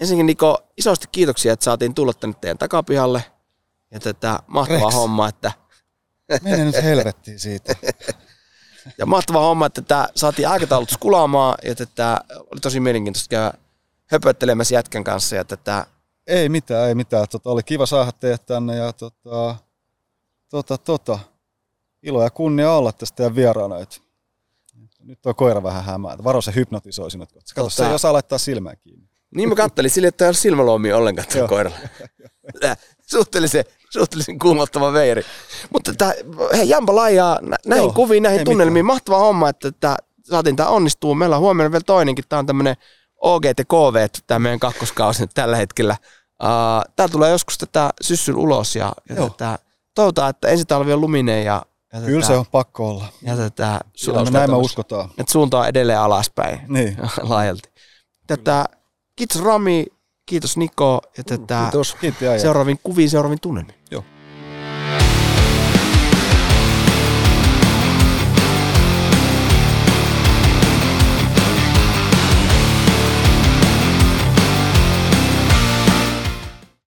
ensinnäkin 0.00 0.26
Niko, 0.26 0.58
isosti 0.76 1.06
kiitoksia, 1.12 1.52
että 1.52 1.64
saatiin 1.64 1.94
tulla 1.94 2.12
tänne 2.12 2.36
teidän 2.40 2.58
takapihalle. 2.58 3.24
Ja 3.90 4.00
tätä 4.00 4.38
mahtavaa 4.46 4.90
Rex. 4.90 4.94
hommaa, 4.94 5.28
että 5.28 5.52
Mene 6.42 6.64
nyt 6.64 6.82
helvettiin 6.82 7.40
siitä. 7.40 7.74
Ja 8.98 9.06
mahtava 9.06 9.40
homma, 9.40 9.66
että 9.66 9.82
tämä 9.82 10.08
saatiin 10.14 10.48
aikataulut 10.48 10.90
skulaamaan 10.90 11.58
ja 11.64 11.74
tätä 11.74 12.20
oli 12.52 12.60
tosi 12.60 12.80
mielenkiintoista 12.80 13.28
käydä 13.28 13.52
höpöttelemässä 14.06 14.74
jätkän 14.74 15.04
kanssa 15.04 15.36
ja 15.36 15.44
tätä 15.44 15.86
Ei 16.26 16.48
mitään, 16.48 16.88
ei 16.88 16.94
mitään. 16.94 17.26
Tota, 17.30 17.50
oli 17.50 17.62
kiva 17.62 17.86
saada 17.86 18.12
teidät 18.12 18.46
tänne 18.46 18.76
ja 18.76 18.92
tota, 18.92 19.56
tota, 20.48 20.78
tota, 20.78 21.18
ilo 22.02 22.22
ja 22.22 22.30
kunnia 22.30 22.72
olla 22.72 22.92
tästä 22.92 23.16
teidän 23.16 23.34
vieraana. 23.34 23.78
Et, 23.78 24.02
nyt 25.02 25.26
on 25.26 25.34
koira 25.34 25.62
vähän 25.62 25.84
hämää. 25.84 26.16
Varo 26.24 26.40
se 26.40 26.52
hypnotisoi 26.54 27.10
sinut. 27.10 27.28
Kato, 27.54 27.70
se 27.70 27.82
Tota- 27.82 27.86
ei 27.86 27.94
osaa 27.94 28.12
laittaa 28.12 28.38
silmää 28.38 28.76
kiinni. 28.76 29.10
Niin 29.34 29.48
mä 29.48 29.54
kattelin 29.54 29.90
sille, 29.90 30.08
että 30.08 30.24
ei 30.24 30.28
ole 30.28 30.34
silmäluomia 30.34 30.96
ollenkaan 30.96 31.28
tällä 31.28 31.48
koiralla. 31.48 31.76
Suhteellisen, 33.10 33.64
suhteellisen 33.90 34.38
kuumottava 34.38 34.92
veiri. 34.92 35.22
Mutta 35.72 35.94
tää, 35.98 36.12
hei 36.56 36.68
Jampa 36.68 36.94
laijaa 36.94 37.38
nä- 37.42 37.56
näihin 37.66 37.84
Joo, 37.84 37.92
kuviin, 37.92 38.22
näihin 38.22 38.44
tunnelmiin. 38.44 38.84
Mahtava 38.86 39.18
homma, 39.18 39.48
että 39.48 39.72
tää, 39.80 39.96
saatiin 40.22 40.56
tää 40.56 40.68
onnistuu. 40.68 41.14
Meillä 41.14 41.36
on 41.36 41.42
huomenna 41.42 41.72
vielä 41.72 41.84
toinenkin. 41.86 42.24
Tää 42.28 42.38
on 42.38 42.46
tämmönen 42.46 42.76
OGT 43.20 43.60
KV, 43.68 44.06
tämä 44.26 44.38
meidän 44.38 44.60
kakkoskausi 44.60 45.20
nyt 45.22 45.30
tällä 45.34 45.56
hetkellä. 45.56 45.96
Uh, 46.42 46.92
tää 46.96 47.08
tulee 47.08 47.30
joskus 47.30 47.58
tätä 47.58 47.90
syssyn 48.00 48.36
ulos 48.36 48.76
ja, 48.76 48.92
ja 49.08 49.30
tätä, 49.30 49.58
toivotaan, 49.94 50.30
että 50.30 50.48
ensi 50.48 50.64
talvi 50.64 50.92
on 50.92 51.00
luminen 51.00 51.44
ja, 51.44 51.62
ja 51.92 52.00
Kyllä 52.00 52.26
se 52.26 52.32
on 52.36 52.46
pakko 52.52 52.88
olla. 52.90 53.04
Tätä 53.36 53.80
Kyllä 54.04 54.24
me 54.24 54.30
näin 54.30 54.50
me 54.50 54.56
uskotaan. 54.56 55.10
että 55.18 55.32
suunta 55.32 55.58
on 55.58 55.68
edelleen 55.68 56.00
alaspäin 56.00 56.60
Niin. 56.68 56.96
laajalti. 57.22 57.68
Tätä, 58.26 58.64
kiitos 59.16 59.42
Rami, 59.42 59.86
kiitos 60.26 60.56
Niko 60.56 61.00
ja 61.18 61.24
tätä 61.24 61.62
Kiitos. 61.62 61.96
Äijä. 62.22 62.38
seuraaviin 62.38 62.80
kuviin, 62.82 63.10
seuraaviin 63.10 63.40
tunnelmiin. 63.40 63.79